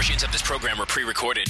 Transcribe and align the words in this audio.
Portions 0.00 0.22
of 0.22 0.32
this 0.32 0.40
program 0.40 0.80
are 0.80 0.86
pre-recorded. 0.86 1.46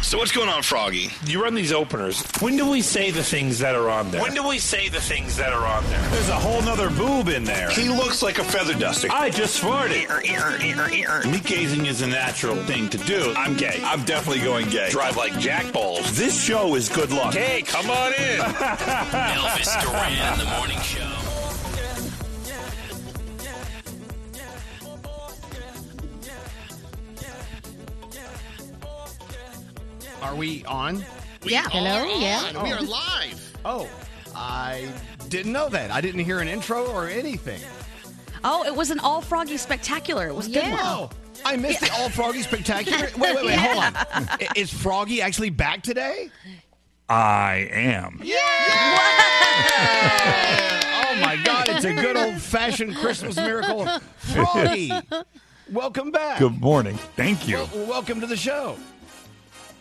So 0.00 0.16
what's 0.16 0.32
going 0.32 0.48
on, 0.48 0.62
Froggy? 0.62 1.10
You 1.26 1.42
run 1.42 1.54
these 1.54 1.72
openers. 1.72 2.22
When 2.40 2.56
do 2.56 2.70
we 2.70 2.80
say 2.80 3.10
the 3.10 3.22
things 3.22 3.58
that 3.58 3.74
are 3.74 3.90
on 3.90 4.10
there? 4.10 4.22
When 4.22 4.32
do 4.32 4.48
we 4.48 4.58
say 4.58 4.88
the 4.88 4.98
things 4.98 5.36
that 5.36 5.52
are 5.52 5.66
on 5.66 5.84
there? 5.90 6.00
There's 6.08 6.30
a 6.30 6.36
whole 6.36 6.62
nother 6.62 6.88
boob 6.88 7.28
in 7.28 7.44
there. 7.44 7.68
He 7.68 7.90
looks 7.90 8.22
like 8.22 8.38
a 8.38 8.44
feather 8.44 8.72
duster. 8.72 9.08
I 9.10 9.28
just 9.28 9.62
farted. 9.62 10.08
Meat 11.30 11.44
gazing 11.44 11.84
is 11.84 12.00
a 12.00 12.06
natural 12.06 12.56
thing 12.64 12.88
to 12.88 12.96
do. 12.96 13.34
I'm 13.36 13.54
gay. 13.54 13.82
I'm 13.84 14.02
definitely 14.06 14.42
going 14.42 14.70
gay. 14.70 14.88
Drive 14.88 15.18
like 15.18 15.38
jack 15.38 15.70
balls. 15.70 16.16
This 16.16 16.42
show 16.42 16.76
is 16.76 16.88
good 16.88 17.10
luck. 17.10 17.34
Hey, 17.34 17.60
come 17.60 17.90
on 17.90 18.14
in. 18.14 18.40
Elvis 18.40 19.82
Duran, 19.82 20.38
the 20.38 20.46
morning 20.56 20.80
show. 20.80 21.17
Are 30.22 30.34
we 30.34 30.64
on? 30.64 31.04
Yeah. 31.42 31.68
Hello? 31.70 32.04
Yeah. 32.18 32.62
We 32.62 32.72
are 32.72 32.78
oh. 32.80 32.84
live. 32.84 33.58
Oh, 33.64 33.88
I 34.34 34.88
didn't 35.28 35.52
know 35.52 35.68
that. 35.68 35.90
I 35.90 36.00
didn't 36.00 36.24
hear 36.24 36.40
an 36.40 36.48
intro 36.48 36.86
or 36.86 37.08
anything. 37.08 37.60
Oh, 38.44 38.64
it 38.64 38.74
was 38.74 38.90
an 38.90 38.98
all 39.00 39.20
froggy 39.20 39.56
spectacular. 39.56 40.28
It 40.28 40.34
was 40.34 40.46
a 40.48 40.50
good. 40.50 40.70
one. 40.70 40.80
Oh, 40.80 41.10
I 41.44 41.56
missed 41.56 41.80
the 41.80 41.90
All 41.92 42.08
Froggy 42.08 42.42
Spectacular. 42.42 43.08
Wait, 43.18 43.36
wait, 43.36 43.46
wait. 43.46 43.58
Hold 43.58 43.84
on. 43.84 44.28
Is 44.56 44.72
Froggy 44.72 45.22
actually 45.22 45.50
back 45.50 45.82
today? 45.82 46.30
I 47.08 47.68
am. 47.70 48.20
Yeah. 48.22 48.36
oh 51.06 51.20
my 51.22 51.40
God! 51.42 51.68
It's 51.70 51.84
a 51.84 51.94
good 51.94 52.16
old 52.16 52.40
fashioned 52.40 52.96
Christmas 52.96 53.36
miracle. 53.36 53.86
Froggy, 54.18 54.92
welcome 55.70 56.10
back. 56.10 56.38
Good 56.38 56.60
morning. 56.60 56.96
Thank 57.16 57.48
you. 57.48 57.56
Wel- 57.56 57.86
welcome 57.86 58.20
to 58.20 58.26
the 58.26 58.36
show. 58.36 58.76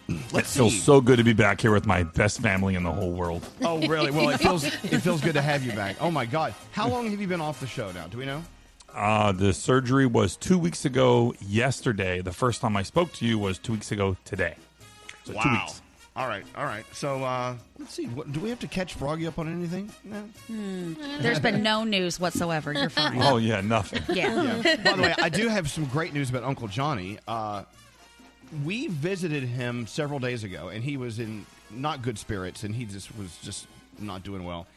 It 0.07 0.33
Let's 0.33 0.55
feels 0.55 0.73
see. 0.73 0.79
so 0.79 1.01
good 1.01 1.17
to 1.17 1.23
be 1.23 1.33
back 1.33 1.59
here 1.59 1.71
with 1.71 1.85
my 1.85 2.03
best 2.03 2.39
family 2.39 2.75
in 2.75 2.83
the 2.83 2.91
whole 2.91 3.11
world. 3.11 3.45
Oh, 3.61 3.85
really? 3.87 4.11
Well, 4.11 4.29
it 4.29 4.39
feels 4.39 4.63
it 4.63 5.01
feels 5.01 5.21
good 5.21 5.33
to 5.33 5.41
have 5.41 5.63
you 5.63 5.73
back. 5.73 5.97
Oh 5.99 6.09
my 6.11 6.25
God! 6.25 6.53
How 6.71 6.87
long 6.87 7.09
have 7.11 7.19
you 7.19 7.27
been 7.27 7.41
off 7.41 7.59
the 7.59 7.67
show 7.67 7.91
now? 7.91 8.07
Do 8.07 8.17
we 8.17 8.25
know? 8.25 8.43
Uh, 8.93 9.31
the 9.31 9.53
surgery 9.53 10.05
was 10.05 10.37
two 10.37 10.57
weeks 10.57 10.85
ago 10.85 11.33
yesterday. 11.41 12.21
The 12.21 12.31
first 12.31 12.61
time 12.61 12.77
I 12.77 12.83
spoke 12.83 13.11
to 13.13 13.25
you 13.25 13.37
was 13.37 13.59
two 13.59 13.73
weeks 13.73 13.91
ago 13.91 14.15
today. 14.23 14.55
So 15.25 15.33
two 15.33 15.49
weeks. 15.49 15.81
All 16.15 16.27
right, 16.27 16.43
all 16.55 16.65
right. 16.65 16.83
So 16.93 17.23
uh, 17.23 17.55
let's 17.77 17.93
see. 17.93 18.05
What, 18.05 18.31
do 18.31 18.39
we 18.39 18.49
have 18.49 18.59
to 18.61 18.67
catch 18.67 18.95
Froggy 18.95 19.27
up 19.27 19.37
on 19.37 19.47
anything? 19.53 19.91
No. 20.03 20.23
There's 21.19 21.39
been 21.39 21.61
no 21.61 21.83
news 21.83 22.19
whatsoever. 22.19 22.73
You're 22.73 22.89
fine. 22.89 23.21
Oh, 23.21 23.37
yeah, 23.37 23.61
nothing. 23.61 24.01
Yeah. 24.15 24.61
Yeah. 24.63 24.75
By 24.77 24.93
the 24.93 25.01
way, 25.03 25.13
I 25.21 25.29
do 25.29 25.47
have 25.47 25.69
some 25.69 25.85
great 25.85 26.13
news 26.13 26.31
about 26.31 26.43
Uncle 26.43 26.67
Johnny. 26.67 27.19
Uh, 27.27 27.65
we 28.63 28.87
visited 28.87 29.43
him 29.43 29.87
several 29.87 30.19
days 30.19 30.43
ago, 30.43 30.69
and 30.69 30.83
he 30.83 30.97
was 30.97 31.19
in 31.19 31.45
not 31.69 32.01
good 32.01 32.17
spirits, 32.17 32.63
and 32.63 32.73
he 32.75 32.85
just 32.85 33.15
was 33.17 33.37
just 33.43 33.67
not 33.99 34.23
doing 34.23 34.43
well. 34.43 34.67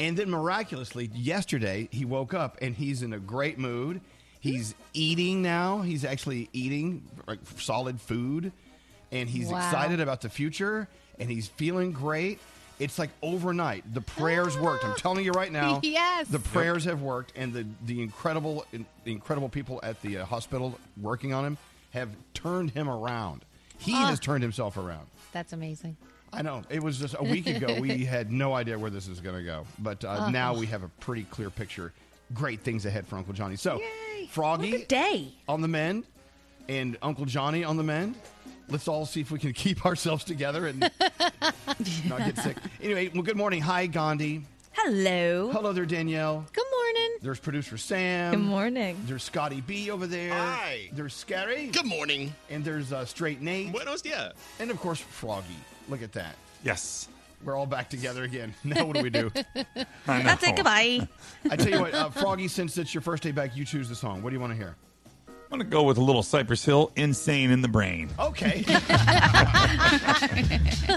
And 0.00 0.16
then 0.16 0.30
miraculously, 0.30 1.10
yesterday 1.14 1.88
he 1.92 2.04
woke 2.04 2.32
up 2.34 2.56
and 2.62 2.74
he's 2.74 3.02
in 3.02 3.12
a 3.12 3.18
great 3.18 3.58
mood. 3.58 4.00
He's 4.40 4.74
eating 4.94 5.42
now. 5.42 5.82
He's 5.82 6.04
actually 6.04 6.48
eating 6.52 7.02
like 7.28 7.38
solid 7.58 8.00
food, 8.00 8.52
and 9.12 9.28
he's 9.28 9.48
Wow. 9.48 9.58
excited 9.58 10.00
about 10.00 10.20
the 10.22 10.28
future, 10.28 10.88
and 11.18 11.30
he's 11.30 11.46
feeling 11.48 11.92
great. 11.92 12.40
It's 12.80 12.98
like 12.98 13.10
overnight. 13.22 13.84
The 13.94 14.00
prayers 14.00 14.58
worked. 14.58 14.84
I'm 14.84 14.96
telling 14.96 15.24
you 15.24 15.30
right 15.32 15.52
now. 15.52 15.80
Yes. 15.84 16.26
The 16.28 16.40
prayers 16.40 16.84
have 16.86 17.02
worked, 17.02 17.32
and 17.36 17.52
the 17.52 17.66
the 17.86 18.02
incredible 18.02 18.64
the 18.72 19.12
incredible 19.12 19.48
people 19.50 19.78
at 19.84 20.00
the 20.02 20.18
uh, 20.18 20.24
hospital 20.24 20.76
working 21.00 21.32
on 21.32 21.44
him 21.44 21.58
have 21.92 22.10
turned 22.34 22.70
him 22.70 22.88
around. 22.88 23.44
He 23.78 23.92
has 23.92 24.20
turned 24.20 24.42
himself 24.42 24.76
around. 24.76 25.06
That's 25.32 25.52
amazing. 25.52 25.96
I 26.32 26.42
know. 26.42 26.62
It 26.70 26.82
was 26.82 26.98
just 26.98 27.14
a 27.18 27.22
week 27.24 27.46
ago. 27.46 27.78
We 27.80 28.04
had 28.04 28.32
no 28.32 28.54
idea 28.54 28.78
where 28.78 28.90
this 28.90 29.08
is 29.08 29.20
going 29.20 29.36
to 29.36 29.42
go, 29.42 29.66
but 29.78 30.04
uh, 30.04 30.30
now 30.30 30.54
we 30.54 30.66
have 30.66 30.82
a 30.82 30.88
pretty 31.00 31.24
clear 31.24 31.50
picture. 31.50 31.92
Great 32.32 32.60
things 32.60 32.86
ahead 32.86 33.06
for 33.06 33.16
Uncle 33.16 33.34
Johnny. 33.34 33.56
So, 33.56 33.80
Froggy 34.30 34.70
Good 34.70 34.88
day. 34.88 35.28
on 35.48 35.60
the 35.60 35.68
mend, 35.68 36.04
and 36.68 36.96
Uncle 37.02 37.26
Johnny 37.26 37.64
on 37.64 37.76
the 37.76 37.82
mend. 37.82 38.14
Let's 38.68 38.88
all 38.88 39.04
see 39.04 39.20
if 39.20 39.30
we 39.30 39.38
can 39.38 39.52
keep 39.64 39.84
ourselves 39.84 40.24
together 40.24 40.68
and 40.68 40.80
not 42.08 42.18
get 42.20 42.38
sick. 42.38 42.56
Anyway, 42.80 43.10
well, 43.12 43.22
good 43.22 43.36
morning. 43.36 43.60
Hi, 43.60 43.86
Gandhi. 43.86 44.42
Hello. 44.74 45.50
Hello 45.52 45.72
there, 45.72 45.86
Danielle. 45.86 46.46
Good 46.52 46.64
morning. 46.70 47.18
There's 47.20 47.38
producer 47.38 47.76
Sam. 47.76 48.32
Good 48.32 48.40
morning. 48.40 48.96
There's 49.06 49.22
Scotty 49.22 49.60
B 49.60 49.90
over 49.90 50.06
there. 50.06 50.32
Hi. 50.32 50.88
There's 50.92 51.14
Scary. 51.14 51.66
Good 51.68 51.86
morning. 51.86 52.32
And 52.50 52.64
there's 52.64 52.92
uh, 52.92 53.04
Straight 53.04 53.40
Nate. 53.40 53.72
Buenos 53.72 54.02
dias. 54.02 54.32
And 54.58 54.70
of 54.70 54.80
course, 54.80 55.00
Froggy. 55.00 55.46
Look 55.88 56.02
at 56.02 56.12
that. 56.12 56.34
Yes. 56.64 57.08
We're 57.44 57.56
all 57.56 57.66
back 57.66 57.90
together 57.90 58.22
again. 58.24 58.54
Now 58.64 58.84
what 58.86 58.96
do 58.96 59.02
we 59.02 59.10
do? 59.10 59.30
I 60.06 60.18
know. 60.18 60.24
That's 60.24 60.42
it. 60.44 60.56
Goodbye. 60.56 61.06
I 61.50 61.56
tell 61.56 61.68
you 61.68 61.80
what, 61.80 61.94
uh, 61.94 62.10
Froggy, 62.10 62.48
since 62.48 62.78
it's 62.78 62.94
your 62.94 63.02
first 63.02 63.22
day 63.22 63.32
back, 63.32 63.56
you 63.56 63.64
choose 63.64 63.88
the 63.88 63.94
song. 63.94 64.22
What 64.22 64.30
do 64.30 64.36
you 64.36 64.40
want 64.40 64.52
to 64.52 64.56
hear? 64.56 64.76
I'm 65.28 65.58
going 65.58 65.60
to 65.60 65.66
go 65.70 65.82
with 65.82 65.98
a 65.98 66.02
little 66.02 66.22
Cypress 66.22 66.64
Hill, 66.64 66.92
Insane 66.96 67.50
in 67.50 67.60
the 67.60 67.68
Brain. 67.68 68.08
Okay. 68.18 68.62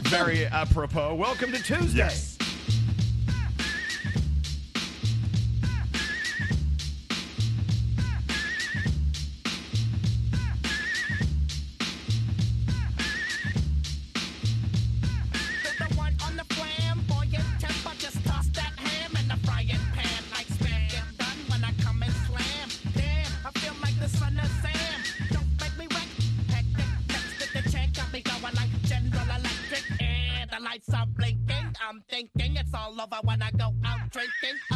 Very 0.03 0.45
apropos. 0.45 1.15
Welcome 1.15 1.51
to 1.51 1.61
Tuesday. 1.61 1.97
Yes. 1.97 2.34
I 33.41 33.51
go 33.51 33.73
out 33.85 34.11
drinking. 34.11 34.74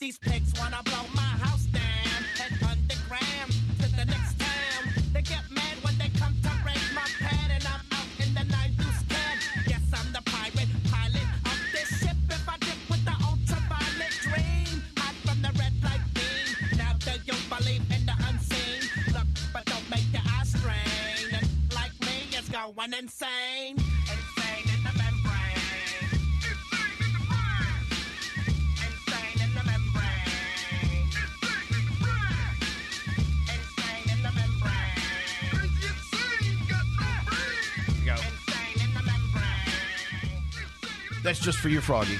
These 0.00 0.18
pigs 0.18 0.37
just 41.48 41.60
for 41.60 41.70
you, 41.70 41.80
Froggy. 41.80 42.18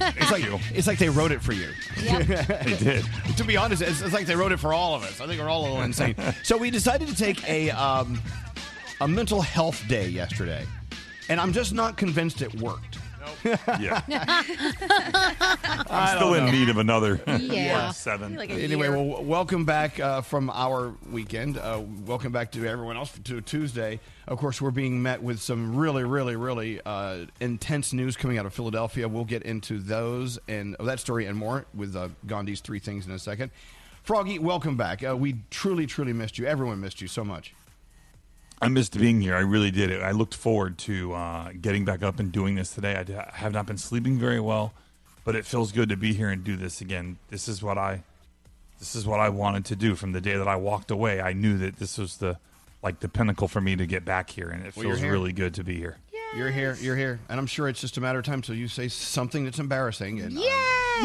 It's 0.00 0.30
like 0.30 0.44
you. 0.44 0.56
it's 0.72 0.86
like 0.86 0.96
they 0.96 1.08
wrote 1.08 1.32
it 1.32 1.42
for 1.42 1.52
you. 1.52 1.70
They 1.96 2.76
did. 2.78 3.04
to 3.36 3.42
be 3.42 3.56
honest, 3.56 3.82
it's, 3.82 4.00
it's 4.00 4.14
like 4.14 4.24
they 4.24 4.36
wrote 4.36 4.52
it 4.52 4.60
for 4.60 4.72
all 4.72 4.94
of 4.94 5.02
us. 5.02 5.20
I 5.20 5.26
think 5.26 5.40
we're 5.40 5.48
all 5.48 5.62
a 5.62 5.66
little 5.66 5.82
insane. 5.82 6.14
So 6.44 6.56
we 6.56 6.70
decided 6.70 7.08
to 7.08 7.16
take 7.16 7.42
a 7.48 7.70
um, 7.72 8.22
a 9.00 9.08
mental 9.08 9.42
health 9.42 9.82
day 9.88 10.06
yesterday, 10.08 10.64
and 11.28 11.40
I'm 11.40 11.52
just 11.52 11.72
not 11.72 11.96
convinced 11.96 12.40
it 12.40 12.54
worked. 12.60 12.91
Yeah. 13.44 14.02
I'm 15.90 16.16
still 16.16 16.34
in 16.34 16.46
need 16.46 16.68
of 16.68 16.78
another 16.78 17.20
Yeah. 17.26 17.90
seven. 17.92 18.36
Like 18.36 18.50
Anyway, 18.50 18.88
year. 18.88 18.96
well, 18.96 19.22
welcome 19.24 19.64
back 19.64 19.98
uh, 20.00 20.20
from 20.22 20.50
our 20.50 20.94
weekend. 21.10 21.58
Uh, 21.58 21.82
welcome 22.06 22.32
back 22.32 22.52
to 22.52 22.66
everyone 22.66 22.96
else 22.96 23.12
to 23.24 23.40
Tuesday. 23.40 24.00
Of 24.28 24.38
course, 24.38 24.60
we're 24.62 24.70
being 24.70 25.02
met 25.02 25.22
with 25.22 25.40
some 25.40 25.74
really, 25.76 26.04
really, 26.04 26.36
really 26.36 26.80
uh, 26.86 27.26
intense 27.40 27.92
news 27.92 28.16
coming 28.16 28.38
out 28.38 28.46
of 28.46 28.54
Philadelphia. 28.54 29.08
We'll 29.08 29.24
get 29.24 29.42
into 29.42 29.78
those 29.78 30.38
and 30.48 30.76
oh, 30.78 30.84
that 30.84 31.00
story 31.00 31.26
and 31.26 31.36
more 31.36 31.66
with 31.74 31.96
uh, 31.96 32.08
Gandhi's 32.26 32.60
three 32.60 32.78
things 32.78 33.06
in 33.06 33.12
a 33.12 33.18
second. 33.18 33.50
Froggy, 34.02 34.38
welcome 34.38 34.76
back. 34.76 35.04
Uh, 35.06 35.16
we 35.16 35.36
truly, 35.50 35.86
truly 35.86 36.12
missed 36.12 36.38
you. 36.38 36.46
Everyone 36.46 36.80
missed 36.80 37.00
you 37.00 37.08
so 37.08 37.24
much. 37.24 37.54
I 38.62 38.68
missed 38.68 38.96
being 38.98 39.20
here. 39.20 39.34
I 39.34 39.40
really 39.40 39.70
did. 39.72 40.00
I 40.02 40.12
looked 40.12 40.34
forward 40.34 40.78
to 40.78 41.12
uh, 41.14 41.50
getting 41.60 41.84
back 41.84 42.02
up 42.02 42.20
and 42.20 42.30
doing 42.30 42.54
this 42.54 42.72
today. 42.72 42.94
I 42.96 43.02
d- 43.02 43.14
I 43.16 43.30
have 43.34 43.52
not 43.52 43.66
been 43.66 43.76
sleeping 43.76 44.18
very 44.18 44.38
well, 44.40 44.72
but 45.24 45.34
it 45.34 45.44
feels 45.44 45.72
good 45.72 45.88
to 45.88 45.96
be 45.96 46.12
here 46.12 46.28
and 46.30 46.44
do 46.44 46.56
this 46.56 46.80
again. 46.80 47.18
This 47.28 47.48
is 47.48 47.60
what 47.62 47.76
I, 47.76 48.04
this 48.78 48.94
is 48.94 49.04
what 49.04 49.18
I 49.18 49.30
wanted 49.30 49.64
to 49.66 49.76
do 49.76 49.96
from 49.96 50.12
the 50.12 50.20
day 50.20 50.36
that 50.36 50.46
I 50.46 50.54
walked 50.56 50.92
away. 50.92 51.20
I 51.20 51.32
knew 51.32 51.58
that 51.58 51.78
this 51.80 51.98
was 51.98 52.18
the, 52.18 52.38
like 52.84 53.00
the 53.00 53.08
pinnacle 53.08 53.48
for 53.48 53.60
me 53.60 53.74
to 53.74 53.84
get 53.86 54.04
back 54.04 54.30
here, 54.30 54.48
and 54.48 54.64
it 54.64 54.76
Well, 54.76 54.84
feels 54.84 55.02
really 55.02 55.32
good 55.32 55.54
to 55.54 55.64
be 55.64 55.76
here. 55.76 55.96
You're 56.34 56.50
here. 56.50 56.76
You're 56.80 56.96
here, 56.96 57.20
and 57.28 57.38
I'm 57.38 57.46
sure 57.46 57.68
it's 57.68 57.80
just 57.80 57.98
a 57.98 58.00
matter 58.00 58.18
of 58.18 58.24
time 58.24 58.40
till 58.40 58.54
you 58.54 58.66
say 58.66 58.88
something 58.88 59.44
that's 59.44 59.58
embarrassing, 59.58 60.20
and 60.20 60.38
uh, 60.38 60.40
Yes. 60.40 61.04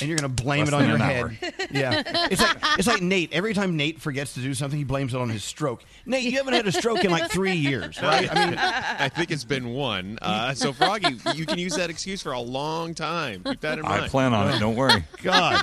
and 0.00 0.08
you're 0.08 0.16
going 0.16 0.34
to 0.34 0.42
blame 0.42 0.60
Less 0.64 0.68
it 0.68 0.74
on 0.74 0.86
your 0.86 0.94
an 0.94 1.00
head. 1.00 1.54
Yeah, 1.70 2.02
it's 2.30 2.40
like 2.40 2.56
it's 2.78 2.88
like 2.88 3.02
Nate. 3.02 3.30
Every 3.34 3.52
time 3.52 3.76
Nate 3.76 4.00
forgets 4.00 4.32
to 4.34 4.40
do 4.40 4.54
something, 4.54 4.78
he 4.78 4.84
blames 4.84 5.12
it 5.12 5.20
on 5.20 5.28
his 5.28 5.44
stroke. 5.44 5.82
Nate, 6.06 6.22
you 6.24 6.32
haven't 6.32 6.54
had 6.54 6.66
a 6.66 6.72
stroke 6.72 7.04
in 7.04 7.10
like 7.10 7.30
three 7.30 7.52
years, 7.56 8.00
right? 8.02 8.26
I 8.34 8.46
mean, 8.48 8.58
I 8.58 9.10
think 9.10 9.30
it's 9.30 9.44
been 9.44 9.68
one. 9.74 10.18
Uh, 10.22 10.54
so, 10.54 10.72
Froggy, 10.72 11.18
you 11.34 11.44
can 11.44 11.58
use 11.58 11.74
that 11.76 11.90
excuse 11.90 12.22
for 12.22 12.32
a 12.32 12.40
long 12.40 12.94
time. 12.94 13.42
Keep 13.44 13.60
that 13.60 13.78
in 13.78 13.84
mind. 13.84 14.04
I 14.04 14.08
plan 14.08 14.32
on 14.32 14.50
it. 14.54 14.58
Don't 14.60 14.76
worry. 14.76 15.04
God, 15.22 15.62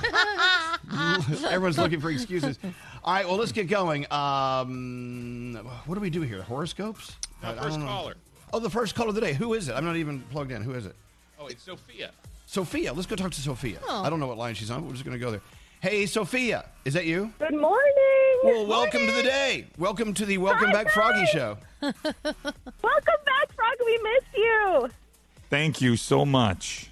everyone's 1.48 1.78
looking 1.78 2.00
for 2.00 2.10
excuses. 2.10 2.58
All 3.02 3.14
right, 3.14 3.26
well, 3.26 3.36
let's 3.36 3.52
get 3.52 3.66
going. 3.68 4.06
Um, 4.12 5.54
what 5.86 5.96
do 5.96 6.00
we 6.00 6.10
do 6.10 6.20
here? 6.22 6.42
Horoscopes? 6.42 7.16
I- 7.42 7.50
I 7.50 7.54
first 7.54 7.70
don't 7.70 7.80
know. 7.80 7.86
caller. 7.86 8.14
Oh, 8.52 8.58
the 8.58 8.70
first 8.70 8.94
caller 8.94 9.10
of 9.10 9.14
the 9.14 9.20
day. 9.20 9.32
Who 9.34 9.54
is 9.54 9.68
it? 9.68 9.74
I'm 9.74 9.84
not 9.84 9.96
even 9.96 10.20
plugged 10.30 10.52
in. 10.52 10.62
Who 10.62 10.72
is 10.72 10.86
it? 10.86 10.94
Oh, 11.38 11.46
it's 11.46 11.62
Sophia. 11.62 12.10
Sophia. 12.46 12.92
Let's 12.92 13.06
go 13.06 13.16
talk 13.16 13.32
to 13.32 13.40
Sophia. 13.40 13.78
Oh. 13.86 14.02
I 14.04 14.10
don't 14.10 14.20
know 14.20 14.26
what 14.28 14.38
line 14.38 14.54
she's 14.54 14.70
on. 14.70 14.80
But 14.80 14.86
we're 14.86 14.92
just 14.92 15.04
going 15.04 15.18
to 15.18 15.24
go 15.24 15.30
there. 15.30 15.40
Hey, 15.80 16.06
Sophia, 16.06 16.64
is 16.84 16.94
that 16.94 17.04
you? 17.04 17.32
Good 17.38 17.54
morning. 17.54 17.92
Well, 18.44 18.66
welcome 18.66 19.00
to 19.06 19.12
the 19.12 19.22
day. 19.22 19.66
Welcome 19.78 20.14
to 20.14 20.24
the 20.24 20.38
Welcome 20.38 20.68
Hi, 20.68 20.72
Back 20.84 20.90
Froggy 20.90 21.20
guys. 21.20 21.28
Show. 21.30 21.58
Welcome 21.82 23.20
back, 23.24 23.52
Frog. 23.54 23.74
We 23.84 23.98
missed 24.02 24.36
you. 24.36 24.88
Thank 25.50 25.80
you 25.80 25.96
so 25.96 26.24
much. 26.24 26.90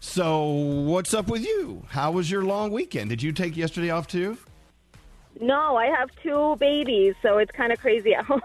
So, 0.00 0.46
what's 0.50 1.12
up 1.14 1.28
with 1.28 1.44
you? 1.44 1.84
How 1.88 2.10
was 2.12 2.30
your 2.30 2.44
long 2.44 2.70
weekend? 2.70 3.10
Did 3.10 3.22
you 3.22 3.32
take 3.32 3.56
yesterday 3.56 3.90
off 3.90 4.06
too? 4.06 4.38
No, 5.40 5.76
I 5.76 5.86
have 5.86 6.08
two 6.22 6.56
babies, 6.56 7.14
so 7.20 7.38
it's 7.38 7.50
kind 7.52 7.72
of 7.72 7.78
crazy 7.80 8.14
at 8.14 8.24
home. 8.26 8.40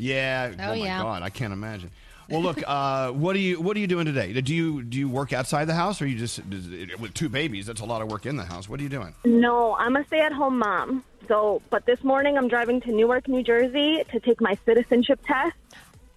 Yeah. 0.00 0.52
Oh, 0.58 0.68
my 0.68 0.74
yeah. 0.74 1.02
God, 1.02 1.22
I 1.22 1.30
can't 1.30 1.52
imagine. 1.52 1.90
Well, 2.28 2.42
look, 2.42 2.62
uh, 2.66 3.10
what 3.12 3.34
are 3.34 3.40
you 3.40 3.60
what 3.60 3.76
are 3.76 3.80
you 3.80 3.86
doing 3.86 4.06
today? 4.06 4.32
Do 4.40 4.54
you 4.54 4.82
do 4.82 4.98
you 4.98 5.08
work 5.08 5.32
outside 5.32 5.64
the 5.66 5.74
house, 5.74 6.00
or 6.00 6.06
you 6.06 6.16
just 6.16 6.48
does 6.48 6.68
with 6.98 7.12
two 7.14 7.28
babies? 7.28 7.66
That's 7.66 7.80
a 7.80 7.84
lot 7.84 8.02
of 8.02 8.10
work 8.10 8.26
in 8.26 8.36
the 8.36 8.44
house. 8.44 8.68
What 8.68 8.80
are 8.80 8.82
you 8.82 8.88
doing? 8.88 9.14
no, 9.24 9.74
I'm 9.76 9.96
a 9.96 10.04
stay-at-home 10.06 10.58
mom. 10.58 11.04
So, 11.28 11.62
but 11.70 11.86
this 11.86 12.02
morning 12.02 12.36
I'm 12.38 12.48
driving 12.48 12.80
to 12.82 12.92
Newark, 12.92 13.28
New 13.28 13.42
Jersey, 13.42 14.02
to 14.10 14.20
take 14.20 14.40
my 14.40 14.56
citizenship 14.64 15.20
test. 15.26 15.54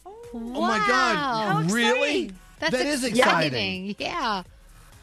Oh 0.05 0.21
my 0.33 0.77
God! 0.87 1.15
How 1.15 1.61
really? 1.73 2.23
exciting. 2.25 2.39
That's 2.59 2.71
That 2.77 2.85
is 2.85 3.03
exciting. 3.03 3.89
exciting. 3.89 3.95
Yeah. 3.99 4.43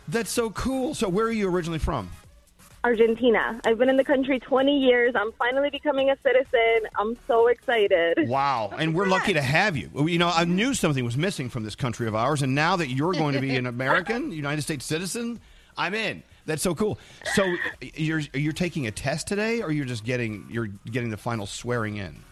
That's 0.09 0.31
so 0.31 0.51
cool. 0.51 0.95
So, 0.95 1.09
where 1.09 1.27
are 1.27 1.33
you 1.33 1.49
originally 1.49 1.79
from? 1.79 2.11
Argentina. 2.83 3.61
I've 3.65 3.79
been 3.79 3.89
in 3.89 3.97
the 3.97 4.05
country 4.05 4.39
20 4.39 4.79
years. 4.79 5.15
I'm 5.15 5.33
finally 5.33 5.71
becoming 5.71 6.11
a 6.11 6.17
citizen. 6.23 6.89
I'm 6.99 7.17
so 7.27 7.49
excited. 7.49 8.29
Wow. 8.29 8.73
And 8.79 8.95
we're 8.95 9.07
lucky 9.07 9.35
to 9.35 9.43
have 9.43 9.77
you. 9.77 9.91
You 10.09 10.19
know, 10.19 10.31
I 10.35 10.45
knew 10.45 10.73
something 10.75 11.05
was 11.05 11.17
missing 11.17 11.51
from 11.51 11.63
this 11.63 11.75
country 11.75 12.09
of 12.09 12.15
ours, 12.15 12.43
and 12.43 12.55
now 12.55 12.77
that 12.77 12.89
you're 12.89 13.13
going 13.13 13.35
to 13.35 13.41
be 13.41 13.57
an 13.57 13.67
American, 13.81 14.33
United 14.33 14.63
States 14.63 14.87
citizen, 14.87 15.41
I'm 15.77 15.95
in. 15.95 16.23
That's 16.47 16.63
so 16.63 16.75
cool. 16.75 16.99
So 17.35 17.55
you're 17.81 18.23
you're 18.33 18.53
taking 18.53 18.87
a 18.87 18.91
test 18.91 19.29
today, 19.29 19.63
or 19.63 19.71
you're 19.71 19.85
just 19.85 20.05
getting 20.05 20.47
you're 20.51 20.69
getting 20.91 21.11
the 21.11 21.17
final 21.17 21.47
swearing 21.47 21.97
in? 21.97 22.23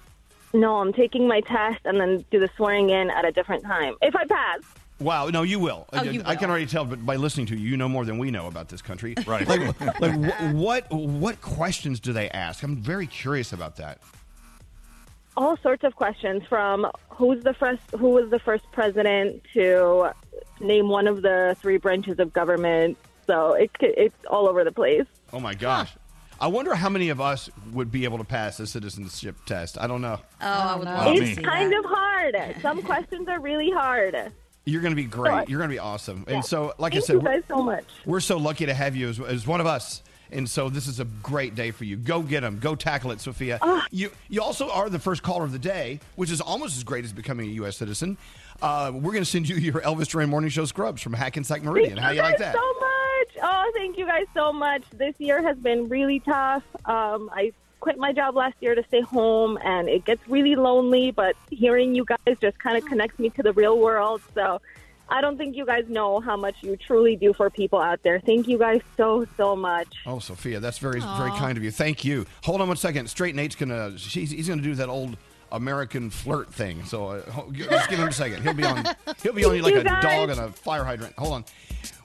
No, 0.55 0.77
I'm 0.77 0.93
taking 0.93 1.29
my 1.29 1.41
test 1.43 1.81
and 1.85 2.01
then 2.01 2.25
do 2.31 2.41
the 2.41 2.49
swearing 2.57 2.91
in 2.91 3.11
at 3.11 3.25
a 3.25 3.33
different 3.33 3.65
time. 3.65 3.97
If 4.01 4.17
I 4.17 4.25
pass. 4.25 4.61
Wow, 5.01 5.29
no, 5.29 5.43
you 5.43 5.61
will. 5.61 5.87
Oh, 5.93 6.03
you 6.03 6.23
I 6.25 6.35
can 6.35 6.51
already 6.51 6.67
tell, 6.67 6.85
but 6.85 7.05
by 7.07 7.17
listening 7.17 7.47
to 7.47 7.57
you, 7.57 7.69
you 7.71 7.77
know 7.77 7.89
more 7.89 8.05
than 8.05 8.19
we 8.19 8.31
know 8.33 8.47
about 8.49 8.69
this 8.69 8.83
country. 8.83 9.15
Right. 9.27 9.47
Like, 9.47 9.81
like 10.01 10.13
wh- 10.15 10.55
what 10.55 10.91
what 10.91 11.41
questions 11.41 12.01
do 12.01 12.13
they 12.13 12.29
ask? 12.31 12.63
I'm 12.65 12.77
very 12.77 13.07
curious 13.07 13.53
about 13.53 13.77
that. 13.77 14.01
all 15.37 15.57
sorts 15.59 15.85
of 15.85 15.95
questions 15.95 16.43
from 16.49 16.87
who's 17.11 17.43
the 17.45 17.55
first 17.55 17.83
who 17.99 18.09
was 18.11 18.31
the 18.31 18.39
first 18.41 18.65
president 18.73 19.43
to 19.55 20.11
name 20.61 20.89
one 20.89 21.07
of 21.07 21.23
the 21.23 21.57
three 21.61 21.77
branches 21.79 22.19
of 22.19 22.33
government 22.33 22.97
so 23.27 23.53
it, 23.53 23.71
it's 23.81 24.17
all 24.29 24.49
over 24.49 24.65
the 24.65 24.73
place 24.73 25.07
Oh 25.33 25.39
my 25.41 25.55
gosh. 25.55 25.95
I 26.41 26.47
wonder 26.47 26.75
how 26.75 26.89
many 26.89 27.09
of 27.11 27.21
us 27.21 27.51
would 27.73 27.91
be 27.93 28.05
able 28.05 28.19
to 28.19 28.25
pass 28.25 28.57
the 28.59 28.67
citizenship 28.67 29.37
test. 29.45 29.77
I 29.77 29.87
don't 29.89 30.01
know. 30.01 30.19
Oh, 30.41 30.47
I 30.47 30.77
would 30.77 30.85
know. 30.87 30.95
love 30.95 31.07
Not 31.07 31.17
to 31.17 31.23
it's 31.25 31.39
kind 31.41 31.73
that. 31.73 31.79
of 31.79 31.85
hard 31.85 32.57
some 32.63 32.83
questions 32.83 33.29
are 33.29 33.41
really 33.41 33.71
hard 33.71 34.33
You're 34.69 34.83
going 34.83 34.93
to 34.93 34.97
be 34.97 35.05
great. 35.05 35.49
You're 35.49 35.59
going 35.59 35.71
to 35.71 35.75
be 35.75 35.79
awesome. 35.79 36.25
And 36.29 36.45
so, 36.45 36.75
like 36.79 36.95
I 36.95 37.01
said, 37.01 37.15
you 37.15 37.21
we're- 37.21 37.37
guys 37.37 37.45
so 37.49 37.63
much 37.63 37.85
We're 38.05 38.21
so 38.21 38.37
lucky 38.37 38.67
to 38.67 38.75
have 38.75 38.95
you 38.97 39.09
as, 39.09 39.21
as 39.21 39.47
one 39.47 39.61
of 39.61 39.67
us. 39.67 40.03
And 40.31 40.47
so 40.49 40.69
this 40.69 40.87
is 40.89 41.01
a 41.01 41.07
great 41.07 41.55
day 41.55 41.71
for 41.71 41.85
you. 41.85 41.97
Go 41.97 42.21
get 42.21 42.43
them. 42.43 42.59
Go 42.59 42.75
tackle 42.75 43.13
it, 43.13 43.21
Sophia. 43.23 43.59
You 43.91 44.11
you 44.29 44.43
also 44.43 44.71
are 44.71 44.91
the 44.91 44.99
first 44.99 45.23
caller 45.23 45.45
of 45.45 45.53
the 45.53 45.59
day, 45.59 46.01
which 46.17 46.31
is 46.31 46.43
almost 46.43 46.77
as 46.77 46.85
great 46.85 47.05
as 47.07 47.15
becoming 47.15 47.49
a 47.49 47.53
U.S. 47.55 47.79
citizen. 47.79 48.19
Uh, 48.61 48.91
we're 48.93 49.13
going 49.13 49.25
to 49.25 49.31
send 49.31 49.49
you 49.49 49.57
your 49.69 49.81
Elvis 49.81 50.09
Duran 50.09 50.29
Morning 50.29 50.51
Show 50.51 50.67
scrubs 50.67 51.01
from 51.01 51.15
Hackensack 51.15 51.63
Meridian. 51.63 51.95
thank 51.95 52.01
How 52.05 52.11
you 52.11 52.17
you 52.17 52.23
guys 52.23 52.33
like 52.33 52.39
that? 52.41 52.55
so 52.55 52.73
much 52.81 52.89
oh 53.43 53.73
thank 53.75 53.97
you 53.97 54.05
guys 54.07 54.27
so 54.35 54.53
much 54.53 54.83
this 54.93 55.15
year 55.19 55.43
has 55.43 55.57
been 55.59 55.89
really 55.89 56.19
tough 56.21 56.63
um, 56.87 57.29
i 57.33 57.53
quit 57.81 57.99
my 57.99 58.13
job 58.13 58.35
last 58.35 58.57
year 58.61 58.75
to 58.75 58.83
stay 58.85 59.01
home 59.01 59.59
and 59.63 59.89
it 59.89 60.05
gets 60.05 60.27
really 60.29 60.57
lonely 60.57 61.11
but 61.11 61.37
hearing 61.51 61.95
you 61.95 62.05
guys 62.05 62.37
just 62.41 62.59
kind 62.59 62.77
of 62.77 62.85
connects 62.87 63.19
me 63.19 63.31
to 63.31 63.43
the 63.43 63.53
real 63.53 63.79
world 63.79 64.21
so 64.35 64.61
I 65.11 65.21
don't 65.21 65.39
think 65.39 65.57
you 65.57 65.65
guys 65.65 65.85
know 65.89 66.21
how 66.21 66.37
much 66.37 66.57
you 66.63 66.77
truly 66.77 67.17
do 67.17 67.33
for 67.33 67.49
people 67.49 67.81
out 67.81 68.03
there. 68.03 68.21
Thank 68.21 68.47
you 68.47 68.59
guys 68.59 68.83
so 68.97 69.27
so 69.37 69.57
much. 69.57 69.89
Oh, 70.07 70.19
Sophia, 70.19 70.61
that's 70.61 70.79
very 70.79 71.01
very 71.01 71.31
kind 71.31 71.57
of 71.57 71.65
you. 71.65 71.71
Thank 71.71 72.05
you. 72.05 72.27
Hold 72.45 72.61
on 72.61 72.69
one 72.69 72.77
second. 72.77 73.09
Straight 73.09 73.35
Nate's 73.35 73.57
gonna 73.57 73.97
she's, 73.97 74.31
he's 74.31 74.49
gonna 74.49 74.61
do 74.61 74.75
that 74.75 74.89
old 74.89 75.17
American 75.53 76.11
flirt 76.11 76.53
thing. 76.53 76.85
So 76.85 77.07
uh, 77.09 77.31
ho- 77.31 77.51
just 77.53 77.89
give 77.91 77.99
him 77.99 78.09
a 78.09 78.13
second. 78.13 78.43
He'll 78.43 78.55
be 78.55 78.65
on 78.65 78.85
he'll 79.23 79.33
be 79.33 79.45
on 79.45 79.55
you 79.57 79.63
like 79.63 79.75
a 79.75 79.85
guys. 79.85 80.03
dog 80.03 80.31
on 80.31 80.39
a 80.39 80.49
fire 80.53 80.85
hydrant. 80.85 81.15
Hold 81.19 81.33
on. 81.33 81.45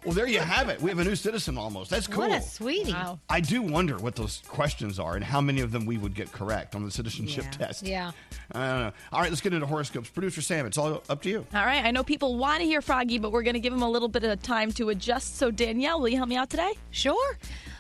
Well, 0.06 0.14
there 0.14 0.28
you 0.28 0.40
have 0.40 0.68
it. 0.68 0.82
We 0.82 0.90
have 0.90 1.00
a 1.00 1.04
new 1.06 1.16
citizen 1.16 1.58
almost. 1.58 1.90
That's 1.90 2.08
cool. 2.08 2.28
What 2.28 2.38
a 2.38 2.42
sweetie. 2.42 2.94
I 3.30 3.40
do 3.40 3.62
wonder 3.62 3.98
what 3.98 4.16
those 4.18 4.44
questions 4.48 5.00
are 5.00 5.16
and 5.16 5.24
how 5.24 5.40
many 5.40 5.62
of 5.62 5.72
them 5.72 5.86
we 5.86 5.98
would 5.98 6.14
get 6.14 6.30
correct 6.32 6.76
on 6.76 6.84
the 6.84 6.92
citizenship 6.92 7.46
Yeah. 7.46 7.52
test. 7.68 7.84
Yeah. 7.88 8.12
I 8.52 8.68
don't 8.72 8.80
know. 8.82 8.92
All 9.14 9.22
right, 9.22 9.30
let's 9.30 9.40
get 9.42 9.54
into 9.54 9.66
horoscopes. 9.66 10.10
Producer 10.10 10.42
Sam, 10.42 10.66
it's 10.66 10.78
all 10.78 11.02
up 11.10 11.22
to 11.22 11.30
you. 11.30 11.46
All 11.56 11.66
right, 11.66 11.84
I 11.86 11.92
know 11.92 12.04
people 12.04 12.36
want 12.38 12.60
to 12.60 12.66
hear 12.66 12.82
Froggy, 12.82 13.18
but 13.18 13.32
we're 13.32 13.44
going 13.44 13.54
to 13.54 13.62
give 13.62 13.72
him 13.72 13.82
a 13.82 13.90
little 13.90 14.10
bit 14.10 14.26
of 14.26 14.42
time 14.42 14.74
to 14.74 14.90
adjust. 14.90 15.38
So, 15.38 15.52
Danielle, 15.52 16.02
will 16.02 16.10
you 16.10 16.18
help 16.18 16.28
me 16.30 16.36
out 16.36 16.50
today? 16.50 16.74
Sure. 16.92 17.38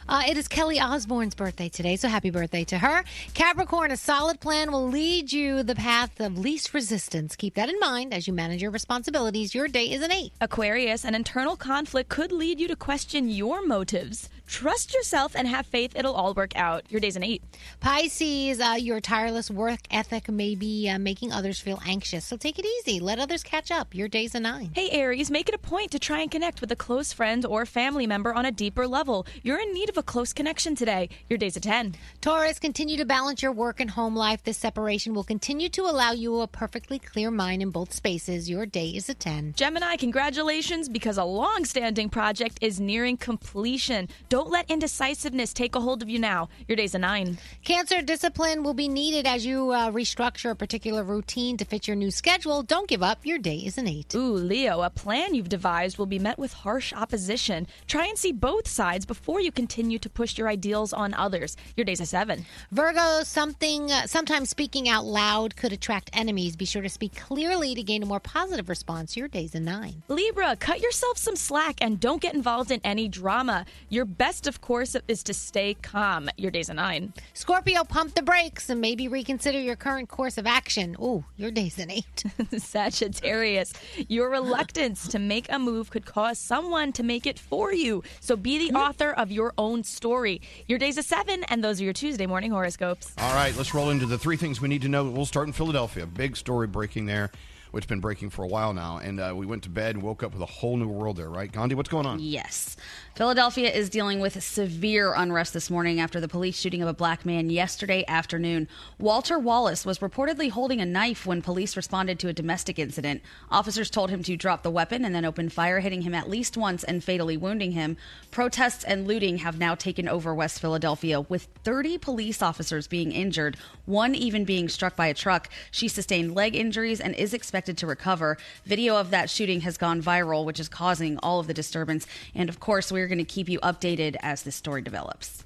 Uh, 0.07 0.23
it 0.27 0.37
is 0.37 0.47
Kelly 0.47 0.79
Osbourne's 0.79 1.35
birthday 1.35 1.69
today, 1.69 1.95
so 1.95 2.07
happy 2.07 2.29
birthday 2.29 2.63
to 2.65 2.77
her. 2.77 3.03
Capricorn, 3.33 3.91
a 3.91 3.97
solid 3.97 4.39
plan 4.39 4.71
will 4.71 4.87
lead 4.87 5.31
you 5.31 5.63
the 5.63 5.75
path 5.75 6.19
of 6.19 6.37
least 6.37 6.73
resistance. 6.73 7.35
Keep 7.35 7.55
that 7.55 7.69
in 7.69 7.79
mind 7.79 8.13
as 8.13 8.27
you 8.27 8.33
manage 8.33 8.61
your 8.61 8.71
responsibilities. 8.71 9.55
Your 9.55 9.67
day 9.67 9.85
is 9.85 10.01
an 10.01 10.11
eight. 10.11 10.33
Aquarius, 10.41 11.05
an 11.05 11.15
internal 11.15 11.55
conflict 11.55 12.09
could 12.09 12.31
lead 12.31 12.59
you 12.59 12.67
to 12.67 12.75
question 12.75 13.29
your 13.29 13.65
motives. 13.65 14.29
Trust 14.53 14.93
yourself 14.93 15.35
and 15.35 15.47
have 15.47 15.65
faith 15.65 15.93
it'll 15.95 16.13
all 16.13 16.35
work 16.35 16.55
out. 16.55 16.83
Your 16.91 17.01
day's 17.01 17.15
an 17.15 17.23
eight. 17.23 17.41
Pisces, 17.79 18.61
uh, 18.61 18.75
your 18.77 19.01
tireless 19.01 19.49
work 19.49 19.79
ethic 19.89 20.29
may 20.29 20.53
be 20.53 20.87
uh, 20.87 20.99
making 20.99 21.31
others 21.31 21.59
feel 21.59 21.81
anxious, 21.87 22.23
so 22.23 22.37
take 22.37 22.59
it 22.59 22.65
easy. 22.65 22.99
Let 22.99 23.17
others 23.17 23.41
catch 23.41 23.71
up. 23.71 23.95
Your 23.95 24.07
day's 24.07 24.35
a 24.35 24.39
nine. 24.39 24.69
Hey, 24.75 24.91
Aries, 24.91 25.31
make 25.31 25.49
it 25.49 25.55
a 25.55 25.57
point 25.57 25.89
to 25.89 25.97
try 25.97 26.19
and 26.21 26.29
connect 26.29 26.61
with 26.61 26.71
a 26.71 26.75
close 26.75 27.11
friend 27.11 27.43
or 27.47 27.65
family 27.65 28.05
member 28.05 28.31
on 28.31 28.45
a 28.45 28.51
deeper 28.51 28.85
level. 28.85 29.25
You're 29.41 29.59
in 29.59 29.73
need 29.73 29.89
of 29.89 29.97
a 29.97 30.03
close 30.03 30.33
connection 30.33 30.75
today. 30.75 31.09
Your 31.29 31.39
day's 31.39 31.57
a 31.57 31.59
10. 31.59 31.95
Taurus, 32.21 32.59
continue 32.59 32.97
to 32.97 33.05
balance 33.05 33.41
your 33.41 33.53
work 33.53 33.79
and 33.79 33.89
home 33.89 34.15
life. 34.15 34.43
This 34.43 34.59
separation 34.59 35.15
will 35.15 35.23
continue 35.23 35.69
to 35.69 35.81
allow 35.81 36.11
you 36.11 36.41
a 36.41 36.47
perfectly 36.47 36.99
clear 36.99 37.31
mind 37.31 37.63
in 37.63 37.71
both 37.71 37.91
spaces. 37.91 38.51
Your 38.51 38.67
day 38.67 38.89
is 38.89 39.09
a 39.09 39.15
10. 39.15 39.53
Gemini, 39.57 39.95
congratulations 39.95 40.89
because 40.89 41.17
a 41.17 41.23
long 41.23 41.65
standing 41.65 42.07
project 42.07 42.59
is 42.61 42.79
nearing 42.79 43.17
completion. 43.17 44.09
Don't 44.29 44.42
let 44.49 44.69
indecisiveness 44.69 45.53
take 45.53 45.75
a 45.75 45.79
hold 45.79 46.01
of 46.01 46.09
you 46.09 46.19
now. 46.19 46.49
Your 46.67 46.75
day's 46.75 46.95
a 46.95 46.99
9. 46.99 47.37
Cancer, 47.63 48.01
discipline 48.01 48.63
will 48.63 48.73
be 48.73 48.87
needed 48.87 49.25
as 49.25 49.45
you 49.45 49.71
uh, 49.71 49.91
restructure 49.91 50.51
a 50.51 50.55
particular 50.55 51.03
routine 51.03 51.57
to 51.57 51.65
fit 51.65 51.87
your 51.87 51.95
new 51.95 52.11
schedule. 52.11 52.63
Don't 52.63 52.87
give 52.87 53.03
up. 53.03 53.25
Your 53.25 53.37
day 53.37 53.57
is 53.57 53.77
an 53.77 53.87
8. 53.87 54.15
Ooh, 54.15 54.33
Leo, 54.33 54.81
a 54.81 54.89
plan 54.89 55.33
you've 55.33 55.49
devised 55.49 55.97
will 55.97 56.05
be 56.05 56.19
met 56.19 56.37
with 56.37 56.53
harsh 56.53 56.93
opposition. 56.93 57.67
Try 57.87 58.07
and 58.07 58.17
see 58.17 58.31
both 58.31 58.67
sides 58.67 59.05
before 59.05 59.41
you 59.41 59.51
continue 59.51 59.99
to 59.99 60.09
push 60.09 60.37
your 60.37 60.49
ideals 60.49 60.93
on 60.93 61.13
others. 61.13 61.55
Your 61.75 61.85
day's 61.85 62.01
a 62.01 62.05
7. 62.05 62.45
Virgo, 62.71 63.23
something 63.23 63.91
uh, 63.91 64.07
sometimes 64.07 64.49
speaking 64.49 64.89
out 64.89 65.05
loud 65.05 65.55
could 65.55 65.73
attract 65.73 66.09
enemies. 66.13 66.55
Be 66.55 66.65
sure 66.65 66.81
to 66.81 66.89
speak 66.89 67.15
clearly 67.15 67.75
to 67.75 67.83
gain 67.83 68.03
a 68.03 68.05
more 68.05 68.19
positive 68.19 68.69
response. 68.69 69.15
Your 69.17 69.27
day's 69.27 69.55
a 69.55 69.59
9. 69.59 70.03
Libra, 70.07 70.55
cut 70.55 70.81
yourself 70.81 71.17
some 71.17 71.35
slack 71.35 71.77
and 71.81 71.99
don't 71.99 72.21
get 72.21 72.33
involved 72.33 72.71
in 72.71 72.81
any 72.83 73.07
drama. 73.07 73.65
Your 73.89 74.05
best, 74.23 74.47
of 74.47 74.61
course, 74.61 74.95
is 75.09 75.21
to 75.21 75.33
stay 75.33 75.73
calm. 75.73 76.29
Your 76.37 76.49
day's 76.49 76.69
a 76.69 76.73
9. 76.73 77.11
Scorpio, 77.33 77.83
pump 77.83 78.15
the 78.15 78.21
brakes 78.21 78.69
and 78.69 78.79
maybe 78.79 79.09
reconsider 79.09 79.59
your 79.59 79.75
current 79.75 80.07
course 80.07 80.37
of 80.37 80.47
action. 80.47 80.95
Ooh, 81.01 81.25
your 81.35 81.51
day's 81.51 81.77
an 81.77 81.91
8. 81.91 82.23
Sagittarius, 82.57 83.73
your 84.07 84.29
reluctance 84.29 85.09
to 85.09 85.19
make 85.19 85.51
a 85.51 85.59
move 85.59 85.89
could 85.89 86.05
cause 86.05 86.39
someone 86.39 86.93
to 86.93 87.03
make 87.03 87.27
it 87.27 87.37
for 87.37 87.73
you. 87.73 88.01
So 88.21 88.37
be 88.37 88.57
the 88.57 88.77
author 88.77 89.11
of 89.11 89.29
your 89.29 89.51
own 89.57 89.83
story. 89.83 90.39
Your 90.69 90.79
day's 90.79 90.97
a 90.97 91.03
7, 91.03 91.43
and 91.49 91.61
those 91.61 91.81
are 91.81 91.83
your 91.83 91.91
Tuesday 91.91 92.25
morning 92.25 92.51
horoscopes. 92.51 93.13
All 93.17 93.35
right, 93.35 93.53
let's 93.57 93.73
roll 93.73 93.89
into 93.89 94.05
the 94.05 94.17
three 94.17 94.37
things 94.37 94.61
we 94.61 94.69
need 94.69 94.83
to 94.83 94.89
know. 94.89 95.03
We'll 95.03 95.25
start 95.25 95.47
in 95.47 95.53
Philadelphia. 95.53 96.05
Big 96.05 96.37
story 96.37 96.67
breaking 96.67 97.07
there, 97.07 97.29
which 97.73 97.85
has 97.85 97.89
been 97.89 97.99
breaking 97.99 98.29
for 98.29 98.43
a 98.43 98.47
while 98.47 98.71
now. 98.71 98.99
And 98.99 99.19
uh, 99.19 99.33
we 99.35 99.47
went 99.47 99.63
to 99.63 99.69
bed 99.69 99.95
and 99.95 100.03
woke 100.03 100.21
up 100.21 100.31
with 100.31 100.43
a 100.43 100.45
whole 100.45 100.77
new 100.77 100.87
world 100.87 101.17
there, 101.17 101.27
right? 101.27 101.51
Gandhi, 101.51 101.73
what's 101.73 101.89
going 101.89 102.05
on? 102.05 102.19
Yes. 102.19 102.77
Philadelphia 103.15 103.71
is 103.71 103.89
dealing 103.89 104.19
with 104.19 104.41
severe 104.43 105.15
unrest 105.15 105.53
this 105.53 105.71
morning 105.71 105.99
after 105.99 106.19
the 106.19 106.27
police 106.27 106.55
shooting 106.55 106.83
of 106.83 106.87
a 106.87 106.93
black 106.93 107.25
man 107.25 107.49
yesterday 107.49 108.05
afternoon. 108.07 108.67
Walter 108.99 109.39
Wallace 109.39 109.87
was 109.87 109.99
reportedly 109.99 110.51
holding 110.51 110.81
a 110.81 110.85
knife 110.85 111.25
when 111.25 111.41
police 111.41 111.75
responded 111.75 112.19
to 112.19 112.27
a 112.27 112.33
domestic 112.33 112.77
incident. 112.77 113.23
Officers 113.49 113.89
told 113.89 114.11
him 114.11 114.21
to 114.21 114.37
drop 114.37 114.61
the 114.61 114.69
weapon 114.69 115.03
and 115.03 115.15
then 115.15 115.25
opened 115.25 115.51
fire, 115.51 115.79
hitting 115.79 116.03
him 116.03 116.13
at 116.13 116.29
least 116.29 116.55
once 116.55 116.83
and 116.83 117.03
fatally 117.03 117.37
wounding 117.37 117.71
him. 117.71 117.97
Protests 118.29 118.83
and 118.83 119.07
looting 119.07 119.37
have 119.37 119.57
now 119.57 119.73
taken 119.73 120.07
over 120.07 120.35
West 120.35 120.61
Philadelphia, 120.61 121.21
with 121.21 121.47
30 121.63 121.97
police 121.97 122.43
officers 122.43 122.85
being 122.85 123.11
injured, 123.11 123.57
one 123.87 124.13
even 124.13 124.45
being 124.45 124.69
struck 124.69 124.95
by 124.95 125.07
a 125.07 125.13
truck. 125.15 125.49
She 125.71 125.87
sustained 125.87 126.35
leg 126.35 126.55
injuries 126.55 127.01
and 127.01 127.15
is 127.15 127.33
expected 127.33 127.62
to 127.65 127.87
recover. 127.87 128.37
Video 128.65 128.97
of 128.97 129.09
that 129.11 129.29
shooting 129.29 129.61
has 129.61 129.77
gone 129.77 130.01
viral, 130.01 130.45
which 130.45 130.59
is 130.59 130.67
causing 130.67 131.17
all 131.19 131.39
of 131.39 131.47
the 131.47 131.53
disturbance. 131.53 132.05
And 132.35 132.49
of 132.49 132.59
course, 132.59 132.91
we're 132.91 133.07
going 133.07 133.17
to 133.19 133.23
keep 133.23 133.47
you 133.47 133.59
updated 133.59 134.17
as 134.21 134.43
this 134.43 134.55
story 134.55 134.81
develops. 134.81 135.42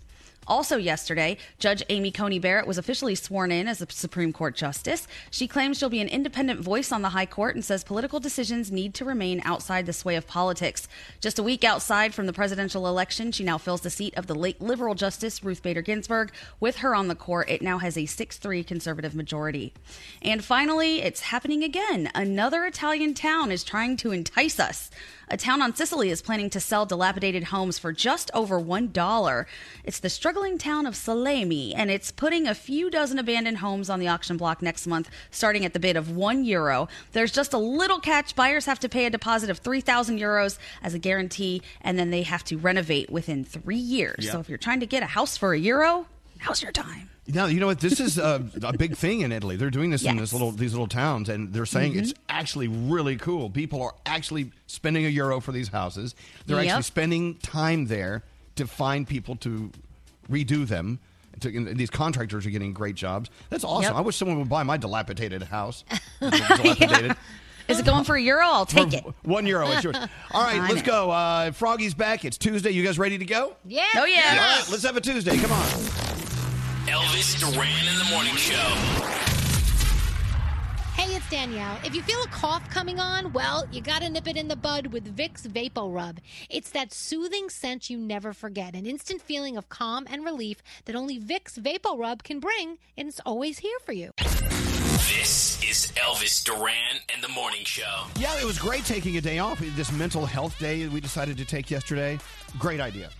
Also, 0.47 0.77
yesterday, 0.77 1.37
Judge 1.59 1.83
Amy 1.89 2.09
Coney 2.09 2.39
Barrett 2.39 2.67
was 2.67 2.77
officially 2.77 3.15
sworn 3.15 3.51
in 3.51 3.67
as 3.67 3.81
a 3.81 3.87
Supreme 3.89 4.31
Court 4.31 4.55
justice. 4.55 5.07
She 5.29 5.47
claims 5.47 5.77
she'll 5.77 5.89
be 5.89 6.01
an 6.01 6.07
independent 6.07 6.61
voice 6.61 6.91
on 6.91 7.01
the 7.01 7.09
High 7.09 7.25
Court 7.25 7.55
and 7.55 7.65
says 7.65 7.83
political 7.83 8.19
decisions 8.19 8.71
need 8.71 8.93
to 8.95 9.05
remain 9.05 9.41
outside 9.43 9.85
the 9.85 9.93
sway 9.93 10.15
of 10.15 10.25
politics. 10.25 10.87
Just 11.19 11.39
a 11.39 11.43
week 11.43 11.63
outside 11.63 12.13
from 12.13 12.25
the 12.25 12.33
presidential 12.33 12.87
election, 12.87 13.31
she 13.31 13.43
now 13.43 13.57
fills 13.57 13.81
the 13.81 13.89
seat 13.89 14.15
of 14.15 14.27
the 14.27 14.35
late 14.35 14.61
liberal 14.61 14.95
Justice 14.95 15.43
Ruth 15.43 15.61
Bader 15.61 15.81
Ginsburg. 15.81 16.31
With 16.59 16.77
her 16.77 16.95
on 16.95 17.07
the 17.09 17.15
court, 17.15 17.49
it 17.49 17.61
now 17.61 17.79
has 17.79 17.97
a 17.97 18.05
6 18.05 18.37
3 18.37 18.63
conservative 18.63 19.15
majority. 19.15 19.73
And 20.21 20.43
finally, 20.43 21.01
it's 21.01 21.21
happening 21.21 21.63
again. 21.63 22.09
Another 22.15 22.63
Italian 22.65 23.13
town 23.13 23.51
is 23.51 23.63
trying 23.63 23.97
to 23.97 24.11
entice 24.11 24.59
us. 24.59 24.89
A 25.29 25.35
town 25.35 25.61
on 25.61 25.75
Sicily 25.75 26.09
is 26.09 26.21
planning 26.21 26.49
to 26.51 26.59
sell 26.61 26.85
dilapidated 26.85 27.43
homes 27.45 27.77
for 27.77 27.91
just 27.91 28.31
over 28.33 28.61
$1. 28.61 29.45
It's 29.83 29.99
the 29.99 30.09
struggling 30.37 30.57
town 30.59 30.85
of 30.85 30.93
Salemi, 30.93 31.73
and 31.75 31.89
it's 31.89 32.11
putting 32.11 32.47
a 32.47 32.53
few 32.53 32.91
dozen 32.91 33.17
abandoned 33.17 33.57
homes 33.57 33.89
on 33.89 33.99
the 33.99 34.07
auction 34.07 34.37
block 34.37 34.61
next 34.61 34.85
month, 34.85 35.09
starting 35.31 35.65
at 35.65 35.73
the 35.73 35.79
bid 35.79 35.97
of 35.97 36.15
1 36.15 36.45
euro. 36.45 36.87
There's 37.13 37.31
just 37.31 37.53
a 37.53 37.57
little 37.57 37.99
catch. 37.99 38.35
Buyers 38.35 38.67
have 38.67 38.79
to 38.81 38.89
pay 38.89 39.07
a 39.07 39.09
deposit 39.09 39.49
of 39.49 39.57
3,000 39.57 40.19
euros 40.19 40.59
as 40.83 40.93
a 40.93 40.99
guarantee, 40.99 41.63
and 41.81 41.97
then 41.97 42.11
they 42.11 42.21
have 42.21 42.43
to 42.45 42.57
renovate 42.57 43.09
within 43.09 43.43
three 43.45 43.77
years. 43.77 44.25
Yeah. 44.25 44.33
So 44.33 44.39
if 44.39 44.47
you're 44.47 44.59
trying 44.59 44.79
to 44.81 44.85
get 44.85 45.01
a 45.01 45.07
house 45.07 45.37
for 45.37 45.53
a 45.53 45.57
euro, 45.59 46.05
now's 46.45 46.61
your 46.61 46.71
time. 46.71 47.09
Now 47.27 47.47
you 47.47 47.59
know 47.59 47.65
what 47.67 47.79
this 47.79 47.99
is 47.99 48.19
a, 48.19 48.45
a 48.61 48.77
big 48.77 48.95
thing 48.95 49.21
in 49.21 49.31
Italy. 49.31 49.55
They're 49.55 49.71
doing 49.71 49.89
this 49.89 50.05
in 50.05 50.17
this 50.17 50.31
little 50.33 50.51
these 50.51 50.71
little 50.73 50.87
towns, 50.87 51.29
and 51.29 51.51
they're 51.51 51.65
saying 51.65 51.93
Mhm. 51.93 51.97
it's 52.03 52.13
actually 52.29 52.67
really 52.67 53.17
cool. 53.17 53.49
People 53.49 53.81
are 53.81 53.95
actually 54.05 54.51
spending 54.67 55.03
a 55.05 55.09
euro 55.09 55.41
for 55.41 55.51
these 55.51 55.69
houses. 55.69 56.13
They're 56.45 56.61
Yep. 56.61 56.67
actually 56.67 56.83
spending 56.83 57.35
time 57.39 57.87
there 57.87 58.23
to 58.55 58.65
find 58.67 59.05
people 59.07 59.35
to 59.37 59.71
redo 60.29 60.67
them. 60.67 60.99
To, 61.41 61.55
and 61.55 61.77
these 61.77 61.91
contractors 61.91 62.47
are 62.47 62.49
getting 62.49 62.73
great 62.73 62.95
jobs. 62.95 63.29
That's 63.51 63.63
awesome. 63.63 63.91
Yep. 63.91 63.93
I 63.93 64.01
wish 64.01 64.15
someone 64.15 64.39
would 64.39 64.49
buy 64.49 64.63
my 64.63 64.77
dilapidated 64.77 65.43
house. 65.43 65.85
dilapidated. 66.19 67.15
Is 67.67 67.79
it 67.79 67.85
going 67.85 68.05
for 68.05 68.15
a 68.15 68.21
euro? 68.21 68.45
I'll 68.45 68.65
take 68.65 68.93
it. 68.93 69.03
One 69.23 69.45
euro, 69.45 69.69
it's 69.71 69.83
yours. 69.83 69.97
All 70.31 70.43
right, 70.43 70.59
let's 70.61 70.85
know. 70.87 71.07
go. 71.07 71.11
Uh, 71.11 71.51
Froggy's 71.51 71.93
back. 71.93 72.25
It's 72.25 72.37
Tuesday. 72.37 72.71
You 72.71 72.83
guys 72.83 72.97
ready 72.97 73.17
to 73.17 73.25
go? 73.25 73.55
Yeah. 73.65 73.83
Oh, 73.97 74.05
yeah. 74.05 74.21
All 74.31 74.35
right, 74.37 74.67
let's 74.71 74.83
have 74.83 74.97
a 74.97 75.01
Tuesday. 75.01 75.37
Come 75.37 75.51
on. 75.51 75.67
Elvis 76.87 77.37
Duran 77.39 77.87
in 77.87 77.99
the 77.99 78.09
morning 78.09 78.35
show. 78.35 79.46
Hey, 80.97 81.15
it's 81.15 81.29
Danielle. 81.29 81.77
If 81.85 81.93
you 81.93 82.01
feel 82.01 82.23
a 82.23 82.27
cough 82.29 82.67
coming 82.71 82.99
on, 82.99 83.31
well, 83.31 83.67
you 83.71 83.81
gotta 83.81 84.09
nip 84.09 84.27
it 84.27 84.35
in 84.35 84.47
the 84.47 84.55
bud 84.55 84.87
with 84.87 85.15
Vicks 85.15 85.45
VapoRub. 85.45 86.17
It's 86.49 86.71
that 86.71 86.91
soothing 86.91 87.49
scent 87.49 87.87
you 87.87 87.99
never 87.99 88.33
forget, 88.33 88.73
an 88.73 88.87
instant 88.87 89.21
feeling 89.21 89.57
of 89.57 89.69
calm 89.69 90.07
and 90.09 90.25
relief 90.25 90.63
that 90.85 90.95
only 90.95 91.19
Vicks 91.19 91.59
VapoRub 91.59 92.23
can 92.23 92.39
bring, 92.39 92.79
and 92.97 93.07
it's 93.07 93.19
always 93.27 93.59
here 93.59 93.77
for 93.85 93.91
you. 93.91 94.09
This 94.17 95.61
is 95.61 95.91
Elvis 95.97 96.43
Duran 96.43 96.73
and 97.13 97.23
the 97.23 97.29
morning 97.29 97.63
show. 97.63 98.05
Yeah, 98.17 98.35
it 98.41 98.45
was 98.45 98.57
great 98.57 98.83
taking 98.83 99.17
a 99.17 99.21
day 99.21 99.37
off. 99.37 99.59
This 99.59 99.91
mental 99.91 100.25
health 100.25 100.57
day 100.57 100.87
we 100.87 100.99
decided 100.99 101.37
to 101.37 101.45
take 101.45 101.69
yesterday. 101.69 102.17
Great 102.57 102.79
idea. 102.79 103.11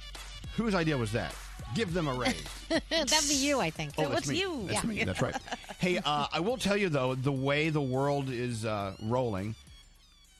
Whose 0.55 0.73
idea 0.73 0.97
was 0.97 1.11
that? 1.11 1.35
Give 1.75 1.93
them 1.93 2.07
a 2.07 2.13
raise. 2.13 2.43
That'd 2.89 3.29
be 3.29 3.35
you, 3.35 3.59
I 3.59 3.69
think. 3.69 3.93
Oh, 3.97 4.09
that's 4.09 4.27
me. 4.27 4.43
That's 4.67 4.83
me. 4.83 5.03
That's 5.03 5.21
right. 5.21 5.35
Hey, 5.79 5.99
uh, 6.03 6.25
I 6.33 6.39
will 6.39 6.57
tell 6.57 6.75
you 6.75 6.89
though, 6.89 7.13
the 7.13 7.31
way 7.31 7.69
the 7.69 7.81
world 7.81 8.31
is 8.31 8.65
uh, 8.65 8.93
rolling, 9.03 9.53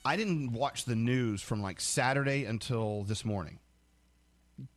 I 0.04 0.16
didn't 0.16 0.52
watch 0.52 0.84
the 0.84 0.96
news 0.96 1.42
from 1.42 1.62
like 1.62 1.80
Saturday 1.80 2.44
until 2.44 3.04
this 3.04 3.24
morning. 3.24 3.60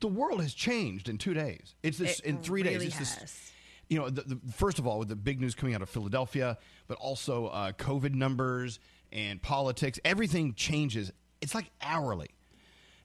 The 0.01 0.08
world 0.08 0.39
has 0.39 0.53
changed 0.53 1.10
in 1.10 1.17
two 1.17 1.34
days. 1.34 1.74
It's 1.81 1.98
this 1.98 2.20
It 2.20 2.25
in 2.25 2.38
three 2.38 2.62
really 2.62 2.77
days. 2.77 2.88
It's 2.89 2.98
has. 2.98 3.15
this, 3.15 3.51
you 3.89 3.98
know, 3.98 4.12
the, 4.12 4.22
the, 4.22 4.39
first 4.53 4.77
of 4.77 4.86
all, 4.86 5.00
with 5.00 5.10
the 5.10 5.15
big 5.15 5.41
news 5.41 5.55
coming 5.55 5.74
out 5.74 5.81
of 5.81 5.89
Philadelphia, 5.89 6.60
but 6.88 6.98
also 7.00 7.48
uh, 7.48 7.72
COVID 7.72 8.13
numbers 8.13 8.79
and 9.12 9.41
politics, 9.41 10.00
everything 10.05 10.53
changes. 10.53 11.12
It's 11.41 11.55
like 11.55 11.72
hourly. 11.81 12.29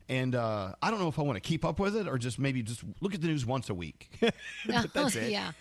And 0.08 0.34
uh, 0.34 0.72
I 0.80 0.90
don't 0.90 1.00
know 1.00 1.08
if 1.08 1.18
I 1.18 1.22
want 1.22 1.36
to 1.36 1.40
keep 1.40 1.64
up 1.64 1.80
with 1.80 1.96
it 1.96 2.06
or 2.06 2.16
just 2.18 2.38
maybe 2.38 2.62
just 2.62 2.82
look 3.00 3.14
at 3.14 3.20
the 3.20 3.26
news 3.26 3.44
once 3.44 3.70
a 3.70 3.74
week. 3.74 4.10
That's 4.66 5.16
it. 5.16 5.30
yeah. 5.30 5.52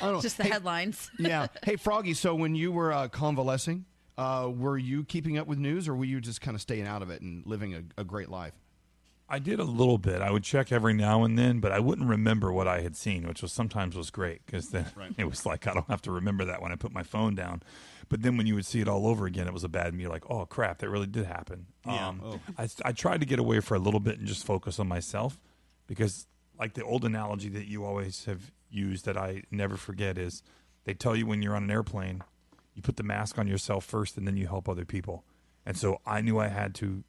I 0.00 0.04
don't 0.06 0.14
know. 0.14 0.20
Just 0.22 0.38
the 0.38 0.44
Hey, 0.44 0.50
headlines. 0.50 1.10
yeah. 1.18 1.46
Hey, 1.62 1.76
Froggy. 1.76 2.14
So 2.14 2.34
when 2.34 2.54
you 2.54 2.72
were 2.72 2.92
uh, 2.92 3.08
convalescing, 3.08 3.84
uh, 4.16 4.50
were 4.54 4.78
you 4.78 5.04
keeping 5.04 5.38
up 5.38 5.46
with 5.46 5.58
news, 5.58 5.86
or 5.88 5.94
were 5.94 6.04
you 6.04 6.20
just 6.20 6.40
kind 6.40 6.54
of 6.54 6.60
staying 6.60 6.86
out 6.86 7.02
of 7.02 7.10
it 7.10 7.20
and 7.20 7.44
living 7.46 7.74
a, 7.74 7.82
a 8.00 8.04
great 8.04 8.28
life? 8.28 8.54
I 9.34 9.40
did 9.40 9.58
a 9.58 9.64
little 9.64 9.98
bit. 9.98 10.22
I 10.22 10.30
would 10.30 10.44
check 10.44 10.70
every 10.70 10.94
now 10.94 11.24
and 11.24 11.36
then, 11.36 11.58
but 11.58 11.72
I 11.72 11.80
wouldn't 11.80 12.08
remember 12.08 12.52
what 12.52 12.68
I 12.68 12.82
had 12.82 12.94
seen, 12.94 13.26
which 13.26 13.42
was 13.42 13.50
sometimes 13.50 13.96
was 13.96 14.10
great 14.10 14.46
because 14.46 14.68
then 14.68 14.86
it 15.18 15.24
was 15.24 15.44
like 15.44 15.66
I 15.66 15.74
don't 15.74 15.88
have 15.88 16.02
to 16.02 16.12
remember 16.12 16.44
that 16.44 16.62
when 16.62 16.70
I 16.70 16.76
put 16.76 16.92
my 16.92 17.02
phone 17.02 17.34
down. 17.34 17.60
But 18.08 18.22
then 18.22 18.36
when 18.36 18.46
you 18.46 18.54
would 18.54 18.64
see 18.64 18.80
it 18.80 18.86
all 18.88 19.08
over 19.08 19.26
again, 19.26 19.48
it 19.48 19.52
was 19.52 19.64
a 19.64 19.68
bad. 19.68 19.92
You're 19.94 20.08
like, 20.08 20.30
oh 20.30 20.46
crap, 20.46 20.78
that 20.78 20.88
really 20.88 21.08
did 21.08 21.26
happen. 21.26 21.66
Yeah. 21.84 22.08
Um, 22.08 22.20
Oh. 22.24 22.40
I 22.56 22.68
I 22.84 22.92
tried 22.92 23.20
to 23.20 23.26
get 23.26 23.40
away 23.40 23.58
for 23.58 23.74
a 23.74 23.78
little 23.80 23.98
bit 23.98 24.18
and 24.20 24.28
just 24.28 24.46
focus 24.46 24.78
on 24.78 24.86
myself 24.86 25.40
because, 25.88 26.28
like 26.56 26.74
the 26.74 26.84
old 26.84 27.04
analogy 27.04 27.48
that 27.48 27.66
you 27.66 27.84
always 27.84 28.26
have 28.26 28.52
used 28.70 29.04
that 29.06 29.16
I 29.16 29.42
never 29.50 29.76
forget 29.76 30.16
is, 30.16 30.44
they 30.84 30.94
tell 30.94 31.16
you 31.16 31.26
when 31.26 31.42
you're 31.42 31.56
on 31.56 31.64
an 31.64 31.70
airplane, 31.72 32.22
you 32.74 32.82
put 32.82 32.98
the 32.98 33.02
mask 33.02 33.36
on 33.36 33.48
yourself 33.48 33.84
first 33.84 34.16
and 34.16 34.28
then 34.28 34.36
you 34.36 34.46
help 34.46 34.68
other 34.68 34.84
people. 34.84 35.24
And 35.66 35.76
so 35.76 36.00
I 36.06 36.20
knew 36.20 36.38
I 36.38 36.48
had 36.48 36.74
to 36.76 37.02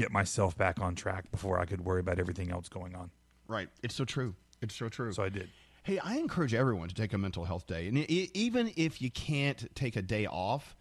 get 0.00 0.10
myself 0.10 0.56
back 0.56 0.80
on 0.80 0.94
track 0.94 1.30
before 1.30 1.58
I 1.58 1.66
could 1.66 1.84
worry 1.84 2.00
about 2.00 2.18
everything 2.18 2.50
else 2.50 2.68
going 2.68 2.94
on. 2.94 3.10
Right. 3.46 3.68
It's 3.82 3.94
so 3.94 4.04
true. 4.04 4.34
It's 4.62 4.74
so 4.74 4.88
true. 4.88 5.12
So 5.12 5.22
I 5.22 5.28
did. 5.28 5.50
Hey, 5.82 5.98
I 5.98 6.16
encourage 6.16 6.54
everyone 6.54 6.88
to 6.88 6.94
take 6.94 7.12
a 7.12 7.18
mental 7.18 7.44
health 7.44 7.66
day. 7.66 7.86
And 7.86 7.98
e- 7.98 8.30
even 8.32 8.72
if 8.76 9.02
you 9.02 9.10
can't 9.10 9.74
take 9.74 9.96
a 9.96 10.02
day 10.02 10.26
off, 10.26 10.74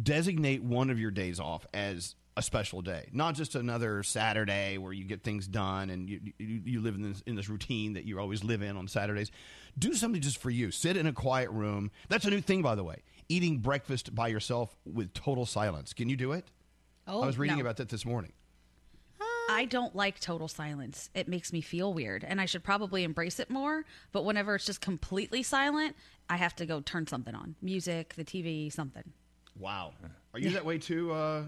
designate 0.00 0.62
one 0.62 0.90
of 0.90 0.98
your 0.98 1.10
days 1.10 1.40
off 1.40 1.66
as 1.74 2.14
a 2.36 2.42
special 2.42 2.82
day, 2.82 3.08
not 3.12 3.34
just 3.34 3.54
another 3.54 4.02
Saturday 4.02 4.78
where 4.78 4.92
you 4.92 5.04
get 5.04 5.22
things 5.22 5.46
done 5.46 5.90
and 5.90 6.08
you, 6.08 6.20
you, 6.38 6.62
you 6.64 6.80
live 6.80 6.94
in 6.94 7.02
this, 7.02 7.22
in 7.26 7.34
this 7.34 7.48
routine 7.48 7.94
that 7.94 8.04
you 8.04 8.18
always 8.18 8.42
live 8.42 8.62
in 8.62 8.76
on 8.76 8.88
Saturdays. 8.88 9.30
Do 9.78 9.92
something 9.94 10.20
just 10.20 10.38
for 10.38 10.50
you. 10.50 10.70
Sit 10.70 10.96
in 10.96 11.06
a 11.06 11.12
quiet 11.12 11.50
room. 11.50 11.90
That's 12.08 12.24
a 12.24 12.30
new 12.30 12.40
thing, 12.40 12.62
by 12.62 12.74
the 12.74 12.84
way. 12.84 13.02
Eating 13.28 13.58
breakfast 13.58 14.14
by 14.14 14.28
yourself 14.28 14.74
with 14.84 15.12
total 15.14 15.46
silence. 15.46 15.92
Can 15.92 16.08
you 16.08 16.16
do 16.16 16.32
it? 16.32 16.46
Oh, 17.06 17.22
I 17.22 17.26
was 17.26 17.38
reading 17.38 17.56
no. 17.56 17.62
about 17.62 17.78
that 17.78 17.88
this 17.88 18.04
morning. 18.04 18.32
I 19.52 19.66
don't 19.66 19.94
like 19.94 20.18
total 20.18 20.48
silence. 20.48 21.10
It 21.14 21.28
makes 21.28 21.52
me 21.52 21.60
feel 21.60 21.92
weird, 21.92 22.24
and 22.24 22.40
I 22.40 22.46
should 22.46 22.64
probably 22.64 23.04
embrace 23.04 23.38
it 23.38 23.50
more. 23.50 23.84
But 24.10 24.24
whenever 24.24 24.54
it's 24.54 24.64
just 24.64 24.80
completely 24.80 25.42
silent, 25.42 25.94
I 26.30 26.38
have 26.38 26.56
to 26.56 26.66
go 26.66 26.80
turn 26.80 27.06
something 27.06 27.34
on 27.34 27.54
music, 27.60 28.14
the 28.14 28.24
TV, 28.24 28.72
something. 28.72 29.04
Wow. 29.58 29.92
Are 30.32 30.40
you 30.40 30.50
that 30.50 30.64
way 30.64 30.78
too, 30.78 31.12
uh, 31.12 31.44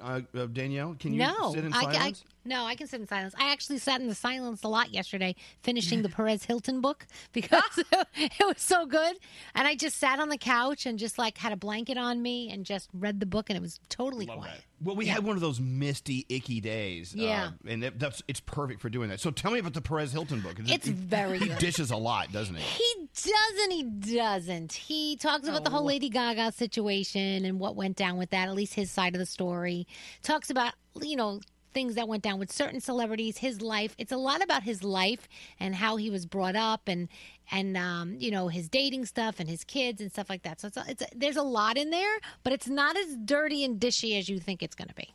uh, 0.00 0.20
uh, 0.34 0.46
Danielle? 0.46 0.96
Can 0.98 1.12
you 1.12 1.18
no, 1.18 1.52
sit 1.52 1.64
in 1.64 1.72
I, 1.74 1.78
I, 1.78 1.92
silence? 1.92 2.24
No, 2.46 2.64
I 2.64 2.74
can 2.74 2.86
sit 2.86 3.00
in 3.00 3.06
silence. 3.06 3.34
I 3.38 3.52
actually 3.52 3.78
sat 3.78 4.00
in 4.00 4.08
the 4.08 4.14
silence 4.14 4.62
a 4.62 4.68
lot 4.68 4.92
yesterday, 4.92 5.34
finishing 5.62 6.02
the 6.02 6.08
Perez 6.16 6.44
Hilton 6.44 6.80
book 6.80 7.06
because 7.32 7.62
it 8.14 8.46
was 8.46 8.60
so 8.60 8.86
good. 8.86 9.16
And 9.54 9.66
I 9.68 9.74
just 9.74 9.98
sat 9.98 10.18
on 10.18 10.28
the 10.28 10.38
couch 10.38 10.86
and 10.86 10.98
just 10.98 11.18
like 11.18 11.38
had 11.38 11.52
a 11.52 11.56
blanket 11.56 11.98
on 11.98 12.22
me 12.22 12.50
and 12.50 12.64
just 12.64 12.88
read 12.94 13.20
the 13.20 13.26
book, 13.26 13.50
and 13.50 13.56
it 13.56 13.60
was 13.60 13.80
totally 13.88 14.26
quiet. 14.26 14.64
Well, 14.82 14.94
we 14.94 15.06
had 15.06 15.24
one 15.24 15.36
of 15.36 15.40
those 15.40 15.58
misty, 15.58 16.26
icky 16.28 16.60
days. 16.60 17.14
Yeah. 17.14 17.46
uh, 17.46 17.70
and 17.70 17.82
it, 17.84 17.98
that's 17.98 18.22
it's 18.28 18.40
perfect 18.40 18.80
for 18.82 18.90
doing 18.90 19.08
that. 19.08 19.20
So 19.20 19.30
tell 19.30 19.50
me 19.50 19.58
about 19.58 19.72
the 19.72 19.80
Perez 19.80 20.12
Hilton 20.12 20.40
book. 20.40 20.56
It's 20.66 20.86
he, 20.86 20.92
very 20.92 21.38
He 21.38 21.48
good. 21.48 21.58
dishes 21.58 21.90
a 21.90 21.96
lot, 21.96 22.30
doesn't 22.32 22.54
he? 22.54 22.62
He 22.62 23.08
doesn't. 23.14 23.70
He 23.70 23.82
doesn't. 24.16 24.72
He 24.72 25.16
talks 25.16 25.48
about 25.48 25.64
the 25.64 25.70
whole 25.70 25.84
Lady 25.84 26.10
Gaga 26.10 26.52
situation 26.52 27.44
and 27.46 27.58
what 27.58 27.74
went 27.74 27.96
down 27.96 28.18
with 28.18 28.30
that. 28.30 28.48
At 28.48 28.54
least 28.54 28.74
his 28.74 28.90
side 28.90 29.14
of 29.14 29.18
the 29.18 29.26
story. 29.26 29.86
Talks 30.22 30.50
about 30.50 30.74
you 31.00 31.16
know 31.16 31.40
things 31.76 31.94
that 31.96 32.08
went 32.08 32.22
down 32.22 32.38
with 32.38 32.50
certain 32.50 32.80
celebrities. 32.80 33.36
His 33.36 33.60
life. 33.60 33.94
It's 33.98 34.10
a 34.10 34.16
lot 34.16 34.42
about 34.42 34.62
his 34.62 34.82
life 34.82 35.28
and 35.60 35.74
how 35.74 35.96
he 35.96 36.08
was 36.08 36.24
brought 36.24 36.56
up 36.56 36.88
and 36.88 37.06
and 37.52 37.76
um, 37.76 38.16
you 38.18 38.30
know 38.30 38.48
his 38.48 38.70
dating 38.70 39.04
stuff 39.04 39.38
and 39.38 39.46
his 39.46 39.62
kids 39.62 40.00
and 40.00 40.10
stuff 40.10 40.30
like 40.30 40.42
that. 40.44 40.58
So 40.58 40.68
it's, 40.68 40.76
a, 40.78 40.84
it's 40.88 41.02
a, 41.02 41.06
there's 41.14 41.36
a 41.36 41.42
lot 41.42 41.76
in 41.76 41.90
there, 41.90 42.16
but 42.44 42.54
it's 42.54 42.66
not 42.66 42.96
as 42.96 43.14
dirty 43.16 43.62
and 43.62 43.78
dishy 43.78 44.18
as 44.18 44.26
you 44.26 44.38
think 44.38 44.62
it's 44.62 44.74
going 44.74 44.88
to 44.88 44.94
be. 44.94 45.12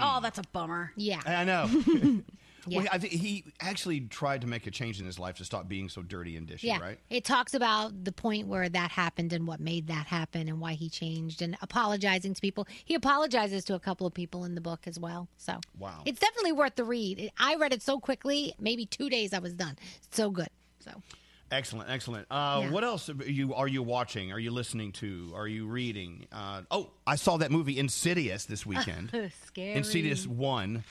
Oh, 0.00 0.20
that's 0.22 0.38
a 0.38 0.44
bummer. 0.52 0.92
Yeah. 0.96 1.20
I 1.26 1.42
know. 1.42 1.68
Yeah. 2.66 2.78
Well, 2.80 2.88
I 2.92 2.98
think 2.98 3.12
he 3.12 3.44
actually 3.60 4.00
tried 4.00 4.40
to 4.42 4.46
make 4.46 4.66
a 4.66 4.70
change 4.70 5.00
in 5.00 5.06
his 5.06 5.18
life 5.18 5.36
to 5.36 5.44
stop 5.44 5.68
being 5.68 5.88
so 5.88 6.02
dirty 6.02 6.36
and 6.36 6.46
dishy, 6.48 6.64
Yeah. 6.64 6.78
right? 6.80 6.98
It 7.10 7.24
talks 7.24 7.54
about 7.54 8.04
the 8.04 8.12
point 8.12 8.46
where 8.48 8.68
that 8.68 8.90
happened 8.90 9.32
and 9.32 9.46
what 9.46 9.60
made 9.60 9.86
that 9.88 10.06
happen 10.06 10.48
and 10.48 10.60
why 10.60 10.74
he 10.74 10.88
changed 10.88 11.42
and 11.42 11.56
apologizing 11.62 12.34
to 12.34 12.40
people. 12.40 12.66
He 12.84 12.94
apologizes 12.94 13.64
to 13.66 13.74
a 13.74 13.80
couple 13.80 14.06
of 14.06 14.14
people 14.14 14.44
in 14.44 14.54
the 14.54 14.60
book 14.60 14.86
as 14.86 14.98
well. 14.98 15.28
So 15.36 15.60
Wow. 15.78 16.02
it's 16.04 16.20
definitely 16.20 16.52
worth 16.52 16.76
the 16.76 16.84
read. 16.84 17.30
I 17.38 17.56
read 17.56 17.72
it 17.72 17.82
so 17.82 17.98
quickly, 18.00 18.54
maybe 18.58 18.86
two 18.86 19.08
days 19.10 19.32
I 19.32 19.38
was 19.38 19.54
done. 19.54 19.76
It's 20.04 20.16
so 20.16 20.30
good. 20.30 20.48
So 20.80 21.02
Excellent, 21.50 21.88
excellent. 21.90 22.26
Uh, 22.30 22.62
Yeah. 22.64 22.70
What 22.70 22.82
else 22.84 23.08
are 23.08 23.14
you 23.30 23.54
are 23.54 23.68
you 23.68 23.82
watching? 23.82 24.32
Are 24.32 24.38
you 24.40 24.50
listening 24.50 24.90
to? 24.92 25.30
Are 25.36 25.46
you 25.46 25.66
reading? 25.66 26.26
Uh, 26.32 26.62
oh, 26.70 26.90
I 27.06 27.14
saw 27.16 27.36
that 27.36 27.52
movie 27.52 27.78
Insidious 27.78 28.46
this 28.46 28.66
weekend. 28.66 29.10
Scary. 29.46 29.74
Insidious 29.74 30.26
one. 30.26 30.82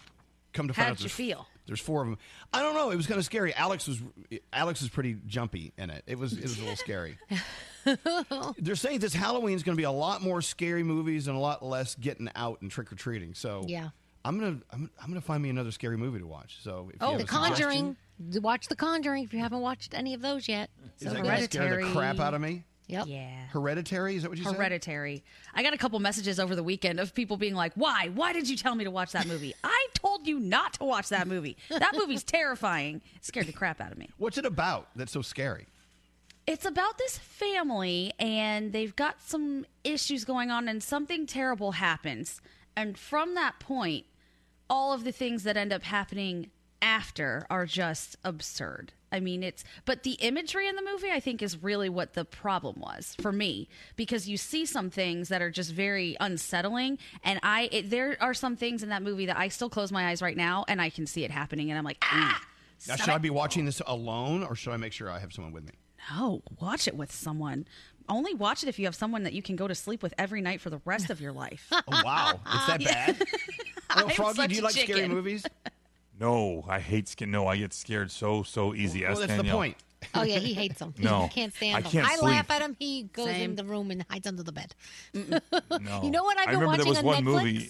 Come 0.54 0.68
to 0.68 0.74
find 0.74 0.86
How'd 0.90 0.98
out, 0.98 1.04
you 1.04 1.10
feel? 1.10 1.48
There's 1.66 1.80
four 1.80 2.02
of 2.02 2.08
them. 2.10 2.18
I 2.54 2.62
don't 2.62 2.74
know. 2.76 2.90
It 2.92 2.96
was 2.98 3.08
kind 3.08 3.18
of 3.18 3.26
scary. 3.26 3.54
Alex 3.54 3.88
was 3.88 4.02
Alex 4.52 4.82
is 4.82 4.90
pretty 4.90 5.18
jumpy 5.28 5.74
in 5.78 5.90
it. 5.90 6.04
It 6.08 6.18
was 6.20 6.34
it 6.34 6.44
was 6.44 6.58
a 6.58 6.62
little 6.62 6.76
scary. 6.76 7.18
They're 8.58 8.76
saying 8.76 9.00
this 9.00 9.14
Halloween 9.14 9.56
is 9.56 9.64
going 9.64 9.76
to 9.76 9.80
be 9.80 9.86
a 9.86 9.92
lot 9.92 10.22
more 10.22 10.42
scary 10.42 10.84
movies 10.84 11.28
and 11.28 11.36
a 11.36 11.40
lot 11.40 11.64
less 11.64 11.96
getting 11.96 12.30
out 12.36 12.62
and 12.62 12.72
trick 12.72 12.92
or 12.92 12.96
treating. 12.96 13.34
So 13.34 13.64
Yeah. 13.68 13.90
I'm 14.26 14.40
gonna 14.40 14.58
I'm, 14.72 14.90
I'm 15.02 15.08
gonna 15.10 15.20
find 15.20 15.44
me 15.44 15.50
another 15.50 15.72
scary 15.72 15.98
movie 15.98 16.20
to 16.20 16.28
watch. 16.28 16.58
So 16.62 16.90
if 16.94 16.98
Oh, 17.02 17.18
The 17.18 17.26
Conjuring. 17.26 17.98
Watch 18.36 18.68
The 18.70 18.76
Conjuring 18.76 19.24
if 19.26 19.34
you 19.34 19.40
haven't 19.40 19.60
watched 19.62 19.94
any 19.94 20.14
of 20.14 20.22
those 20.22 20.48
yet. 20.48 20.70
is 21.00 21.12
So 21.12 21.14
that 21.14 21.24
to 21.38 21.44
scare 21.44 21.86
the 21.86 21.92
crap 21.92 22.20
out 22.20 22.34
of 22.34 22.40
me? 22.42 22.64
Yep. 22.88 23.06
Yeah. 23.08 23.46
Hereditary? 23.52 24.16
Is 24.16 24.24
that 24.24 24.30
what 24.30 24.38
you 24.38 24.44
said? 24.44 24.56
Hereditary. 24.56 25.24
I 25.54 25.64
got 25.64 25.74
a 25.74 25.78
couple 25.78 26.00
messages 26.00 26.40
over 26.40 26.56
the 26.56 26.64
weekend 26.64 27.00
of 27.00 27.14
people 27.14 27.38
being 27.38 27.56
like, 27.56 27.74
"Why? 27.76 28.10
Why 28.14 28.34
did 28.34 28.50
you 28.50 28.58
tell 28.58 28.76
me 28.76 28.84
to 28.84 28.92
watch 28.92 29.12
that 29.14 29.28
movie? 29.28 29.54
I 29.64 29.88
told 29.94 30.28
you 30.28 30.40
not 30.40 30.74
to 30.74 30.84
watch 30.84 31.10
that 31.10 31.28
movie. 31.28 31.58
That 31.70 31.94
movie's 31.96 32.24
terrifying. 32.24 33.02
It 33.16 33.26
scared 33.26 33.48
the 33.48 33.54
crap 33.54 33.80
out 33.80 33.92
of 33.92 33.98
me." 33.98 34.10
What's 34.18 34.38
it 34.38 34.46
about 34.46 34.90
that's 34.96 35.12
so 35.12 35.22
scary? 35.22 35.68
It's 36.46 36.66
about 36.66 36.98
this 36.98 37.18
family, 37.18 38.12
and 38.20 38.74
they've 38.74 38.96
got 38.96 39.22
some 39.22 39.66
issues 39.86 40.26
going 40.26 40.52
on, 40.52 40.68
and 40.68 40.84
something 40.84 41.26
terrible 41.26 41.74
happens. 41.74 42.42
And 42.76 42.98
from 42.98 43.36
that 43.36 43.60
point, 43.60 44.06
all 44.70 44.92
of 44.92 45.06
the 45.06 45.12
things 45.14 45.44
that 45.44 45.56
end 45.56 45.72
up 45.72 45.84
happening 45.84 46.50
after 46.82 47.46
are 47.50 47.66
just 47.66 48.18
absurd. 48.26 48.92
I 49.14 49.20
mean, 49.20 49.44
it's, 49.44 49.64
but 49.86 50.04
the 50.04 50.14
imagery 50.14 50.68
in 50.68 50.76
the 50.76 50.82
movie, 50.82 51.12
I 51.12 51.20
think, 51.20 51.42
is 51.42 51.62
really 51.62 51.88
what 51.88 52.14
the 52.16 52.26
problem 52.26 52.80
was 52.80 53.16
for 53.22 53.32
me 53.32 53.70
because 53.96 54.28
you 54.28 54.36
see 54.38 54.66
some 54.66 54.90
things 54.90 55.30
that 55.30 55.42
are 55.42 55.52
just 55.52 55.72
very 55.72 56.18
unsettling. 56.20 56.98
And 57.24 57.40
I, 57.44 57.70
it, 57.72 57.90
there 57.92 58.18
are 58.20 58.34
some 58.34 58.56
things 58.58 58.82
in 58.84 58.90
that 58.90 59.04
movie 59.04 59.28
that 59.28 59.38
I 59.38 59.48
still 59.50 59.70
close 59.70 59.92
my 59.92 60.08
eyes 60.10 60.22
right 60.22 60.36
now 60.36 60.66
and 60.68 60.82
I 60.82 60.90
can 60.90 61.06
see 61.06 61.24
it 61.24 61.32
happening. 61.32 61.70
And 61.70 61.78
I'm 61.78 61.86
like, 61.86 62.00
ah, 62.02 62.42
Now, 62.88 62.96
should 62.96 63.10
I 63.10 63.20
be 63.20 63.30
watching 63.30 63.66
this 63.66 63.82
alone, 63.86 64.44
or 64.44 64.56
should 64.56 64.74
I 64.74 64.78
make 64.78 64.92
sure 64.94 65.10
I 65.10 65.20
have 65.20 65.32
someone 65.32 65.54
with 65.54 65.64
me? 65.66 65.74
No, 66.12 66.42
watch 66.60 66.88
it 66.88 66.96
with 66.98 67.12
someone. 67.14 67.66
Only 68.10 68.34
watch 68.34 68.64
it 68.64 68.68
if 68.68 68.78
you 68.80 68.86
have 68.86 68.96
someone 68.96 69.24
that 69.24 69.32
you 69.32 69.42
can 69.42 69.56
go 69.56 69.68
to 69.68 69.76
sleep 69.76 70.04
with 70.04 70.14
every 70.18 70.42
night 70.42 70.60
for 70.60 70.70
the 70.70 70.82
rest 70.84 71.10
of 71.10 71.22
your 71.22 71.32
life. 71.32 71.72
Oh 71.88 72.02
wow, 72.04 72.40
it's 72.46 72.66
that 72.68 72.84
bad? 72.84 73.24
Well, 73.96 74.10
Froggy, 74.10 74.48
do 74.48 74.56
you 74.56 74.62
like 74.62 74.74
scary 74.74 75.08
movies? 75.08 75.46
No, 76.20 76.64
I 76.68 76.80
hate 76.80 77.08
skin. 77.08 77.32
No, 77.32 77.48
I 77.48 77.58
get 77.58 77.74
scared 77.74 78.12
so 78.12 78.44
so 78.44 78.74
easy. 78.74 79.02
Well, 79.04 79.12
Ask 79.12 79.28
that's 79.28 79.42
the 79.42 79.50
point. 79.50 79.78
Oh 80.14 80.24
yeah, 80.24 80.40
he 80.40 80.54
hates 80.54 80.80
them. 80.80 80.94
No. 80.98 81.24
he 81.24 81.30
can't 81.30 81.54
stand 81.54 81.78
I 81.78 81.82
them. 81.82 81.92
can't 81.92 82.06
I 82.08 82.16
sleep. 82.16 82.24
laugh 82.32 82.52
at 82.52 82.62
him. 82.62 82.76
He 82.78 83.04
goes 83.04 83.28
Same. 83.28 83.52
in 83.52 83.56
the 83.56 83.64
room 83.64 83.90
and 83.90 84.06
hides 84.10 84.28
under 84.28 84.44
the 84.44 84.52
bed. 84.52 84.76
No. 85.14 86.02
You 86.04 86.12
know 86.12 86.24
what 86.24 86.38
I've 86.38 86.50
I 86.50 86.52
been 86.52 86.60
remember 86.62 86.66
watching 86.66 86.78
there 86.84 86.88
was 86.88 86.98
on 87.00 87.06
one 87.06 87.24
Netflix? 87.24 87.44
movie. 87.54 87.70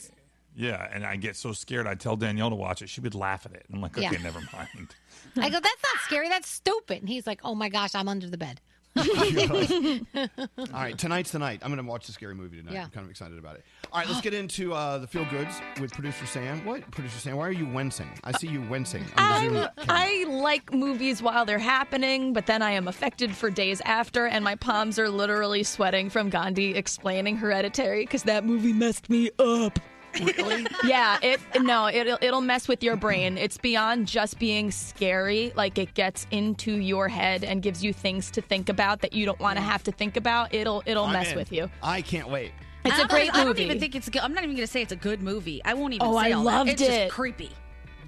Yeah, 0.55 0.87
and 0.91 1.03
I 1.05 1.15
get 1.15 1.35
so 1.35 1.51
scared. 1.51 1.87
I 1.87 1.95
tell 1.95 2.15
Danielle 2.15 2.49
to 2.51 2.55
watch 2.55 2.81
it. 2.83 2.89
She 2.89 3.01
would 3.01 3.15
laugh 3.15 3.45
at 3.47 3.53
it. 3.53 3.65
I'm 3.73 3.81
like, 3.81 3.97
okay, 3.97 4.09
Yeah. 4.11 4.21
never 4.21 4.39
mind. 4.53 4.93
I 5.37 5.49
go, 5.49 5.59
that's 5.59 5.83
not 5.83 6.01
scary. 6.03 6.29
That's 6.29 6.47
stupid. 6.47 6.99
And 6.99 7.09
he's 7.09 7.25
like, 7.25 7.39
oh 7.43 7.55
my 7.55 7.69
gosh, 7.69 7.95
I'm 7.95 8.07
under 8.07 8.29
the 8.29 8.37
bed. 8.37 8.61
All 10.15 10.67
right, 10.71 10.97
tonight's 10.97 11.31
the 11.31 11.39
night. 11.39 11.61
I'm 11.63 11.69
going 11.69 11.83
to 11.83 11.89
watch 11.89 12.05
the 12.05 12.13
scary 12.13 12.35
movie 12.35 12.57
tonight. 12.57 12.73
Yeah. 12.73 12.83
I'm 12.83 12.89
kind 12.91 13.05
of 13.05 13.09
excited 13.09 13.37
about 13.39 13.55
it. 13.55 13.65
All 13.91 13.99
right, 13.99 14.07
let's 14.07 14.21
get 14.21 14.33
into 14.33 14.73
uh, 14.73 14.99
the 14.99 15.07
feel 15.07 15.25
goods 15.25 15.61
with 15.79 15.91
producer 15.91 16.25
Sam. 16.25 16.63
What, 16.65 16.89
producer 16.91 17.17
Sam? 17.19 17.37
Why 17.37 17.47
are 17.47 17.51
you 17.51 17.65
wincing? 17.65 18.09
I 18.23 18.31
see 18.33 18.47
you 18.47 18.61
wincing. 18.61 19.03
On 19.17 19.45
the 19.45 19.49
Zoom 19.49 19.67
I'm. 19.79 19.85
I 19.89 20.25
like 20.27 20.73
movies 20.73 21.21
while 21.23 21.45
they're 21.45 21.57
happening, 21.57 22.33
but 22.33 22.45
then 22.45 22.61
I 22.61 22.71
am 22.71 22.87
affected 22.87 23.35
for 23.35 23.49
days 23.49 23.81
after, 23.81 24.27
and 24.27 24.43
my 24.43 24.55
palms 24.55 24.99
are 24.99 25.09
literally 25.09 25.63
sweating 25.63 26.09
from 26.09 26.29
Gandhi 26.29 26.75
explaining 26.75 27.37
Hereditary 27.37 28.05
because 28.05 28.23
that 28.23 28.45
movie 28.45 28.73
messed 28.73 29.09
me 29.09 29.31
up. 29.39 29.79
Really? 30.21 30.65
Yeah, 30.83 31.17
it 31.21 31.39
no, 31.61 31.87
it'll 31.87 32.17
it'll 32.21 32.41
mess 32.41 32.67
with 32.67 32.83
your 32.83 32.95
brain. 32.95 33.37
It's 33.37 33.57
beyond 33.57 34.07
just 34.07 34.37
being 34.39 34.69
scary. 34.71 35.51
Like 35.55 35.77
it 35.77 35.93
gets 35.93 36.27
into 36.31 36.73
your 36.77 37.07
head 37.07 37.43
and 37.43 37.61
gives 37.61 37.83
you 37.83 37.93
things 37.93 38.29
to 38.31 38.41
think 38.41 38.69
about 38.69 39.01
that 39.01 39.13
you 39.13 39.25
don't 39.25 39.39
want 39.39 39.57
to 39.57 39.63
have 39.63 39.83
to 39.83 39.91
think 39.91 40.15
about. 40.17 40.53
It'll 40.53 40.83
it'll 40.85 41.05
I'm 41.05 41.13
mess 41.13 41.31
in. 41.31 41.37
with 41.37 41.51
you. 41.51 41.69
I 41.81 42.01
can't 42.01 42.29
wait. 42.29 42.51
It's 42.85 42.95
a 42.95 42.99
don't- 42.99 43.09
great 43.09 43.33
I 43.33 43.43
don't 43.43 43.57
even 43.59 43.79
think 43.79 43.95
it's 43.95 44.09
good. 44.09 44.21
I'm 44.21 44.33
not 44.33 44.43
even 44.43 44.55
going 44.55 44.67
to 44.67 44.71
say 44.71 44.81
it's 44.81 44.91
a 44.91 44.97
good 44.97 45.21
movie. 45.21 45.61
I 45.63 45.73
won't 45.73 45.93
even 45.93 46.05
Oh, 46.05 46.19
say 46.19 46.27
I 46.27 46.31
all 46.33 46.43
loved 46.43 46.67
that. 46.69 46.73
It's 46.73 46.81
it. 46.81 46.87
just 47.05 47.11
creepy. 47.13 47.49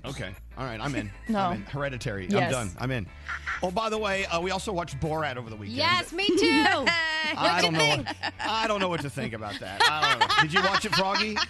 Okay. 0.04 0.32
All 0.58 0.66
right, 0.66 0.80
I'm 0.80 0.94
in. 0.96 1.10
No. 1.30 1.40
I'm 1.40 1.54
in. 1.56 1.62
Hereditary. 1.64 2.26
I'm 2.26 2.52
done. 2.52 2.70
I'm 2.78 2.92
in. 2.92 3.08
Oh, 3.64 3.72
by 3.72 3.90
the 3.90 3.98
way, 3.98 4.26
uh, 4.28 4.40
we 4.40 4.52
also 4.52 4.72
watched 4.72 5.00
Borat 5.00 5.38
over 5.38 5.50
the 5.50 5.56
weekend. 5.56 5.78
Yes, 5.78 6.12
me 6.14 6.28
too. 6.28 6.36
I 7.38 7.60
don't 7.62 7.74
know. 7.74 7.98
What, 8.04 8.16
I 8.40 8.68
don't 8.68 8.80
know 8.80 8.90
what 8.90 9.02
to 9.02 9.10
think 9.10 9.34
about 9.34 9.60
that. 9.62 9.82
I 9.90 10.12
don't 10.12 10.20
know. 10.20 10.36
Did 10.44 10.54
you 10.54 10.62
watch 10.62 10.86
it, 10.86 10.94
Froggy? 10.94 11.38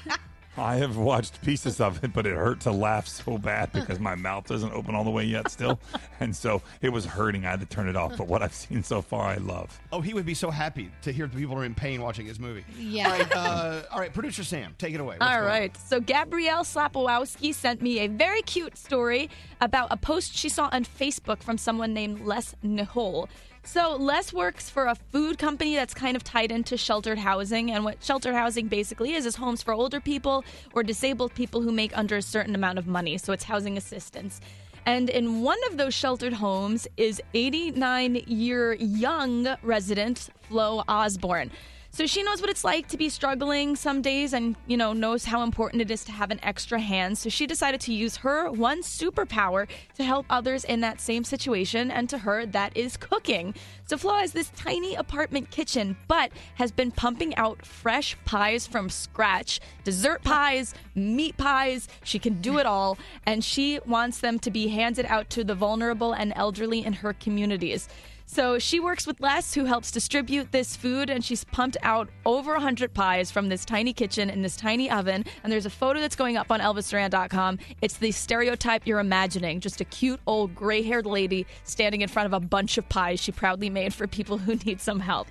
I 0.58 0.76
have 0.78 0.98
watched 0.98 1.41
pieces 1.41 1.82
of 1.82 2.04
it, 2.04 2.13
but 2.13 2.26
it 2.26 2.36
hurt 2.36 2.62
to 2.62 2.72
laugh 2.72 3.08
so 3.08 3.38
bad 3.38 3.72
because 3.74 4.00
my 4.00 4.15
mouth 4.15 4.48
doesn't 4.48 4.72
open 4.72 4.96
all 4.96 5.04
the 5.04 5.12
way 5.12 5.24
yet 5.26 5.50
still. 5.52 5.80
And 6.22 6.34
so 6.34 6.62
it 6.82 6.89
was 6.89 7.06
hurting. 7.06 7.46
I 7.46 7.52
had 7.52 7.60
to 7.60 7.65
turn 7.65 7.89
it 7.89 7.98
off. 7.98 8.15
But 8.18 8.28
what 8.28 8.41
I've 8.41 8.54
seen 8.54 8.84
so 8.84 9.02
far, 9.02 9.26
I 9.28 9.36
love. 9.36 9.78
Oh, 9.91 10.00
he 10.00 10.13
would 10.13 10.26
be 10.26 10.34
so 10.34 10.50
happy 10.50 10.89
to 11.02 11.12
hear 11.12 11.28
the 11.28 11.36
people 11.36 11.58
are 11.58 11.65
in 11.65 11.76
pain 11.76 12.02
watching 12.02 12.26
his 12.26 12.39
movie. 12.39 12.63
Yeah. 12.80 13.12
All 13.12 13.18
right, 13.18 13.36
uh, 13.36 13.82
all 13.91 14.00
right 14.00 14.13
producer 14.13 14.46
Sam, 14.46 14.74
take 14.78 14.94
it 14.94 15.02
away. 15.02 15.18
What's 15.18 15.30
All 15.30 15.41
going 15.41 15.63
on? 15.63 15.76
So 15.76 16.00
Gabrielle 16.00 16.63
Slapowowski 16.63 17.54
sent 17.54 17.82
me 17.82 18.00
a 18.00 18.08
very 18.08 18.41
cute 18.44 18.78
story 18.78 19.30
about 19.60 19.89
a 19.91 19.98
post 19.98 20.36
she 20.36 20.48
saw 20.48 20.70
on 20.72 20.86
Facebook 20.86 21.44
from 21.44 21.58
someone 21.58 21.94
named 21.94 22.26
Les 22.26 22.56
Nihol. 22.63 23.28
So 23.65 23.95
Les 23.95 24.32
works 24.32 24.69
for 24.69 24.86
a 24.86 24.95
food 24.95 25.39
company 25.39 25.75
that's 25.75 25.93
kind 25.93 26.15
of 26.15 26.23
tied 26.23 26.51
into 26.51 26.78
sheltered 26.78 27.17
housing, 27.17 27.71
and 27.71 27.84
what 27.84 28.01
sheltered 28.01 28.36
housing 28.36 28.67
basically 28.67 29.13
is 29.13 29.25
is 29.25 29.36
homes 29.36 29.63
for 29.63 29.73
older 29.73 29.99
people 29.99 30.45
or 30.73 30.84
disabled 30.84 31.34
people 31.34 31.62
who 31.62 31.71
make 31.71 31.97
under 31.97 32.15
a 32.17 32.21
certain 32.21 32.54
amount 32.54 32.78
of 32.78 32.86
money. 32.86 33.17
So 33.17 33.34
it's 33.34 33.43
housing 33.43 33.75
assistance. 33.75 34.39
And 34.86 35.10
in 35.10 35.41
one 35.41 35.58
of 35.69 35.78
those 35.78 35.95
sheltered 35.95 36.34
homes 36.34 36.88
is 36.95 37.19
89 37.34 38.23
year 38.28 38.73
young 38.73 39.58
resident 39.63 40.30
Flo 40.43 40.84
Osborne. 40.88 41.49
So 41.95 42.05
she 42.05 42.23
knows 42.23 42.41
what 42.41 42.49
it's 42.49 42.65
like 42.65 42.89
to 42.89 42.97
be 42.97 43.08
struggling 43.08 43.77
some 43.77 44.01
days 44.01 44.34
and, 44.34 44.58
you 44.67 44.75
know, 44.75 44.91
knows 44.91 45.23
how 45.23 45.43
important 45.43 45.81
it 45.81 45.89
is 45.89 46.03
to 46.03 46.12
have 46.12 46.29
an 46.29 46.41
extra 46.43 46.77
hand. 46.77 47.17
So 47.17 47.29
she 47.29 47.47
decided 47.47 47.79
to 47.79 47.93
use 47.93 48.17
her 48.17 48.51
one 48.51 48.81
superpower 48.81 49.65
to 49.95 50.03
help 50.03 50.25
others 50.29 50.65
in 50.65 50.81
that 50.81 50.99
same 50.99 51.23
situation. 51.23 51.89
And 51.89 52.10
to 52.10 52.17
her, 52.17 52.45
that 52.47 52.75
is 52.75 52.97
cooking. 52.97 53.55
So 53.86 53.95
Flo 53.95 54.15
has 54.15 54.34
this 54.34 54.51
tiny 54.58 54.95
apartment 54.95 55.51
kitchen, 55.51 55.95
but 56.10 56.31
has 56.55 56.69
been 56.69 56.91
pumping 56.91 57.34
out 57.38 57.65
fresh 57.65 58.17
pies 58.25 58.67
from 58.67 58.89
scratch 58.89 59.62
dessert 59.86 60.21
pies, 60.21 60.73
meat 60.95 61.38
pies. 61.38 61.88
She 62.03 62.19
can 62.19 62.41
do 62.41 62.58
it 62.58 62.65
all. 62.65 62.97
And 63.25 63.41
she 63.41 63.79
wants 63.86 64.19
them 64.19 64.38
to 64.39 64.51
be 64.51 64.67
handed 64.67 65.05
out 65.05 65.29
to 65.29 65.45
the 65.45 65.55
vulnerable 65.55 66.12
and 66.12 66.34
elderly 66.36 66.84
in 66.84 66.91
her 66.91 67.13
communities. 67.13 67.88
So 68.27 68.57
she 68.57 68.79
works 68.79 69.05
with 69.05 69.21
Les, 69.21 69.53
who 69.53 69.65
helps 69.65 69.91
distribute 69.91 70.51
this 70.51 70.75
food, 70.75 71.09
and 71.09 71.23
she's 71.23 71.43
pumped 71.43 71.77
out 71.83 72.09
over 72.25 72.53
100 72.53 72.93
pies 72.93 73.29
from 73.29 73.49
this 73.49 73.63
tiny 73.63 73.93
kitchen 73.93 74.29
in 74.29 74.41
this 74.41 74.57
tiny 74.57 74.89
oven. 74.89 75.25
And 75.43 75.53
there's 75.53 75.65
a 75.65 75.69
photo 75.69 75.99
that's 76.01 76.15
going 76.15 76.35
up 76.35 76.51
on 76.51 76.59
ElvisDuran.com. 76.59 77.59
It's 77.81 77.97
the 77.97 78.11
stereotype 78.11 78.88
you're 78.88 78.99
imagining 78.99 79.59
just 79.59 79.79
a 79.79 79.85
cute 79.85 80.19
old 80.25 80.55
gray 80.55 80.81
haired 80.81 81.05
lady 81.05 81.45
standing 81.63 82.01
in 82.01 82.09
front 82.09 82.25
of 82.25 82.33
a 82.33 82.39
bunch 82.39 82.77
of 82.77 82.89
pies 82.89 83.19
she 83.19 83.31
proudly 83.31 83.69
made 83.69 83.93
for 83.93 84.07
people 84.07 84.38
who 84.39 84.55
need 84.55 84.81
some 84.81 84.99
help. 84.99 85.27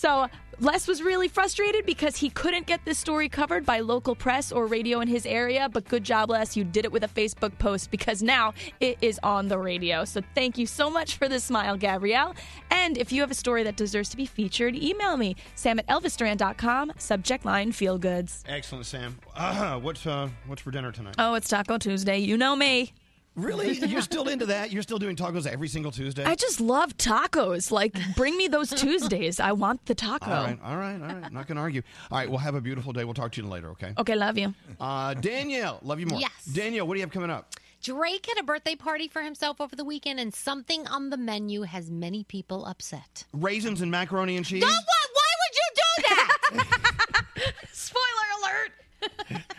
So 0.00 0.28
Les 0.60 0.88
was 0.88 1.02
really 1.02 1.28
frustrated 1.28 1.84
because 1.84 2.16
he 2.16 2.30
couldn't 2.30 2.66
get 2.66 2.82
this 2.86 2.98
story 2.98 3.28
covered 3.28 3.66
by 3.66 3.80
local 3.80 4.14
press 4.14 4.50
or 4.50 4.64
radio 4.64 5.00
in 5.00 5.08
his 5.08 5.26
area. 5.26 5.68
But 5.68 5.86
good 5.88 6.04
job, 6.04 6.30
Les. 6.30 6.56
You 6.56 6.64
did 6.64 6.86
it 6.86 6.92
with 6.92 7.04
a 7.04 7.08
Facebook 7.08 7.58
post 7.58 7.90
because 7.90 8.22
now 8.22 8.54
it 8.80 8.96
is 9.02 9.20
on 9.22 9.48
the 9.48 9.58
radio. 9.58 10.06
So 10.06 10.22
thank 10.34 10.56
you 10.56 10.64
so 10.64 10.88
much 10.88 11.18
for 11.18 11.28
this 11.28 11.44
smile, 11.44 11.76
Gabrielle. 11.76 12.34
And 12.70 12.96
if 12.96 13.12
you 13.12 13.20
have 13.20 13.30
a 13.30 13.34
story 13.34 13.62
that 13.64 13.76
deserves 13.76 14.08
to 14.08 14.16
be 14.16 14.24
featured, 14.24 14.74
email 14.74 15.18
me, 15.18 15.36
sam 15.54 15.78
at 15.78 15.86
elvisduran.com, 15.88 16.92
subject 16.96 17.44
line 17.44 17.70
feel 17.70 17.98
goods. 17.98 18.42
Excellent, 18.48 18.86
Sam. 18.86 19.18
Uh, 19.36 19.78
what's 19.82 20.06
uh, 20.06 20.30
what's 20.46 20.62
for 20.62 20.70
dinner 20.70 20.92
tonight? 20.92 21.16
Oh, 21.18 21.34
it's 21.34 21.48
Taco 21.48 21.76
Tuesday. 21.76 22.16
You 22.16 22.38
know 22.38 22.56
me. 22.56 22.94
Really? 23.36 23.72
You're 23.86 24.02
still 24.02 24.28
into 24.28 24.46
that? 24.46 24.70
You're 24.72 24.82
still 24.82 24.98
doing 24.98 25.16
tacos 25.16 25.46
every 25.46 25.68
single 25.68 25.92
Tuesday? 25.92 26.24
I 26.24 26.34
just 26.34 26.60
love 26.60 26.96
tacos. 26.96 27.70
Like, 27.70 27.96
bring 28.16 28.36
me 28.36 28.48
those 28.48 28.70
Tuesdays. 28.70 29.40
I 29.40 29.52
want 29.52 29.86
the 29.86 29.94
taco. 29.94 30.30
All 30.30 30.44
right, 30.44 30.58
all 30.64 30.76
right, 30.76 30.94
all 31.00 31.06
right. 31.08 31.24
I'm 31.24 31.34
not 31.34 31.46
going 31.46 31.56
to 31.56 31.62
argue. 31.62 31.82
All 32.10 32.18
right, 32.18 32.28
well, 32.28 32.38
have 32.38 32.54
a 32.54 32.60
beautiful 32.60 32.92
day. 32.92 33.04
We'll 33.04 33.14
talk 33.14 33.32
to 33.32 33.42
you 33.42 33.48
later, 33.48 33.70
okay? 33.70 33.94
Okay, 33.98 34.14
love 34.14 34.36
you. 34.36 34.54
Uh, 34.80 35.14
Danielle, 35.14 35.78
love 35.82 36.00
you 36.00 36.06
more. 36.06 36.20
Yes. 36.20 36.44
Danielle, 36.52 36.86
what 36.86 36.94
do 36.94 37.00
you 37.00 37.04
have 37.04 37.12
coming 37.12 37.30
up? 37.30 37.54
Drake 37.82 38.26
had 38.26 38.38
a 38.38 38.42
birthday 38.42 38.74
party 38.74 39.08
for 39.08 39.22
himself 39.22 39.58
over 39.60 39.74
the 39.74 39.84
weekend, 39.84 40.20
and 40.20 40.34
something 40.34 40.86
on 40.88 41.08
the 41.08 41.16
menu 41.16 41.62
has 41.62 41.90
many 41.90 42.24
people 42.24 42.66
upset. 42.66 43.24
Raisins 43.32 43.80
and 43.80 43.90
macaroni 43.90 44.36
and 44.36 44.44
cheese? 44.44 44.60
No, 44.60 44.66
what? 44.68 45.10
Why 45.12 45.30
would 45.40 45.56
you 45.56 45.70
do 45.74 46.02
that? 46.08 47.54
Spoiler 47.72 48.02
alert. 48.42 49.42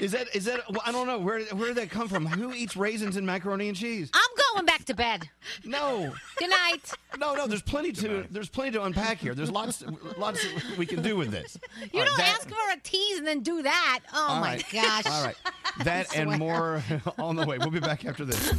Is 0.00 0.12
that 0.12 0.34
is 0.34 0.44
that? 0.46 0.60
Well, 0.70 0.82
I 0.84 0.92
don't 0.92 1.06
know 1.06 1.18
where 1.18 1.40
where 1.46 1.68
did 1.68 1.76
that 1.76 1.90
come 1.90 2.08
from. 2.08 2.26
Who 2.26 2.52
eats 2.52 2.76
raisins 2.76 3.16
and 3.16 3.26
macaroni 3.26 3.68
and 3.68 3.76
cheese? 3.76 4.10
I'm 4.12 4.54
going 4.54 4.66
back 4.66 4.84
to 4.86 4.94
bed. 4.94 5.28
No. 5.64 6.12
Good 6.36 6.50
night. 6.50 6.92
No, 7.18 7.34
no. 7.34 7.46
There's 7.46 7.62
plenty 7.62 7.92
to 7.92 8.24
there's 8.30 8.48
plenty 8.48 8.72
to 8.72 8.82
unpack 8.84 9.18
here. 9.18 9.34
There's 9.34 9.50
lots 9.50 9.84
lots 10.18 10.44
we 10.76 10.86
can 10.86 11.02
do 11.02 11.16
with 11.16 11.30
this. 11.30 11.56
You 11.92 12.00
All 12.00 12.06
don't 12.06 12.16
that- 12.18 12.38
ask 12.40 12.48
for 12.48 12.54
a 12.72 12.80
tease 12.82 13.18
and 13.18 13.26
then 13.26 13.40
do 13.40 13.62
that. 13.62 14.00
Oh 14.12 14.40
my 14.40 14.54
right. 14.54 14.64
gosh. 14.72 15.06
All 15.06 15.24
right. 15.24 15.36
That 15.82 16.16
and 16.16 16.38
more 16.38 16.84
on 17.18 17.34
the 17.34 17.44
way. 17.44 17.58
We'll 17.58 17.70
be 17.70 17.80
back 17.80 18.04
after 18.04 18.24
this. 18.24 18.52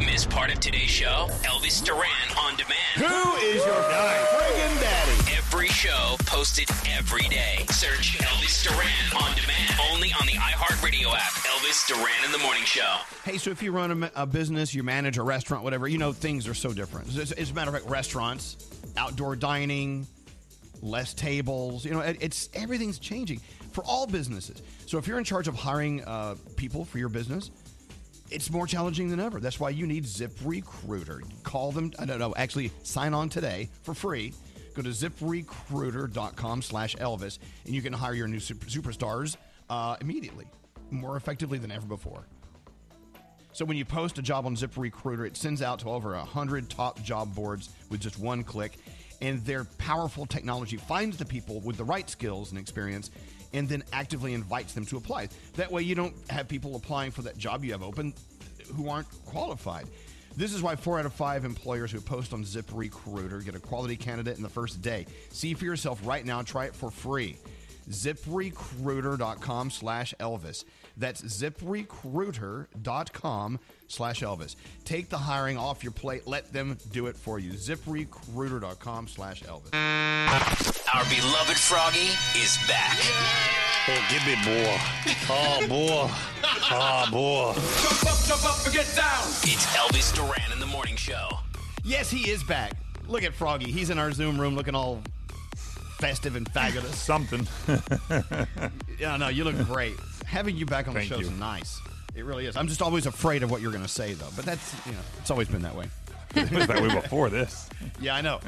Miss 0.00 0.24
part 0.24 0.50
of 0.50 0.60
today's 0.60 0.88
show? 0.88 1.26
Elvis 1.42 1.84
Duran 1.84 2.08
on 2.38 2.56
demand. 2.56 2.96
Who 2.96 3.36
is 3.36 3.56
your 3.56 3.74
guy? 3.74 4.16
friggin' 4.32 4.80
daddy? 4.80 5.36
Every 5.36 5.68
show 5.68 6.16
posted 6.20 6.70
every 6.96 7.28
day. 7.28 7.66
Search 7.68 8.16
Elvis 8.18 8.64
Duran 8.66 9.22
on 9.22 9.36
demand. 9.36 9.74
Only 9.92 10.10
on 10.18 10.26
the 10.26 10.32
iHeartRadio 10.32 11.12
app. 11.12 11.32
Elvis 11.44 11.86
Duran 11.86 12.24
in 12.24 12.32
the 12.32 12.38
Morning 12.38 12.64
Show. 12.64 12.96
Hey, 13.24 13.36
so 13.36 13.50
if 13.50 13.62
you 13.62 13.72
run 13.72 14.04
a, 14.04 14.10
a 14.16 14.26
business, 14.26 14.74
you 14.74 14.82
manage 14.82 15.18
a 15.18 15.22
restaurant, 15.22 15.64
whatever, 15.64 15.86
you 15.86 15.98
know 15.98 16.12
things 16.12 16.48
are 16.48 16.54
so 16.54 16.72
different. 16.72 17.08
As, 17.18 17.32
as 17.32 17.50
a 17.50 17.54
matter 17.54 17.68
of 17.68 17.76
fact, 17.76 17.90
restaurants, 17.90 18.56
outdoor 18.96 19.36
dining, 19.36 20.06
less 20.80 21.12
tables, 21.12 21.84
you 21.84 21.90
know, 21.90 22.00
it, 22.00 22.16
it's 22.20 22.48
everything's 22.54 22.98
changing 22.98 23.40
for 23.72 23.84
all 23.84 24.06
businesses. 24.06 24.62
So 24.86 24.96
if 24.96 25.06
you're 25.06 25.18
in 25.18 25.24
charge 25.24 25.46
of 25.46 25.56
hiring 25.56 26.02
uh, 26.04 26.36
people 26.56 26.86
for 26.86 26.96
your 26.96 27.10
business, 27.10 27.50
it's 28.30 28.50
more 28.50 28.66
challenging 28.66 29.08
than 29.08 29.20
ever. 29.20 29.40
That's 29.40 29.58
why 29.58 29.70
you 29.70 29.86
need 29.86 30.04
ZipRecruiter. 30.04 31.20
Call 31.42 31.72
them. 31.72 31.92
I 31.98 32.04
don't 32.04 32.18
know. 32.18 32.34
Actually, 32.36 32.72
sign 32.82 33.14
on 33.14 33.28
today 33.28 33.68
for 33.82 33.94
free. 33.94 34.32
Go 34.74 34.82
to 34.82 34.90
ziprecruiter.com 34.90 36.62
slash 36.62 36.94
Elvis, 36.96 37.38
and 37.66 37.74
you 37.74 37.82
can 37.82 37.92
hire 37.92 38.14
your 38.14 38.28
new 38.28 38.40
super, 38.40 38.66
superstars 38.66 39.36
uh, 39.68 39.96
immediately, 40.00 40.46
more 40.90 41.16
effectively 41.16 41.58
than 41.58 41.72
ever 41.72 41.86
before. 41.86 42.24
So 43.52 43.64
when 43.64 43.76
you 43.76 43.84
post 43.84 44.16
a 44.18 44.22
job 44.22 44.46
on 44.46 44.54
ZipRecruiter, 44.54 45.26
it 45.26 45.36
sends 45.36 45.60
out 45.60 45.80
to 45.80 45.90
over 45.90 46.12
100 46.12 46.70
top 46.70 47.02
job 47.02 47.34
boards 47.34 47.70
with 47.90 48.00
just 48.00 48.18
one 48.18 48.44
click. 48.44 48.78
And 49.20 49.44
their 49.44 49.64
powerful 49.76 50.24
technology 50.24 50.76
finds 50.76 51.18
the 51.18 51.26
people 51.26 51.60
with 51.60 51.76
the 51.76 51.84
right 51.84 52.08
skills 52.08 52.52
and 52.52 52.58
experience 52.58 53.10
and 53.52 53.68
then 53.68 53.82
actively 53.92 54.34
invites 54.34 54.74
them 54.74 54.86
to 54.86 54.96
apply. 54.96 55.28
That 55.54 55.70
way 55.70 55.82
you 55.82 55.94
don't 55.94 56.14
have 56.30 56.48
people 56.48 56.76
applying 56.76 57.10
for 57.10 57.22
that 57.22 57.36
job 57.36 57.64
you 57.64 57.72
have 57.72 57.82
open 57.82 58.14
who 58.76 58.88
aren't 58.88 59.08
qualified. 59.26 59.86
This 60.36 60.54
is 60.54 60.62
why 60.62 60.76
four 60.76 60.98
out 60.98 61.06
of 61.06 61.12
five 61.12 61.44
employers 61.44 61.90
who 61.90 62.00
post 62.00 62.32
on 62.32 62.44
ZipRecruiter 62.44 63.44
get 63.44 63.54
a 63.54 63.60
quality 63.60 63.96
candidate 63.96 64.36
in 64.36 64.42
the 64.42 64.48
first 64.48 64.80
day. 64.80 65.06
See 65.30 65.54
for 65.54 65.64
yourself 65.64 66.00
right 66.04 66.24
now. 66.24 66.42
Try 66.42 66.66
it 66.66 66.74
for 66.74 66.90
free. 66.90 67.36
ZipRecruiter.com 67.90 69.70
slash 69.70 70.14
Elvis. 70.20 70.64
That's 71.00 71.22
ZipRecruiter.com 71.22 73.58
slash 73.88 74.20
Elvis. 74.20 74.54
Take 74.84 75.08
the 75.08 75.16
hiring 75.16 75.56
off 75.56 75.82
your 75.82 75.92
plate. 75.92 76.26
Let 76.26 76.52
them 76.52 76.76
do 76.92 77.06
it 77.06 77.16
for 77.16 77.38
you. 77.38 77.52
ZipRecruiter.com 77.52 79.08
slash 79.08 79.42
Elvis. 79.42 79.72
Our 80.94 81.04
beloved 81.06 81.56
Froggy 81.56 82.10
is 82.38 82.58
back. 82.68 82.98
Oh, 83.88 84.06
give 84.10 84.22
me 84.26 84.34
more. 84.44 84.76
Oh, 85.30 85.66
boy. 85.66 86.10
Oh, 86.70 87.06
boy. 87.10 87.54
Jump 87.54 88.04
up, 88.04 88.18
jump 88.26 88.44
up 88.44 88.62
and 88.66 88.74
get 88.74 88.94
down. 88.94 89.24
It's 89.42 89.64
Elvis 89.74 90.12
Duran 90.14 90.52
in 90.52 90.60
the 90.60 90.66
Morning 90.66 90.96
Show. 90.96 91.30
Yes, 91.82 92.10
he 92.10 92.28
is 92.30 92.44
back. 92.44 92.72
Look 93.08 93.22
at 93.22 93.32
Froggy. 93.32 93.72
He's 93.72 93.88
in 93.88 93.98
our 93.98 94.12
Zoom 94.12 94.38
room 94.38 94.54
looking 94.54 94.74
all 94.74 95.00
festive 95.98 96.36
and 96.36 96.46
fabulous. 96.52 96.98
Something. 96.98 97.48
yeah, 98.98 99.16
no, 99.16 99.28
you 99.28 99.44
look 99.44 99.56
great. 99.66 99.94
Having 100.30 100.56
you 100.56 100.66
back 100.66 100.86
on 100.88 100.94
the 100.94 101.00
Thank 101.00 101.12
show 101.12 101.18
is 101.18 101.30
nice. 101.30 101.80
It 102.14 102.24
really 102.24 102.46
is. 102.46 102.56
I'm 102.56 102.68
just 102.68 102.82
always 102.82 103.06
afraid 103.06 103.42
of 103.42 103.50
what 103.50 103.60
you're 103.60 103.72
going 103.72 103.82
to 103.84 103.88
say, 103.88 104.12
though. 104.14 104.28
But 104.36 104.44
that's, 104.44 104.74
you 104.86 104.92
know, 104.92 104.98
it's 105.20 105.30
always 105.30 105.48
been 105.48 105.62
that 105.62 105.74
way. 105.74 105.86
It 106.36 106.48
was 106.52 106.68
that 106.68 106.80
way 106.80 106.94
before 106.94 107.28
this. 107.28 107.68
Yeah, 108.00 108.14
I 108.14 108.20
know. 108.20 108.38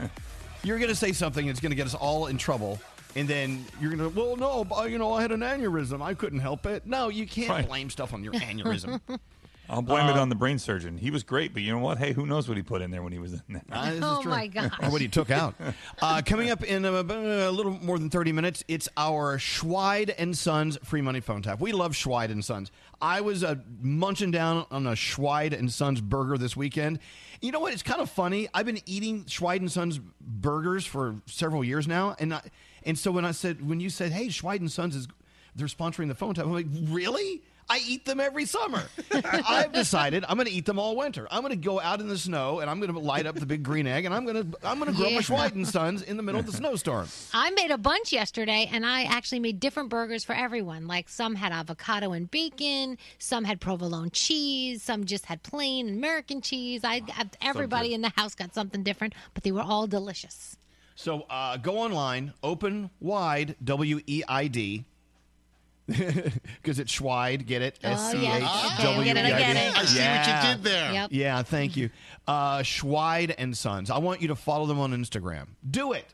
You're 0.63 0.79
going 0.79 0.91
to 0.91 0.95
say 0.95 1.11
something 1.13 1.45
that's 1.49 1.59
going 1.59 1.71
to 1.71 1.77
get 1.77 1.87
us 1.87 1.95
all 1.97 2.29
in 2.29 2.39
trouble. 2.39 2.81
And 3.17 3.27
then 3.27 3.65
you're 3.81 3.93
going 3.93 4.09
to, 4.13 4.17
well, 4.21 4.37
no, 4.37 4.63
but, 4.65 4.89
you 4.91 4.99
know, 4.99 5.13
I 5.13 5.21
had 5.23 5.33
an 5.33 5.41
aneurysm. 5.41 6.01
I 6.01 6.15
couldn't 6.15 6.39
help 6.39 6.65
it. 6.67 6.87
No, 6.87 7.09
you 7.09 7.27
can't 7.27 7.51
Right. 7.51 7.67
blame 7.67 7.91
stuff 7.91 8.15
on 8.15 8.23
your 8.23 8.35
aneurysm. 8.35 9.01
I'll 9.73 9.83
blame 9.83 10.07
it 10.07 10.17
Uh, 10.17 10.21
on 10.21 10.29
the 10.29 10.35
brain 10.35 10.59
surgeon. 10.59 10.99
He 10.99 11.11
was 11.11 11.23
great, 11.23 11.53
but 11.55 11.63
you 11.63 11.73
know 11.73 11.79
what? 11.79 11.97
Hey, 11.99 12.13
who 12.13 12.27
knows 12.27 12.47
what 12.47 12.57
he 12.59 12.63
put 12.63 12.83
in 12.83 12.91
there 12.91 13.03
when 13.03 13.13
he 13.13 13.19
was 13.19 13.33
in 13.33 13.41
there? 13.49 13.63
Ah, 13.73 13.87
this 13.87 13.95
is 13.95 14.01
Oh, 14.05 14.21
true. 14.23 14.31
my 14.31 14.47
gosh. 14.47 14.71
Or 14.83 14.91
what 14.91 15.01
he 15.01 15.09
took 15.09 15.31
out. 15.31 15.55
Uh, 16.03 16.21
coming 16.25 16.51
up 16.51 16.63
in 16.65 16.85
a, 16.85 16.91
a 16.91 17.51
little 17.51 17.73
more 17.81 17.99
than 17.99 18.11
30 18.11 18.33
minutes, 18.33 18.65
it's 18.69 18.89
our 18.97 19.39
Schweid 19.39 20.11
and 20.19 20.37
Sons 20.37 20.77
free 20.85 21.01
money 21.01 21.21
phone 21.21 21.43
tap. 21.43 21.61
We 21.61 21.73
love 21.73 21.95
Schweid 21.97 22.31
and 22.31 22.45
Sons. 22.45 22.71
I 23.01 23.21
was 23.21 23.43
uh, 23.45 23.55
munching 23.81 24.31
down 24.33 24.67
on 24.71 24.87
a 24.87 24.95
Schweid 24.97 25.53
and 25.59 25.73
Sons 25.73 26.01
burger 26.01 26.37
this 26.37 26.57
weekend. 26.57 26.99
You 27.41 27.53
know 27.53 27.61
what? 27.61 27.73
It's 27.73 27.83
kind 27.83 28.01
of 28.01 28.11
funny. 28.11 28.49
I've 28.53 28.67
been 28.67 28.81
eating 28.85 29.25
Schweid 29.27 29.61
and 29.61 29.71
Sons 29.71 30.01
burgers 30.21 30.85
for 30.85 31.17
several 31.27 31.65
years 31.65 31.87
now, 31.89 32.15
and 32.19 32.35
I, 32.35 32.43
and 32.85 32.99
so 32.99 33.11
when 33.13 33.25
I 33.25 33.31
said 33.33 33.67
when 33.67 33.81
you 33.81 33.91
said, 33.91 34.13
"Hey, 34.13 34.29
Schweid 34.29 34.61
and 34.61 34.71
Sons 34.71 34.95
is 34.97 35.09
they're 35.57 35.67
sponsoring 35.69 36.09
the 36.09 36.15
phone 36.15 36.35
tap. 36.35 36.45
I'm 36.47 36.53
like, 36.53 36.67
really? 36.85 37.43
I 37.73 37.81
eat 37.89 38.05
them 38.05 38.21
every 38.21 38.45
summer. 38.45 38.83
I've 39.49 39.73
decided 39.73 40.25
I'm 40.29 40.37
going 40.37 40.47
to 40.47 40.53
eat 40.53 40.67
them 40.67 40.79
all 40.79 40.95
winter. 40.95 41.27
I'm 41.31 41.41
going 41.41 41.53
to 41.53 41.57
go 41.57 41.81
out 41.81 42.01
in 42.01 42.09
the 42.09 42.19
snow 42.19 42.61
and 42.61 42.69
I'm 42.69 42.81
going 42.81 42.93
to 42.93 42.99
light 42.99 43.25
up 43.25 43.35
the 43.37 43.47
big 43.47 43.63
green 43.63 43.87
egg 43.87 44.05
and 44.05 44.15
I'm 44.15 44.27
going 44.27 44.53
to 44.53 44.59
I'm 44.69 44.79
going 44.79 44.91
to 44.91 44.97
grill 44.97 45.09
Yeah. 45.09 45.17
my 45.17 45.23
Schweid 45.23 45.67
Sons 45.67 46.03
in 46.03 46.19
the 46.19 46.23
middle 46.23 46.39
of 46.39 46.45
the 46.47 46.53
snowstorm. 46.61 47.09
I 47.33 47.51
made 47.53 47.71
a 47.71 47.79
bunch 47.79 48.13
yesterday, 48.13 48.69
and 48.71 48.85
I 48.85 49.05
actually 49.05 49.41
made 49.41 49.59
different 49.59 49.89
burgers 49.89 50.23
for 50.23 50.35
everyone. 50.35 50.87
Like 50.87 51.09
some 51.09 51.35
had 51.35 51.51
avocado 51.53 52.13
and 52.13 52.31
bacon, 52.31 52.99
some 53.19 53.45
had 53.45 53.59
provolone 53.61 54.11
cheese, 54.11 54.83
some 54.83 55.05
just 55.07 55.25
had 55.27 55.43
plain 55.43 55.89
American 55.89 56.43
cheese. 56.43 56.83
I 56.85 57.01
everybody 57.41 57.95
in 57.95 58.03
the 58.03 58.13
house 58.17 58.35
got 58.35 58.55
something 58.55 58.83
different, 58.83 59.15
but 59.33 59.45
they 59.45 59.53
were 59.53 59.63
all 59.63 59.87
delicious. 59.87 60.57
So 60.95 61.23
uh, 61.31 61.57
go 61.57 61.79
online, 61.79 62.35
open 62.43 62.91
wide, 63.01 63.57
W 63.65 64.01
E 64.07 64.23
I 64.29 64.47
D. 64.49 64.85
Because 66.63 66.79
it's 66.79 66.93
Schweid, 66.93 67.47
get 67.47 67.61
it? 67.63 67.79
Oh, 67.85 67.89
S 67.91 68.13
C 68.13 68.23
yeah. 68.23 68.37
H 68.37 68.43
Okay, 68.79 68.83
W 68.85 69.01
I 69.01 69.05
get 69.05 69.17
it, 69.17 69.25
I 69.25 69.29
E 69.29 69.33
I 69.33 69.39
D. 69.39 69.45
get 69.45 69.57
it. 69.57 69.77
I 69.79 69.85
see 69.85 70.01
what 70.01 70.27
you 70.49 70.55
did 70.55 70.65
there. 70.65 70.93
Yep. 70.93 71.09
Yeah, 71.13 71.43
thank 71.43 71.77
you. 71.77 71.91
Uh, 72.27 72.63
Schweid 72.63 73.35
and 73.37 73.57
Sons. 73.57 73.91
I 73.91 73.99
want 73.99 74.21
you 74.23 74.29
to 74.29 74.37
follow 74.37 74.67
them 74.67 74.79
on 74.79 74.93
Instagram. 74.93 75.49
Do 75.69 75.93
it. 75.93 76.07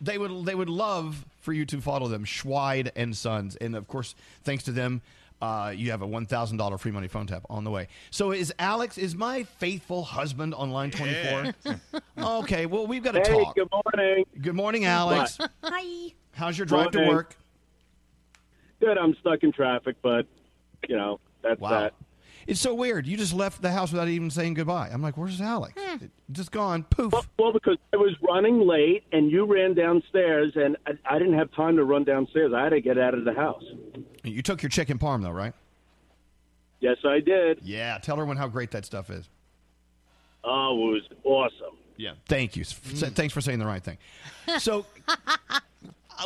They 0.00 0.18
would 0.18 0.44
they 0.46 0.54
would 0.54 0.68
love 0.68 1.24
for 1.40 1.52
you 1.52 1.64
to 1.66 1.80
follow 1.80 2.08
them, 2.08 2.24
Schweid 2.24 2.90
and 2.96 3.16
Sons, 3.16 3.56
and 3.56 3.74
of 3.76 3.88
course, 3.88 4.14
thanks 4.44 4.64
to 4.64 4.72
them, 4.72 5.00
uh, 5.40 5.72
you 5.74 5.90
have 5.92 6.02
a 6.02 6.06
one 6.06 6.26
thousand 6.26 6.56
dollar 6.58 6.76
free 6.76 6.92
money 6.92 7.08
phone 7.08 7.26
tap 7.26 7.42
on 7.48 7.64
the 7.64 7.70
way. 7.70 7.88
So 8.10 8.32
is 8.32 8.52
Alex 8.58 8.98
is 8.98 9.14
my 9.14 9.44
faithful 9.44 10.02
husband 10.04 10.54
on 10.54 10.70
line 10.70 10.90
twenty 10.90 11.14
four? 11.24 11.74
okay, 12.42 12.66
well 12.66 12.86
we've 12.86 13.02
got 13.02 13.12
to 13.12 13.20
Hey, 13.20 13.44
talk. 13.44 13.54
good 13.54 13.68
morning. 13.70 14.24
Good 14.42 14.54
morning, 14.54 14.84
Alex. 14.84 15.38
Hi. 15.62 16.12
How's 16.32 16.56
your 16.58 16.66
drive 16.66 16.90
to 16.92 16.98
Morning. 16.98 17.14
work? 17.16 17.36
Good. 18.80 18.96
I'm 18.98 19.14
stuck 19.20 19.42
in 19.42 19.52
traffic, 19.52 19.96
but 20.02 20.26
you 20.88 20.96
know 20.96 21.20
that's 21.42 21.60
Wow. 21.60 21.70
that. 21.70 21.94
It's 22.46 22.60
so 22.60 22.72
weird. 22.72 23.06
You 23.06 23.18
just 23.18 23.34
left 23.34 23.60
the 23.60 23.70
house 23.70 23.92
without 23.92 24.08
even 24.08 24.30
saying 24.30 24.54
goodbye. 24.54 24.88
I'm 24.90 25.02
like, 25.02 25.18
where's 25.18 25.38
Alex? 25.40 25.74
It- 26.00 26.10
Just 26.32 26.50
gone. 26.50 26.82
Poof. 26.84 27.12
Well, 27.12 27.26
well, 27.38 27.52
because 27.52 27.76
I 27.92 27.96
was 27.98 28.14
running 28.22 28.66
late 28.66 29.04
and 29.12 29.30
you 29.30 29.44
ran 29.44 29.74
downstairs, 29.74 30.52
and 30.54 30.76
I, 30.86 30.92
I 31.04 31.18
didn't 31.18 31.34
have 31.34 31.52
time 31.52 31.76
to 31.76 31.84
run 31.84 32.04
downstairs. 32.04 32.52
I 32.54 32.62
had 32.64 32.70
to 32.70 32.80
get 32.80 32.96
out 32.98 33.12
of 33.12 33.24
the 33.26 33.34
house. 33.34 33.62
You 34.24 34.40
took 34.40 34.62
your 34.62 34.70
chicken 34.70 34.98
parm 34.98 35.22
though, 35.22 35.30
right? 35.30 35.52
Yes, 36.80 36.96
I 37.04 37.20
did. 37.20 37.58
Yeah. 37.62 37.98
Tell 37.98 38.14
everyone 38.14 38.36
how 38.38 38.48
great 38.48 38.70
that 38.70 38.86
stuff 38.86 39.10
is. 39.10 39.28
Oh, 40.44 40.72
it 40.88 40.92
was 40.92 41.02
awesome. 41.24 41.76
Yeah. 41.96 42.12
Thank 42.28 42.56
you. 42.56 42.62
S- 42.62 42.72
Thanks 42.72 43.34
for 43.34 43.40
saying 43.40 43.58
the 43.58 43.66
right 43.66 43.82
thing. 43.82 43.98
So 44.58 44.86
uh, 45.08 45.58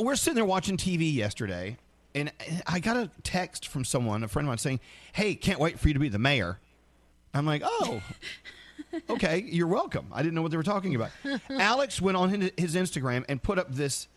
we're 0.00 0.14
sitting 0.16 0.36
there 0.36 0.44
watching 0.44 0.76
TV 0.76 1.12
yesterday, 1.12 1.78
and 2.14 2.32
I 2.66 2.80
got 2.80 2.96
a 2.96 3.10
text 3.22 3.68
from 3.68 3.84
someone, 3.84 4.22
a 4.22 4.28
friend 4.28 4.46
of 4.46 4.50
mine, 4.50 4.58
saying, 4.58 4.80
"Hey, 5.12 5.34
can't 5.34 5.58
wait 5.58 5.78
for 5.78 5.88
you 5.88 5.94
to 5.94 6.00
be 6.00 6.08
the 6.08 6.18
mayor." 6.18 6.58
I'm 7.34 7.46
like, 7.46 7.62
"Oh, 7.64 8.02
okay, 9.10 9.42
you're 9.46 9.66
welcome." 9.66 10.06
I 10.12 10.22
didn't 10.22 10.34
know 10.34 10.42
what 10.42 10.50
they 10.50 10.56
were 10.56 10.62
talking 10.62 10.94
about. 10.94 11.10
Alex 11.50 12.00
went 12.00 12.16
on 12.16 12.30
his 12.30 12.74
Instagram 12.74 13.24
and 13.28 13.42
put 13.42 13.58
up 13.58 13.72
this. 13.72 14.08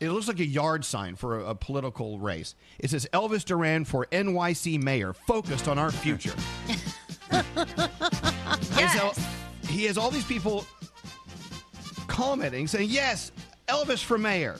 It 0.00 0.10
looks 0.10 0.28
like 0.28 0.38
a 0.38 0.46
yard 0.46 0.84
sign 0.84 1.16
for 1.16 1.40
a, 1.40 1.50
a 1.50 1.54
political 1.54 2.18
race. 2.18 2.54
It 2.78 2.90
says 2.90 3.08
Elvis 3.12 3.44
Duran 3.44 3.84
for 3.84 4.06
NYC 4.06 4.80
mayor, 4.82 5.12
focused 5.12 5.66
on 5.68 5.78
our 5.78 5.90
future. 5.90 6.34
And 8.80 8.90
so 8.90 9.12
he 9.68 9.84
has 9.84 9.98
all 9.98 10.10
these 10.10 10.24
people 10.24 10.64
commenting, 12.06 12.66
saying, 12.66 12.88
"Yes, 12.90 13.32
Elvis 13.68 14.02
for 14.02 14.18
mayor," 14.18 14.56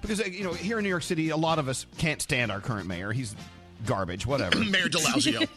because 0.00 0.20
uh, 0.20 0.24
you 0.24 0.44
know 0.44 0.52
here 0.52 0.78
in 0.78 0.84
New 0.84 0.88
York 0.88 1.02
City, 1.02 1.30
a 1.30 1.36
lot 1.36 1.58
of 1.58 1.68
us 1.68 1.86
can't 1.98 2.20
stand 2.20 2.50
our 2.50 2.60
current 2.60 2.86
mayor. 2.86 3.12
He's 3.12 3.34
garbage, 3.86 4.26
whatever. 4.26 4.58
Mayor 4.64 4.88
DeLauzio. 4.88 5.48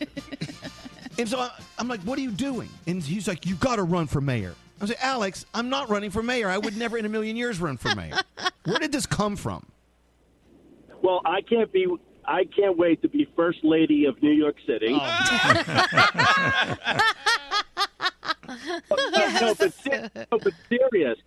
and 1.17 1.29
so 1.29 1.39
I, 1.39 1.51
I'm 1.77 1.87
like, 1.87 2.01
"What 2.01 2.17
are 2.19 2.21
you 2.21 2.31
doing?" 2.31 2.69
And 2.87 3.01
he's 3.01 3.27
like, 3.27 3.45
"You 3.45 3.55
got 3.55 3.77
to 3.77 3.83
run 3.83 4.07
for 4.07 4.21
mayor." 4.21 4.55
I 4.81 4.85
say, 4.85 4.95
"Alex, 5.01 5.45
I'm 5.53 5.69
not 5.69 5.89
running 5.89 6.09
for 6.11 6.23
mayor. 6.23 6.49
I 6.49 6.57
would 6.57 6.77
never 6.77 6.97
in 6.97 7.05
a 7.05 7.09
million 7.09 7.35
years 7.35 7.59
run 7.59 7.77
for 7.77 7.93
mayor." 7.95 8.15
Where 8.65 8.79
did 8.79 8.91
this 8.91 9.05
come 9.05 9.35
from? 9.35 9.65
Well, 11.01 11.21
I 11.25 11.41
can't 11.41 11.71
be. 11.71 11.87
I 12.25 12.45
can't 12.45 12.77
wait 12.77 13.01
to 13.01 13.09
be 13.09 13.27
first 13.35 13.63
lady 13.63 14.05
of 14.05 14.21
New 14.21 14.31
York 14.31 14.55
City. 14.67 14.91
no, 14.93 14.99
but, 19.57 19.73
se- 19.73 20.09
no, 20.15 20.37
but 20.37 20.53
serious, 20.69 21.17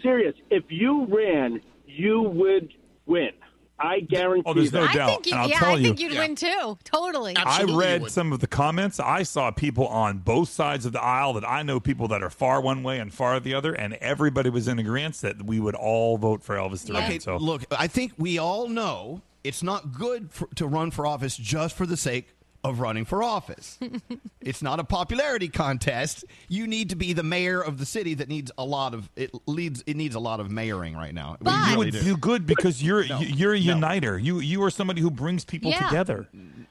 serious. 0.00 0.36
If 0.50 0.64
you 0.68 1.06
ran, 1.06 1.60
you 1.94 2.22
would 2.22 2.74
win. 3.06 3.30
I 3.78 4.00
guarantee. 4.00 4.44
Oh, 4.46 4.54
there's 4.54 4.72
no 4.72 4.86
that. 4.86 4.94
doubt. 4.94 5.08
I 5.10 5.12
think 5.14 5.26
you, 5.26 5.32
and 5.32 5.40
I'll 5.42 5.48
yeah, 5.48 5.58
tell 5.58 5.70
I 5.70 5.74
you, 5.76 5.82
think 5.84 6.00
you'd 6.00 6.12
win 6.12 6.36
too. 6.36 6.78
Totally. 6.84 7.34
I 7.36 7.64
read 7.64 8.08
some 8.10 8.32
of 8.32 8.38
the 8.38 8.46
comments. 8.46 9.00
I 9.00 9.24
saw 9.24 9.50
people 9.50 9.88
on 9.88 10.18
both 10.18 10.48
sides 10.48 10.86
of 10.86 10.92
the 10.92 11.02
aisle 11.02 11.32
that 11.34 11.48
I 11.48 11.62
know 11.62 11.80
people 11.80 12.06
that 12.08 12.22
are 12.22 12.30
far 12.30 12.60
one 12.60 12.84
way 12.84 13.00
and 13.00 13.12
far 13.12 13.40
the 13.40 13.52
other, 13.54 13.72
and 13.74 13.94
everybody 13.94 14.48
was 14.48 14.68
in 14.68 14.78
agreement 14.78 15.16
that 15.16 15.44
we 15.44 15.58
would 15.58 15.74
all 15.74 16.18
vote 16.18 16.42
for 16.42 16.54
Elvis 16.54 16.86
Duran. 16.86 17.02
Okay, 17.02 17.18
So 17.18 17.36
look, 17.36 17.64
I 17.72 17.88
think 17.88 18.12
we 18.16 18.38
all 18.38 18.68
know 18.68 19.22
it's 19.42 19.62
not 19.62 19.92
good 19.92 20.30
for, 20.30 20.46
to 20.54 20.66
run 20.66 20.90
for 20.90 21.06
office 21.06 21.36
just 21.36 21.76
for 21.76 21.84
the 21.84 21.96
sake 21.96 22.33
of 22.64 22.80
running 22.80 23.04
for 23.04 23.22
office. 23.22 23.78
it's 24.40 24.62
not 24.62 24.80
a 24.80 24.84
popularity 24.84 25.48
contest. 25.48 26.24
You 26.48 26.66
need 26.66 26.90
to 26.90 26.96
be 26.96 27.12
the 27.12 27.22
mayor 27.22 27.60
of 27.60 27.78
the 27.78 27.86
city 27.86 28.14
that 28.14 28.28
needs 28.28 28.50
a 28.58 28.64
lot 28.64 28.94
of 28.94 29.08
it 29.16 29.30
leads 29.46 29.82
it 29.86 29.96
needs 29.96 30.14
a 30.14 30.20
lot 30.20 30.40
of 30.40 30.48
mayoring 30.48 30.96
right 30.96 31.14
now. 31.14 31.36
We 31.40 31.50
you 31.52 31.58
really 31.66 31.76
would 31.76 31.92
do. 31.92 32.02
do 32.02 32.16
good 32.16 32.46
because 32.46 32.82
you're 32.82 33.06
No. 33.06 33.20
you- 33.20 33.26
you're 33.28 33.54
a 33.54 33.60
No. 33.60 33.74
uniter. 33.74 34.18
You 34.18 34.40
you 34.40 34.62
are 34.64 34.70
somebody 34.70 35.02
who 35.02 35.10
brings 35.10 35.44
people 35.44 35.70
Yeah. 35.70 35.86
together. 35.88 36.26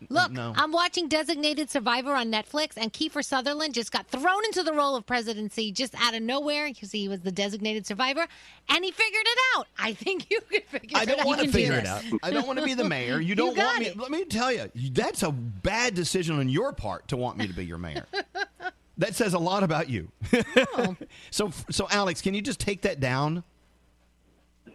Look, 0.09 0.31
No. 0.31 0.53
I'm 0.57 0.71
watching 0.71 1.07
Designated 1.07 1.69
Survivor 1.71 2.13
on 2.13 2.29
Netflix, 2.31 2.71
and 2.75 2.91
Kiefer 2.93 3.23
Sutherland 3.23 3.73
just 3.73 3.91
got 3.91 4.05
thrown 4.07 4.43
into 4.45 4.61
the 4.61 4.73
role 4.73 4.95
of 4.95 5.05
presidency 5.05 5.71
just 5.71 5.95
out 5.99 6.13
of 6.13 6.21
nowhere 6.21 6.67
because 6.67 6.91
he 6.91 7.07
was 7.07 7.21
the 7.21 7.31
designated 7.31 7.87
survivor, 7.87 8.27
and 8.69 8.83
he 8.83 8.91
figured 8.91 9.25
it 9.25 9.37
out. 9.57 9.67
I 9.79 9.93
think 9.93 10.29
you 10.29 10.41
could 10.41 10.63
figure 10.65 10.97
I 10.99 11.03
it 11.03 11.05
don't 11.07 11.19
out. 11.21 11.25
want 11.25 11.39
to 11.39 11.45
You 11.47 11.51
do 11.51 11.57
figure 11.57 11.73
it 11.75 11.85
out. 11.87 12.03
I 12.21 12.29
don't 12.31 12.45
want 12.45 12.59
to 12.59 12.65
be 12.65 12.73
the 12.73 12.83
mayor. 12.83 13.19
You 13.21 13.33
don't 13.41 13.55
got 13.55 13.65
want 13.65 13.79
me. 13.79 13.85
it. 13.87 13.97
Let 13.97 14.11
me 14.11 14.25
tell 14.25 14.51
you, 14.51 14.69
that's 14.91 15.23
a 15.23 15.31
bad 15.31 15.82
decision 15.89 16.37
on 16.39 16.49
your 16.49 16.73
part 16.73 17.07
to 17.09 17.17
want 17.17 17.37
me 17.37 17.47
to 17.47 17.53
be 17.53 17.65
your 17.65 17.77
mayor. 17.77 18.05
that 18.97 19.15
says 19.15 19.33
a 19.33 19.39
lot 19.39 19.63
about 19.63 19.89
you. 19.89 20.11
so, 21.31 21.51
so 21.69 21.87
Alex, 21.91 22.21
can 22.21 22.33
you 22.33 22.41
just 22.41 22.59
take 22.59 22.81
that 22.81 22.99
down? 22.99 23.43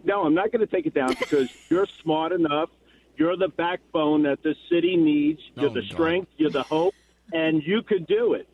No, 0.04 0.24
I'm 0.24 0.34
not 0.34 0.52
going 0.52 0.60
to 0.60 0.66
take 0.66 0.86
it 0.86 0.94
down 0.94 1.14
because 1.18 1.50
you're 1.70 1.86
smart 2.02 2.32
enough. 2.32 2.70
You're 3.16 3.36
the 3.36 3.48
backbone 3.48 4.22
that 4.22 4.42
the 4.42 4.54
city 4.70 4.96
needs. 4.96 5.40
You're 5.56 5.70
Oh, 5.70 5.74
the 5.74 5.80
God. 5.82 5.90
strength. 5.90 6.30
You're 6.36 6.50
the 6.50 6.62
hope, 6.62 6.94
and 7.32 7.62
you 7.62 7.82
could 7.82 8.06
do 8.06 8.34
it. 8.34 8.48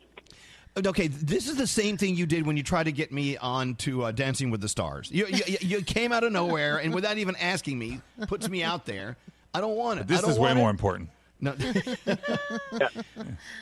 Okay, 0.85 1.07
this 1.07 1.47
is 1.47 1.55
the 1.55 1.67
same 1.67 1.95
thing 1.95 2.15
you 2.15 2.25
did 2.25 2.45
when 2.45 2.57
you 2.57 2.63
tried 2.63 2.83
to 2.85 2.91
get 2.91 3.09
me 3.11 3.37
on 3.37 3.75
to 3.75 4.03
uh, 4.03 4.11
Dancing 4.11 4.49
with 4.49 4.59
the 4.59 4.67
Stars. 4.67 5.09
You, 5.09 5.25
you, 5.27 5.57
you 5.61 5.81
came 5.83 6.11
out 6.11 6.25
of 6.25 6.33
nowhere 6.33 6.77
and 6.79 6.93
without 6.93 7.17
even 7.17 7.35
asking 7.37 7.79
me, 7.79 8.01
puts 8.27 8.49
me 8.49 8.61
out 8.61 8.85
there. 8.85 9.15
I 9.53 9.61
don't 9.61 9.77
want 9.77 10.01
it. 10.01 10.07
This 10.07 10.19
I 10.19 10.21
don't 10.23 10.31
is 10.31 10.37
way 10.37 10.49
want 10.49 10.57
more 10.57 10.69
important. 10.69 11.09
No. 11.45 11.53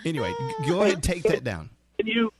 anyway, 0.05 0.33
go 0.65 0.81
ahead, 0.81 0.93
and 0.95 1.03
take 1.03 1.23
that 1.23 1.43
down. 1.43 1.69
Can 1.97 2.07
you 2.07 2.31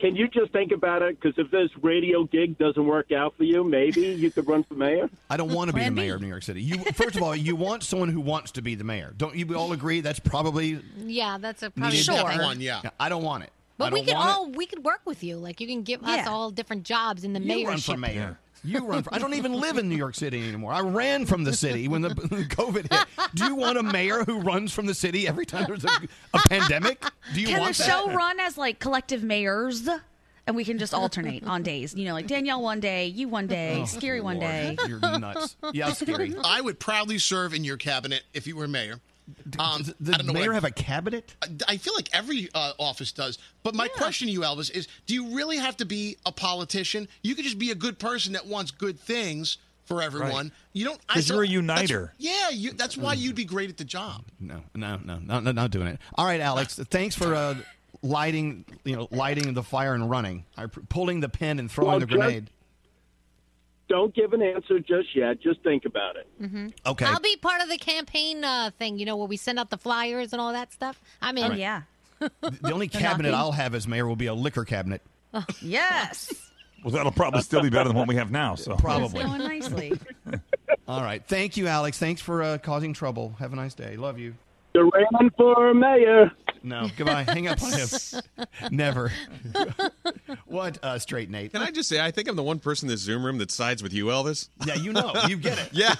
can 0.00 0.16
you 0.16 0.28
just 0.28 0.50
think 0.52 0.72
about 0.72 1.02
it? 1.02 1.20
Because 1.20 1.38
if 1.38 1.50
this 1.50 1.68
radio 1.82 2.24
gig 2.24 2.56
doesn't 2.56 2.86
work 2.86 3.12
out 3.12 3.36
for 3.36 3.44
you, 3.44 3.62
maybe 3.62 4.00
you 4.00 4.30
could 4.30 4.48
run 4.48 4.64
for 4.64 4.72
mayor. 4.72 5.10
I 5.28 5.36
don't 5.36 5.52
want 5.52 5.68
to 5.68 5.76
be 5.76 5.84
the 5.84 5.90
mayor 5.90 6.14
of 6.14 6.22
New 6.22 6.28
York 6.28 6.42
City. 6.42 6.62
You 6.62 6.78
first 6.94 7.16
of 7.16 7.22
all, 7.22 7.36
you 7.36 7.54
want 7.54 7.82
someone 7.82 8.08
who 8.08 8.20
wants 8.20 8.52
to 8.52 8.62
be 8.62 8.74
the 8.74 8.84
mayor. 8.84 9.12
Don't 9.16 9.36
you 9.36 9.54
all 9.54 9.72
agree? 9.72 10.00
That's 10.00 10.18
probably 10.18 10.80
Yeah, 10.96 11.36
that's 11.38 11.62
a 11.62 11.70
probably 11.70 11.98
needed 11.98 12.04
sure. 12.04 12.14
there? 12.16 12.92
I 12.98 13.08
don't 13.10 13.22
want 13.22 13.44
it. 13.44 13.50
But 13.76 13.92
we 13.92 14.00
don't 14.00 14.06
could 14.06 14.14
want 14.14 14.28
it. 14.28 14.32
all 14.32 14.50
we 14.50 14.66
could 14.66 14.84
work 14.84 15.00
with 15.04 15.22
you. 15.22 15.36
Like 15.36 15.60
you 15.60 15.66
can 15.66 15.82
give 15.82 16.02
us 16.02 16.26
all 16.26 16.50
different 16.50 16.84
jobs 16.84 17.24
in 17.24 17.34
the 17.34 17.40
You 17.40 17.68
run 17.68 17.78
for 17.78 17.96
mayor. 17.98 18.38
You 18.62 18.84
run 18.86 19.02
for. 19.02 19.14
I 19.14 19.18
don't 19.18 19.34
even 19.34 19.54
live 19.54 19.78
in 19.78 19.88
New 19.88 19.96
York 19.96 20.14
City 20.14 20.46
anymore. 20.46 20.72
I 20.72 20.80
ran 20.80 21.24
from 21.26 21.44
the 21.44 21.52
city 21.52 21.88
when 21.88 22.02
the 22.02 22.08
COVID 22.50 22.92
hit. 22.92 23.06
Do 23.34 23.44
you 23.46 23.54
want 23.54 23.78
a 23.78 23.82
mayor 23.82 24.24
who 24.24 24.40
runs 24.40 24.72
from 24.72 24.86
the 24.86 24.94
city 24.94 25.26
every 25.26 25.46
time 25.46 25.64
there's 25.66 25.84
a, 25.84 25.88
a 26.34 26.38
pandemic? 26.48 27.02
Do 27.34 27.40
you 27.40 27.46
Can 27.46 27.56
the 27.56 27.60
want 27.62 27.76
that? 27.76 27.86
show 27.86 28.12
run 28.12 28.38
as 28.40 28.58
like 28.58 28.78
collective 28.78 29.22
mayors? 29.22 29.88
And 30.46 30.56
we 30.56 30.64
can 30.64 30.78
just 30.78 30.92
alternate 30.92 31.46
on 31.46 31.62
days. 31.62 31.94
You 31.94 32.06
know, 32.06 32.12
like 32.14 32.26
Danielle 32.26 32.60
one 32.62 32.80
day, 32.80 33.06
you 33.06 33.28
one 33.28 33.46
day, 33.46 33.78
Oh, 33.82 33.84
Scary 33.84 34.20
one 34.20 34.40
day. 34.40 34.76
You're 34.88 34.98
nuts. 34.98 35.56
Yeah, 35.72 35.92
scary. 35.92 36.34
I 36.42 36.60
would 36.60 36.80
proudly 36.80 37.18
serve 37.18 37.54
in 37.54 37.62
your 37.62 37.76
cabinet 37.76 38.24
if 38.34 38.46
you 38.48 38.56
were 38.56 38.66
mayor. 38.66 39.00
Um, 39.58 39.84
the 40.00 40.12
I 40.14 40.16
don't 40.18 40.26
know 40.26 40.32
mayor 40.32 40.48
what- 40.48 40.54
have 40.54 40.64
a 40.64 40.70
cabinet? 40.70 41.34
I 41.68 41.76
feel 41.76 41.94
like 41.94 42.08
every 42.12 42.48
uh, 42.54 42.72
office 42.78 43.12
does. 43.12 43.38
But 43.62 43.74
my 43.74 43.88
question 43.88 44.26
to 44.28 44.32
you, 44.32 44.40
Elvis, 44.40 44.70
is: 44.70 44.88
Do 45.06 45.14
you 45.14 45.34
really 45.36 45.56
have 45.58 45.76
to 45.78 45.84
be 45.84 46.16
a 46.26 46.32
politician? 46.32 47.08
You 47.22 47.34
could 47.34 47.44
just 47.44 47.58
be 47.58 47.70
a 47.70 47.74
good 47.74 47.98
person 47.98 48.32
that 48.34 48.46
wants 48.46 48.70
good 48.70 48.98
things 48.98 49.58
for 49.84 50.00
everyone. 50.02 50.30
Right. 50.46 50.52
You 50.72 50.84
don't. 50.86 51.00
I 51.08 51.14
'Cause 51.14 51.28
feel- 51.28 51.42
you're 51.44 51.62
a 51.62 51.66
that's- 51.66 51.88
uniter. 51.90 52.12
Yeah, 52.18 52.50
you, 52.50 52.72
that's 52.72 52.96
why 52.96 53.14
you'd 53.14 53.34
be 53.34 53.44
great 53.44 53.70
at 53.70 53.76
the 53.76 53.84
job. 53.84 54.22
No, 54.38 54.62
no, 54.74 54.98
no, 55.04 55.18
not, 55.18 55.42
not, 55.44 55.54
not 55.54 55.70
doing 55.70 55.88
it. 55.88 55.98
All 56.14 56.24
right, 56.24 56.40
Alex. 56.40 56.76
Thanks 56.76 57.14
for 57.16 57.34
uh, 57.34 57.56
lighting, 58.02 58.64
you 58.84 58.96
know, 58.96 59.08
lighting 59.10 59.52
the 59.54 59.62
fire 59.62 59.94
and 59.94 60.08
running. 60.08 60.44
I, 60.56 60.66
pulling 60.66 61.20
the 61.20 61.28
pin 61.28 61.58
and 61.58 61.70
throwing 61.70 61.90
Well, 61.90 62.00
the 62.00 62.06
just- 62.06 62.18
grenade. 62.20 62.50
Don't 63.90 64.14
give 64.14 64.32
an 64.32 64.40
answer 64.40 64.78
just 64.78 65.14
yet. 65.14 65.42
Just 65.42 65.62
think 65.62 65.84
about 65.84 66.16
it. 66.16 66.26
Mm-hmm. 66.40 66.68
Okay. 66.86 67.04
I'll 67.04 67.20
be 67.20 67.36
part 67.36 67.60
of 67.60 67.68
the 67.68 67.76
campaign 67.76 68.44
uh, 68.44 68.70
thing, 68.78 68.98
you 68.98 69.04
know, 69.04 69.16
where 69.16 69.26
we 69.26 69.36
send 69.36 69.58
out 69.58 69.68
the 69.68 69.76
flyers 69.76 70.32
and 70.32 70.40
all 70.40 70.52
that 70.52 70.72
stuff. 70.72 71.02
I'm 71.20 71.36
in. 71.36 71.52
Oh, 71.52 71.54
yeah. 71.54 71.82
The 72.40 72.70
only 72.72 72.88
cabinet. 72.88 73.32
I'll 73.32 73.52
have 73.52 73.74
as 73.74 73.88
mayor 73.88 74.06
will 74.06 74.14
be 74.14 74.26
a 74.26 74.34
liquor 74.34 74.64
cabinet. 74.64 75.02
Yes. 75.62 76.32
Well, 76.84 76.92
that'll 76.92 77.12
probably 77.12 77.42
still 77.42 77.62
be 77.62 77.68
better 77.70 77.88
than 77.88 77.96
what 77.96 78.08
we 78.08 78.16
have 78.16 78.30
now. 78.30 78.54
So 78.54 78.74
Probably. 78.76 79.22
Going 79.22 79.38
nicely. 79.38 79.92
All 80.88 81.02
right. 81.02 81.22
Thank 81.26 81.56
you, 81.56 81.66
Alex. 81.66 81.98
Thanks 81.98 82.22
for 82.22 82.42
uh, 82.42 82.58
causing 82.58 82.94
trouble. 82.94 83.34
Have 83.38 83.52
a 83.52 83.56
nice 83.56 83.74
day. 83.74 83.96
Love 83.96 84.18
you. 84.18 84.34
Duran 84.72 85.30
for 85.36 85.74
mayor. 85.74 86.30
No, 86.62 86.88
goodbye. 86.96 87.22
Hang 87.24 87.48
up 87.48 87.62
on 87.62 87.72
him. 87.72 87.88
Never. 88.70 89.12
what, 90.46 90.78
uh, 90.82 90.98
straight 90.98 91.30
Nate? 91.30 91.52
Can 91.52 91.62
I 91.62 91.70
just 91.70 91.88
say, 91.88 92.00
I 92.00 92.10
think 92.10 92.28
I'm 92.28 92.36
the 92.36 92.42
one 92.42 92.58
person 92.58 92.86
in 92.88 92.90
this 92.92 93.00
Zoom 93.00 93.24
room 93.24 93.38
that 93.38 93.50
sides 93.50 93.82
with 93.82 93.92
you, 93.92 94.06
Elvis. 94.06 94.48
Yeah, 94.66 94.74
you 94.74 94.92
know, 94.92 95.12
you 95.28 95.36
get 95.36 95.58
it. 95.58 95.70
yeah, 95.72 95.94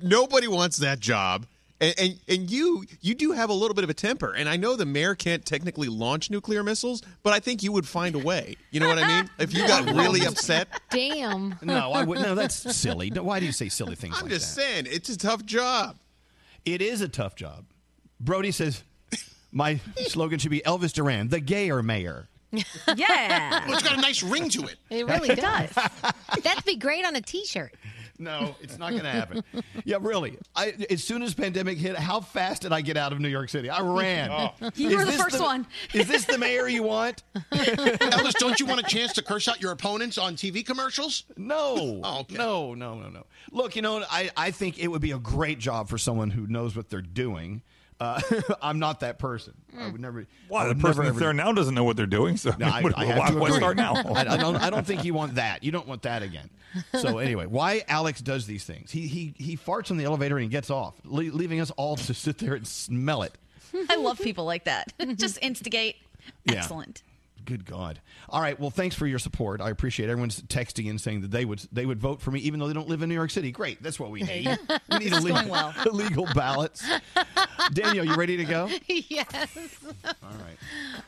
nobody 0.00 0.48
wants 0.48 0.78
that 0.78 1.00
job. 1.00 1.46
And, 1.80 1.94
and 1.98 2.20
and 2.28 2.50
you 2.50 2.84
you 3.00 3.16
do 3.16 3.32
have 3.32 3.50
a 3.50 3.52
little 3.52 3.74
bit 3.74 3.82
of 3.82 3.90
a 3.90 3.94
temper, 3.94 4.32
and 4.32 4.48
I 4.48 4.56
know 4.56 4.76
the 4.76 4.86
mayor 4.86 5.16
can't 5.16 5.44
technically 5.44 5.88
launch 5.88 6.30
nuclear 6.30 6.62
missiles, 6.62 7.02
but 7.24 7.32
I 7.32 7.40
think 7.40 7.64
you 7.64 7.72
would 7.72 7.86
find 7.86 8.14
a 8.14 8.18
way. 8.18 8.56
You 8.70 8.78
know 8.78 8.88
what 8.88 8.98
I 8.98 9.08
mean? 9.08 9.28
If 9.40 9.52
you 9.52 9.66
got 9.66 9.84
really 9.92 10.24
upset, 10.24 10.68
Damn. 10.90 11.56
No, 11.62 11.90
I 11.92 12.04
would. 12.04 12.20
No, 12.20 12.36
that's 12.36 12.54
silly. 12.76 13.10
No, 13.10 13.24
Why 13.24 13.40
do 13.40 13.46
you 13.46 13.52
say 13.52 13.68
silly 13.68 13.96
things 13.96 14.14
I'm 14.16 14.22
like 14.22 14.32
just 14.32 14.54
that? 14.54 14.62
saying 14.62 14.86
it's 14.88 15.08
a 15.08 15.18
tough 15.18 15.44
job. 15.44 15.98
It 16.64 16.80
is 16.80 17.00
a 17.00 17.08
tough 17.08 17.34
job. 17.34 17.64
Brody 18.20 18.52
says, 18.52 18.84
my 19.54 19.80
slogan 20.08 20.38
should 20.38 20.50
be 20.50 20.60
Elvis 20.60 20.92
Duran, 20.92 21.28
the 21.28 21.40
gayer 21.40 21.82
mayor. 21.82 22.28
Yeah. 22.96 23.66
Well, 23.66 23.74
it's 23.74 23.82
got 23.82 23.98
a 23.98 24.00
nice 24.00 24.22
ring 24.22 24.48
to 24.50 24.64
it. 24.64 24.76
It 24.90 25.06
really 25.06 25.34
does. 25.34 25.70
That'd 26.42 26.64
be 26.64 26.76
great 26.76 27.04
on 27.04 27.16
a 27.16 27.20
T-shirt. 27.20 27.74
No, 28.16 28.54
it's 28.60 28.78
not 28.78 28.90
going 28.90 29.02
to 29.02 29.10
happen. 29.10 29.42
Yeah, 29.84 29.96
really. 30.00 30.38
I, 30.54 30.72
as 30.88 31.02
soon 31.02 31.22
as 31.22 31.34
pandemic 31.34 31.78
hit, 31.78 31.96
how 31.96 32.20
fast 32.20 32.62
did 32.62 32.72
I 32.72 32.80
get 32.80 32.96
out 32.96 33.12
of 33.12 33.18
New 33.20 33.28
York 33.28 33.48
City? 33.50 33.68
I 33.68 33.80
ran. 33.80 34.30
Oh. 34.30 34.52
You 34.76 34.90
Is 34.90 34.94
were 34.94 35.04
the 35.04 35.10
this 35.10 35.20
first 35.20 35.40
one. 35.40 35.66
Is 35.92 36.06
this 36.06 36.24
the 36.26 36.38
mayor 36.38 36.68
you 36.68 36.84
want? 36.84 37.22
Elvis, 37.52 38.34
don't 38.38 38.58
you 38.60 38.66
want 38.66 38.80
a 38.80 38.84
chance 38.84 39.12
to 39.14 39.22
curse 39.22 39.48
out 39.48 39.60
your 39.60 39.72
opponents 39.72 40.16
on 40.16 40.36
TV 40.36 40.64
commercials? 40.64 41.24
No. 41.36 42.00
Oh, 42.04 42.20
okay. 42.20 42.36
No, 42.36 42.72
no, 42.74 42.94
no, 42.94 43.08
no. 43.08 43.26
Look, 43.50 43.74
you 43.76 43.82
know, 43.82 44.04
I, 44.10 44.30
I 44.36 44.52
think 44.52 44.78
it 44.78 44.88
would 44.88 45.02
be 45.02 45.10
a 45.10 45.18
great 45.18 45.58
job 45.58 45.88
for 45.88 45.98
someone 45.98 46.30
who 46.30 46.46
knows 46.46 46.76
what 46.76 46.88
they're 46.88 47.02
doing. 47.02 47.62
Uh, 48.04 48.20
I'm 48.62 48.78
not 48.78 49.00
that 49.00 49.18
person. 49.18 49.54
I 49.78 49.90
would 49.90 50.00
never. 50.00 50.26
Why 50.48 50.64
I 50.64 50.68
the 50.68 50.74
person 50.74 51.02
never, 51.02 51.04
that's 51.04 51.18
there 51.18 51.32
now 51.32 51.52
doesn't 51.52 51.74
know 51.74 51.84
what 51.84 51.96
they're 51.96 52.06
doing? 52.06 52.36
So 52.36 52.52
No, 52.58 52.66
I, 52.72 52.82
what- 52.82 52.98
I 52.98 53.04
have 53.06 53.18
why, 53.34 53.50
why 53.50 53.56
start 53.56 53.76
now? 53.76 53.94
I, 53.94 54.20
I 54.34 54.36
don't. 54.36 54.56
I 54.56 54.70
don't 54.70 54.86
think 54.86 55.04
you 55.04 55.14
want 55.14 55.36
that. 55.36 55.64
You 55.64 55.72
don't 55.72 55.86
want 55.88 56.02
that 56.02 56.22
again. 56.22 56.50
So 57.00 57.18
anyway, 57.18 57.46
why 57.46 57.82
Alex 57.88 58.20
does 58.20 58.46
these 58.46 58.64
things? 58.64 58.90
He 58.90 59.06
he 59.06 59.34
he 59.36 59.56
farts 59.56 59.90
in 59.90 59.96
the 59.96 60.04
elevator 60.04 60.36
and 60.36 60.42
he 60.44 60.48
gets 60.50 60.70
off, 60.70 60.94
le- 61.04 61.22
leaving 61.32 61.60
us 61.60 61.70
all 61.72 61.96
to 61.96 62.14
sit 62.14 62.38
there 62.38 62.54
and 62.54 62.66
smell 62.66 63.22
it. 63.22 63.32
I 63.88 63.96
love 63.96 64.18
people 64.20 64.44
like 64.44 64.64
that. 64.64 64.92
Just 65.16 65.38
instigate. 65.42 65.96
Yeah. 66.44 66.58
Excellent. 66.58 67.02
Good 67.44 67.64
God! 67.64 68.00
All 68.28 68.40
right. 68.40 68.58
Well, 68.58 68.70
thanks 68.70 68.94
for 68.96 69.06
your 69.06 69.18
support. 69.18 69.60
I 69.60 69.70
appreciate 69.70 70.08
everyone's 70.08 70.40
texting 70.42 70.88
and 70.88 71.00
saying 71.00 71.22
that 71.22 71.30
they 71.30 71.44
would 71.44 71.60
they 71.72 71.86
would 71.86 72.00
vote 72.00 72.20
for 72.20 72.30
me, 72.30 72.40
even 72.40 72.60
though 72.60 72.68
they 72.68 72.74
don't 72.74 72.88
live 72.88 73.02
in 73.02 73.08
New 73.08 73.14
York 73.14 73.30
City. 73.30 73.50
Great. 73.52 73.82
That's 73.82 74.00
what 74.00 74.10
we 74.10 74.22
need. 74.22 74.58
We 74.90 74.98
need 74.98 75.12
illegal, 75.12 75.50
well. 75.50 75.74
illegal 75.86 76.26
ballots. 76.34 76.84
Daniel, 77.72 78.04
you 78.04 78.14
ready 78.14 78.36
to 78.36 78.44
go? 78.44 78.68
yes. 78.86 79.56
All 80.04 80.12
right. 80.22 80.58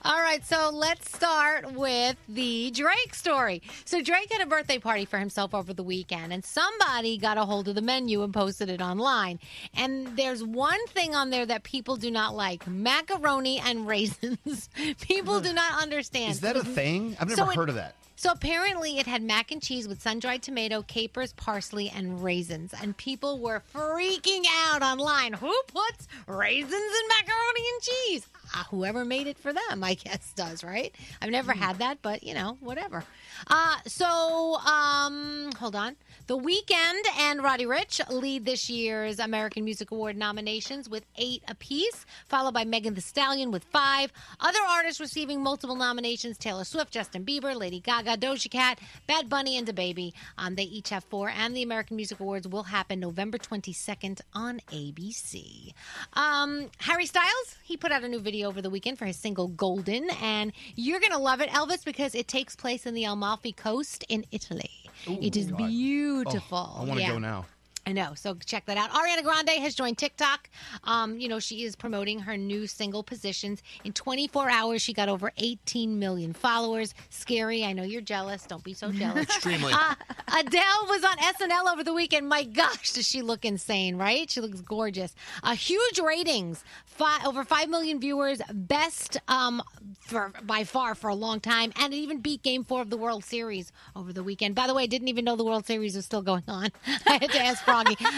All 0.04 0.20
right, 0.20 0.44
so 0.44 0.70
let's 0.72 1.12
start 1.12 1.72
with 1.72 2.16
the 2.28 2.70
Drake 2.70 3.14
story. 3.14 3.62
So 3.84 4.02
Drake 4.02 4.30
had 4.30 4.40
a 4.40 4.46
birthday 4.46 4.78
party 4.78 5.04
for 5.04 5.18
himself 5.18 5.54
over 5.54 5.74
the 5.74 5.82
weekend, 5.82 6.32
and 6.32 6.44
somebody 6.44 7.18
got 7.18 7.38
a 7.38 7.44
hold 7.44 7.68
of 7.68 7.74
the 7.74 7.82
menu 7.82 8.22
and 8.22 8.32
posted 8.32 8.68
it 8.70 8.80
online. 8.80 9.40
And 9.74 10.16
there's 10.16 10.44
one 10.44 10.84
thing 10.88 11.14
on 11.14 11.30
there 11.30 11.46
that 11.46 11.64
people 11.64 11.96
do 11.96 12.10
not 12.10 12.34
like: 12.34 12.66
macaroni 12.66 13.58
and 13.58 13.86
raisins. 13.86 14.68
people 15.00 15.40
do 15.40 15.52
not 15.52 15.82
understand. 15.82 16.25
Is 16.30 16.40
that 16.40 16.56
a 16.56 16.60
mm-hmm. 16.60 16.72
thing? 16.72 17.16
I've 17.20 17.28
never 17.28 17.42
So 17.42 17.50
it- 17.50 17.56
heard 17.56 17.68
of 17.68 17.74
that. 17.76 17.94
So 18.18 18.30
apparently, 18.30 18.98
it 18.98 19.06
had 19.06 19.22
mac 19.22 19.52
and 19.52 19.62
cheese 19.62 19.86
with 19.86 20.00
sun-dried 20.00 20.42
tomato, 20.42 20.80
capers, 20.82 21.34
parsley, 21.34 21.90
and 21.94 22.22
raisins, 22.24 22.72
and 22.80 22.96
people 22.96 23.38
were 23.38 23.62
freaking 23.74 24.44
out 24.68 24.82
online. 24.82 25.34
Who 25.34 25.54
puts 25.68 26.08
raisins 26.26 26.72
in 26.72 27.08
macaroni 27.08 27.62
and 27.74 27.82
cheese? 27.82 28.26
Uh, 28.54 28.64
whoever 28.70 29.04
made 29.04 29.26
it 29.26 29.38
for 29.38 29.52
them, 29.52 29.84
I 29.84 29.94
guess, 30.04 30.32
does 30.34 30.64
right. 30.64 30.94
I've 31.20 31.30
never 31.30 31.52
had 31.52 31.78
that, 31.78 31.98
but 32.00 32.22
you 32.22 32.32
know, 32.32 32.56
whatever. 32.60 33.04
Uh, 33.48 33.76
so, 33.86 34.56
um, 34.60 35.50
hold 35.58 35.76
on. 35.76 35.96
The 36.26 36.38
Weeknd 36.38 37.02
and 37.18 37.42
Roddy 37.42 37.66
Ricch 37.66 38.00
lead 38.10 38.44
this 38.44 38.68
year's 38.68 39.18
American 39.20 39.64
Music 39.64 39.90
Award 39.90 40.16
nominations 40.16 40.88
with 40.88 41.04
eight 41.16 41.42
apiece, 41.48 42.04
followed 42.28 42.54
by 42.54 42.64
Megan 42.64 42.94
Thee 42.94 43.00
Stallion 43.00 43.50
with 43.50 43.62
five. 43.64 44.12
Other 44.40 44.58
artists 44.68 45.00
receiving 45.00 45.42
multiple 45.42 45.76
nominations: 45.76 46.38
Taylor 46.38 46.64
Swift, 46.64 46.92
Justin 46.92 47.24
Bieber, 47.24 47.54
Lady 47.54 47.78
Gaga, 47.80 48.05
Doja 48.14 48.50
Cat, 48.50 48.78
Bad 49.06 49.28
Bunny, 49.28 49.56
and 49.58 49.66
DaBaby. 49.66 50.12
Um, 50.38 50.54
they 50.54 50.62
each 50.64 50.90
have 50.90 51.04
four, 51.04 51.28
and 51.28 51.56
the 51.56 51.62
American 51.62 51.96
Music 51.96 52.20
Awards 52.20 52.46
will 52.46 52.62
happen 52.64 53.00
November 53.00 53.38
22nd 53.38 54.20
on 54.34 54.60
ABC. 54.70 55.72
Um, 56.12 56.70
Harry 56.78 57.06
Styles, 57.06 57.56
he 57.64 57.76
put 57.76 57.90
out 57.92 58.04
a 58.04 58.08
new 58.08 58.20
video 58.20 58.48
over 58.48 58.62
the 58.62 58.70
weekend 58.70 58.98
for 58.98 59.06
his 59.06 59.16
single 59.16 59.48
Golden, 59.48 60.08
and 60.22 60.52
you're 60.74 61.00
going 61.00 61.12
to 61.12 61.18
love 61.18 61.40
it, 61.40 61.48
Elvis, 61.50 61.84
because 61.84 62.14
it 62.14 62.28
takes 62.28 62.54
place 62.54 62.86
in 62.86 62.94
the 62.94 63.04
Amalfi 63.04 63.52
Coast 63.52 64.04
in 64.08 64.24
Italy. 64.30 64.70
it 65.06 65.36
is 65.36 65.50
God. 65.50 65.58
beautiful. 65.58 66.72
Oh, 66.76 66.82
I 66.82 66.84
want 66.84 66.94
to 66.94 67.00
Yeah. 67.00 67.12
go 67.12 67.18
now. 67.18 67.46
I 67.88 67.92
know. 67.92 68.14
So 68.16 68.34
check 68.44 68.66
that 68.66 68.76
out. 68.76 68.90
Ariana 68.90 69.22
Grande 69.22 69.60
has 69.60 69.76
joined 69.76 69.96
TikTok. 69.96 70.50
Um, 70.82 71.20
you 71.20 71.28
know, 71.28 71.38
she 71.38 71.62
is 71.62 71.76
promoting 71.76 72.18
her 72.18 72.36
new 72.36 72.66
single 72.66 73.04
positions. 73.04 73.62
In 73.84 73.92
24 73.92 74.50
hours, 74.50 74.82
she 74.82 74.92
got 74.92 75.08
over 75.08 75.30
18 75.36 75.96
million 75.96 76.32
followers. 76.32 76.94
Scary. 77.10 77.64
I 77.64 77.72
know 77.72 77.84
you're 77.84 78.00
jealous. 78.00 78.44
Don't 78.44 78.64
be 78.64 78.74
so 78.74 78.90
jealous. 78.90 79.22
Extremely. 79.22 79.72
Uh, 79.72 79.94
Adele 80.36 80.86
was 80.88 81.04
on 81.04 81.16
SNL 81.18 81.72
over 81.72 81.84
the 81.84 81.92
weekend. 81.92 82.28
My 82.28 82.42
gosh, 82.42 82.90
does 82.90 83.06
she 83.06 83.22
look 83.22 83.44
insane, 83.44 83.96
right? 83.96 84.28
She 84.28 84.40
looks 84.40 84.60
gorgeous. 84.60 85.14
Uh, 85.44 85.54
huge 85.54 86.00
ratings. 86.00 86.64
Fi 86.86 87.24
over 87.24 87.44
5 87.44 87.68
million 87.68 88.00
viewers. 88.00 88.40
Best 88.52 89.18
um, 89.28 89.62
for 90.00 90.32
by 90.42 90.64
far 90.64 90.96
for 90.96 91.08
a 91.08 91.14
long 91.14 91.38
time. 91.38 91.72
And 91.76 91.94
it 91.94 91.98
even 91.98 92.18
beat 92.18 92.42
Game 92.42 92.64
4 92.64 92.82
of 92.82 92.90
the 92.90 92.96
World 92.96 93.24
Series 93.24 93.70
over 93.94 94.12
the 94.12 94.24
weekend. 94.24 94.56
By 94.56 94.66
the 94.66 94.74
way, 94.74 94.84
I 94.84 94.86
didn't 94.86 95.06
even 95.06 95.24
know 95.24 95.36
the 95.36 95.44
World 95.44 95.66
Series 95.66 95.94
was 95.94 96.04
still 96.04 96.22
going 96.22 96.44
on. 96.48 96.70
I 97.06 97.18
had 97.20 97.30
to 97.30 97.40
ask 97.40 97.64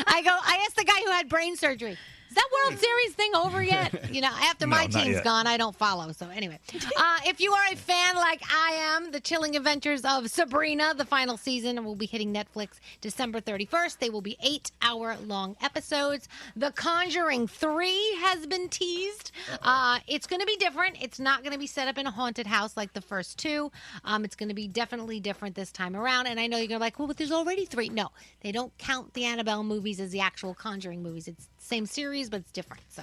I 0.07 0.23
go, 0.23 0.31
I 0.31 0.65
asked 0.65 0.77
the 0.77 0.85
guy 0.85 1.01
who 1.05 1.11
had 1.11 1.29
brain 1.29 1.57
surgery. 1.57 1.97
Is 2.29 2.35
that 2.35 2.49
World 2.65 2.79
Series 2.79 3.15
thing 3.15 3.35
over 3.35 3.63
yet? 3.63 3.95
You 4.19 4.23
know, 4.23 4.31
after 4.33 4.67
No, 4.67 4.71
my 4.77 4.87
team's 4.87 5.17
yet. 5.17 5.25
gone, 5.25 5.47
I 5.47 5.57
don't 5.59 5.77
follow. 5.77 6.11
So 6.13 6.29
anyway, 6.31 6.59
uh, 6.97 7.19
if 7.27 7.41
you 7.41 7.53
are 7.53 7.67
a 7.73 7.77
fan 7.77 8.17
like 8.17 8.41
I 8.51 8.71
am, 8.97 9.11
the 9.13 9.21
chilling 9.21 9.55
adventures 9.55 10.03
of 10.05 10.31
Sabrina, 10.31 10.95
the 10.97 11.05
final 11.05 11.37
season 11.37 11.85
will 11.85 11.95
be 11.95 12.07
hitting 12.07 12.33
Netflix 12.33 12.81
December 13.03 13.41
31st. 13.41 13.99
They 13.99 14.09
will 14.11 14.23
be 14.23 14.37
eight-hour-long 14.43 15.57
episodes. 15.61 16.29
The 16.57 16.71
Conjuring 16.73 17.47
Three 17.49 18.15
has 18.23 18.47
been 18.47 18.69
teased. 18.71 19.31
Uh, 19.63 19.99
it's 20.07 20.27
going 20.27 20.41
to 20.41 20.47
be 20.47 20.57
different. 20.57 20.97
It's 21.03 21.21
not 21.21 21.43
going 21.43 21.53
to 21.53 21.59
be 21.59 21.67
set 21.67 21.87
up 21.87 21.99
in 21.99 22.07
a 22.07 22.11
haunted 22.11 22.47
house 22.47 22.77
like 22.77 22.93
the 22.95 23.03
first 23.03 23.39
two. 23.39 23.71
Um, 24.05 24.25
it's 24.25 24.37
going 24.37 24.49
to 24.49 24.55
be 24.55 24.69
definitely 24.69 25.21
different 25.21 25.55
this 25.55 25.71
time 25.71 25.95
around. 25.95 26.27
And 26.29 26.41
I 26.41 26.47
know 26.47 26.57
you're 26.57 26.67
going 26.69 26.79
to 26.81 26.85
be 26.85 26.87
like, 26.87 26.99
well, 26.99 27.09
but 27.09 27.19
there's 27.19 27.33
already 27.33 27.67
three. 27.67 27.89
No, 27.91 28.09
they 28.41 28.53
don't 28.53 28.77
count 28.79 29.13
the 29.15 29.25
Annabelle 29.25 29.65
movies 29.65 30.01
as 30.01 30.11
the 30.13 30.21
actual 30.21 30.55
Conjuring 30.55 31.03
movies. 31.03 31.29
It's 31.29 31.49
same 31.69 31.87
series, 31.87 32.29
but 32.31 32.41
it's 32.41 32.51
different. 32.53 32.83
So, 32.89 33.03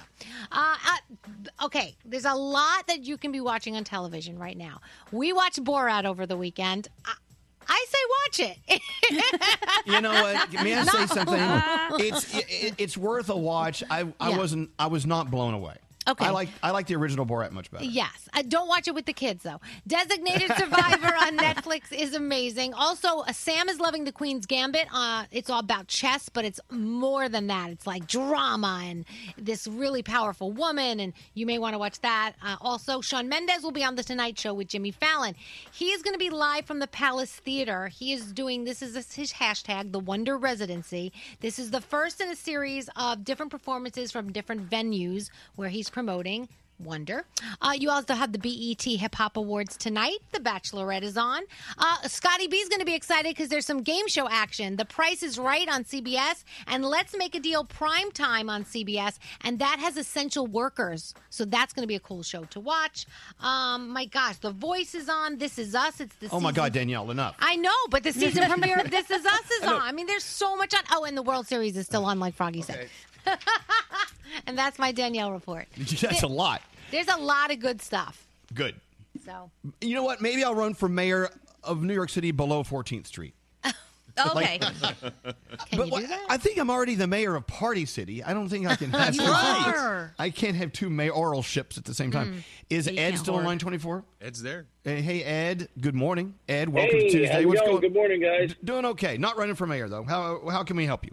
uh, 0.52 0.76
uh, 0.86 1.64
okay, 1.66 1.96
there's 2.04 2.24
a 2.24 2.34
lot 2.34 2.86
that 2.88 3.04
you 3.04 3.16
can 3.16 3.32
be 3.32 3.40
watching 3.40 3.76
on 3.76 3.84
television 3.84 4.38
right 4.38 4.56
now. 4.56 4.80
We 5.12 5.32
watched 5.32 5.62
Borat 5.64 6.04
over 6.04 6.26
the 6.26 6.36
weekend. 6.36 6.88
I, 7.04 7.14
I 7.68 7.86
say 7.88 7.98
watch 8.48 8.58
it. 8.70 8.80
You 9.86 10.00
know 10.00 10.12
what? 10.20 10.52
May 10.52 10.74
I 10.74 10.84
say 10.96 11.06
something? 11.06 11.38
It's 12.04 12.36
it, 12.36 12.74
it's 12.78 12.96
worth 12.96 13.28
a 13.30 13.36
watch. 13.36 13.82
I 13.88 14.00
I 14.20 14.30
Yeah. 14.30 14.36
wasn't 14.38 14.70
I 14.78 14.88
was 14.88 15.06
not 15.06 15.30
blown 15.30 15.54
away. 15.54 15.76
Okay. 16.08 16.24
I 16.24 16.30
like 16.30 16.48
I 16.62 16.70
like 16.70 16.86
the 16.86 16.94
original 16.94 17.26
Borat 17.26 17.50
much 17.50 17.70
better. 17.70 17.84
Yes. 17.84 18.28
Uh, 18.32 18.42
don't 18.46 18.68
watch 18.68 18.86
it 18.86 18.94
with 18.94 19.06
the 19.06 19.12
kids, 19.12 19.42
though. 19.42 19.60
Designated 19.86 20.52
Survivor 20.56 21.06
on 21.06 21.36
Netflix 21.38 21.92
is 21.92 22.14
amazing. 22.14 22.74
Also, 22.74 23.20
uh, 23.20 23.32
Sam 23.32 23.68
is 23.68 23.80
loving 23.80 24.04
The 24.04 24.12
Queen's 24.12 24.46
Gambit. 24.46 24.86
Uh, 24.92 25.24
it's 25.32 25.50
all 25.50 25.58
about 25.58 25.88
chess, 25.88 26.28
but 26.28 26.44
it's 26.44 26.60
more 26.70 27.28
than 27.28 27.48
that. 27.48 27.70
It's 27.70 27.86
like 27.86 28.06
drama 28.06 28.82
and 28.84 29.04
this 29.36 29.66
really 29.66 30.02
powerful 30.02 30.52
woman, 30.52 31.00
and 31.00 31.12
you 31.34 31.44
may 31.44 31.58
want 31.58 31.74
to 31.74 31.78
watch 31.78 32.00
that. 32.02 32.34
Uh, 32.42 32.56
also, 32.60 33.00
Shawn 33.00 33.28
Mendes 33.28 33.62
will 33.62 33.72
be 33.72 33.82
on 33.82 33.96
The 33.96 34.04
Tonight 34.04 34.38
Show 34.38 34.54
with 34.54 34.68
Jimmy 34.68 34.92
Fallon. 34.92 35.34
He 35.72 35.86
is 35.86 36.02
going 36.02 36.14
to 36.14 36.18
be 36.18 36.30
live 36.30 36.66
from 36.66 36.78
the 36.78 36.86
Palace 36.86 37.32
Theater. 37.32 37.88
He 37.88 38.12
is 38.12 38.32
doing, 38.32 38.64
this 38.64 38.80
is 38.82 39.12
his 39.12 39.32
hashtag, 39.32 39.90
The 39.92 39.98
Wonder 39.98 40.36
Residency. 40.38 41.12
This 41.40 41.58
is 41.58 41.70
the 41.72 41.80
first 41.80 42.20
in 42.20 42.28
a 42.28 42.36
series 42.36 42.88
of 42.96 43.24
different 43.24 43.50
performances 43.50 44.12
from 44.12 44.30
different 44.32 44.70
venues 44.70 45.30
where 45.56 45.68
he's 45.68 45.88
promoting 46.00 46.46
Wonder. 46.78 47.24
Uh, 47.62 47.72
you 47.74 47.88
also 47.88 48.12
have 48.12 48.32
the 48.32 48.38
BET 48.38 48.82
Hip 49.00 49.14
Hop 49.14 49.38
Awards 49.38 49.78
tonight. 49.78 50.18
The 50.32 50.40
Bachelorette 50.40 51.00
is 51.04 51.16
on. 51.16 51.40
Uh, 51.78 52.02
Scotty 52.06 52.48
B 52.48 52.58
is 52.58 52.68
going 52.68 52.80
to 52.80 52.84
be 52.84 52.94
excited 52.94 53.30
because 53.34 53.48
there's 53.48 53.64
some 53.64 53.80
game 53.82 54.06
show 54.08 54.28
action. 54.28 54.76
The 54.76 54.84
Price 54.84 55.22
is 55.22 55.38
Right 55.38 55.66
on 55.70 55.84
CBS 55.84 56.44
and 56.66 56.84
Let's 56.84 57.16
Make 57.16 57.34
a 57.34 57.40
Deal 57.40 57.64
Prime 57.64 58.10
Time 58.10 58.50
on 58.50 58.62
CBS, 58.64 59.16
and 59.40 59.58
that 59.60 59.78
has 59.78 59.96
essential 59.96 60.46
workers. 60.46 61.14
So 61.30 61.46
that's 61.46 61.72
going 61.72 61.84
to 61.84 61.88
be 61.88 61.94
a 61.94 62.00
cool 62.00 62.22
show 62.22 62.44
to 62.44 62.60
watch. 62.60 63.06
Um, 63.40 63.88
my 63.88 64.04
gosh, 64.04 64.36
The 64.36 64.50
Voice 64.50 64.94
is 64.94 65.08
on. 65.08 65.38
This 65.38 65.58
is 65.58 65.74
Us. 65.74 65.98
It's 66.02 66.14
the 66.16 66.28
Oh 66.30 66.40
my 66.40 66.50
season- 66.50 66.54
God, 66.56 66.72
Danielle, 66.74 67.10
enough. 67.10 67.36
I 67.38 67.56
know, 67.56 67.70
but 67.88 68.02
the 68.02 68.12
season 68.12 68.44
premiere 68.50 68.80
of 68.80 68.90
This 68.90 69.10
Is 69.10 69.24
Us 69.24 69.50
is 69.50 69.62
on. 69.66 69.80
I 69.80 69.92
mean, 69.92 70.06
there's 70.06 70.24
so 70.24 70.54
much 70.56 70.74
on. 70.74 70.82
Oh, 70.92 71.04
and 71.04 71.16
the 71.16 71.22
World 71.22 71.46
Series 71.46 71.74
is 71.74 71.86
still 71.86 72.04
on, 72.04 72.20
like 72.20 72.34
Froggy 72.34 72.60
said. 72.60 72.90
and 74.46 74.56
that's 74.56 74.78
my 74.78 74.92
Danielle 74.92 75.32
report. 75.32 75.66
That's 75.76 76.22
a 76.22 76.26
lot. 76.26 76.62
There's 76.90 77.08
a 77.08 77.16
lot 77.16 77.50
of 77.50 77.58
good 77.60 77.82
stuff. 77.82 78.26
Good. 78.54 78.76
So 79.24 79.50
You 79.80 79.94
know 79.94 80.04
what? 80.04 80.20
Maybe 80.20 80.44
I'll 80.44 80.54
run 80.54 80.74
for 80.74 80.88
mayor 80.88 81.30
of 81.64 81.82
New 81.82 81.94
York 81.94 82.10
City 82.10 82.30
below 82.30 82.62
14th 82.62 83.06
Street. 83.06 83.34
Okay. 84.18 84.58
but 85.76 85.90
what- 85.90 86.04
I 86.30 86.38
think 86.38 86.58
I'm 86.58 86.70
already 86.70 86.94
the 86.94 87.06
mayor 87.06 87.36
of 87.36 87.46
Party 87.46 87.84
City. 87.84 88.24
I 88.24 88.32
don't 88.32 88.48
think 88.48 88.66
I 88.66 88.74
can 88.74 88.90
have 88.90 89.14
You 89.14 89.20
two 89.20 89.26
are. 89.26 90.14
I 90.18 90.30
can't 90.30 90.56
have 90.56 90.72
two 90.72 90.88
mayoral 90.88 91.42
ships 91.42 91.76
at 91.76 91.84
the 91.84 91.92
same 91.92 92.10
time. 92.10 92.32
Mm. 92.36 92.42
Is 92.70 92.86
Yeah, 92.86 92.92
Ed 92.98 93.10
can't 93.10 93.18
still 93.18 93.34
on 93.34 93.44
line 93.44 93.58
24? 93.58 94.04
Ed's 94.22 94.40
there. 94.42 94.68
Hey, 94.84 95.02
hey, 95.02 95.22
Ed. 95.22 95.68
Good 95.78 95.94
morning, 95.94 96.32
Ed. 96.48 96.70
Welcome 96.70 96.96
Hey, 96.96 97.08
to 97.08 97.10
Tuesday. 97.10 97.26
how's 97.34 97.44
What's 97.44 97.60
going? 97.60 97.70
going? 97.72 97.80
Good 97.82 97.92
morning, 97.94 98.22
guys. 98.22 98.48
D- 98.54 98.56
Doing 98.64 98.86
okay. 98.86 99.18
Not 99.18 99.36
running 99.36 99.54
for 99.54 99.66
mayor 99.66 99.86
though. 99.90 100.04
How 100.04 100.48
how 100.48 100.62
can 100.64 100.78
we 100.78 100.86
help 100.86 101.04
you? 101.04 101.12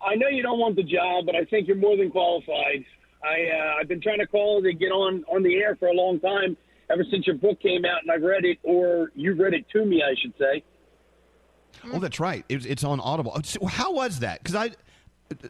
I 0.00 0.14
know 0.14 0.28
you 0.28 0.42
don't 0.42 0.58
want 0.58 0.76
the 0.76 0.82
job, 0.82 1.26
but 1.26 1.34
I 1.34 1.44
think 1.44 1.66
you're 1.66 1.76
more 1.76 1.96
than 1.96 2.10
qualified. 2.10 2.84
I 3.22 3.50
uh, 3.50 3.80
I've 3.80 3.88
been 3.88 4.00
trying 4.00 4.18
to 4.20 4.26
call 4.26 4.62
to 4.62 4.72
get 4.72 4.92
on 4.92 5.24
on 5.32 5.42
the 5.42 5.56
air 5.56 5.76
for 5.76 5.88
a 5.88 5.92
long 5.92 6.20
time, 6.20 6.56
ever 6.90 7.04
since 7.10 7.26
your 7.26 7.36
book 7.36 7.60
came 7.60 7.84
out, 7.84 8.02
and 8.02 8.10
I've 8.10 8.22
read 8.22 8.44
it, 8.44 8.58
or 8.62 9.10
you 9.14 9.34
read 9.34 9.54
it 9.54 9.66
to 9.70 9.84
me, 9.84 10.02
I 10.02 10.14
should 10.20 10.34
say. 10.38 10.62
Oh, 11.92 11.98
that's 11.98 12.18
right. 12.20 12.44
It's, 12.48 12.64
it's 12.64 12.82
on 12.84 13.00
Audible. 13.00 13.32
Oh, 13.60 13.66
How 13.66 13.92
was 13.92 14.20
that? 14.20 14.42
Because 14.42 14.54
I 14.54 14.70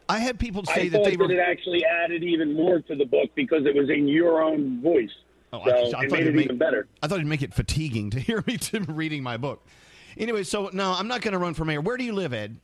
I 0.07 0.19
had 0.19 0.39
people 0.39 0.65
say 0.65 0.81
I 0.83 0.89
that 0.89 0.97
thought 0.97 1.05
they 1.05 1.17
were. 1.17 1.27
that 1.27 1.35
it 1.35 1.39
actually 1.39 1.85
added 1.85 2.23
even 2.23 2.53
more 2.53 2.79
to 2.81 2.95
the 2.95 3.05
book 3.05 3.29
because 3.35 3.65
it 3.65 3.75
was 3.75 3.89
in 3.89 4.07
your 4.07 4.41
own 4.41 4.81
voice. 4.81 5.09
Oh, 5.53 5.61
so 5.65 5.71
I, 5.71 5.73
I 5.73 5.79
it 5.79 5.91
thought 5.91 6.01
made 6.11 6.13
it'd 6.21 6.27
it 6.27 6.35
make, 6.35 6.45
even 6.45 6.57
better. 6.57 6.87
I 7.01 7.07
thought 7.07 7.15
it'd 7.15 7.27
make 7.27 7.41
it 7.41 7.53
fatiguing 7.53 8.09
to 8.11 8.19
hear 8.19 8.43
me 8.45 8.57
to 8.57 8.79
reading 8.81 9.23
my 9.23 9.37
book. 9.37 9.65
Anyway, 10.17 10.43
so 10.43 10.69
no, 10.73 10.91
I'm 10.93 11.07
not 11.07 11.21
going 11.21 11.31
to 11.33 11.37
run 11.37 11.53
for 11.53 11.65
mayor. 11.65 11.81
Where 11.81 11.97
do 11.97 12.03
you 12.03 12.13
live, 12.13 12.33
Ed? 12.33 12.57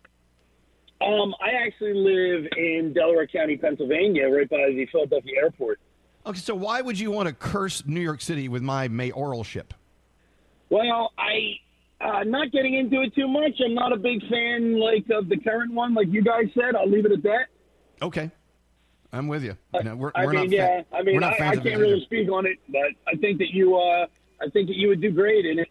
Um, 1.05 1.35
I 1.39 1.51
actually 1.51 1.93
live 1.93 2.47
in 2.57 2.93
Delaware 2.93 3.27
County, 3.27 3.57
Pennsylvania, 3.57 4.27
right 4.27 4.49
by 4.49 4.69
the 4.69 4.87
Philadelphia 4.91 5.33
airport. 5.37 5.79
Okay, 6.25 6.39
so 6.39 6.55
why 6.55 6.81
would 6.81 6.97
you 6.97 7.11
want 7.11 7.27
to 7.29 7.33
curse 7.35 7.85
New 7.85 8.01
York 8.01 8.21
City 8.21 8.49
with 8.49 8.63
my 8.63 8.87
mayoralship? 8.87 9.71
Well, 10.69 11.11
I 11.19 11.59
uh, 12.01 12.23
not 12.23 12.51
getting 12.51 12.73
into 12.73 13.01
it 13.01 13.13
too 13.13 13.27
much. 13.27 13.53
I'm 13.63 13.75
not 13.75 13.93
a 13.93 13.97
big 13.97 14.19
fan 14.27 14.79
like 14.79 15.05
of 15.11 15.29
the 15.29 15.37
current 15.37 15.73
one, 15.73 15.93
like 15.93 16.07
you 16.09 16.23
guys 16.23 16.45
said. 16.55 16.75
I'll 16.75 16.89
leave 16.89 17.05
it 17.05 17.11
at 17.11 17.21
that. 17.23 17.47
Okay, 18.01 18.31
I'm 19.13 19.27
with 19.27 19.43
you. 19.43 19.55
No, 19.83 19.95
we're, 19.95 20.11
I 20.15 20.25
we're 20.25 20.31
mean, 20.31 20.41
not 20.41 20.49
yeah. 20.49 20.81
fa- 20.81 20.95
I 20.97 21.03
mean, 21.03 21.23
I, 21.23 21.29
I 21.29 21.55
can't 21.55 21.63
really 21.65 21.97
either. 21.97 22.05
speak 22.05 22.31
on 22.31 22.47
it, 22.47 22.57
but 22.69 22.89
I 23.07 23.15
think 23.17 23.37
that 23.37 23.51
you, 23.51 23.75
uh, 23.77 24.07
I 24.41 24.49
think 24.49 24.67
that 24.67 24.75
you 24.75 24.87
would 24.87 25.01
do 25.01 25.11
great 25.11 25.45
in 25.45 25.59
it. 25.59 25.69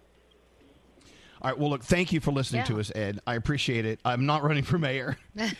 All 1.45 1.51
right. 1.51 1.59
Well, 1.59 1.69
look. 1.69 1.83
Thank 1.85 2.11
you 2.11 2.21
for 2.21 2.33
listening 2.33 2.61
Yeah. 2.61 2.65
to 2.75 2.81
us, 2.81 2.91
Ed. 2.95 3.21
I 3.27 3.35
appreciate 3.35 3.85
it. 3.85 4.01
I'm 4.03 4.25
not 4.25 4.43
running 4.43 4.65
for 4.65 4.79
mayor. 4.79 5.19
and 5.37 5.53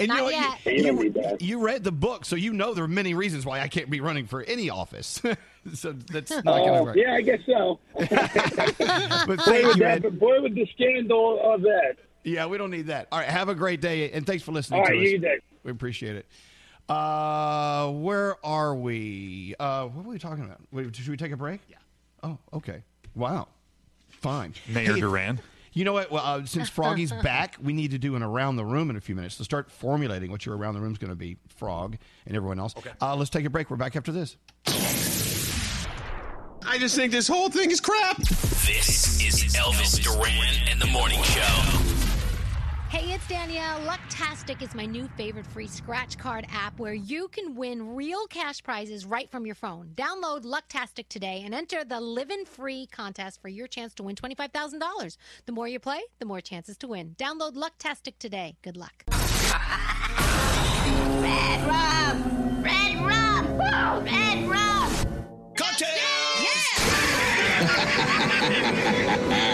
you 0.00 0.06
know 0.06 0.28
yet. 0.30 0.64
You, 0.64 0.72
You 0.72 0.82
you- 0.84 0.92
need 0.94 1.14
that. 1.14 1.42
you 1.42 1.58
read 1.60 1.84
the 1.84 1.92
book, 1.92 2.24
so 2.24 2.36
you 2.36 2.54
know 2.54 2.72
there 2.72 2.84
are 2.84 2.88
many 2.88 3.12
reasons 3.12 3.44
why 3.44 3.60
I 3.60 3.68
can't 3.68 3.90
be 3.90 4.00
running 4.00 4.26
for 4.26 4.42
any 4.44 4.70
office. 4.70 5.20
so 5.74 5.92
that's 5.92 6.30
not 6.30 6.46
Oh, 6.46 6.64
going 6.66 6.74
to 6.78 6.82
work. 6.84 6.96
yeah, 6.96 7.12
I 7.14 7.20
guess 7.20 7.40
so. 7.46 7.80
But 7.98 8.08
boy, 8.08 9.36
thank 9.36 9.66
would 9.66 9.76
you, 9.76 9.82
that, 9.82 9.96
Ed. 9.96 10.02
but 10.02 10.18
boy, 10.18 10.40
would 10.40 10.54
the 10.54 10.66
scandal 10.74 11.38
of 11.44 11.60
that. 11.62 11.96
Yeah, 12.24 12.46
we 12.46 12.56
don't 12.56 12.70
need 12.70 12.86
that. 12.86 13.08
All 13.12 13.18
right. 13.18 13.28
Have 13.28 13.50
a 13.50 13.54
great 13.54 13.80
day, 13.82 14.10
and 14.12 14.26
thanks 14.26 14.42
for 14.42 14.52
listening 14.52 14.80
All 14.80 14.86
to 14.86 14.92
right, 14.92 15.02
us. 15.06 15.12
you 15.12 15.18
day. 15.18 15.38
We 15.64 15.70
appreciate 15.70 16.16
it. 16.16 16.26
Uh, 16.88 17.90
where 17.90 18.36
are 18.44 18.74
we? 18.74 19.54
Uh, 19.60 19.86
what 19.88 20.04
were 20.06 20.12
we 20.12 20.18
talking 20.18 20.44
about? 20.44 20.60
Wait, 20.72 20.94
should 20.96 21.08
we 21.08 21.16
take 21.16 21.32
a 21.32 21.36
break? 21.36 21.60
Yeah. 21.68 21.76
Oh, 22.22 22.38
okay. 22.54 22.82
Wow. 23.14 23.48
Fine. 24.22 24.54
Mayor 24.68 24.92
Hey, 24.94 25.00
Duran. 25.00 25.40
You 25.74 25.84
know 25.84 25.92
what? 25.92 26.10
Well, 26.10 26.22
uh, 26.24 26.44
since 26.44 26.68
Froggy's 26.68 27.12
back, 27.22 27.56
we 27.62 27.72
need 27.72 27.90
to 27.92 27.98
do 27.98 28.14
an 28.14 28.22
around 28.22 28.56
the 28.56 28.64
room 28.64 28.88
in 28.90 28.96
a 28.96 29.00
few 29.00 29.14
minutes. 29.14 29.36
to 29.38 29.44
start 29.44 29.70
formulating 29.70 30.30
what 30.30 30.46
your 30.46 30.56
around 30.56 30.74
the 30.74 30.80
room's 30.80 30.98
going 30.98 31.10
to 31.10 31.16
be, 31.16 31.36
Frog 31.48 31.96
and 32.26 32.36
everyone 32.36 32.58
else. 32.58 32.74
Okay. 32.76 32.90
Uh, 33.00 33.16
let's 33.16 33.30
take 33.30 33.44
a 33.44 33.50
break. 33.50 33.70
We're 33.70 33.76
back 33.76 33.96
after 33.96 34.12
this. 34.12 34.36
I 36.64 36.78
just 36.78 36.94
think 36.94 37.10
this 37.10 37.26
whole 37.26 37.50
thing 37.50 37.70
is 37.70 37.80
crap. 37.80 38.16
This 38.18 39.20
is 39.20 39.54
Elvis 39.54 40.00
Duran 40.00 40.68
and 40.70 40.80
the 40.80 40.86
Morning 40.86 41.22
Show. 41.22 42.01
Hey, 42.92 43.14
it's 43.14 43.26
Danielle. 43.26 43.80
Lucktastic 43.86 44.60
is 44.60 44.74
my 44.74 44.84
new 44.84 45.08
favorite 45.16 45.46
free 45.46 45.66
scratch 45.66 46.18
card 46.18 46.46
app 46.52 46.78
where 46.78 46.92
you 46.92 47.28
can 47.28 47.54
win 47.54 47.94
real 47.94 48.26
cash 48.26 48.62
prizes 48.62 49.06
right 49.06 49.30
from 49.30 49.46
your 49.46 49.54
phone. 49.54 49.92
Download 49.94 50.42
Lucktastic 50.42 51.08
today 51.08 51.40
and 51.42 51.54
enter 51.54 51.84
the 51.84 52.02
Live 52.02 52.28
in 52.28 52.44
Free 52.44 52.86
contest 52.92 53.40
for 53.40 53.48
your 53.48 53.66
chance 53.66 53.94
to 53.94 54.02
win 54.02 54.14
$25,000. 54.14 55.16
The 55.46 55.52
more 55.52 55.66
you 55.66 55.78
play, 55.78 56.02
the 56.18 56.26
more 56.26 56.42
chances 56.42 56.76
to 56.76 56.86
win. 56.86 57.14
Download 57.18 57.54
Lucktastic 57.54 58.18
today. 58.18 58.56
Good 58.60 58.76
luck. 58.76 59.04
Red 61.22 61.66
rum! 61.66 62.62
Red 62.62 62.96
rum! 63.00 63.58
Red 63.58 64.46
rum! 64.50 64.72
Happy 68.82 68.82
Halloween 68.84 69.22
from 69.22 69.30
Elvis 69.30 69.51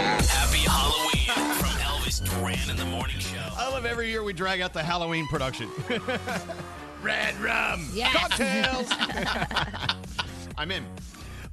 Duran 2.28 2.58
and 2.68 2.78
the 2.78 2.84
Morning 2.84 3.18
Show. 3.18 3.38
I 3.56 3.70
love 3.70 3.86
every 3.86 4.10
year 4.10 4.22
we 4.22 4.32
drag 4.32 4.60
out 4.60 4.72
the 4.72 4.82
Halloween 4.82 5.26
production. 5.28 5.70
Red 7.02 7.38
rum. 7.40 7.88
Yes. 7.92 8.14
Cocktails. 8.14 8.88
I'm 10.58 10.70
in. 10.70 10.84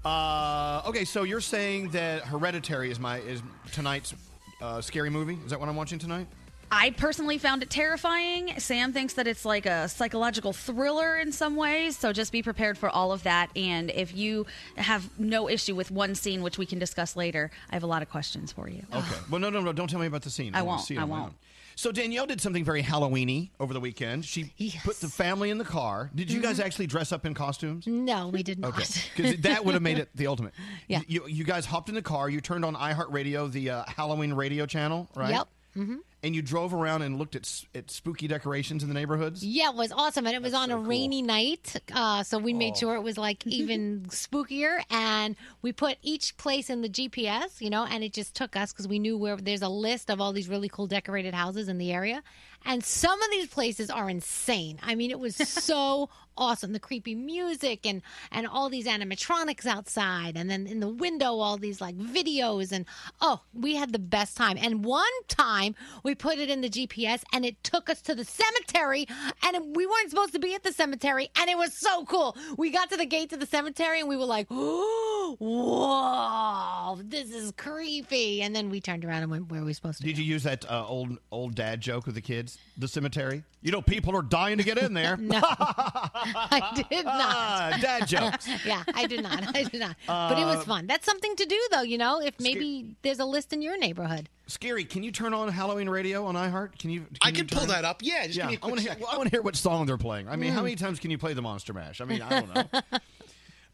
Uh, 0.03 0.81
okay, 0.85 1.05
so 1.05 1.23
you're 1.23 1.39
saying 1.41 1.89
that 1.89 2.23
Hereditary 2.23 2.91
is 2.91 2.99
my 2.99 3.19
is 3.19 3.41
tonight's 3.71 4.13
uh, 4.61 4.81
scary 4.81 5.09
movie? 5.09 5.37
Is 5.45 5.51
that 5.51 5.59
what 5.59 5.69
I'm 5.69 5.75
watching 5.75 5.99
tonight? 5.99 6.27
I 6.71 6.89
personally 6.91 7.37
found 7.37 7.63
it 7.63 7.69
terrifying. 7.69 8.59
Sam 8.59 8.91
thinks 8.91 9.13
that 9.13 9.27
it's 9.27 9.45
like 9.45 9.65
a 9.65 9.87
psychological 9.87 10.51
thriller 10.51 11.17
in 11.17 11.31
some 11.31 11.55
ways, 11.55 11.97
so 11.97 12.11
just 12.11 12.31
be 12.31 12.41
prepared 12.41 12.77
for 12.77 12.89
all 12.89 13.11
of 13.11 13.23
that. 13.23 13.49
And 13.55 13.91
if 13.91 14.15
you 14.15 14.45
have 14.75 15.07
no 15.19 15.47
issue 15.47 15.75
with 15.75 15.91
one 15.91 16.15
scene, 16.15 16.41
which 16.41 16.57
we 16.57 16.65
can 16.65 16.79
discuss 16.79 17.15
later, 17.15 17.51
I 17.71 17.75
have 17.75 17.83
a 17.83 17.87
lot 17.87 18.01
of 18.01 18.09
questions 18.09 18.51
for 18.51 18.67
you. 18.69 18.83
Okay. 18.93 19.05
Well, 19.29 19.39
no, 19.39 19.49
no, 19.49 19.61
no. 19.61 19.73
Don't 19.73 19.89
tell 19.89 19.99
me 19.99 20.07
about 20.07 20.21
the 20.23 20.29
scene. 20.29 20.53
I 20.55 20.61
wanna 20.61 20.75
won't, 20.77 20.81
See 20.87 20.95
it 20.95 20.99
I 20.99 21.03
won't. 21.03 21.23
own. 21.25 21.35
So 21.77 21.91
Danielle 21.91 22.25
did 22.25 22.39
something 22.39 22.63
very 22.63 22.81
Halloweeny 22.81 23.49
over 23.59 23.73
the 23.73 23.79
weekend. 23.81 24.23
She 24.23 24.53
put 24.83 24.99
the 25.01 25.09
family 25.09 25.49
in 25.49 25.57
the 25.57 25.65
car. 25.65 26.09
Did 26.15 26.31
you 26.31 26.41
guys 26.41 26.57
Mhm. 26.59 26.63
actually 26.65 26.87
dress 26.87 27.11
up 27.11 27.25
in 27.25 27.33
costumes? 27.33 27.85
No, 27.85 28.29
we 28.29 28.43
did 28.43 28.59
not. 28.59 28.69
Okay, 28.69 28.85
because 29.15 29.37
that 29.41 29.65
would 29.65 29.73
have 29.73 29.83
made 29.83 29.97
it 29.99 30.09
the 30.15 30.27
ultimate. 30.27 30.53
Yeah. 30.87 31.01
You, 31.07 31.27
you 31.27 31.43
guys 31.43 31.65
hopped 31.65 31.89
in 31.89 31.95
the 31.95 32.01
car. 32.01 32.29
You 32.29 32.39
turned 32.39 32.63
on 32.63 32.75
iHeartRadio, 32.75 33.51
the 33.51 33.69
uh, 33.71 33.83
Halloween 33.87 34.33
radio 34.33 34.65
channel, 34.65 35.09
right? 35.15 35.31
Yep. 35.31 35.47
hmm 35.73 35.95
And 36.25 36.35
you 36.35 36.41
drove 36.41 36.73
around 36.73 37.03
and 37.03 37.19
looked 37.19 37.35
at 37.35 37.63
at 37.75 37.91
spooky 37.91 38.27
decorations 38.27 38.81
in 38.81 38.89
the 38.89 38.95
neighborhoods. 38.95 39.45
Yeah, 39.45 39.69
it 39.69 39.75
was 39.75 39.91
awesome. 39.91 40.25
And 40.25 40.35
it 40.35 40.41
was 40.41 40.55
on 40.55 40.71
a 40.71 40.77
rainy 40.77 41.21
night. 41.21 41.75
Uh, 41.93 42.23
so 42.23 42.39
we 42.39 42.51
made 42.51 42.73
Oh. 42.75 42.79
sure 42.79 42.95
it 42.95 43.01
was 43.03 43.15
like 43.17 43.45
even 43.59 44.05
spookier. 44.09 44.81
And 44.89 45.35
we 45.61 45.71
put 45.71 45.97
each 46.01 46.35
place 46.37 46.71
in 46.71 46.81
the 46.81 46.89
GPS, 46.89 47.61
you 47.61 47.69
know, 47.69 47.85
and 47.85 48.03
it 48.03 48.11
just 48.11 48.35
took 48.35 48.55
us 48.55 48.73
because 48.73 48.87
we 48.87 48.97
knew 48.97 49.17
where 49.17 49.35
there's 49.37 49.61
a 49.61 49.69
list 49.69 50.09
of 50.09 50.19
all 50.19 50.33
these 50.33 50.49
really 50.49 50.67
cool 50.67 50.87
decorated 50.87 51.35
houses 51.35 51.69
in 51.69 51.77
the 51.77 51.91
area. 51.93 52.23
And 52.65 52.83
some 52.83 53.21
of 53.21 53.31
these 53.31 53.47
places 53.47 53.89
are 53.89 54.09
insane. 54.09 54.79
I 54.81 54.95
mean, 54.95 55.11
it 55.11 55.19
was 55.19 55.35
so 55.49 56.09
awesome. 56.37 56.73
The 56.73 56.79
creepy 56.79 57.15
music 57.15 57.85
and, 57.85 58.01
and 58.31 58.47
all 58.47 58.69
these 58.69 58.87
animatronics 58.87 59.65
outside. 59.65 60.35
And 60.35 60.49
then 60.49 60.67
in 60.67 60.79
the 60.79 60.89
window, 60.89 61.37
all 61.37 61.57
these 61.57 61.81
like 61.81 61.97
videos. 61.97 62.71
And 62.71 62.85
oh, 63.21 63.41
we 63.53 63.75
had 63.75 63.93
the 63.93 63.99
best 63.99 64.35
time. 64.35 64.57
And 64.59 64.83
one 64.83 65.05
time 65.27 65.75
we 66.03 66.15
put 66.15 66.37
it 66.37 66.49
in 66.49 66.61
the 66.61 66.69
GPS 66.69 67.23
and 67.31 67.45
it 67.45 67.63
took 67.63 67.89
us 67.89 68.01
to 68.03 68.15
the 68.15 68.25
cemetery. 68.25 69.07
And 69.43 69.75
we 69.75 69.85
weren't 69.85 70.09
supposed 70.09 70.33
to 70.33 70.39
be 70.39 70.55
at 70.55 70.63
the 70.63 70.73
cemetery. 70.73 71.29
And 71.37 71.49
it 71.49 71.57
was 71.57 71.73
so 71.73 72.05
cool. 72.05 72.35
We 72.57 72.71
got 72.71 72.89
to 72.91 72.97
the 72.97 73.05
gate 73.05 73.29
to 73.29 73.37
the 73.37 73.45
cemetery 73.45 73.99
and 73.99 74.09
we 74.09 74.17
were 74.17 74.25
like, 74.25 74.47
oh, 74.51 75.14
whoa, 75.33 76.99
this 77.03 77.31
is 77.31 77.51
creepy. 77.57 78.41
And 78.41 78.55
then 78.55 78.69
we 78.69 78.79
turned 78.81 79.03
around 79.05 79.23
and 79.23 79.31
went 79.31 79.49
where 79.51 79.61
are 79.61 79.65
we 79.65 79.73
supposed 79.73 79.99
to 79.99 80.03
Did 80.03 80.17
you 80.17 80.23
use 80.23 80.43
that 80.43 80.69
uh, 80.69 80.85
old 80.87 81.17
old 81.31 81.55
dad 81.55 81.81
joke 81.81 82.05
with 82.05 82.15
the 82.15 82.21
kids? 82.21 82.57
The 82.77 82.87
cemetery. 82.87 83.43
You 83.61 83.71
know, 83.71 83.81
people 83.81 84.15
are 84.15 84.21
dying 84.21 84.57
to 84.59 84.63
get 84.63 84.77
in 84.77 84.93
there. 84.93 85.17
No, 85.25 85.41
I 85.41 86.83
did 86.89 87.05
not. 87.05 87.15
Ah, 87.15 87.77
dad 87.81 88.07
jokes. 88.07 88.47
yeah, 88.65 88.83
I 88.93 89.07
did 89.07 89.23
not. 89.23 89.55
I 89.55 89.63
did 89.63 89.79
not. 89.79 89.95
but 90.07 90.37
it 90.37 90.45
was 90.45 90.57
Uh, 90.57 90.61
fun. 90.61 90.87
That's 90.87 91.05
something 91.05 91.35
to 91.35 91.45
do, 91.45 91.59
though. 91.71 91.81
You 91.81 91.97
know, 91.97 92.21
if 92.21 92.39
maybe 92.39 92.95
there's 93.01 93.19
a 93.19 93.25
list 93.25 93.53
in 93.53 93.61
your 93.61 93.77
neighborhood. 93.77 94.29
Scary, 94.47 94.85
can 94.85 95.01
you 95.01 95.11
turn 95.11 95.33
on 95.33 95.47
Halloween 95.49 95.89
radio 95.89 96.25
on 96.25 96.35
iHeart? 96.35 96.77
Can 96.77 96.91
you? 96.91 97.05
I 97.23 97.29
you 97.29 97.33
can 97.33 97.47
pull 97.47 97.65
that 97.67 97.83
up. 97.85 98.01
Yeah, 98.03 98.27
just 98.27 98.37
give 98.37 98.47
me 98.47 98.53
a 98.53 98.57
I 98.57 98.59
quick 98.59 98.71
want 98.71 98.75
to 98.77 98.81
hear. 98.83 98.91
second. 98.91 99.07
I 99.11 99.17
want 99.17 99.29
to 99.29 99.35
hear 99.35 99.41
what 99.41 99.55
song 99.55 99.85
they're 99.87 99.97
playing. 99.97 100.29
I 100.29 100.35
mean, 100.35 100.51
how 100.53 100.59
Mm. 100.61 100.65
many 100.65 100.75
times 100.75 100.99
can 100.99 101.09
you 101.11 101.17
play 101.17 101.33
the 101.33 101.41
Monster 101.41 101.73
Mash? 101.73 101.99
I 102.01 102.05
mean, 102.05 102.21
I 102.21 102.41
don't 102.41 102.53
know. 102.55 102.81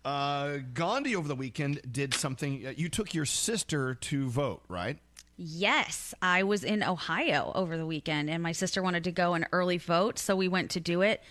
uh, 0.06 0.58
Gandhi 0.74 1.16
over 1.16 1.28
the 1.28 1.36
weekend 1.36 1.82
did 1.92 2.14
something. 2.14 2.66
uh, 2.68 2.74
You 2.76 2.90
took 2.90 3.14
your 3.14 3.26
sister 3.26 3.96
to 3.96 4.30
vote, 4.30 4.64
right? 4.68 5.00
Yes, 5.38 6.14
I 6.22 6.44
was 6.44 6.64
in 6.64 6.84
Ohio 6.84 7.52
over 7.56 7.78
the 7.78 7.86
weekend 7.86 8.30
and 8.30 8.44
my 8.44 8.52
sister 8.52 8.82
wanted 8.84 9.04
to 9.06 9.12
go 9.12 9.34
and 9.34 9.48
early 9.52 9.78
vote, 9.78 10.20
so 10.20 10.36
we 10.36 10.48
went 10.48 10.72
to 10.72 10.80
do 10.80 11.02
it. 11.02 11.22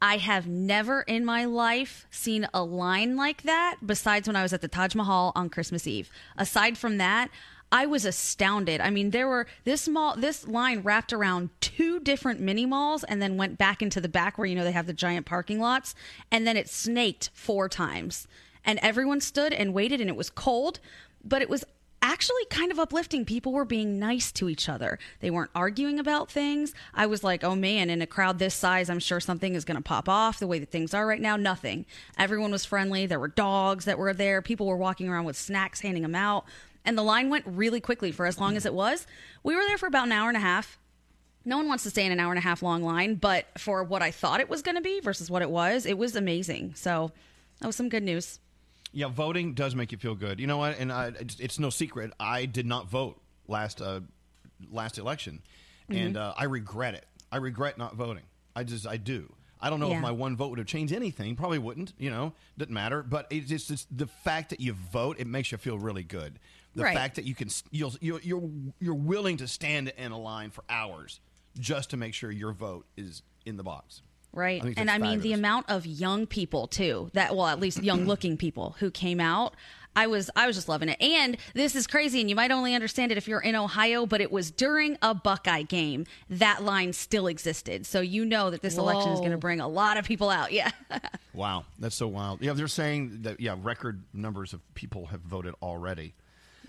I 0.00 0.18
have 0.18 0.46
never 0.46 1.02
in 1.02 1.24
my 1.24 1.44
life 1.44 2.06
seen 2.10 2.46
a 2.54 2.62
line 2.62 3.16
like 3.16 3.42
that 3.42 3.76
besides 3.84 4.28
when 4.28 4.36
I 4.36 4.42
was 4.42 4.52
at 4.52 4.60
the 4.60 4.68
Taj 4.68 4.94
Mahal 4.94 5.32
on 5.34 5.50
Christmas 5.50 5.86
Eve. 5.86 6.08
Aside 6.36 6.78
from 6.78 6.98
that, 6.98 7.30
I 7.70 7.86
was 7.86 8.04
astounded. 8.04 8.80
I 8.80 8.90
mean, 8.90 9.10
there 9.10 9.28
were 9.28 9.46
this 9.64 9.88
mall 9.88 10.16
this 10.16 10.46
line 10.46 10.80
wrapped 10.80 11.12
around 11.12 11.50
two 11.60 12.00
different 12.00 12.40
mini 12.40 12.64
malls 12.64 13.04
and 13.04 13.20
then 13.20 13.36
went 13.36 13.58
back 13.58 13.82
into 13.82 14.00
the 14.00 14.08
back 14.08 14.38
where 14.38 14.46
you 14.46 14.54
know 14.54 14.64
they 14.64 14.72
have 14.72 14.86
the 14.86 14.92
giant 14.92 15.26
parking 15.26 15.60
lots 15.60 15.94
and 16.30 16.46
then 16.46 16.56
it 16.56 16.68
snaked 16.68 17.30
four 17.34 17.68
times. 17.68 18.26
And 18.64 18.78
everyone 18.82 19.20
stood 19.20 19.52
and 19.52 19.74
waited 19.74 20.00
and 20.00 20.10
it 20.10 20.16
was 20.16 20.30
cold, 20.30 20.80
but 21.24 21.42
it 21.42 21.48
was 21.48 21.64
actually 22.00 22.44
kind 22.50 22.70
of 22.70 22.78
uplifting. 22.78 23.24
People 23.24 23.52
were 23.52 23.64
being 23.64 23.98
nice 23.98 24.30
to 24.32 24.48
each 24.48 24.68
other. 24.68 24.98
They 25.20 25.30
weren't 25.30 25.50
arguing 25.54 25.98
about 25.98 26.30
things. 26.30 26.72
I 26.94 27.06
was 27.06 27.24
like, 27.24 27.42
oh 27.42 27.54
man, 27.54 27.90
in 27.90 28.02
a 28.02 28.06
crowd 28.06 28.38
this 28.38 28.54
size, 28.54 28.88
I'm 28.88 29.00
sure 29.00 29.20
something 29.20 29.54
is 29.54 29.64
going 29.64 29.76
to 29.76 29.82
pop 29.82 30.08
off 30.08 30.38
the 30.38 30.46
way 30.46 30.58
that 30.58 30.70
things 30.70 30.94
are 30.94 31.06
right 31.06 31.20
now. 31.20 31.36
Nothing. 31.36 31.86
Everyone 32.16 32.50
was 32.50 32.64
friendly. 32.64 33.06
There 33.06 33.18
were 33.18 33.28
dogs 33.28 33.84
that 33.86 33.98
were 33.98 34.14
there. 34.14 34.42
People 34.42 34.66
were 34.66 34.76
walking 34.76 35.08
around 35.08 35.24
with 35.24 35.36
snacks, 35.36 35.80
handing 35.80 36.02
them 36.02 36.14
out. 36.14 36.44
And 36.88 36.96
the 36.96 37.02
line 37.02 37.28
went 37.28 37.44
really 37.46 37.80
quickly 37.80 38.12
for 38.12 38.24
as 38.24 38.40
long 38.40 38.56
as 38.56 38.64
it 38.64 38.72
was. 38.72 39.06
We 39.42 39.54
were 39.54 39.60
there 39.68 39.76
for 39.76 39.86
about 39.86 40.06
an 40.06 40.12
hour 40.12 40.28
and 40.28 40.38
a 40.38 40.40
half. 40.40 40.78
No 41.44 41.58
one 41.58 41.68
wants 41.68 41.84
to 41.84 41.90
stay 41.90 42.06
in 42.06 42.12
an 42.12 42.18
hour 42.18 42.32
and 42.32 42.38
a 42.38 42.42
half 42.42 42.62
long 42.62 42.82
line, 42.82 43.16
but 43.16 43.44
for 43.58 43.84
what 43.84 44.00
I 44.00 44.10
thought 44.10 44.40
it 44.40 44.48
was 44.48 44.62
going 44.62 44.76
to 44.76 44.80
be 44.80 45.00
versus 45.00 45.30
what 45.30 45.42
it 45.42 45.50
was, 45.50 45.84
it 45.84 45.98
was 45.98 46.16
amazing. 46.16 46.72
So 46.76 47.12
that 47.60 47.66
was 47.66 47.76
some 47.76 47.90
good 47.90 48.02
news. 48.02 48.40
Yeah, 48.92 49.08
voting 49.08 49.52
does 49.52 49.74
make 49.74 49.92
you 49.92 49.98
feel 49.98 50.14
good. 50.14 50.40
You 50.40 50.46
know 50.46 50.56
what? 50.56 50.78
And 50.78 50.90
I, 50.90 51.08
it's, 51.08 51.38
it's 51.38 51.58
no 51.58 51.68
secret. 51.68 52.10
I 52.18 52.46
did 52.46 52.64
not 52.64 52.88
vote 52.88 53.20
last 53.46 53.82
uh, 53.82 54.00
last 54.72 54.96
election, 54.96 55.42
and 55.90 56.16
Mhm. 56.16 56.20
uh, 56.20 56.32
I 56.38 56.44
regret 56.44 56.94
it. 56.94 57.04
I 57.30 57.36
regret 57.36 57.76
not 57.76 57.96
voting. 57.96 58.24
I 58.56 58.64
just 58.64 58.86
I 58.86 58.96
do. 58.96 59.30
I 59.60 59.68
don't 59.68 59.80
know 59.80 59.90
Yeah. 59.90 59.96
if 59.96 60.02
my 60.02 60.10
one 60.12 60.36
vote 60.36 60.48
would 60.50 60.58
have 60.58 60.68
changed 60.68 60.94
anything. 60.94 61.36
Probably 61.36 61.58
wouldn't. 61.58 61.92
You 61.98 62.10
know, 62.10 62.32
doesn't 62.56 62.72
matter. 62.72 63.02
But 63.02 63.26
it's 63.30 63.46
just 63.48 63.70
it's 63.70 63.86
the 63.90 64.06
fact 64.06 64.48
that 64.50 64.60
you 64.60 64.72
vote. 64.72 65.16
It 65.18 65.26
makes 65.26 65.52
you 65.52 65.58
feel 65.58 65.78
really 65.78 66.02
good. 66.02 66.38
The 66.74 66.84
Right. 66.84 66.94
fact 66.96 67.16
that 67.16 67.24
you 67.24 67.34
can 67.34 67.48
you'll, 67.70 67.94
you're 68.00 68.20
you're 68.20 68.50
you're 68.78 68.94
willing 68.94 69.36
to 69.38 69.48
stand 69.48 69.92
in 69.96 70.12
a 70.12 70.18
line 70.18 70.50
for 70.50 70.62
hours 70.68 71.20
just 71.58 71.90
to 71.90 71.96
make 71.96 72.14
sure 72.14 72.30
your 72.30 72.52
vote 72.52 72.86
is 72.96 73.22
in 73.44 73.56
the 73.56 73.64
box. 73.64 74.02
Right. 74.32 74.62
I 74.62 74.74
and 74.76 74.90
I 74.90 74.98
mean, 74.98 75.20
the 75.20 75.32
amount 75.32 75.70
of 75.70 75.86
young 75.86 76.26
people, 76.26 76.66
too, 76.68 77.10
that, 77.14 77.34
well, 77.34 77.46
at 77.46 77.58
least 77.58 77.82
young 77.82 78.04
looking 78.04 78.36
people 78.46 78.76
who 78.78 78.90
came 78.90 79.20
out. 79.20 79.54
I 79.96 80.06
was 80.06 80.30
I 80.36 80.46
was 80.46 80.54
just 80.54 80.68
loving 80.68 80.90
it. 80.90 81.00
And 81.00 81.36
this 81.54 81.74
is 81.74 81.88
crazy 81.88 82.20
and 82.20 82.30
you 82.30 82.36
might 82.36 82.52
only 82.52 82.72
understand 82.74 83.10
it 83.10 83.18
if 83.18 83.26
you're 83.26 83.40
in 83.40 83.56
Ohio, 83.56 84.06
but 84.06 84.20
it 84.20 84.30
was 84.30 84.52
during 84.52 84.96
a 85.02 85.12
Buckeye 85.12 85.62
game. 85.62 86.04
That 86.30 86.62
line 86.62 86.92
still 86.92 87.26
existed. 87.26 87.84
So 87.84 88.00
you 88.00 88.24
know 88.24 88.50
that 88.50 88.60
this 88.62 88.76
election 88.78 89.10
is 89.10 89.18
going 89.18 89.32
to 89.32 89.38
bring 89.38 89.58
a 89.60 89.66
lot 89.66 89.96
of 89.96 90.04
people 90.04 90.30
out. 90.30 90.52
Yeah. 90.58 90.70
Wow, 91.32 91.64
that's 91.80 91.96
so 91.96 92.06
wild. 92.06 92.42
Yeah, 92.42 92.52
they're 92.52 92.68
saying 92.68 93.22
that 93.22 93.40
yeah, 93.40 93.56
record 93.60 94.04
numbers 94.12 94.52
of 94.52 94.60
people 94.74 95.06
have 95.06 95.20
voted 95.22 95.54
already. 95.62 96.14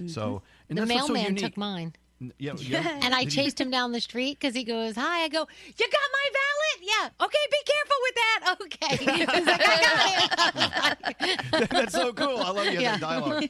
So 0.08 0.42
and 0.70 0.78
the 0.78 0.86
that's 0.86 0.94
what's 0.96 1.08
so 1.08 1.14
mailman 1.14 1.36
took 1.36 1.58
mine. 1.58 1.94
Yeah, 2.38 2.54
yeah. 2.58 3.00
and 3.02 3.14
I 3.16 3.24
chased 3.26 3.60
him 3.62 3.72
down 3.72 3.92
the 3.94 4.02
street 4.02 4.40
because 4.40 4.54
he 4.54 4.64
goes, 4.66 4.96
"Hi." 4.96 5.24
I 5.24 5.30
go, 5.30 5.40
"You 5.40 5.88
got 5.88 6.10
my 6.12 6.30
ballot? 6.34 6.82
Yeah. 6.82 7.26
Okay, 7.26 7.38
be 7.52 7.58
careful 7.66 7.98
with 8.04 8.16
that. 8.16 8.56
Okay." 8.62 9.06
Like, 9.46 11.10
"I 11.14 11.14
got 11.14 11.62
it." 11.62 11.70
That's 11.70 11.94
so 11.94 12.12
cool. 12.14 12.40
I 12.40 12.50
love 12.52 12.66
you 12.66 12.80
Yeah. 12.82 12.98
that 12.98 13.02
dialogue. 13.02 13.50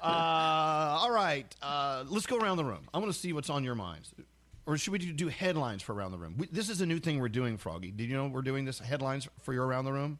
Uh, 0.00 0.04
all 1.00 1.10
right, 1.12 1.54
uh, 1.62 2.04
let's 2.08 2.26
go 2.26 2.38
around 2.38 2.56
the 2.56 2.64
room. 2.64 2.88
I 2.92 2.98
want 2.98 3.12
to 3.12 3.18
see 3.18 3.32
what's 3.32 3.50
on 3.50 3.62
your 3.64 3.74
minds. 3.74 4.12
Or 4.66 4.76
should 4.78 4.92
we 4.92 4.98
do, 4.98 5.12
do 5.12 5.28
headlines 5.28 5.82
for 5.82 5.92
around 5.92 6.12
the 6.12 6.18
room? 6.18 6.34
We, 6.38 6.46
this 6.46 6.68
is 6.68 6.80
a 6.80 6.86
new 6.86 6.98
thing 7.00 7.18
we're 7.20 7.28
doing, 7.28 7.56
Froggy. 7.56 7.90
Did 7.90 8.08
you 8.08 8.16
know 8.16 8.26
we're 8.28 8.42
doing 8.42 8.64
this 8.64 8.78
headlines 8.78 9.28
for 9.42 9.52
your 9.52 9.66
around 9.66 9.86
the 9.86 9.92
room? 9.92 10.18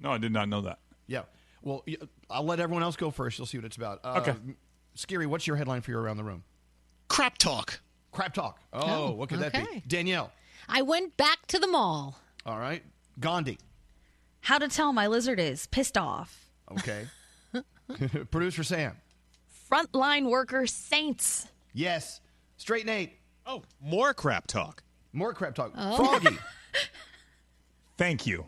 No, 0.00 0.10
I 0.10 0.18
did 0.18 0.32
not 0.32 0.48
know 0.48 0.62
that. 0.62 0.78
Yeah. 1.06 1.22
Well, 1.66 1.84
I'll 2.30 2.44
let 2.44 2.60
everyone 2.60 2.84
else 2.84 2.94
go 2.94 3.10
first. 3.10 3.38
You'll 3.38 3.46
see 3.46 3.58
what 3.58 3.64
it's 3.64 3.76
about. 3.76 3.98
Uh, 4.04 4.18
Okay. 4.22 4.34
Scary, 4.94 5.26
what's 5.26 5.48
your 5.48 5.56
headline 5.56 5.80
for 5.80 5.90
your 5.90 6.00
around 6.00 6.16
the 6.16 6.22
room? 6.24 6.44
Crap 7.08 7.38
talk. 7.38 7.80
Crap 8.12 8.32
talk. 8.34 8.60
Oh, 8.72 8.80
Oh, 9.08 9.12
what 9.12 9.28
could 9.28 9.40
that 9.40 9.52
be? 9.52 9.82
Danielle. 9.88 10.30
I 10.68 10.82
went 10.82 11.16
back 11.16 11.44
to 11.48 11.58
the 11.58 11.66
mall. 11.66 12.20
All 12.46 12.58
right. 12.58 12.84
Gandhi. 13.18 13.58
How 14.42 14.58
to 14.58 14.68
tell 14.68 14.92
my 14.92 15.08
lizard 15.08 15.40
is 15.40 15.66
pissed 15.66 15.98
off. 15.98 16.48
Okay. 16.70 17.08
Producer 18.30 18.62
Sam. 18.62 18.96
Frontline 19.68 20.30
worker 20.30 20.68
saints. 20.68 21.48
Yes. 21.74 22.20
Straight 22.58 22.86
Nate. 22.86 23.18
Oh, 23.44 23.62
more 23.82 24.14
crap 24.14 24.46
talk. 24.46 24.84
More 25.12 25.34
crap 25.34 25.56
talk. 25.56 25.72
Oh. 25.76 25.96
Froggy. 25.96 26.38
Thank 27.98 28.24
you. 28.24 28.46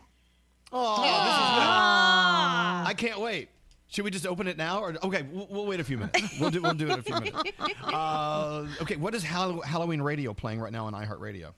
Oh, 0.71 1.01
this 1.01 1.09
is 1.09 1.15
Ah. 1.17 2.83
good. 2.85 2.89
I 2.89 2.93
can't 2.93 3.19
wait. 3.19 3.49
Should 3.91 4.05
we 4.05 4.11
just 4.11 4.27
open 4.27 4.47
it 4.47 4.55
now, 4.55 4.79
or 4.81 4.95
okay? 5.03 5.23
We'll, 5.31 5.47
we'll 5.49 5.65
wait 5.65 5.79
a 5.79 5.83
few 5.83 5.97
minutes. 5.97 6.39
We'll 6.39 6.51
do. 6.51 6.61
We'll 6.61 6.75
do 6.75 6.89
it 6.89 6.93
in 6.93 6.99
a 6.99 7.01
few 7.01 7.15
minutes. 7.15 7.37
Uh, 7.83 8.67
okay. 8.81 8.95
What 8.97 9.15
is 9.15 9.23
Hall- 9.23 9.61
Halloween 9.61 9.99
radio 10.01 10.31
playing 10.33 10.59
right 10.59 10.71
now 10.71 10.85
on 10.85 10.93
iHeartRadio? 10.93 11.53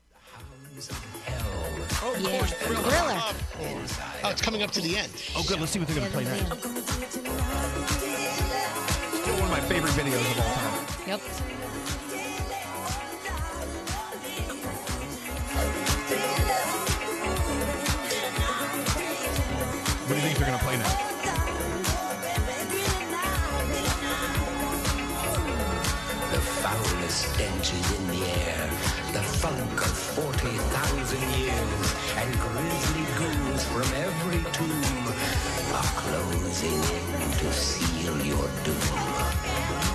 Oh, 2.04 2.14
of 2.14 2.20
Yeah. 2.22 2.38
course, 2.38 2.52
Thriller. 2.54 2.82
Thriller. 2.82 3.20
Oh, 4.24 4.30
it's 4.30 4.40
coming 4.40 4.62
up 4.62 4.70
to 4.72 4.80
the 4.80 4.96
end. 4.96 5.12
Oh, 5.36 5.44
good. 5.46 5.60
Let's 5.60 5.72
see 5.72 5.78
what 5.78 5.88
they're 5.88 5.98
going 5.98 6.10
to 6.10 6.12
play 6.16 6.24
next. 6.24 6.62
Still 9.20 9.34
one 9.34 9.44
of 9.44 9.50
my 9.50 9.60
favorite 9.60 9.92
videos 9.92 10.20
of 10.30 10.38
all 10.38 10.54
time. 10.54 11.08
Yep. 11.08 11.20
They're 20.42 20.50
going 20.50 20.58
to 20.58 20.66
play 20.66 20.76
now. 20.76 20.90
The 26.32 26.40
in 27.94 28.08
the 28.08 28.26
air. 28.26 28.70
The 29.12 29.22
funk 29.22 29.80
of 29.86 29.96
40,000 29.96 31.20
years. 31.38 31.94
And 32.16 32.34
grisly 32.40 33.04
from 33.70 33.86
every 33.94 34.42
tomb 34.50 35.06
are 35.78 35.92
closing 36.02 36.74
in 36.74 37.30
to 37.38 37.52
seal 37.52 38.16
your 38.26 38.48
doom. 38.64 38.98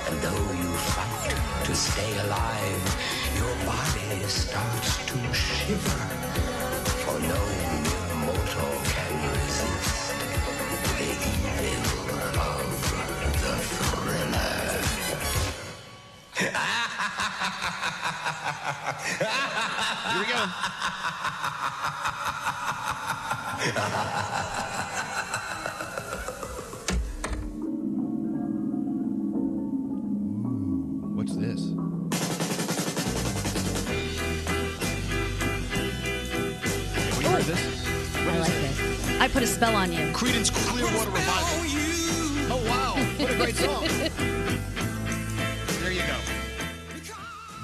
And 0.07 0.21
though 0.21 0.51
you 0.63 0.71
fight 0.95 1.65
to 1.65 1.75
stay 1.75 2.17
alive, 2.19 2.85
your 3.35 3.53
body 3.65 4.23
starts 4.27 5.05
to 5.07 5.33
shiver. 5.33 5.99
For 7.03 7.19
no 7.19 7.66
Here 18.47 20.19
we 20.19 20.25
go. 20.25 20.45
What's 31.13 31.35
this? 31.35 31.73
Have 37.03 37.21
you 37.21 37.27
heard 37.27 37.43
this? 37.43 37.85
I 38.15 38.37
like 38.39 38.47
this. 38.47 39.19
I 39.19 39.27
put 39.27 39.43
a 39.43 39.47
spell 39.47 39.75
on 39.75 39.91
you. 39.91 39.99
Creedence 40.13 40.53
Clearwater 40.53 41.09
Revival. 41.09 41.65
Oh 42.49 42.63
wow! 42.65 42.95
What 43.17 43.29
a 43.29 43.35
great 43.35 43.57
song. 43.57 43.87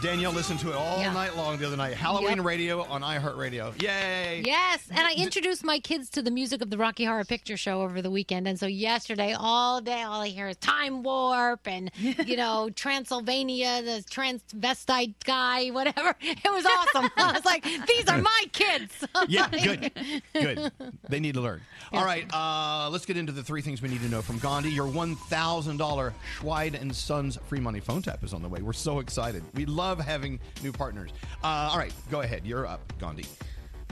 There 0.03 0.11
you 0.13 0.17
go. 0.17 0.23
Danielle 0.23 0.31
listened 0.33 0.59
to 0.61 0.69
it 0.69 0.75
all 0.75 0.99
Yeah. 0.99 1.13
night 1.13 1.35
long 1.35 1.57
the 1.57 1.65
other 1.67 1.77
night. 1.77 1.93
Halloween 1.95 2.37
Yep. 2.37 2.45
radio 2.45 2.83
on 2.83 3.01
iHeartRadio. 3.01 3.81
Yay! 3.81 4.43
Yes, 4.45 4.81
and 4.89 4.99
I 4.99 5.13
introduced 5.13 5.63
my 5.63 5.79
kids 5.79 6.09
to 6.11 6.21
the 6.21 6.31
music 6.31 6.61
of 6.61 6.69
the 6.69 6.77
Rocky 6.77 7.05
Horror 7.05 7.23
Picture 7.25 7.57
Show 7.57 7.81
over 7.81 8.01
the 8.01 8.11
weekend, 8.11 8.47
and 8.47 8.59
so 8.59 8.65
yesterday, 8.67 9.33
all 9.37 9.81
day, 9.81 10.01
all 10.03 10.21
I 10.21 10.27
hear 10.27 10.47
is 10.49 10.57
Time 10.57 11.03
Warp 11.03 11.67
and 11.67 11.89
you 11.97 12.35
know 12.37 12.69
Transylvania, 12.75 13.81
the 13.81 14.03
transvestite 14.09 15.13
guy, 15.25 15.69
whatever. 15.69 16.15
It 16.45 16.51
was 16.51 16.65
awesome. 16.95 17.09
I 17.17 17.31
was 17.33 17.45
like, 17.45 17.63
these 17.87 18.07
are 18.09 18.17
my 18.21 18.43
kids. 18.51 18.93
Yeah, 19.27 19.47
good. 19.49 19.91
Good. 20.33 20.71
They 21.09 21.19
need 21.19 21.35
to 21.35 21.41
learn. 21.41 21.61
All 21.91 22.03
right, 22.03 22.25
uh, 22.33 22.89
let's 22.91 23.05
get 23.05 23.17
into 23.17 23.31
the 23.31 23.43
three 23.43 23.61
things 23.61 23.81
we 23.81 23.89
need 23.89 24.01
to 24.01 24.09
know 24.09 24.21
from 24.21 24.39
Gandhi. 24.39 24.71
Your 24.71 24.87
$1,000 24.87 26.13
Schweid 26.37 26.75
and 26.75 26.93
Sons 26.95 27.37
free 27.47 27.59
money 27.59 27.79
phone 27.79 28.01
tap 28.01 28.23
is 28.23 28.33
on 28.33 28.41
the 28.41 28.49
way. 28.49 28.61
We're 28.61 28.73
so 28.73 28.99
excited. 28.99 29.43
We 29.53 29.65
love 29.65 29.92
having 29.99 30.39
new 30.61 30.71
partners. 30.71 31.11
Uh, 31.43 31.69
all 31.71 31.77
right, 31.77 31.93
go 32.09 32.21
ahead. 32.21 32.45
You're 32.45 32.65
up, 32.65 32.81
Gandhi. 32.99 33.25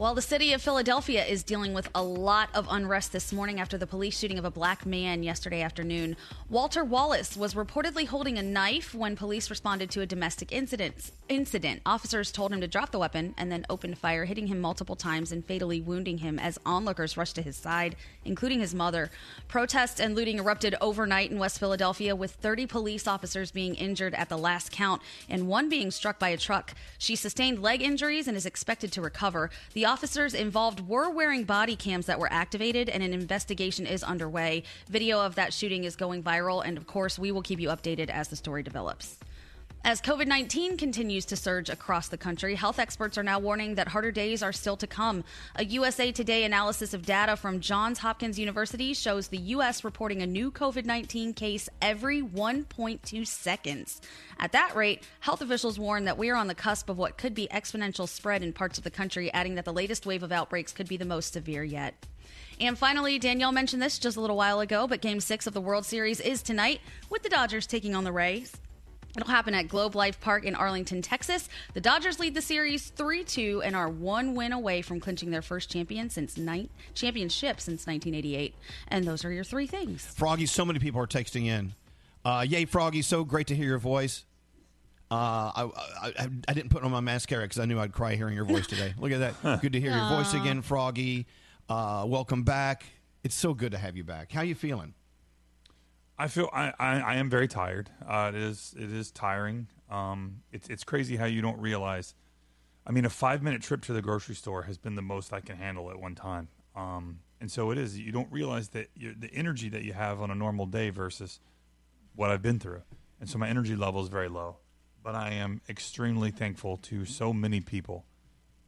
Well, 0.02 0.16
the 0.16 0.22
city 0.24 0.54
of 0.54 0.64
Philadelphia 0.64 1.24
is 1.24 1.44
dealing 1.44 1.76
with 1.76 1.88
a 1.94 2.02
lot 2.02 2.50
of 2.56 2.66
unrest 2.72 3.12
this 3.12 3.32
morning 3.32 3.60
after 3.60 3.78
the 3.78 3.86
police 3.86 4.18
shooting 4.18 4.40
of 4.40 4.46
a 4.46 4.50
black 4.50 4.84
man 4.84 5.22
yesterday 5.22 5.62
afternoon. 5.62 6.18
Walter 6.50 6.84
Wallace 6.84 7.38
was 7.38 7.54
reportedly 7.54 8.08
holding 8.08 8.40
a 8.40 8.42
knife 8.42 8.96
when 8.96 9.16
police 9.16 9.52
responded 9.52 9.92
to 9.92 10.02
a 10.02 10.08
domestic 10.08 10.52
incident. 10.52 11.12
Incident. 11.30 11.82
Officers 11.86 12.32
told 12.32 12.52
him 12.52 12.62
to 12.62 12.68
drop 12.68 12.90
the 12.90 12.98
weapon 12.98 13.36
and 13.38 13.52
then 13.52 13.64
opened 13.70 14.00
fire, 14.00 14.26
hitting 14.26 14.48
him 14.48 14.60
multiple 14.60 14.96
times 14.96 15.32
and 15.32 15.46
fatally 15.46 15.80
wounding 15.80 16.18
him 16.18 16.40
as 16.40 16.58
onlookers 16.66 17.16
rushed 17.16 17.36
to 17.36 17.44
his 17.44 17.56
side, 17.56 17.96
including 18.26 18.60
his 18.60 18.74
mother. 18.74 19.12
Protests 19.48 20.00
and 20.00 20.16
looting 20.16 20.40
erupted 20.40 20.74
overnight 20.82 21.30
in 21.30 21.38
West 21.38 21.60
Philadelphia, 21.60 22.16
with 22.16 22.32
30 22.32 22.66
police 22.66 23.06
officers 23.06 23.52
being 23.52 23.76
injured 23.76 24.16
at 24.16 24.30
the 24.30 24.38
last 24.38 24.72
count 24.72 25.00
and 25.30 25.48
one 25.48 25.70
being 25.70 25.92
struck 25.92 26.18
by 26.18 26.30
a 26.30 26.38
truck. 26.38 26.74
She 26.98 27.16
sustained 27.16 27.62
leg 27.62 27.84
injuries 27.84 28.28
and 28.28 28.36
is 28.36 28.48
expected 28.48 28.92
to 28.94 29.02
recover. 29.04 29.52
The 29.74 29.91
officers 29.92 30.34
involved 30.34 30.88
were 30.88 31.10
wearing 31.10 31.44
body 31.44 31.76
cams 31.76 32.06
that 32.06 32.18
were 32.18 32.32
activated, 32.32 32.88
and 32.88 33.04
an 33.04 33.14
investigation 33.14 33.86
is 33.86 34.04
underway. 34.04 34.64
Video 34.88 35.20
of 35.20 35.36
that 35.36 35.54
shooting 35.54 35.84
is 35.84 35.98
going 35.98 36.24
viral, 36.24 36.64
and 36.66 36.78
of 36.78 36.88
course, 36.88 37.20
we 37.20 37.30
will 37.30 37.42
keep 37.42 37.60
you 37.60 37.68
updated 37.68 38.10
as 38.10 38.30
the 38.30 38.38
story 38.38 38.64
develops. 38.64 39.18
As 39.84 40.00
COVID 40.00 40.28
19 40.28 40.78
continues 40.78 41.26
to 41.26 41.36
surge 41.36 41.68
across 41.68 42.08
the 42.08 42.18
country, 42.18 42.54
health 42.54 42.78
experts 42.78 43.18
are 43.18 43.24
now 43.24 43.40
warning 43.40 43.74
that 43.76 43.88
harder 43.88 44.12
days 44.12 44.44
are 44.44 44.54
still 44.54 44.78
to 44.78 44.86
come. 44.86 45.24
A 45.56 45.66
USA 45.66 46.12
Today 46.12 46.44
analysis 46.44 46.94
of 46.94 47.04
data 47.04 47.36
from 47.36 47.60
Johns 47.60 47.98
Hopkins 47.98 48.38
University 48.38 48.94
shows 48.94 49.30
the 49.30 49.40
U.S. 49.40 49.84
reporting 49.84 50.22
a 50.22 50.28
new 50.28 50.52
COVID 50.52 50.86
19 50.86 51.34
case 51.34 51.68
every 51.82 52.22
1.2 52.22 53.26
seconds. 53.26 54.02
At 54.40 54.52
that 54.52 54.76
rate, 54.76 55.02
health 55.20 55.42
officials 55.42 55.80
warn 55.80 56.06
that 56.06 56.18
we 56.20 56.30
are 56.30 56.36
on 56.36 56.46
the 56.46 56.54
cusp 56.54 56.88
of 56.88 57.00
what 57.00 57.18
could 57.18 57.34
be 57.34 57.48
exponential 57.52 58.08
spread 58.08 58.44
in 58.44 58.54
parts 58.54 58.78
of 58.78 58.84
the 58.84 58.92
country, 58.92 59.34
adding 59.34 59.56
that 59.56 59.66
the 59.66 59.74
latest 59.74 60.06
wave 60.06 60.22
of 60.22 60.32
outbreaks 60.32 60.74
could 60.74 60.88
be 60.88 60.98
the 60.98 61.06
most 61.06 61.34
severe 61.34 61.64
yet. 61.64 62.06
And 62.60 62.78
finally, 62.78 63.18
Danielle 63.18 63.52
mentioned 63.52 63.82
this 63.82 63.98
just 63.98 64.16
a 64.16 64.22
little 64.22 64.38
while 64.38 64.60
ago, 64.60 64.86
but 64.86 65.02
Game 65.02 65.20
6 65.20 65.48
of 65.48 65.56
the 65.56 65.62
World 65.62 65.88
Series 65.88 66.20
is 66.20 66.44
tonight 66.44 66.82
with 67.10 67.24
the 67.24 67.30
Dodgers 67.30 67.66
taking 67.66 67.96
on 67.96 68.04
the 68.04 68.12
Rays. 68.12 68.56
It'll 69.16 69.30
happen 69.30 69.54
at 69.54 69.68
Globe 69.68 69.96
Life 69.96 70.20
Park 70.22 70.46
in 70.46 70.56
Arlington, 70.56 71.02
Texas. 71.02 71.50
The 71.74 71.82
Dodgers 71.82 72.20
lead 72.20 72.34
the 72.34 72.42
series 72.42 72.90
3 72.90 73.24
2 73.24 73.62
and 73.64 73.76
are 73.76 73.90
one 73.90 74.36
win 74.36 74.54
away 74.54 74.82
from 74.82 75.00
clinching 75.00 75.32
their 75.32 75.42
first 75.42 75.70
champion 75.70 76.10
since 76.10 76.38
nine, 76.38 76.70
championship 76.94 77.60
since 77.60 77.86
1988. 77.88 78.56
And 78.88 79.06
those 79.06 79.26
are 79.26 79.32
your 79.32 79.44
three 79.44 79.68
things. 79.68 80.06
Froggy, 80.06 80.46
so 80.46 80.64
many 80.64 80.80
people 80.80 81.02
are 81.02 81.08
texting 81.08 81.46
in. 81.46 81.74
Uh, 82.24 82.46
yay, 82.48 82.66
Froggy, 82.66 83.02
so 83.02 83.24
great 83.24 83.48
to 83.48 83.56
hear 83.56 83.68
your 83.68 83.80
voice. 83.80 84.26
Uh, 85.10 85.52
I, 85.54 85.70
I, 86.02 86.08
I, 86.20 86.28
I 86.48 86.54
didn't 86.54 86.70
put 86.70 86.84
on 86.84 86.92
my 86.92 87.02
mascara 87.02 87.44
because 87.44 87.60
I 87.60 87.66
knew 87.66 87.80
I'd 87.80 87.92
cry 87.92 88.16
hearing 88.16 88.34
your 88.34 88.46
voice 88.46 88.66
today. 88.66 88.94
Look 88.98 89.12
at 89.12 89.42
that. 89.42 89.62
Good 89.62 89.74
to 89.74 89.82
hear 89.82 89.92
your 89.92 90.08
voice 90.08 90.34
again, 90.34 90.62
Froggy. 90.62 91.26
Uh, 91.68 92.06
welcome 92.08 92.44
back. 92.44 92.86
It's 93.24 93.36
so 93.36 93.54
good 93.54 93.74
to 93.74 93.78
have 93.78 93.98
you 93.98 94.06
back. 94.06 94.32
How 94.32 94.42
you 94.42 94.56
feeling? 94.56 94.94
I 96.22 96.28
feel 96.28 96.52
I, 96.54 96.72
I, 96.80 97.00
I 97.00 97.16
am 97.16 97.32
very 97.32 97.48
tired. 97.48 97.90
Uh, 98.08 98.32
it 98.32 98.40
is 98.40 98.76
it 98.78 98.94
is 98.94 99.10
tiring. 99.10 99.66
Um, 99.90 100.44
it's 100.52 100.70
it's 100.70 100.84
crazy 100.84 101.16
how 101.16 101.26
you 101.26 101.42
don't 101.42 101.60
realize. 101.60 102.14
I 102.86 102.92
mean, 102.92 103.06
a 103.06 103.10
five 103.10 103.42
minute 103.42 103.64
trip 103.64 103.82
to 103.86 103.94
the 103.94 104.04
grocery 104.04 104.36
store 104.36 104.62
has 104.64 104.78
been 104.78 104.94
the 104.94 105.02
most 105.02 105.34
I 105.34 105.40
can 105.40 105.58
handle 105.58 105.90
at 105.90 106.00
one 106.00 106.14
time. 106.14 106.50
Um, 106.76 107.22
and 107.40 107.50
so 107.50 107.72
it 107.72 107.80
is. 107.80 107.98
You 107.98 108.12
don't 108.12 108.32
realize 108.32 108.70
that 108.70 108.90
the 108.96 109.32
energy 109.34 109.68
that 109.70 109.82
you 109.82 109.94
have 109.94 110.22
on 110.22 110.30
a 110.30 110.36
normal 110.36 110.68
day 110.68 110.92
versus 110.92 111.40
what 112.16 112.30
I've 112.30 112.44
been 112.44 112.60
through. 112.60 112.84
And 113.20 113.28
so 113.28 113.40
my 113.40 113.50
energy 113.50 113.76
level 113.76 114.04
is 114.04 114.08
very 114.08 114.30
low. 114.30 114.58
But 115.02 115.16
I 115.16 115.32
am 115.32 115.60
extremely 115.68 116.30
thankful 116.30 116.78
to 116.84 117.04
so 117.04 117.34
many 117.34 117.62
people. 117.62 118.06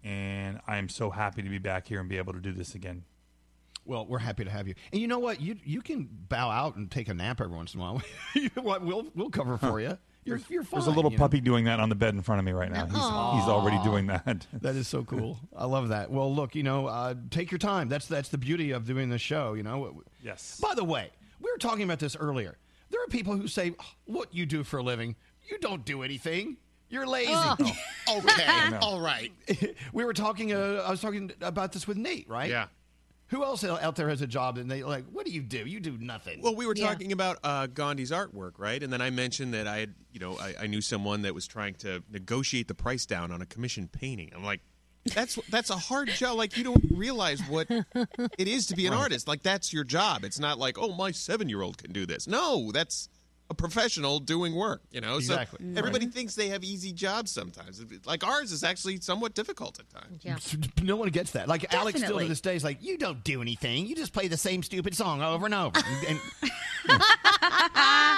And 0.03 0.59
I 0.65 0.77
am 0.77 0.89
so 0.89 1.11
happy 1.11 1.43
to 1.43 1.49
be 1.49 1.59
back 1.59 1.87
here 1.87 1.99
and 1.99 2.09
be 2.09 2.17
able 2.17 2.33
to 2.33 2.41
do 2.41 2.51
this 2.51 2.73
again. 2.73 3.03
Well, 3.85 4.05
we're 4.05 4.19
happy 4.19 4.45
to 4.45 4.49
have 4.49 4.67
you. 4.67 4.75
And 4.91 5.01
you 5.01 5.07
know 5.07 5.19
what? 5.19 5.41
You 5.41 5.57
you 5.63 5.81
can 5.81 6.07
bow 6.29 6.49
out 6.49 6.75
and 6.75 6.89
take 6.89 7.09
a 7.09 7.13
nap 7.13 7.41
every 7.41 7.55
once 7.55 7.73
in 7.73 7.79
a 7.79 7.83
while. 7.83 8.01
you 8.35 8.49
know 8.55 8.63
what? 8.63 8.83
We'll 8.83 9.07
we'll 9.15 9.29
cover 9.29 9.57
for 9.57 9.79
you. 9.79 9.97
You're 10.25 10.39
you're 10.49 10.63
fine. 10.63 10.79
There's 10.79 10.87
a 10.87 10.91
little 10.91 11.11
you 11.11 11.17
know? 11.17 11.23
puppy 11.23 11.41
doing 11.41 11.65
that 11.65 11.79
on 11.79 11.89
the 11.89 11.95
bed 11.95 12.13
in 12.13 12.21
front 12.21 12.39
of 12.39 12.45
me 12.45 12.53
right 12.53 12.71
now. 12.71 12.85
He's, 12.85 12.93
he's 12.93 13.49
already 13.49 13.77
doing 13.83 14.07
that. 14.07 14.47
That 14.61 14.75
is 14.75 14.87
so 14.87 15.03
cool. 15.03 15.37
I 15.55 15.65
love 15.65 15.89
that. 15.89 16.09
Well, 16.09 16.33
look, 16.33 16.55
you 16.55 16.63
know, 16.63 16.87
uh, 16.87 17.15
take 17.29 17.51
your 17.51 17.57
time. 17.57 17.89
That's 17.89 18.07
that's 18.07 18.29
the 18.29 18.37
beauty 18.37 18.71
of 18.71 18.85
doing 18.85 19.09
the 19.09 19.17
show. 19.17 19.53
You 19.53 19.63
know. 19.63 20.01
Yes. 20.23 20.59
By 20.61 20.73
the 20.73 20.83
way, 20.83 21.09
we 21.41 21.51
were 21.51 21.57
talking 21.57 21.83
about 21.83 21.99
this 21.99 22.15
earlier. 22.15 22.57
There 22.89 23.03
are 23.03 23.07
people 23.07 23.35
who 23.35 23.47
say, 23.47 23.73
"What 24.05 24.33
you 24.33 24.45
do 24.45 24.63
for 24.63 24.77
a 24.77 24.83
living? 24.83 25.15
You 25.49 25.57
don't 25.59 25.83
do 25.83 26.03
anything. 26.03 26.57
You're 26.89 27.07
lazy." 27.07 27.31
Oh, 27.33 27.57
okay. 28.17 28.77
All 28.81 29.01
right. 29.01 29.31
we 29.91 30.05
were 30.05 30.13
talking. 30.13 30.53
Uh, 30.53 30.83
I 30.85 30.91
was 30.91 31.01
talking 31.01 31.31
about 31.41 31.73
this 31.73 31.87
with 31.87 31.97
Nate, 31.97 32.29
right? 32.29 32.49
Yeah. 32.49 32.67
Who 33.27 33.43
else 33.43 33.63
out 33.63 33.95
there 33.95 34.09
has 34.09 34.21
a 34.21 34.27
job 34.27 34.57
and 34.57 34.69
they 34.69 34.83
like? 34.83 35.05
What 35.11 35.25
do 35.25 35.31
you 35.31 35.41
do? 35.41 35.59
You 35.65 35.79
do 35.79 35.97
nothing. 35.99 36.41
Well, 36.41 36.55
we 36.55 36.67
were 36.67 36.75
talking 36.75 37.11
about 37.11 37.39
uh, 37.43 37.65
Gandhi's 37.67 38.11
artwork, 38.11 38.53
right? 38.57 38.81
And 38.83 38.93
then 38.93 39.01
I 39.01 39.09
mentioned 39.09 39.53
that 39.55 39.65
I 39.67 39.77
had, 39.79 39.95
you 40.11 40.19
know, 40.19 40.37
I, 40.37 40.53
I 40.61 40.67
knew 40.67 40.81
someone 40.81 41.23
that 41.23 41.33
was 41.33 41.47
trying 41.47 41.73
to 41.75 42.03
negotiate 42.11 42.67
the 42.67 42.75
price 42.75 43.05
down 43.07 43.31
on 43.31 43.41
a 43.41 43.45
commissioned 43.47 43.91
painting. 43.91 44.31
I'm 44.35 44.43
like, 44.43 44.61
that's 45.15 45.35
that's 45.49 45.69
a 45.69 45.77
hard 45.77 46.09
job. 46.09 46.37
Like 46.37 46.55
you 46.57 46.63
don't 46.63 46.83
realize 46.91 47.41
what 47.49 47.67
it 47.71 48.47
is 48.47 48.67
to 48.67 48.75
be 48.75 48.85
an 48.85 48.93
Right. 48.93 48.99
artist. 49.01 49.27
Like 49.27 49.41
that's 49.41 49.73
your 49.73 49.83
job. 49.83 50.23
It's 50.23 50.39
not 50.39 50.59
like, 50.59 50.77
oh, 50.77 50.93
my 50.93 51.11
seven 51.11 51.49
year 51.49 51.61
old 51.61 51.77
can 51.77 51.91
do 51.91 52.05
this. 52.05 52.27
No, 52.27 52.71
that's 52.71 53.09
a 53.49 53.53
professional 53.53 54.19
doing 54.19 54.55
work. 54.55 54.81
You 54.91 55.01
know, 55.01 55.17
Exactly. 55.17 55.59
so 55.73 55.77
everybody 55.77 56.07
thinks 56.07 56.33
they 56.35 56.49
have 56.49 56.63
easy 56.63 56.91
jobs 56.93 57.31
sometimes. 57.31 57.83
Like 58.05 58.25
ours 58.25 58.51
is 58.51 58.63
actually 58.63 58.99
somewhat 59.01 59.33
difficult 59.35 59.79
at 59.79 59.89
times. 59.89 60.21
Yeah. 60.23 60.37
No 60.83 60.95
one 60.97 61.09
gets 61.09 61.31
that. 61.31 61.47
Like 61.47 61.73
Alex 61.73 62.01
still 62.01 62.19
to 62.19 62.25
this 62.27 62.41
day 62.41 62.55
is 62.57 62.63
like, 62.63 62.83
you 62.83 62.97
don't 62.97 63.23
do 63.23 63.41
anything. 63.41 63.85
You 63.85 63.95
just 63.95 64.11
play 64.11 64.27
the 64.27 64.35
same 64.37 64.63
stupid 64.63 64.93
song 64.95 65.21
over 65.21 65.45
and 65.45 65.53
over. 65.55 65.79
And, 66.07 66.07
and- 66.09 66.19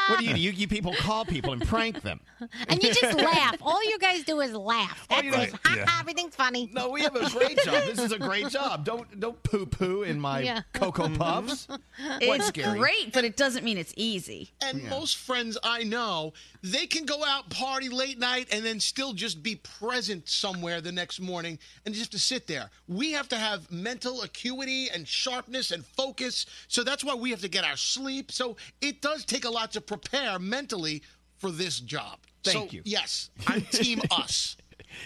what 0.08 0.20
do 0.20 0.26
you 0.26 0.34
do? 0.34 0.40
You, 0.40 0.52
you 0.52 0.68
people 0.68 0.94
call 0.96 1.26
people 1.26 1.54
and 1.54 1.66
prank 1.68 2.02
them. 2.02 2.20
And 2.68 2.84
you 2.84 2.94
just 2.94 3.18
laugh. 3.18 3.56
All 3.62 3.82
you 3.84 3.98
guys 3.98 4.24
do 4.24 4.42
is 4.42 4.52
laugh. 4.54 5.08
That's 5.10 5.24
you 5.24 5.32
know- 5.32 5.42
it. 5.42 5.54
Ha, 5.64 5.76
Yeah. 5.78 5.86
ha, 5.88 5.98
Everything's 6.02 6.36
funny. 6.36 6.70
No, 6.74 6.90
we 6.90 7.02
have 7.02 7.16
a 7.16 7.30
great 7.30 7.58
job. 7.64 7.86
This 7.86 7.98
is 8.00 8.12
a 8.12 8.20
great 8.20 8.50
job. 8.50 8.84
Don't 8.84 9.20
don't 9.20 9.42
poo 9.44 9.66
poo 9.66 10.02
in 10.04 10.20
my 10.20 10.42
Yeah. 10.42 10.62
cocoa 10.74 11.08
puffs. 11.10 11.68
What's 11.70 11.80
It's 12.22 12.48
scary? 12.48 12.78
great, 12.78 13.14
but 13.14 13.24
it 13.24 13.38
doesn't 13.38 13.64
mean 13.64 13.78
it's 13.78 13.94
easy. 13.96 14.50
And 14.62 14.84
most 14.90 15.15
friends 15.16 15.58
I 15.64 15.84
know, 15.84 16.34
they 16.62 16.86
can 16.86 17.06
go 17.06 17.24
out 17.26 17.50
party 17.50 17.90
late 17.90 18.20
night 18.20 18.48
and 18.52 18.64
then 18.64 18.80
still 18.80 19.14
just 19.14 19.42
be 19.42 19.56
present 19.56 20.28
somewhere 20.30 20.82
the 20.82 20.92
next 20.92 21.20
morning 21.20 21.58
and 21.86 21.96
just 21.96 22.12
to 22.12 22.20
sit 22.20 22.48
there. 22.48 22.70
We 22.88 23.12
have 23.14 23.30
to 23.30 23.36
have 23.38 23.72
mental 23.72 24.22
acuity 24.22 24.90
and 24.94 25.08
sharpness 25.08 25.72
and 25.72 25.86
focus. 25.86 26.46
So 26.68 26.84
that's 26.84 27.04
why 27.04 27.16
we 27.16 27.32
have 27.32 27.42
to 27.42 27.50
get 27.50 27.64
our 27.66 27.78
sleep. 27.78 28.32
So 28.32 28.58
it 28.82 29.02
does 29.02 29.26
take 29.26 29.46
a 29.46 29.50
lot 29.50 29.72
to 29.74 29.82
prepare 29.82 30.38
mentally 30.40 31.02
for 31.38 31.52
this 31.52 31.80
job. 31.80 32.20
Thank 32.44 32.72
So, 32.72 32.76
you. 32.76 32.82
Yes, 32.86 33.30
I'm 33.48 33.62
team 33.62 34.02
us. 34.12 34.58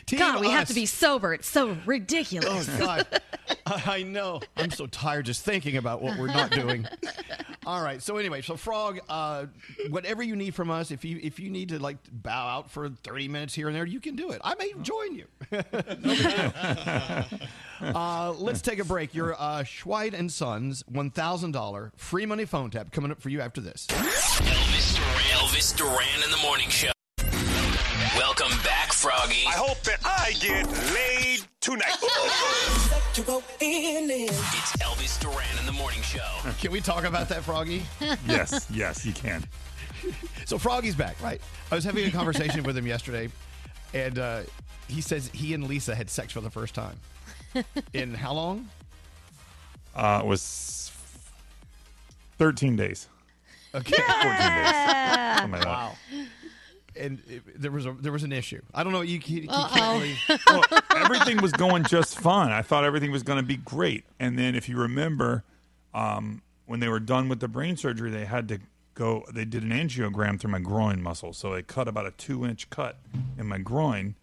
Team 0.06 0.20
God, 0.20 0.42
we 0.42 0.50
have 0.50 0.68
to 0.68 0.74
be 0.74 0.86
sober. 0.86 1.34
It's 1.34 1.48
so 1.48 1.78
ridiculous. 1.86 2.70
Oh 2.70 2.80
God, 2.80 3.08
I 3.66 4.00
I 4.00 4.04
know. 4.04 4.42
I'm 4.56 4.72
so 4.72 4.88
tired 4.88 5.26
just 5.26 5.44
thinking 5.44 5.78
about 5.78 6.02
what 6.02 6.18
we're 6.18 6.28
not 6.28 6.52
doing. 6.52 6.88
All 7.66 7.84
right. 7.84 8.02
So 8.02 8.18
anyway, 8.18 8.42
so 8.42 8.56
Frog, 8.56 9.00
uh, 9.10 9.46
whatever 9.90 10.24
you 10.24 10.36
need 10.36 10.56
from 10.56 10.72
us, 10.72 10.92
if 10.92 11.04
you 11.04 11.20
if 11.22 11.40
you 11.40 11.50
need 11.50 11.70
to 11.70 11.80
like 11.80 11.98
bow 12.12 12.48
out 12.48 12.72
for 12.72 12.90
30 12.90 13.28
minutes 13.28 13.54
here 13.54 13.68
and 13.68 13.76
there, 13.76 13.86
you 13.86 14.00
can 14.00 14.16
do 14.16 14.32
it. 14.32 14.42
I 14.44 14.56
may 14.56 14.74
join 14.82 15.16
you. 15.16 15.26
No 15.52 17.26
uh, 17.82 18.34
let's 18.38 18.62
take 18.62 18.80
a 18.80 18.86
break. 18.86 19.14
Your 19.14 19.36
uh, 19.40 19.64
Schweid 19.64 20.14
and 20.14 20.32
Sons 20.32 20.84
$1,000 20.92 21.92
free 21.96 22.26
money 22.26 22.46
phone 22.46 22.70
tap 22.70 22.92
coming 22.92 23.12
up 23.12 23.22
for 23.22 23.30
you 23.30 23.42
after 23.42 23.62
this. 23.62 23.86
Elvis 23.88 24.96
Duran, 24.96 25.20
Elvis 25.32 25.76
Duran 25.78 26.24
in 26.24 26.32
the 26.32 26.38
morning 26.38 26.70
show. 26.70 26.92
Welcome 28.18 28.58
back, 28.64 28.79
Froggy. 29.10 29.44
I 29.48 29.54
hope 29.54 29.82
that 29.82 30.00
I 30.06 30.34
get 30.40 30.68
laid 30.94 31.42
tonight. 31.62 31.98
It's 34.22 34.78
Elvis 34.78 35.20
Duran 35.20 35.58
in 35.60 35.66
the 35.66 35.72
morning 35.72 36.02
show. 36.04 36.22
Can 36.62 36.72
we 36.72 36.80
talk 36.80 37.06
about 37.06 37.28
that, 37.30 37.44
Froggy? 37.44 37.82
yes, 38.28 38.68
yes, 38.70 39.04
you 39.06 39.12
can. 39.12 39.44
So 40.46 40.60
Froggy's 40.60 40.96
back, 40.96 41.20
right? 41.24 41.42
I 41.72 41.76
was 41.76 41.84
having 41.84 42.06
a 42.06 42.12
conversation 42.12 42.62
with 42.64 42.78
him 42.78 42.86
yesterday, 42.86 43.30
and 43.96 44.20
uh, 44.20 44.42
he 44.88 45.02
says 45.02 45.32
he 45.34 45.56
and 45.56 45.68
Lisa 45.68 45.96
had 45.96 46.08
sex 46.10 46.32
for 46.32 46.42
the 46.42 46.52
first 46.52 46.76
time. 46.76 46.98
In 47.94 48.14
how 48.14 48.34
long? 48.34 48.70
Uh, 49.96 50.22
it 50.24 50.28
was 50.28 50.92
13 52.38 52.76
days. 52.76 53.08
Okay, 53.74 54.02
14 54.02 54.22
days. 54.22 54.76
Something 55.40 55.52
like 55.52 55.64
that. 55.64 55.98
Wow. 57.00 57.06
And 57.06 57.22
it, 57.28 57.62
there 57.62 57.72
was 57.72 57.86
a 57.86 57.94
there 57.94 58.12
was 58.12 58.24
an 58.24 58.32
issue. 58.32 58.62
I 58.74 58.84
don't 58.84 58.92
know. 58.94 59.02
You, 59.02 59.20
you, 59.26 59.42
you 59.42 59.50
Uh-oh. 59.50 59.70
can't 59.74 60.02
really. 60.02 60.40
Well, 60.48 60.64
everything 60.96 61.42
was 61.42 61.52
going 61.52 61.84
just 61.86 62.20
fine. 62.20 62.52
I 62.52 62.62
thought 62.62 62.84
everything 62.84 63.12
was 63.12 63.24
going 63.24 63.40
to 63.40 63.46
be 63.46 63.58
great. 63.58 64.04
And 64.20 64.38
then, 64.38 64.56
if 64.56 64.68
you 64.70 64.78
remember, 64.78 65.44
um, 65.94 66.42
when 66.66 66.80
they 66.80 66.88
were 66.90 67.00
done 67.00 67.30
with 67.30 67.40
the 67.40 67.48
brain 67.48 67.78
surgery, 67.78 68.12
they 68.12 68.26
had 68.26 68.48
to 68.50 68.60
go. 68.94 69.24
They 69.34 69.46
did 69.46 69.64
an 69.64 69.70
angiogram 69.72 70.40
through 70.40 70.52
my 70.52 70.60
groin 70.60 71.02
muscle, 71.02 71.34
so 71.34 71.54
they 71.54 71.62
cut 71.62 71.88
about 71.88 72.06
a 72.06 72.12
two-inch 72.12 72.70
cut 72.70 72.98
in 73.38 73.48
my 73.48 73.58
groin, 73.60 74.16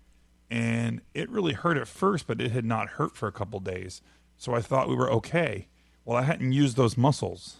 and 0.50 1.00
it 1.14 1.28
really 1.30 1.54
hurt 1.54 1.76
at 1.76 1.88
first, 1.88 2.26
but 2.26 2.40
it 2.40 2.52
had 2.52 2.64
not 2.64 2.88
hurt 2.90 3.16
for 3.16 3.26
a 3.26 3.32
couple 3.32 3.58
days. 3.60 4.02
So 4.36 4.54
I 4.54 4.60
thought 4.60 4.88
we 4.88 4.94
were 4.94 5.10
okay. 5.12 5.68
Well, 6.04 6.16
I 6.16 6.22
hadn't 6.22 6.52
used 6.52 6.76
those 6.76 6.96
muscles. 6.96 7.56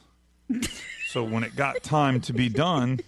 So 1.09 1.23
when 1.23 1.45
it 1.45 1.55
got 1.57 1.83
time 1.83 2.21
to 2.23 2.33
be 2.35 2.49
done, 2.51 3.01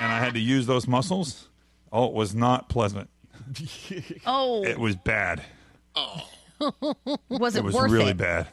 and 0.00 0.12
I 0.12 0.18
had 0.18 0.34
to 0.34 0.40
use 0.40 0.66
those 0.66 0.86
muscles, 0.88 1.48
oh, 1.92 2.06
it 2.06 2.12
was 2.12 2.34
not 2.34 2.68
pleasant. 2.68 3.08
Oh. 4.26 4.64
It 4.64 4.78
was 4.78 4.96
bad. 4.96 5.42
Oh, 5.94 6.28
was 7.28 7.54
it, 7.54 7.60
it 7.60 7.64
was 7.64 7.74
worth 7.74 7.90
really 7.90 8.10
it? 8.10 8.16
bad. 8.16 8.48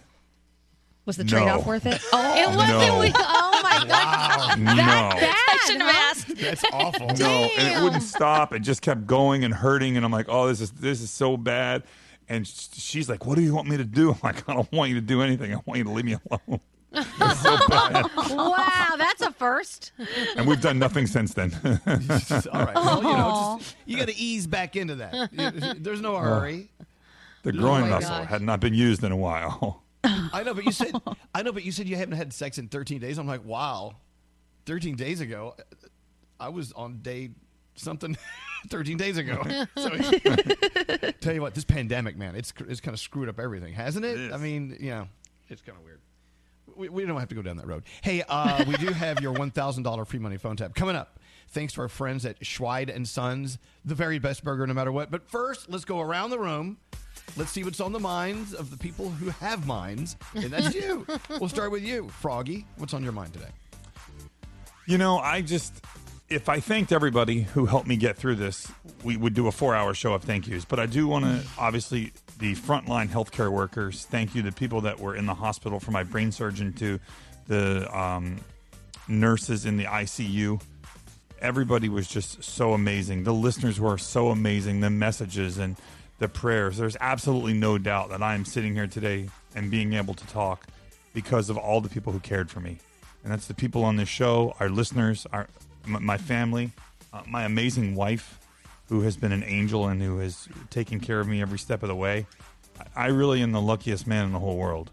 Was 1.06 1.18
the 1.18 1.24
trade 1.26 1.48
off 1.50 1.66
worth 1.66 1.86
it? 1.86 2.00
Oh, 2.14 2.34
It 2.36 2.56
wasn't. 2.56 2.80
No. 2.80 3.00
We, 3.00 3.12
oh 3.16 3.60
my 3.64 3.86
god. 3.88 4.60
No. 4.60 4.72
I 4.74 5.60
shouldn't 5.66 5.84
have 5.84 5.96
asked. 5.96 6.36
That's 6.38 6.64
awful. 6.72 7.08
No, 7.08 7.50
and 7.58 7.68
it 7.78 7.84
wouldn't 7.84 8.04
stop. 8.04 8.54
It 8.54 8.60
just 8.60 8.82
kept 8.82 9.06
going 9.06 9.44
and 9.44 9.54
hurting, 9.54 9.98
and 9.98 10.06
I'm 10.06 10.12
like, 10.14 10.28
"Oh, 10.30 10.48
this 10.48 10.62
is 10.62 10.72
this 10.72 11.02
is 11.02 11.10
so 11.10 11.36
bad." 11.36 11.84
And 12.30 12.48
she's 12.48 13.10
like, 13.10 13.26
"What 13.26 13.36
do 13.36 13.42
you 13.42 13.54
want 13.54 13.68
me 13.68 13.76
to 13.78 13.84
do?" 13.84 14.12
I'm 14.14 14.20
like, 14.24 14.48
"I 14.48 14.54
don't 14.54 14.72
want 14.72 14.90
you 14.90 14.96
to 14.96 15.02
do 15.02 15.22
anything. 15.22 15.54
I 15.54 15.60
want 15.66 15.78
you 15.80 15.84
to 15.84 15.90
leave 15.92 16.06
me 16.06 16.16
alone." 16.30 16.62
It's 16.94 17.40
so 17.42 17.58
bad. 17.68 18.06
wow, 18.30 18.96
that's 18.98 19.22
a 19.22 19.32
first. 19.32 19.92
And 20.38 20.48
we've 20.48 20.62
done 20.62 20.78
nothing 20.80 21.08
since 21.08 21.34
then. 21.34 21.52
All 21.66 22.66
right. 22.66 22.76
Well, 22.76 22.98
you 22.98 23.04
know, 23.04 23.58
just, 23.60 23.76
you 23.86 23.98
got 23.98 24.08
to 24.08 24.16
ease 24.18 24.46
back 24.48 24.76
into 24.76 24.96
that. 24.96 25.78
There's 25.82 26.02
no 26.02 26.18
hurry. 26.18 26.70
The 27.44 27.50
Oh 27.50 27.54
groin 27.54 27.82
my 27.82 27.90
muscle 27.90 28.10
gosh. 28.10 28.28
had 28.30 28.42
not 28.42 28.60
been 28.60 28.74
used 28.74 29.04
in 29.04 29.12
a 29.12 29.18
while. 29.18 29.84
I 30.04 30.44
know, 30.44 30.54
but 30.54 30.66
you 30.66 30.72
said 30.72 30.94
I 31.34 31.42
know, 31.44 31.52
but 31.52 31.64
you 31.64 31.72
said 31.72 31.88
you 31.88 31.96
haven't 31.96 32.16
had 32.18 32.32
sex 32.34 32.58
in 32.58 32.68
13 32.68 33.00
days. 33.00 33.18
I'm 33.18 33.28
like, 33.28 33.44
wow, 33.46 33.96
13 34.66 34.96
days 34.96 35.20
ago, 35.22 35.56
I 36.40 36.50
was 36.50 36.72
on 36.74 37.00
day 37.02 37.32
something 37.76 38.18
13 38.70 38.98
days 38.98 39.18
ago. 39.18 39.42
so, 39.78 39.90
tell 41.22 41.34
you 41.34 41.42
what, 41.42 41.54
this 41.54 41.64
pandemic, 41.66 42.18
man, 42.18 42.36
it's 42.36 42.54
it's 42.68 42.80
kind 42.82 42.94
of 42.94 43.00
screwed 43.00 43.30
up 43.30 43.40
everything, 43.40 43.74
hasn't 43.74 44.06
it? 44.06 44.32
I 44.32 44.38
mean, 44.38 44.78
yeah, 44.80 45.06
it's 45.50 45.62
kind 45.62 45.78
of 45.78 45.84
weird. 45.84 46.00
We, 46.76 46.90
we 46.90 47.06
don't 47.06 47.20
have 47.20 47.30
to 47.30 47.36
go 47.36 47.42
down 47.42 47.58
that 47.58 47.68
road. 47.68 47.84
Hey, 48.02 48.24
uh, 48.28 48.64
we 48.68 48.76
do 48.78 48.88
have 48.88 49.22
your 49.22 49.34
$1,000 49.34 50.08
free 50.08 50.20
money 50.20 50.38
phone 50.38 50.56
tap 50.56 50.76
coming 50.76 50.96
up. 50.96 51.20
Thanks 51.50 51.74
to 51.74 51.82
our 51.82 51.88
friends 51.88 52.26
at 52.26 52.44
Schweid 52.44 52.90
and 52.90 53.08
Sons, 53.08 53.60
the 53.86 53.94
very 53.94 54.18
best 54.18 54.44
burger 54.44 54.66
no 54.66 54.74
matter 54.74 54.92
what. 54.92 55.12
But 55.12 55.30
first, 55.30 55.70
let's 55.70 55.86
go 55.86 56.02
around 56.02 56.32
the 56.32 56.40
room. 56.40 56.78
Let's 57.38 57.52
see 57.52 57.64
what's 57.64 57.80
on 57.80 57.92
the 57.92 58.00
minds 58.00 58.54
of 58.54 58.72
the 58.72 58.78
people 58.78 59.10
who 59.10 59.30
have 59.30 59.68
minds, 59.68 60.18
and 60.34 60.46
that's 60.46 60.74
you. 60.76 61.06
we'll 61.40 61.50
start 61.50 61.72
with 61.72 61.84
you, 61.84 62.10
Froggy. 62.10 62.66
What's 62.78 62.94
on 62.94 63.04
your 63.04 63.12
mind 63.12 63.34
today? 63.34 63.50
You 64.88 64.98
know, 64.98 65.20
I 65.20 65.42
just 65.42 65.86
if 66.30 66.50
I 66.50 66.60
thanked 66.60 66.92
everybody 66.92 67.42
who 67.42 67.66
helped 67.66 67.88
me 67.88 67.96
get 67.96 68.18
through 68.18 68.36
this, 68.36 68.72
we 69.04 69.18
would 69.18 69.34
do 69.34 69.48
a 69.48 69.52
four-hour 69.52 69.94
show 69.94 70.14
of 70.14 70.24
thank 70.24 70.48
yous. 70.48 70.66
But 70.66 70.80
I 70.80 70.86
do 70.86 71.08
want 71.08 71.26
to 71.26 71.44
obviously 71.58 72.12
the 72.44 72.56
frontline 72.56 73.08
healthcare 73.08 73.50
workers. 73.50 74.04
Thank 74.04 74.36
you 74.36 74.42
the 74.42 74.52
people 74.52 74.82
that 74.82 75.00
were 75.00 75.16
in 75.16 75.26
the 75.26 75.34
hospital, 75.34 75.80
from 75.80 75.94
my 75.94 76.04
brain 76.04 76.30
surgeon 76.30 76.74
to 76.74 77.00
the 77.48 77.98
um, 77.98 78.36
nurses 79.08 79.66
in 79.66 79.78
the 79.78 79.86
ICU. 79.86 80.62
Everybody 81.40 81.88
was 81.88 82.06
just 82.06 82.44
so 82.44 82.74
amazing. 82.74 83.24
The 83.24 83.34
listeners 83.34 83.80
were 83.80 83.98
so 83.98 84.28
amazing. 84.28 84.82
The 84.82 84.90
messages 84.90 85.58
and 85.58 85.78
the 86.20 86.28
prayers. 86.28 86.76
There's 86.76 86.98
absolutely 87.00 87.54
no 87.54 87.78
doubt 87.78 88.10
that 88.10 88.22
I 88.22 88.36
am 88.36 88.44
sitting 88.44 88.74
here 88.74 88.88
today 88.88 89.30
and 89.56 89.72
being 89.72 89.94
able 89.94 90.14
to 90.14 90.28
talk 90.28 90.68
because 91.14 91.50
of 91.50 91.56
all 91.56 91.80
the 91.80 91.88
people 91.88 92.12
who 92.12 92.20
cared 92.20 92.52
for 92.52 92.60
me. 92.60 92.78
And 93.24 93.32
that's 93.32 93.48
the 93.48 93.54
people 93.54 93.86
on 93.86 93.96
this 93.96 94.10
show, 94.10 94.54
our 94.60 94.68
listeners, 94.68 95.26
our 95.32 95.48
my 95.86 96.18
family, 96.18 96.72
uh, 97.14 97.22
my 97.26 97.46
amazing 97.46 97.96
wife, 97.96 98.38
who 98.94 99.02
has 99.02 99.18
been 99.18 99.32
an 99.32 99.44
angel 99.46 99.88
and 99.88 100.00
who 100.00 100.20
has 100.20 100.48
taken 100.70 101.00
care 101.00 101.20
of 101.20 101.28
me 101.28 101.42
every 101.42 101.58
step 101.58 101.82
of 101.82 101.90
the 101.90 101.96
way. 101.96 102.28
I 102.96 103.06
I 103.06 103.08
really 103.08 103.42
am 103.42 103.52
the 103.52 103.60
luckiest 103.62 104.06
man 104.06 104.26
in 104.26 104.34
the 104.34 104.38
whole 104.40 104.56
world. 104.56 104.92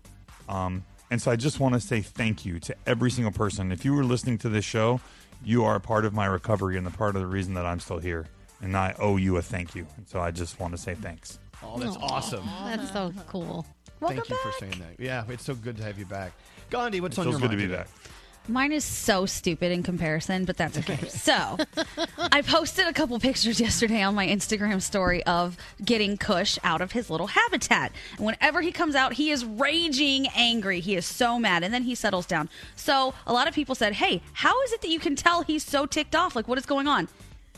Um, 0.49 0.85
and 1.11 1.21
so 1.21 1.31
I 1.31 1.37
just 1.37 1.61
want 1.61 1.75
to 1.75 1.81
say 1.81 2.01
thank 2.01 2.47
you 2.47 2.59
to 2.61 2.75
every 2.87 3.11
single 3.11 3.31
person. 3.31 3.71
If 3.73 3.85
you 3.85 3.93
were 3.95 4.05
listening 4.05 4.39
to 4.39 4.49
this 4.49 4.65
show, 4.65 5.03
you 5.45 5.65
are 5.65 5.75
a 5.77 5.81
part 5.81 6.07
of 6.07 6.15
my 6.15 6.25
recovery 6.25 6.79
and 6.79 6.87
the 6.87 6.91
part 6.91 7.15
of 7.15 7.21
the 7.21 7.27
reason 7.27 7.53
that 7.55 7.67
I'm 7.67 7.79
still 7.79 7.99
here. 7.99 8.27
And 8.63 8.75
I 8.75 8.95
owe 8.99 9.19
you 9.19 9.37
a 9.37 9.43
thank 9.43 9.75
you. 9.75 9.87
And 9.99 10.09
so 10.09 10.19
I 10.21 10.31
just 10.31 10.59
want 10.59 10.73
to 10.75 10.79
say 10.79 10.95
thanks. 10.95 11.39
Oh, 11.63 11.79
that's 11.79 11.97
awesome. 11.99 12.47
That's 12.65 12.91
so 12.93 13.13
cool. 13.29 13.67
Thank 14.01 14.31
you 14.31 14.37
for 14.37 14.53
saying 14.61 14.79
that. 14.79 14.99
Yeah, 14.99 15.25
it's 15.29 15.45
so 15.45 15.55
good 15.55 15.77
to 15.77 15.83
have 15.83 15.99
you 15.99 16.07
back. 16.07 16.33
Gandhi, 16.71 17.03
what's 17.03 17.19
It 17.19 17.21
on 17.21 17.25
feels 17.27 17.35
your 17.35 17.49
good 17.49 17.57
to 17.57 17.59
mind 17.59 17.69
be 17.69 17.77
today? 17.77 17.83
back. 17.83 18.13
Mine 18.49 18.73
is 18.73 18.85
so 18.85 19.27
stupid 19.27 19.71
in 19.71 19.83
comparison, 19.83 20.45
but 20.45 20.57
that's 20.57 20.77
okay. 20.79 20.97
so, 21.09 21.57
I 22.33 22.43
posted 22.43 22.87
a 22.87 22.93
couple 22.93 23.19
pictures 23.21 23.61
yesterday 23.61 24.03
on 24.03 24.15
my 24.15 24.27
Instagram 24.27 24.83
story 24.83 25.23
of 25.25 25.57
getting 25.85 26.17
Kush 26.17 26.59
out 26.65 26.81
of 26.81 26.93
his 26.93 27.11
little 27.11 27.29
habitat. 27.29 27.93
And 28.17 28.27
whenever 28.27 28.61
he 28.61 28.73
comes 28.73 28.95
out, 28.95 29.13
he 29.13 29.31
is 29.31 29.45
raging 29.45 30.27
angry. 30.35 30.81
He 30.81 30.97
is 30.97 31.07
so 31.07 31.39
mad. 31.39 31.63
And 31.63 31.73
then 31.73 31.83
he 31.85 31.95
settles 31.95 32.27
down. 32.27 32.49
So, 32.77 33.15
a 33.27 33.33
lot 33.33 33.47
of 33.47 33.55
people 33.55 33.75
said, 33.75 33.95
Hey, 33.95 34.23
how 34.33 34.61
is 34.63 34.73
it 34.73 34.81
that 34.81 34.89
you 34.89 34.99
can 34.99 35.15
tell 35.15 35.43
he's 35.43 35.65
so 35.65 35.87
ticked 35.87 36.17
off? 36.17 36.35
Like, 36.35 36.49
what 36.49 36.59
is 36.59 36.67
going 36.67 36.89
on? 36.89 37.09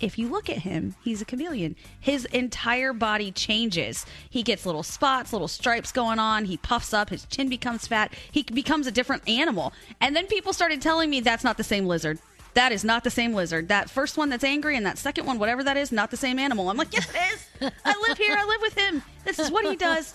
If 0.03 0.19
you 0.19 0.29
look 0.29 0.51
at 0.51 0.59
him, 0.59 0.97
he's 1.03 1.23
a 1.23 1.25
chameleon. 1.25 1.77
His 2.01 2.27
entire 2.27 2.93
body 2.93 3.31
changes. 3.31 4.05
He 4.29 4.43
gets 4.43 4.67
little 4.67 4.83
spots, 4.83 5.33
little 5.33 5.49
stripes 5.49 5.93
going 5.93 6.19
on. 6.19 6.45
He 6.45 6.57
puffs 6.57 6.93
up. 6.93 7.09
His 7.09 7.25
chin 7.27 7.49
becomes 7.49 7.87
fat. 7.87 8.13
He 8.31 8.43
becomes 8.43 8.87
a 8.87 8.93
different 8.93 9.27
animal. 9.29 9.73
And 10.01 10.15
then 10.15 10.27
people 10.27 10.53
started 10.53 10.83
telling 10.83 11.09
me 11.09 11.21
that's 11.21 11.45
not 11.45 11.57
the 11.57 11.65
same 11.65 11.87
lizard. 11.87 12.19
That 12.55 12.73
is 12.73 12.85
not 12.85 13.05
the 13.05 13.11
same 13.11 13.33
lizard. 13.33 13.69
That 13.69 13.89
first 13.89 14.19
one 14.19 14.29
that's 14.29 14.45
angry 14.45 14.77
and 14.77 14.85
that 14.85 14.99
second 14.99 15.25
one, 15.25 15.39
whatever 15.39 15.65
that 15.65 15.77
is, 15.77 15.91
not 15.91 16.11
the 16.11 16.19
same 16.19 16.39
animal. 16.39 16.69
I'm 16.69 16.77
like, 16.77 16.93
yes, 16.93 17.09
it 17.09 17.35
is. 17.63 17.73
I 17.85 17.95
live 18.09 18.19
here. 18.19 18.37
I 18.37 18.45
live 18.45 18.61
with 18.61 18.77
him. 18.77 19.03
This 19.25 19.39
is 19.39 19.51
what 19.51 19.65
he 19.65 19.77
does. 19.77 20.15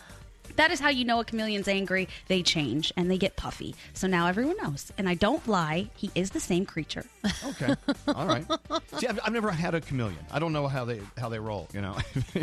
That 0.57 0.71
is 0.71 0.79
how 0.79 0.89
you 0.89 1.05
know 1.05 1.19
a 1.19 1.23
chameleon's 1.23 1.67
angry. 1.67 2.09
They 2.27 2.43
change 2.43 2.91
and 2.97 3.09
they 3.09 3.17
get 3.17 3.35
puffy. 3.35 3.75
So 3.93 4.07
now 4.07 4.27
everyone 4.27 4.57
knows. 4.61 4.91
And 4.97 5.07
I 5.07 5.13
don't 5.13 5.47
lie. 5.47 5.89
He 5.95 6.11
is 6.15 6.31
the 6.31 6.39
same 6.39 6.65
creature. 6.65 7.05
Okay. 7.45 7.75
All 8.07 8.25
right. 8.27 8.45
See, 8.97 9.07
I've, 9.07 9.19
I've 9.23 9.33
never 9.33 9.51
had 9.51 9.73
a 9.75 9.81
chameleon. 9.81 10.19
I 10.31 10.39
don't 10.39 10.53
know 10.53 10.67
how 10.67 10.85
they 10.85 10.99
how 11.17 11.29
they 11.29 11.39
roll. 11.39 11.67
You 11.73 11.81
know. 11.81 11.97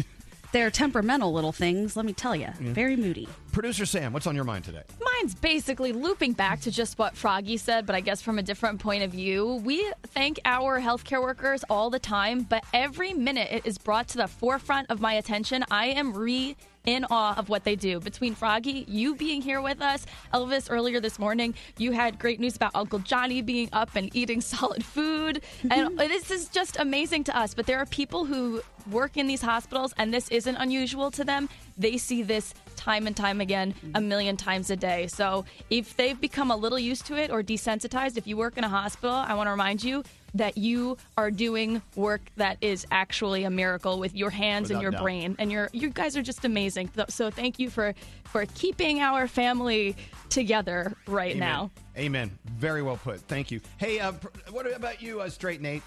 They're 0.52 0.70
temperamental 0.70 1.32
little 1.32 1.50
things, 1.50 1.96
let 1.96 2.06
me 2.06 2.12
tell 2.12 2.36
you. 2.36 2.48
Very 2.60 2.94
moody. 2.96 3.28
Producer 3.50 3.84
Sam, 3.84 4.12
what's 4.12 4.28
on 4.28 4.36
your 4.36 4.44
mind 4.44 4.64
today? 4.64 4.82
Mine's 5.00 5.34
basically 5.34 5.92
looping 5.92 6.32
back 6.32 6.60
to 6.60 6.70
just 6.70 6.96
what 6.96 7.16
Froggy 7.16 7.56
said, 7.56 7.86
but 7.86 7.96
I 7.96 8.00
guess 8.00 8.22
from 8.22 8.38
a 8.38 8.42
different 8.42 8.78
point 8.80 9.02
of 9.02 9.10
view. 9.10 9.60
We 9.64 9.90
thank 10.04 10.38
our 10.44 10.80
healthcare 10.80 11.20
workers 11.20 11.64
all 11.68 11.90
the 11.90 11.98
time, 11.98 12.42
but 12.42 12.64
every 12.72 13.12
minute 13.12 13.48
it 13.50 13.66
is 13.66 13.78
brought 13.78 14.06
to 14.08 14.16
the 14.16 14.28
forefront 14.28 14.90
of 14.90 15.00
my 15.00 15.14
attention. 15.14 15.64
I 15.72 15.86
am 15.86 16.14
re 16.14 16.56
in 16.84 17.04
awe 17.10 17.34
of 17.36 17.48
what 17.48 17.64
they 17.64 17.76
do. 17.76 18.00
Between 18.00 18.34
Froggy, 18.34 18.84
you 18.88 19.14
being 19.14 19.42
here 19.42 19.60
with 19.60 19.80
us, 19.80 20.06
Elvis 20.32 20.70
earlier 20.70 21.00
this 21.00 21.18
morning, 21.18 21.54
you 21.78 21.92
had 21.92 22.18
great 22.18 22.40
news 22.40 22.56
about 22.56 22.72
Uncle 22.74 22.98
Johnny 22.98 23.42
being 23.42 23.68
up 23.72 23.90
and 23.94 24.14
eating 24.14 24.40
solid 24.54 24.84
food. 24.84 25.42
And 25.62 25.90
mm-hmm. 25.90 25.96
this 25.96 26.30
is 26.30 26.48
just 26.48 26.78
amazing 26.78 27.24
to 27.24 27.36
us. 27.36 27.54
But 27.54 27.66
there 27.66 27.78
are 27.78 27.86
people 27.86 28.24
who 28.24 28.62
work 28.90 29.16
in 29.16 29.26
these 29.26 29.42
hospitals, 29.42 29.94
and 29.96 30.12
this 30.12 30.28
isn't 30.28 30.56
unusual 30.56 31.10
to 31.12 31.24
them. 31.24 31.48
They 31.78 31.96
see 31.96 32.22
this 32.22 32.54
time 32.76 33.06
and 33.06 33.16
time 33.16 33.40
again, 33.40 33.74
a 33.82 33.86
mm-hmm. 33.86 34.08
million 34.08 34.36
times 34.36 34.70
a 34.70 34.76
day. 34.76 35.06
So 35.06 35.44
if 35.70 35.96
they've 35.96 36.20
become 36.20 36.50
a 36.50 36.56
little 36.56 36.78
used 36.78 37.06
to 37.06 37.16
it 37.16 37.30
or 37.30 37.42
desensitized, 37.42 38.16
if 38.16 38.26
you 38.26 38.36
work 38.36 38.58
in 38.58 38.64
a 38.64 38.68
hospital, 38.68 39.14
I 39.14 39.34
want 39.34 39.46
to 39.46 39.52
remind 39.52 39.82
you 39.82 40.04
that 40.34 40.58
you 40.58 40.96
are 41.16 41.30
doing 41.30 41.80
work 41.96 42.22
that 42.36 42.58
is 42.60 42.86
actually 42.90 43.44
a 43.44 43.50
miracle 43.50 43.98
with 43.98 44.14
your 44.14 44.30
hands 44.30 44.70
and 44.70 44.82
your 44.82 44.90
doubt. 44.90 45.02
brain 45.02 45.36
and 45.38 45.50
you're 45.52 45.70
you 45.72 45.90
guys 45.90 46.16
are 46.16 46.22
just 46.22 46.44
amazing 46.44 46.90
so 47.08 47.30
thank 47.30 47.58
you 47.58 47.70
for 47.70 47.94
for 48.24 48.44
keeping 48.54 49.00
our 49.00 49.28
family 49.28 49.96
together 50.28 50.94
right 51.06 51.36
Amen. 51.36 51.38
now 51.38 51.70
Amen. 51.96 52.36
Very 52.56 52.82
well 52.82 52.96
put. 52.96 53.20
Thank 53.20 53.50
you. 53.50 53.60
Hey, 53.78 54.00
uh, 54.00 54.12
what 54.50 54.70
about 54.74 55.00
you, 55.00 55.20
uh, 55.20 55.28
Straight 55.28 55.60
Nate? 55.60 55.82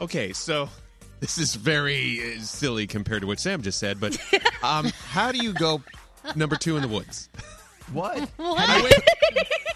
Okay, 0.00 0.32
so 0.32 0.68
this 1.20 1.38
is 1.38 1.54
very 1.54 2.34
uh, 2.34 2.40
silly 2.40 2.86
compared 2.86 3.22
to 3.22 3.26
what 3.26 3.40
Sam 3.40 3.62
just 3.62 3.78
said, 3.78 4.00
but 4.00 4.18
um, 4.62 4.86
how 5.08 5.32
do 5.32 5.38
you 5.38 5.52
go 5.52 5.82
number 6.34 6.56
two 6.56 6.76
in 6.76 6.82
the 6.82 6.88
woods? 6.88 7.28
What? 7.92 8.28
I 8.38 8.82
went- 8.82 8.94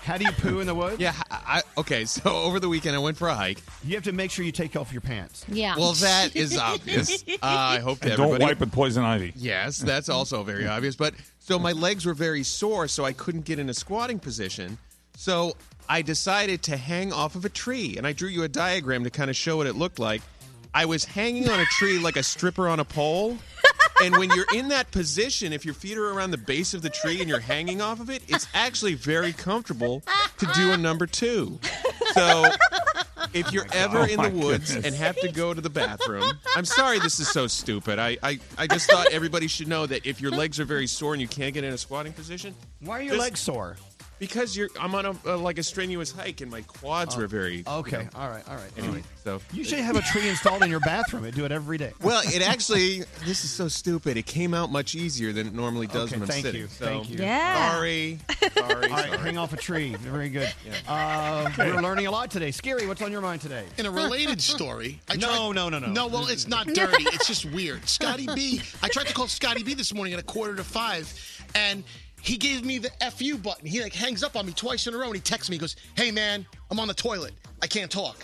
How 0.02 0.16
do 0.18 0.24
you 0.24 0.32
poo 0.32 0.60
in 0.60 0.66
the 0.66 0.74
woods? 0.74 0.98
Yeah. 1.00 1.14
I, 1.30 1.62
I- 1.76 1.80
okay. 1.80 2.04
So 2.04 2.22
over 2.44 2.58
the 2.60 2.68
weekend, 2.68 2.96
I 2.96 2.98
went 2.98 3.16
for 3.16 3.28
a 3.28 3.34
hike. 3.34 3.62
You 3.84 3.94
have 3.94 4.04
to 4.04 4.12
make 4.12 4.30
sure 4.30 4.44
you 4.44 4.52
take 4.52 4.76
off 4.76 4.92
your 4.92 5.00
pants. 5.02 5.44
Yeah. 5.48 5.76
Well, 5.76 5.92
that 5.94 6.34
is 6.36 6.56
obvious. 6.58 7.22
Uh, 7.28 7.36
I 7.42 7.78
hope 7.78 7.98
And 8.02 8.16
don't 8.16 8.40
wipe 8.40 8.60
with 8.60 8.72
poison 8.72 9.04
ivy. 9.04 9.32
Yes, 9.36 9.78
that's 9.78 10.08
also 10.08 10.42
very 10.42 10.66
obvious. 10.66 10.96
But 10.96 11.14
so 11.38 11.58
my 11.58 11.72
legs 11.72 12.06
were 12.06 12.14
very 12.14 12.42
sore, 12.42 12.88
so 12.88 13.04
I 13.04 13.12
couldn't 13.12 13.44
get 13.44 13.58
in 13.58 13.68
a 13.68 13.74
squatting 13.74 14.18
position. 14.18 14.78
So 15.16 15.54
I 15.88 16.02
decided 16.02 16.62
to 16.64 16.76
hang 16.76 17.12
off 17.12 17.34
of 17.34 17.44
a 17.44 17.48
tree, 17.50 17.96
and 17.96 18.06
I 18.06 18.12
drew 18.12 18.28
you 18.28 18.42
a 18.44 18.48
diagram 18.48 19.04
to 19.04 19.10
kind 19.10 19.28
of 19.30 19.36
show 19.36 19.58
what 19.58 19.66
it 19.66 19.74
looked 19.76 19.98
like. 19.98 20.22
I 20.72 20.86
was 20.86 21.04
hanging 21.04 21.48
on 21.50 21.58
a 21.58 21.64
tree 21.66 21.98
like 21.98 22.16
a 22.16 22.22
stripper 22.22 22.68
on 22.68 22.78
a 22.80 22.84
pole. 22.84 23.36
And 24.02 24.16
when 24.16 24.30
you're 24.30 24.46
in 24.54 24.68
that 24.68 24.90
position, 24.90 25.52
if 25.52 25.64
your 25.64 25.74
feet 25.74 25.98
are 25.98 26.10
around 26.10 26.30
the 26.30 26.38
base 26.38 26.74
of 26.74 26.82
the 26.82 26.90
tree 26.90 27.20
and 27.20 27.28
you're 27.28 27.40
hanging 27.40 27.80
off 27.80 28.00
of 28.00 28.08
it, 28.10 28.22
it's 28.28 28.46
actually 28.54 28.94
very 28.94 29.32
comfortable 29.32 30.02
to 30.38 30.46
do 30.54 30.72
a 30.72 30.76
number 30.76 31.06
two. 31.06 31.58
So 32.14 32.50
if 33.34 33.52
you're 33.52 33.66
ever 33.72 34.00
Oh 34.00 34.04
in 34.04 34.20
the 34.20 34.30
woods 34.30 34.74
goodness. 34.74 34.86
and 34.86 34.94
have 34.96 35.16
to 35.20 35.30
go 35.30 35.52
to 35.54 35.60
the 35.60 35.70
bathroom, 35.70 36.32
I'm 36.56 36.64
sorry 36.64 36.98
this 36.98 37.20
is 37.20 37.28
so 37.28 37.46
stupid. 37.46 37.98
I, 37.98 38.16
I, 38.22 38.40
I 38.58 38.66
just 38.66 38.90
thought 38.90 39.08
everybody 39.12 39.46
should 39.48 39.68
know 39.68 39.86
that 39.86 40.06
if 40.06 40.20
your 40.20 40.30
legs 40.30 40.58
are 40.58 40.64
very 40.64 40.86
sore 40.86 41.12
and 41.12 41.20
you 41.22 41.28
can't 41.28 41.54
get 41.54 41.62
in 41.64 41.72
a 41.72 41.78
squatting 41.78 42.12
position, 42.12 42.54
Why 42.80 42.98
are 42.98 43.02
your 43.02 43.14
just- 43.16 43.20
legs 43.22 43.40
sore? 43.40 43.76
Because 44.20 44.54
you're 44.56 44.68
I'm 44.78 44.94
on 44.94 45.06
a 45.06 45.16
uh, 45.26 45.36
like 45.38 45.58
a 45.58 45.62
strenuous 45.62 46.12
hike 46.12 46.42
and 46.42 46.50
my 46.50 46.60
quads 46.60 47.16
Oh, 47.16 47.22
are 47.22 47.26
very 47.26 47.64
Okay, 47.66 47.96
you 47.98 48.02
know. 48.04 48.10
all 48.14 48.28
right, 48.28 48.46
all 48.48 48.54
right. 48.54 48.70
Anyway, 48.78 49.02
so 49.24 49.40
You 49.52 49.64
should 49.64 49.78
have 49.80 49.96
a 49.96 50.02
tree 50.02 50.28
installed 50.28 50.62
in 50.62 50.70
your 50.70 50.78
bathroom 50.80 51.24
and 51.24 51.34
do 51.34 51.44
it 51.46 51.50
every 51.52 51.78
day. 51.78 51.92
well, 52.02 52.20
it 52.24 52.42
actually 52.46 52.98
this 53.24 53.42
is 53.44 53.50
so 53.50 53.66
stupid. 53.66 54.16
It 54.18 54.26
came 54.26 54.52
out 54.52 54.70
much 54.70 54.94
easier 54.94 55.32
than 55.32 55.46
it 55.46 55.54
normally 55.54 55.86
does 55.86 56.10
Okay, 56.12 56.16
when 56.20 56.22
I'm 56.24 56.28
thank 56.28 56.44
sitting. 56.44 56.60
you, 56.60 56.68
So, 56.68 56.84
thank 56.84 57.08
you. 57.10 57.16
Yeah. 57.18 57.70
Sorry, 57.72 58.18
sorry, 58.54 58.74
All 58.74 58.80
right, 58.90 59.06
sorry. 59.06 59.18
hang 59.18 59.38
off 59.38 59.52
a 59.54 59.56
tree. 59.56 59.94
Very 59.96 60.28
good. 60.28 60.52
Uh, 60.86 61.50
we're 61.56 61.80
learning 61.80 62.06
a 62.06 62.10
lot 62.10 62.30
today. 62.30 62.50
Scary, 62.50 62.86
what's 62.86 63.00
on 63.00 63.10
your 63.10 63.22
mind 63.22 63.40
today? 63.40 63.64
In 63.78 63.86
a 63.86 63.90
related 63.90 64.40
story, 64.42 65.00
I 65.08 65.16
No, 65.16 65.28
tried, 65.28 65.54
no, 65.54 65.68
no, 65.70 65.78
no. 65.78 65.86
No, 65.88 66.06
well, 66.08 66.28
it's 66.28 66.46
not 66.46 66.66
dirty. 66.66 67.04
It's 67.04 67.26
just 67.26 67.46
weird. 67.46 67.88
Scotty 67.88 68.26
B. 68.34 68.60
I 68.82 68.88
tried 68.88 69.06
to 69.06 69.14
call 69.14 69.28
Scotty 69.28 69.62
B 69.62 69.72
this 69.72 69.94
morning 69.94 70.12
at 70.12 70.20
a 70.20 70.24
quarter 70.24 70.54
to 70.56 70.64
five, 70.64 71.10
and 71.54 71.84
he 72.22 72.36
gave 72.36 72.64
me 72.64 72.78
the 72.78 72.90
FU 73.12 73.38
button. 73.38 73.66
He 73.66 73.82
like 73.82 73.94
hangs 73.94 74.22
up 74.22 74.36
on 74.36 74.46
me 74.46 74.52
twice 74.52 74.86
in 74.86 74.94
a 74.94 74.98
row, 74.98 75.06
and 75.06 75.14
he 75.14 75.20
texts 75.20 75.50
me. 75.50 75.56
He 75.56 75.60
goes, 75.60 75.76
"Hey 75.96 76.10
man, 76.10 76.46
I'm 76.70 76.80
on 76.80 76.88
the 76.88 76.94
toilet. 76.94 77.32
I 77.62 77.66
can't 77.66 77.90
talk. 77.90 78.16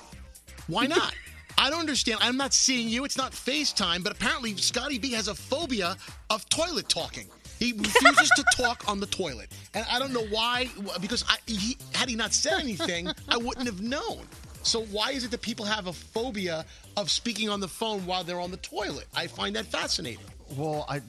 Why 0.66 0.86
not?" 0.86 1.14
I 1.58 1.70
don't 1.70 1.80
understand. 1.80 2.20
I'm 2.22 2.36
not 2.36 2.52
seeing 2.52 2.88
you. 2.88 3.04
It's 3.04 3.16
not 3.16 3.32
FaceTime, 3.32 4.04
but 4.04 4.12
apparently 4.12 4.54
Scotty 4.56 4.98
B 4.98 5.12
has 5.12 5.28
a 5.28 5.34
phobia 5.34 5.96
of 6.28 6.46
toilet 6.50 6.88
talking. 6.88 7.28
He 7.58 7.72
refuses 7.72 8.30
to 8.36 8.44
talk 8.54 8.86
on 8.86 9.00
the 9.00 9.06
toilet, 9.06 9.48
and 9.72 9.86
I 9.90 9.98
don't 9.98 10.12
know 10.12 10.26
why. 10.26 10.68
Because 11.00 11.24
I, 11.28 11.36
he, 11.46 11.78
had 11.94 12.08
he 12.08 12.16
not 12.16 12.34
said 12.34 12.60
anything, 12.60 13.08
I 13.28 13.38
wouldn't 13.38 13.66
have 13.66 13.80
known. 13.80 14.26
So 14.62 14.82
why 14.86 15.12
is 15.12 15.24
it 15.24 15.30
that 15.30 15.42
people 15.42 15.64
have 15.64 15.86
a 15.86 15.92
phobia 15.92 16.66
of 16.96 17.10
speaking 17.10 17.48
on 17.48 17.60
the 17.60 17.68
phone 17.68 18.04
while 18.04 18.24
they're 18.24 18.40
on 18.40 18.50
the 18.50 18.56
toilet? 18.58 19.06
I 19.14 19.28
find 19.28 19.54
that 19.56 19.66
fascinating. 19.66 20.24
Well, 20.56 20.84
I 20.88 21.00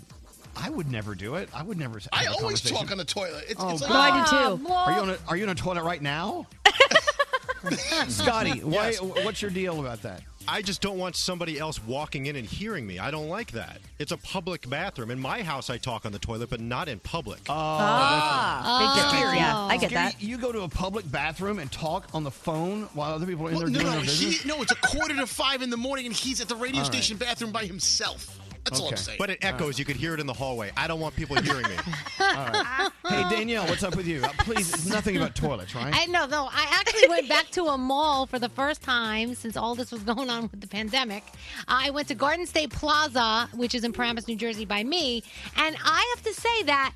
I 0.59 0.69
would 0.69 0.91
never 0.91 1.13
do 1.15 1.35
it. 1.35 1.49
I 1.53 1.61
would 1.63 1.77
never. 1.77 1.99
I 2.11 2.25
always 2.27 2.61
talk 2.61 2.91
on 2.91 2.97
the 2.97 3.05
toilet. 3.05 3.45
It's, 3.47 3.61
Oh, 3.61 3.69
it's 3.69 3.81
like, 3.81 3.89
God. 3.91 4.11
I 4.11 4.55
do 4.57 4.57
too. 4.65 4.67
Are 4.73 4.91
you 4.93 4.99
on 5.01 5.09
a 5.11 5.17
Are 5.27 5.37
you 5.37 5.43
in 5.43 5.49
a 5.49 5.55
toilet 5.55 5.83
right 5.83 6.01
now? 6.01 6.47
Scotty, 8.07 8.59
why, 8.61 8.89
Yes. 8.91 9.01
what's 9.01 9.41
your 9.41 9.51
deal 9.51 9.79
about 9.79 10.01
that? 10.03 10.21
I 10.49 10.61
just 10.61 10.81
don't 10.81 10.97
want 10.97 11.17
somebody 11.17 11.59
else 11.59 11.83
walking 11.83 12.27
in 12.27 12.37
and 12.37 12.47
hearing 12.47 12.87
me. 12.87 12.99
I 12.99 13.11
don't 13.11 13.27
like 13.27 13.51
that. 13.51 13.79
It's 13.99 14.13
a 14.13 14.17
public 14.17 14.69
bathroom. 14.69 15.11
In 15.11 15.19
my 15.19 15.43
house, 15.43 15.69
I 15.69 15.77
talk 15.77 16.05
on 16.05 16.13
the 16.13 16.19
toilet, 16.19 16.49
but 16.49 16.61
not 16.61 16.87
in 16.87 16.99
public. 16.99 17.39
Oh, 17.49 17.53
Ah, 17.53 18.79
big 18.79 19.03
difference. 19.03 19.19
Scary. 19.25 19.37
Yeah, 19.39 19.57
I 19.57 19.75
get 19.77 19.89
Scary, 19.89 20.05
that. 20.11 20.23
You 20.23 20.37
go 20.37 20.53
to 20.53 20.61
a 20.61 20.69
public 20.69 21.09
bathroom 21.11 21.59
and 21.59 21.69
talk 21.69 22.07
on 22.13 22.23
the 22.23 22.31
phone 22.31 22.83
while 22.93 23.13
other 23.13 23.25
people 23.25 23.45
are 23.47 23.49
in 23.49 23.55
Well, 23.57 23.65
there 23.65 23.71
no, 23.73 23.79
doing 23.79 23.91
no, 23.91 23.97
their 23.97 24.05
business. 24.05 24.41
he, 24.43 24.47
no. 24.47 24.61
It's 24.61 24.71
a 24.71 24.75
quarter 24.75 25.15
to 25.17 25.27
five 25.27 25.61
in 25.61 25.69
the 25.69 25.75
morning, 25.77 26.05
and 26.05 26.15
he's 26.15 26.39
at 26.39 26.47
the 26.47 26.55
radio 26.55 26.77
All 26.81 26.83
right. 26.87 26.93
station 26.93 27.17
bathroom 27.17 27.51
by 27.51 27.65
himself. 27.65 28.39
That's 28.69 28.81
all 28.81 28.89
I'm 28.89 28.97
saying. 28.97 29.17
But 29.19 29.29
it 29.29 29.39
echoes. 29.41 29.79
You 29.79 29.85
could 29.85 29.95
hear 29.95 30.13
it 30.13 30.19
in 30.19 30.27
the 30.27 30.33
hallway. 30.33 30.71
I 30.75 30.87
don't 30.87 30.99
want 30.99 31.15
people 31.15 31.35
hearing 31.41 31.63
me. 31.63 31.75
Hey 33.07 33.23
Danielle, 33.29 33.65
what's 33.67 33.83
up 33.83 33.95
with 33.95 34.05
you? 34.05 34.21
Uh, 34.21 34.29
please, 34.39 34.69
it's 34.73 34.85
nothing 34.85 35.15
about 35.15 35.33
toilets, 35.33 35.73
right? 35.73 35.93
I 35.95 36.05
know, 36.07 36.25
no. 36.25 36.49
I 36.51 36.67
actually 36.71 37.07
went 37.07 37.29
back 37.29 37.49
to 37.51 37.63
a 37.67 37.77
mall 37.77 38.25
for 38.25 38.37
the 38.37 38.49
first 38.49 38.81
time 38.81 39.33
since 39.33 39.55
all 39.55 39.75
this 39.75 39.93
was 39.93 40.03
going 40.03 40.29
on 40.29 40.49
with 40.51 40.59
the 40.59 40.67
pandemic. 40.67 41.23
I 41.69 41.89
went 41.91 42.09
to 42.09 42.15
Garden 42.15 42.45
State 42.45 42.69
Plaza, 42.71 43.49
which 43.53 43.73
is 43.73 43.85
in 43.85 43.93
Paramus, 43.93 44.27
New 44.27 44.35
Jersey, 44.35 44.65
by 44.65 44.83
me, 44.83 45.23
and 45.55 45.77
I 45.83 46.13
have 46.15 46.23
to 46.25 46.33
say 46.33 46.63
that 46.63 46.93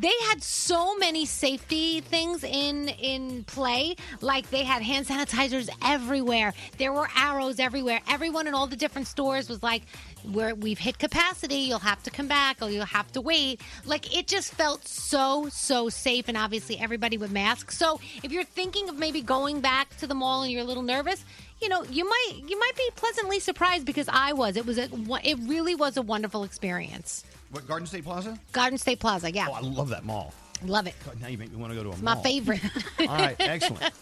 they 0.00 0.12
had 0.28 0.42
so 0.42 0.96
many 0.96 1.26
safety 1.26 2.00
things 2.00 2.42
in 2.42 2.88
in 2.88 3.44
play. 3.44 3.96
Like 4.20 4.48
they 4.50 4.64
had 4.64 4.82
hand 4.82 5.06
sanitizers 5.06 5.68
everywhere. 5.84 6.54
There 6.78 6.92
were 6.92 7.08
arrows 7.16 7.58
everywhere. 7.60 8.00
Everyone 8.08 8.46
in 8.46 8.54
all 8.54 8.66
the 8.66 8.76
different 8.76 9.06
stores 9.06 9.48
was 9.48 9.62
like, 9.62 9.82
"Where 10.22 10.54
we've 10.54 10.78
hit 10.78 10.98
capacity, 10.98 11.56
you'll 11.56 11.78
have 11.80 12.02
to 12.04 12.10
come 12.10 12.28
back, 12.28 12.58
or 12.62 12.70
you'll 12.70 12.86
have 12.86 13.12
to 13.12 13.20
wait." 13.20 13.60
Like 13.84 14.16
it 14.16 14.26
just 14.26 14.52
felt 14.54 14.88
so 14.88 15.48
so 15.50 15.88
safe, 15.88 16.28
and 16.28 16.36
obviously 16.36 16.78
everybody 16.78 17.18
with 17.18 17.30
masks. 17.30 17.76
So 17.76 18.00
if 18.22 18.32
you're 18.32 18.44
thinking 18.44 18.88
of 18.88 18.96
maybe 18.98 19.20
going 19.20 19.60
back 19.60 19.96
to 19.98 20.06
the 20.06 20.14
mall 20.14 20.42
and 20.42 20.52
you're 20.52 20.62
a 20.62 20.66
little 20.66 20.82
nervous. 20.82 21.24
You 21.60 21.68
know, 21.68 21.84
you 21.84 22.06
might 22.06 22.42
you 22.46 22.58
might 22.58 22.76
be 22.76 22.90
pleasantly 22.96 23.38
surprised 23.40 23.86
because 23.86 24.08
I 24.10 24.32
was. 24.32 24.56
It 24.56 24.66
was 24.66 24.76
a 24.76 24.88
it 25.22 25.38
really 25.46 25.74
was 25.74 25.96
a 25.96 26.02
wonderful 26.02 26.42
experience. 26.44 27.24
What 27.54 27.68
Garden 27.68 27.86
State 27.86 28.02
Plaza? 28.02 28.36
Garden 28.50 28.76
State 28.78 28.98
Plaza, 28.98 29.30
yeah, 29.32 29.46
Oh, 29.48 29.52
I 29.52 29.60
love 29.60 29.88
that 29.90 30.04
mall. 30.04 30.34
love 30.66 30.88
it. 30.88 30.94
God, 31.06 31.20
now 31.20 31.28
you 31.28 31.38
make 31.38 31.52
me 31.52 31.56
want 31.56 31.70
to 31.72 31.76
go 31.76 31.84
to 31.84 31.90
a 31.90 31.96
My 31.98 32.14
mall. 32.14 32.22
favorite. 32.24 32.60
All 32.98 33.06
right, 33.06 33.36
excellent. 33.38 33.92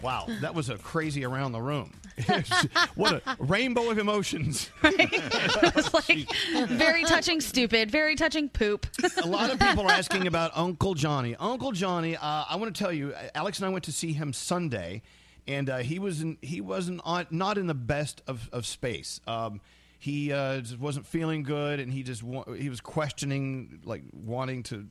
Wow, 0.00 0.26
that 0.40 0.54
was 0.54 0.70
a 0.70 0.78
crazy 0.78 1.22
around 1.26 1.52
the 1.52 1.60
room. 1.60 1.92
what 2.94 3.22
a 3.26 3.36
rainbow 3.38 3.90
of 3.90 3.98
emotions. 3.98 4.70
It's 4.82 5.92
like 5.92 6.26
very 6.70 7.04
touching, 7.04 7.42
stupid, 7.42 7.90
very 7.90 8.16
touching 8.16 8.48
poop. 8.48 8.86
a 9.22 9.26
lot 9.26 9.50
of 9.50 9.58
people 9.60 9.86
are 9.86 9.92
asking 9.92 10.26
about 10.26 10.52
Uncle 10.54 10.94
Johnny. 10.94 11.36
Uncle 11.36 11.72
Johnny, 11.72 12.16
uh, 12.16 12.44
I 12.48 12.56
want 12.56 12.74
to 12.74 12.82
tell 12.82 12.92
you, 12.94 13.12
Alex 13.34 13.58
and 13.58 13.66
I 13.66 13.68
went 13.68 13.84
to 13.84 13.92
see 13.92 14.14
him 14.14 14.32
Sunday, 14.32 15.02
and 15.46 15.68
uh, 15.68 15.78
he 15.78 15.98
was 15.98 16.22
in, 16.22 16.38
he 16.40 16.62
wasn't 16.62 17.02
on, 17.04 17.26
not 17.30 17.58
in 17.58 17.66
the 17.66 17.74
best 17.74 18.22
of, 18.26 18.48
of 18.54 18.64
space. 18.64 19.20
Um, 19.26 19.60
he 19.98 20.32
uh, 20.32 20.60
just 20.60 20.78
wasn't 20.78 21.06
feeling 21.06 21.42
good, 21.42 21.80
and 21.80 21.92
he 21.92 22.02
just 22.02 22.22
wa- 22.22 22.52
he 22.52 22.68
was 22.68 22.80
questioning, 22.80 23.80
like 23.84 24.02
wanting 24.12 24.62
to 24.64 24.86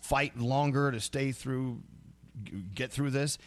fight 0.00 0.38
longer 0.38 0.90
to 0.90 1.00
stay 1.00 1.32
through, 1.32 1.82
get 2.74 2.90
through 2.90 3.10
this. 3.10 3.38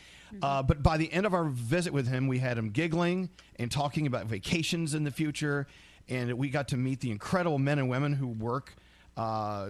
Uh, 0.41 0.63
but 0.63 0.81
by 0.81 0.97
the 0.97 1.11
end 1.13 1.25
of 1.25 1.33
our 1.33 1.45
visit 1.45 1.93
with 1.93 2.07
him, 2.07 2.27
we 2.27 2.39
had 2.39 2.57
him 2.57 2.71
giggling 2.71 3.29
and 3.57 3.71
talking 3.71 4.07
about 4.07 4.25
vacations 4.25 4.95
in 4.95 5.03
the 5.03 5.11
future, 5.11 5.67
and 6.09 6.33
we 6.33 6.49
got 6.49 6.67
to 6.69 6.77
meet 6.77 6.99
the 7.01 7.11
incredible 7.11 7.59
men 7.59 7.77
and 7.77 7.87
women 7.87 8.13
who 8.13 8.27
work 8.27 8.75
uh, 9.15 9.69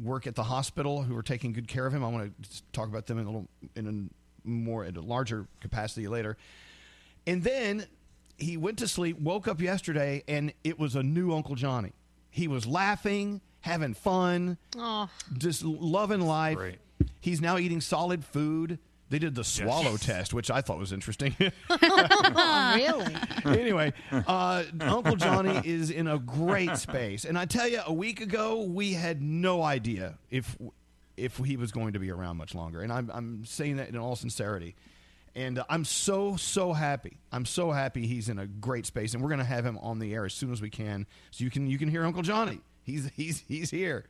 work 0.00 0.28
at 0.28 0.36
the 0.36 0.42
hospital 0.44 1.02
who 1.02 1.16
are 1.16 1.22
taking 1.22 1.52
good 1.52 1.66
care 1.66 1.84
of 1.84 1.92
him. 1.92 2.04
I 2.04 2.08
want 2.08 2.32
to 2.42 2.62
talk 2.72 2.88
about 2.88 3.06
them 3.06 3.18
in 3.18 3.24
a 3.26 3.28
little 3.28 3.48
in 3.74 4.10
a 4.44 4.48
more 4.48 4.84
in 4.84 4.96
a 4.96 5.00
larger 5.00 5.48
capacity 5.60 6.06
later. 6.06 6.36
And 7.26 7.42
then 7.42 7.86
he 8.38 8.56
went 8.56 8.78
to 8.78 8.88
sleep, 8.88 9.18
woke 9.20 9.48
up 9.48 9.60
yesterday, 9.60 10.22
and 10.28 10.52
it 10.62 10.78
was 10.78 10.96
a 10.96 11.02
new 11.02 11.32
Uncle 11.32 11.54
Johnny. 11.54 11.92
He 12.30 12.48
was 12.48 12.66
laughing, 12.66 13.40
having 13.60 13.94
fun, 13.94 14.58
just 15.38 15.62
loving 15.64 16.20
life. 16.20 16.58
He's 17.20 17.40
now 17.40 17.58
eating 17.58 17.80
solid 17.80 18.24
food. 18.24 18.78
They 19.10 19.18
did 19.18 19.34
the 19.34 19.44
swallow 19.44 19.96
test, 19.96 20.34
which 20.34 20.50
I 20.50 20.60
thought 20.60 20.78
was 20.78 20.92
interesting. 20.92 21.36
really? 21.38 23.16
anyway, 23.44 23.92
uh, 24.10 24.64
Uncle 24.80 25.14
Johnny 25.14 25.60
is 25.64 25.90
in 25.90 26.08
a 26.08 26.18
great 26.18 26.76
space, 26.78 27.24
and 27.24 27.38
I 27.38 27.44
tell 27.44 27.68
you, 27.68 27.80
a 27.86 27.92
week 27.92 28.20
ago 28.20 28.62
we 28.62 28.94
had 28.94 29.22
no 29.22 29.62
idea 29.62 30.18
if 30.30 30.56
if 31.16 31.36
he 31.36 31.56
was 31.56 31.70
going 31.70 31.92
to 31.92 32.00
be 32.00 32.10
around 32.10 32.38
much 32.38 32.54
longer, 32.54 32.80
and 32.80 32.92
I'm 32.92 33.10
I'm 33.14 33.44
saying 33.44 33.76
that 33.76 33.88
in 33.88 33.96
all 33.96 34.16
sincerity. 34.16 34.74
And 35.36 35.58
uh, 35.58 35.64
I'm 35.68 35.84
so 35.84 36.36
so 36.36 36.72
happy. 36.72 37.18
I'm 37.32 37.44
so 37.44 37.72
happy 37.72 38.06
he's 38.06 38.28
in 38.28 38.38
a 38.38 38.46
great 38.46 38.86
space, 38.86 39.14
and 39.14 39.22
we're 39.22 39.30
going 39.30 39.40
to 39.40 39.44
have 39.44 39.66
him 39.66 39.78
on 39.78 39.98
the 39.98 40.14
air 40.14 40.24
as 40.24 40.32
soon 40.34 40.52
as 40.52 40.62
we 40.62 40.70
can, 40.70 41.06
so 41.30 41.42
you 41.44 41.50
can 41.50 41.66
you 41.66 41.78
can 41.78 41.88
hear 41.88 42.04
Uncle 42.04 42.22
Johnny. 42.22 42.60
He's 42.84 43.10
he's 43.16 43.42
he's 43.48 43.70
here. 43.70 44.04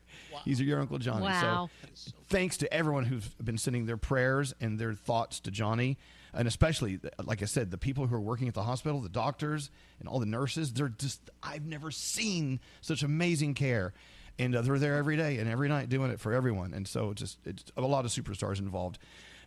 He's 0.45 0.61
your 0.61 0.81
Uncle 0.81 0.99
Johnny. 0.99 1.23
Wow. 1.23 1.71
So 1.95 2.13
thanks 2.29 2.59
to 2.59 2.73
everyone 2.73 3.05
who's 3.05 3.27
been 3.43 3.57
sending 3.57 3.87
their 3.87 3.97
prayers 3.97 4.53
and 4.61 4.79
their 4.79 4.93
thoughts 4.95 5.41
to 5.41 5.51
Johnny, 5.51 5.97
and 6.35 6.49
especially, 6.49 6.99
like 7.23 7.41
I 7.41 7.47
said, 7.47 7.71
the 7.71 7.79
people 7.79 8.07
who 8.07 8.17
are 8.17 8.21
working 8.21 8.49
at 8.49 8.55
the 8.55 8.65
hospital, 8.65 9.01
the 9.01 9.09
doctors 9.09 9.71
and 10.01 10.09
all 10.09 10.19
the 10.19 10.27
nurses. 10.27 10.73
They're 10.73 10.89
just 10.89 11.31
I've 11.43 11.65
never 11.65 11.91
seen 11.91 12.61
such 12.81 13.03
amazing 13.03 13.55
care, 13.55 13.95
and 14.39 14.55
uh, 14.55 14.63
they're 14.63 14.79
there 14.79 14.97
every 14.97 15.17
day 15.17 15.39
and 15.39 15.49
every 15.49 15.69
night 15.69 15.89
doing 15.89 16.11
it 16.11 16.21
for 16.21 16.33
everyone. 16.33 16.75
And 16.75 16.87
so 16.87 17.15
just 17.15 17.39
it's 17.45 17.65
a 17.77 17.81
lot 17.81 18.05
of 18.05 18.11
superstars 18.11 18.59
involved. 18.59 18.99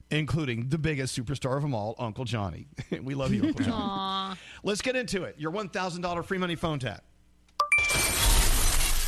Including 0.09 0.69
the 0.69 0.77
biggest 0.77 1.17
superstar 1.17 1.57
of 1.57 1.61
them 1.63 1.75
all, 1.75 1.95
Uncle 1.99 2.23
Johnny. 2.23 2.67
we 3.03 3.13
love 3.13 3.33
you, 3.33 3.43
Uncle 3.43 3.65
Johnny. 3.65 3.77
Aw. 3.77 4.37
Let's 4.63 4.81
get 4.81 4.95
into 4.95 5.23
it. 5.23 5.35
Your 5.37 5.51
$1,000 5.51 6.25
free 6.25 6.37
money 6.37 6.55
phone 6.55 6.79
tap. 6.79 7.03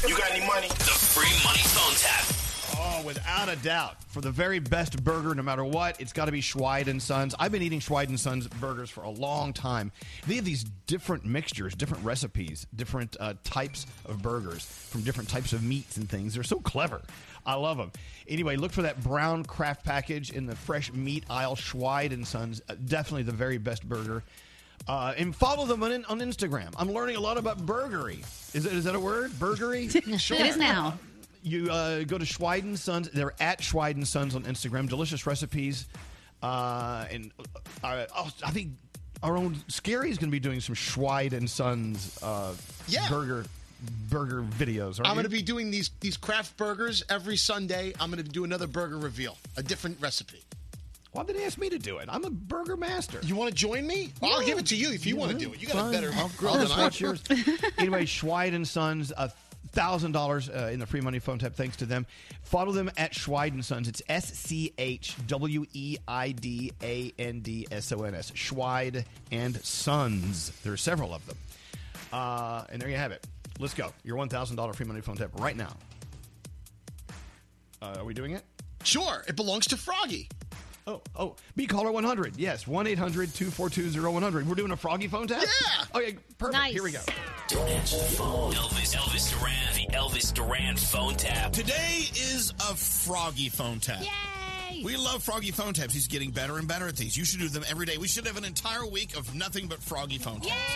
You 0.07 0.17
got 0.17 0.31
any 0.31 0.45
money? 0.45 0.67
The 0.67 0.75
free 0.75 1.29
money 1.43 1.59
phone 1.59 1.95
tap. 1.95 2.18
Oh, 2.99 3.05
without 3.05 3.49
a 3.49 3.55
doubt, 3.57 4.01
for 4.07 4.19
the 4.19 4.31
very 4.31 4.59
best 4.59 5.03
burger, 5.03 5.33
no 5.33 5.43
matter 5.43 5.63
what, 5.63 5.99
it's 6.01 6.11
got 6.11 6.25
to 6.25 6.31
be 6.31 6.41
Schweid 6.41 6.87
and 6.87 7.01
Sons. 7.01 7.33
I've 7.39 7.51
been 7.51 7.61
eating 7.61 7.79
Schweid 7.79 8.09
and 8.09 8.19
Sons 8.19 8.47
burgers 8.47 8.89
for 8.89 9.03
a 9.03 9.09
long 9.09 9.53
time. 9.53 9.91
They 10.27 10.35
have 10.35 10.45
these 10.45 10.65
different 10.87 11.25
mixtures, 11.25 11.75
different 11.75 12.03
recipes, 12.03 12.67
different 12.75 13.15
uh, 13.19 13.35
types 13.43 13.85
of 14.05 14.21
burgers 14.21 14.65
from 14.65 15.01
different 15.01 15.29
types 15.29 15.53
of 15.53 15.63
meats 15.63 15.97
and 15.97 16.09
things. 16.09 16.33
They're 16.33 16.43
so 16.43 16.59
clever. 16.59 17.01
I 17.45 17.53
love 17.55 17.77
them. 17.77 17.91
Anyway, 18.27 18.57
look 18.57 18.71
for 18.73 18.81
that 18.81 19.01
brown 19.01 19.45
craft 19.45 19.85
package 19.85 20.31
in 20.31 20.45
the 20.45 20.55
fresh 20.55 20.91
meat 20.91 21.23
aisle. 21.29 21.55
Schweid 21.55 22.11
and 22.11 22.27
Sons, 22.27 22.61
uh, 22.67 22.75
definitely 22.85 23.23
the 23.23 23.31
very 23.31 23.57
best 23.57 23.87
burger. 23.87 24.23
Uh, 24.87 25.13
and 25.17 25.35
follow 25.35 25.65
them 25.65 25.83
on, 25.83 26.05
on 26.05 26.19
Instagram. 26.19 26.73
I'm 26.77 26.91
learning 26.91 27.15
a 27.15 27.19
lot 27.19 27.37
about 27.37 27.65
burgery. 27.65 28.23
Is, 28.53 28.65
it, 28.65 28.73
is 28.73 28.83
that 28.85 28.95
a 28.95 28.99
word? 28.99 29.31
Burgery? 29.31 29.89
It 30.39 30.45
is 30.47 30.57
now. 30.57 30.97
You 31.41 31.69
uh, 31.71 32.03
go 32.03 32.17
to 32.17 32.25
Schweid 32.25 32.63
and 32.63 32.77
Sons. 32.77 33.09
They're 33.09 33.33
at 33.39 33.61
Schweid 33.63 33.95
and 33.95 34.07
Sons 34.07 34.35
on 34.35 34.43
Instagram. 34.43 34.89
Delicious 34.89 35.25
recipes. 35.25 35.87
Uh, 36.43 37.05
and 37.11 37.31
uh, 37.83 38.05
oh, 38.15 38.29
I 38.45 38.51
think 38.51 38.71
our 39.23 39.37
own 39.37 39.57
Scary 39.67 40.09
is 40.09 40.17
going 40.17 40.29
to 40.29 40.31
be 40.31 40.39
doing 40.39 40.59
some 40.61 40.75
Schweid 40.75 41.33
and 41.33 41.49
Sons 41.49 42.17
uh, 42.23 42.53
Yeah. 42.87 43.07
burger 43.09 43.45
burger 44.09 44.41
videos. 44.57 44.99
I'm 45.03 45.13
going 45.13 45.23
to 45.23 45.29
be 45.29 45.41
doing 45.41 45.71
these 45.71 45.91
these 46.01 46.17
craft 46.17 46.57
burgers 46.57 47.03
every 47.09 47.37
Sunday. 47.37 47.93
I'm 47.99 48.11
going 48.11 48.23
to 48.23 48.29
do 48.29 48.43
another 48.43 48.67
burger 48.67 48.97
reveal, 48.97 49.37
a 49.57 49.63
different 49.63 49.99
recipe. 50.01 50.41
Why 51.11 51.23
did 51.23 51.37
they 51.37 51.43
ask 51.45 51.57
me 51.57 51.69
to 51.69 51.79
do 51.79 51.97
it? 51.97 52.07
I'm 52.11 52.23
a 52.23 52.29
burger 52.29 52.77
master. 52.77 53.19
You 53.23 53.35
want 53.35 53.49
to 53.49 53.55
join 53.55 53.87
me? 53.87 54.11
I'll 54.21 54.45
give 54.45 54.59
it 54.59 54.67
to 54.67 54.75
you 54.75 54.91
if 54.91 55.05
you 55.07 55.15
want 55.15 55.31
to 55.31 55.37
do 55.37 55.51
it. 55.51 55.59
You 55.61 55.67
got 55.67 55.87
a 55.89 55.91
better 55.91 56.11
I'll, 56.15 56.29
grill 56.37 56.53
I'll 56.53 56.59
than 56.67 56.71
I 56.79 56.89
do. 56.89 57.05
yours. 57.05 57.23
anyway, 57.79 58.05
Schweid 58.05 58.53
and 58.53 58.67
Sons, 58.67 59.11
a 59.17 59.31
thousand 59.71 60.11
dollars 60.11 60.49
uh, 60.49 60.69
in 60.71 60.79
the 60.79 60.85
free 60.85 61.01
money 61.01 61.19
phone 61.19 61.39
tap. 61.39 61.53
Thanks 61.53 61.77
to 61.77 61.85
them. 61.85 62.05
Follow 62.43 62.71
them 62.71 62.89
at 62.97 63.13
Schweid 63.13 63.53
and 63.53 63.63
Sons. 63.63 63.87
It's 63.87 64.01
S 64.09 64.33
C 64.33 64.73
H 64.77 65.15
W 65.27 65.65
E 65.73 65.97
I 66.07 66.31
D 66.31 66.71
A 66.81 67.13
N 67.17 67.39
D 67.41 67.67
S 67.71 67.91
O 67.91 68.03
N 68.03 68.15
S. 68.15 68.31
Schweid 68.35 69.05
and 69.31 69.63
Sons. 69.63 70.51
There 70.63 70.73
are 70.73 70.77
several 70.77 71.13
of 71.13 71.25
them. 71.25 71.37
Uh, 72.11 72.63
and 72.69 72.81
there 72.81 72.89
you 72.89 72.97
have 72.97 73.11
it. 73.11 73.25
Let's 73.59 73.73
go. 73.73 73.91
Your 74.03 74.15
one 74.15 74.29
thousand 74.29 74.55
dollar 74.55 74.73
free 74.73 74.85
money 74.85 75.01
phone 75.01 75.17
tap 75.17 75.31
right 75.39 75.55
now. 75.55 75.75
Uh, 77.81 77.95
are 77.99 78.05
we 78.05 78.13
doing 78.13 78.33
it? 78.33 78.43
Sure. 78.83 79.23
It 79.27 79.35
belongs 79.35 79.67
to 79.67 79.77
Froggy. 79.77 80.29
Oh, 80.89 81.01
oh, 81.15 81.35
be 81.55 81.67
caller 81.67 81.91
100. 81.91 82.37
Yes, 82.37 82.65
1 82.65 82.87
800 82.87 83.31
242 83.35 84.01
0100. 84.01 84.47
We're 84.47 84.55
doing 84.55 84.71
a 84.71 84.75
froggy 84.75 85.07
phone 85.07 85.27
tap? 85.27 85.43
Yeah. 85.43 85.99
Okay, 85.99 86.17
perfect. 86.39 86.53
Nice. 86.57 86.73
Here 86.73 86.81
we 86.81 86.91
go. 86.91 87.01
Don't 87.47 87.69
answer 87.69 87.97
the 87.97 88.03
phone. 88.05 88.53
Elvis, 88.53 88.95
Elvis 88.95 89.39
Duran, 89.39 89.53
the 89.75 89.95
Elvis 89.95 90.33
Duran 90.33 90.77
phone 90.77 91.13
tap. 91.13 91.53
Today 91.53 92.07
is 92.13 92.51
a 92.59 92.75
Froggy 92.75 93.49
phone 93.49 93.79
tap. 93.79 94.01
Yay! 94.01 94.81
We 94.83 94.97
love 94.97 95.21
Froggy 95.21 95.51
phone 95.51 95.73
taps. 95.73 95.93
He's 95.93 96.07
getting 96.07 96.31
better 96.31 96.57
and 96.57 96.67
better 96.67 96.87
at 96.87 96.95
these. 96.95 97.15
You 97.15 97.23
should 97.23 97.39
do 97.39 97.49
them 97.49 97.63
every 97.69 97.85
day. 97.85 97.97
We 97.99 98.07
should 98.07 98.25
have 98.25 98.37
an 98.37 98.45
entire 98.45 98.85
week 98.87 99.15
of 99.15 99.35
nothing 99.35 99.67
but 99.67 99.83
Froggy 99.83 100.17
phone 100.17 100.39
taps. 100.39 100.73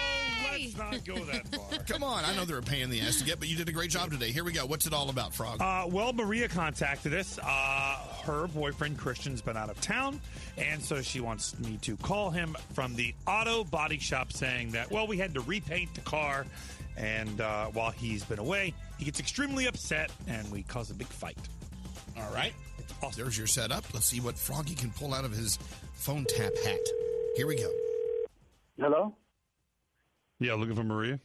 Let's 0.62 0.78
not 0.78 1.06
go 1.06 1.16
that 1.26 1.48
far. 1.56 1.80
Come 1.88 2.04
on, 2.04 2.26
I 2.26 2.36
know 2.36 2.46
they're 2.46 2.58
a 2.58 2.62
pain 2.62 2.84
in 2.84 2.90
the 2.90 3.02
ass 3.02 3.18
to 3.20 3.26
get, 3.26 3.40
but 3.40 3.48
you 3.48 3.56
did 3.56 3.70
a 3.70 3.72
great 3.72 3.90
job 3.90 4.12
today. 4.12 4.32
Here 4.32 4.44
we 4.44 4.52
go. 4.52 4.66
What's 4.66 4.86
it 4.86 4.94
all 4.94 5.10
about, 5.10 5.34
Frog? 5.34 5.62
Uh, 5.62 5.88
well, 5.90 6.14
Maria 6.14 6.48
contacted 6.48 7.14
us. 7.14 7.40
Uh, 7.42 7.98
her 8.24 8.48
boyfriend 8.48 8.98
Christian's 8.98 9.42
been 9.42 9.58
out 9.58 9.70
of 9.70 9.80
town, 9.82 10.22
and 10.58 10.82
so 10.82 11.02
she 11.02 11.20
wants 11.20 11.58
me 11.60 11.78
to 11.82 11.98
call 11.98 12.30
him 12.30 12.56
from 12.74 12.96
the 12.96 13.14
auto 13.28 13.64
body 13.64 14.00
shop, 14.00 14.32
saying 14.32 14.72
that 14.72 14.92
well, 14.92 15.08
we 15.08 15.18
had 15.18 15.34
to 15.34 15.42
repaint 15.42 15.94
the 15.96 16.02
car, 16.02 16.46
and 16.98 17.42
uh, 17.42 17.66
while 17.68 17.92
he's 17.92 18.24
been 18.24 18.40
away, 18.40 18.74
he 18.98 19.06
gets 19.06 19.20
extremely 19.20 19.68
upset, 19.68 20.12
and 20.28 20.50
we 20.52 20.64
cause 20.64 20.92
a 20.92 20.94
big 20.94 21.08
fight. 21.08 21.38
All 22.18 22.34
right. 22.34 22.54
There's 23.16 23.38
your 23.38 23.48
setup. 23.48 23.84
Let's 23.94 24.06
see 24.06 24.22
what 24.22 24.38
Froggy 24.38 24.76
can 24.76 24.90
pull 24.92 25.14
out 25.14 25.26
of 25.26 25.32
his 25.32 25.58
phone 25.94 26.26
tap 26.26 26.54
hat. 26.64 26.80
Here 27.36 27.48
we 27.48 27.58
go. 27.58 27.70
Hello, 28.78 29.16
Yeah, 30.44 30.56
looking 30.56 30.76
for 30.76 30.84
Maria. 30.84 31.22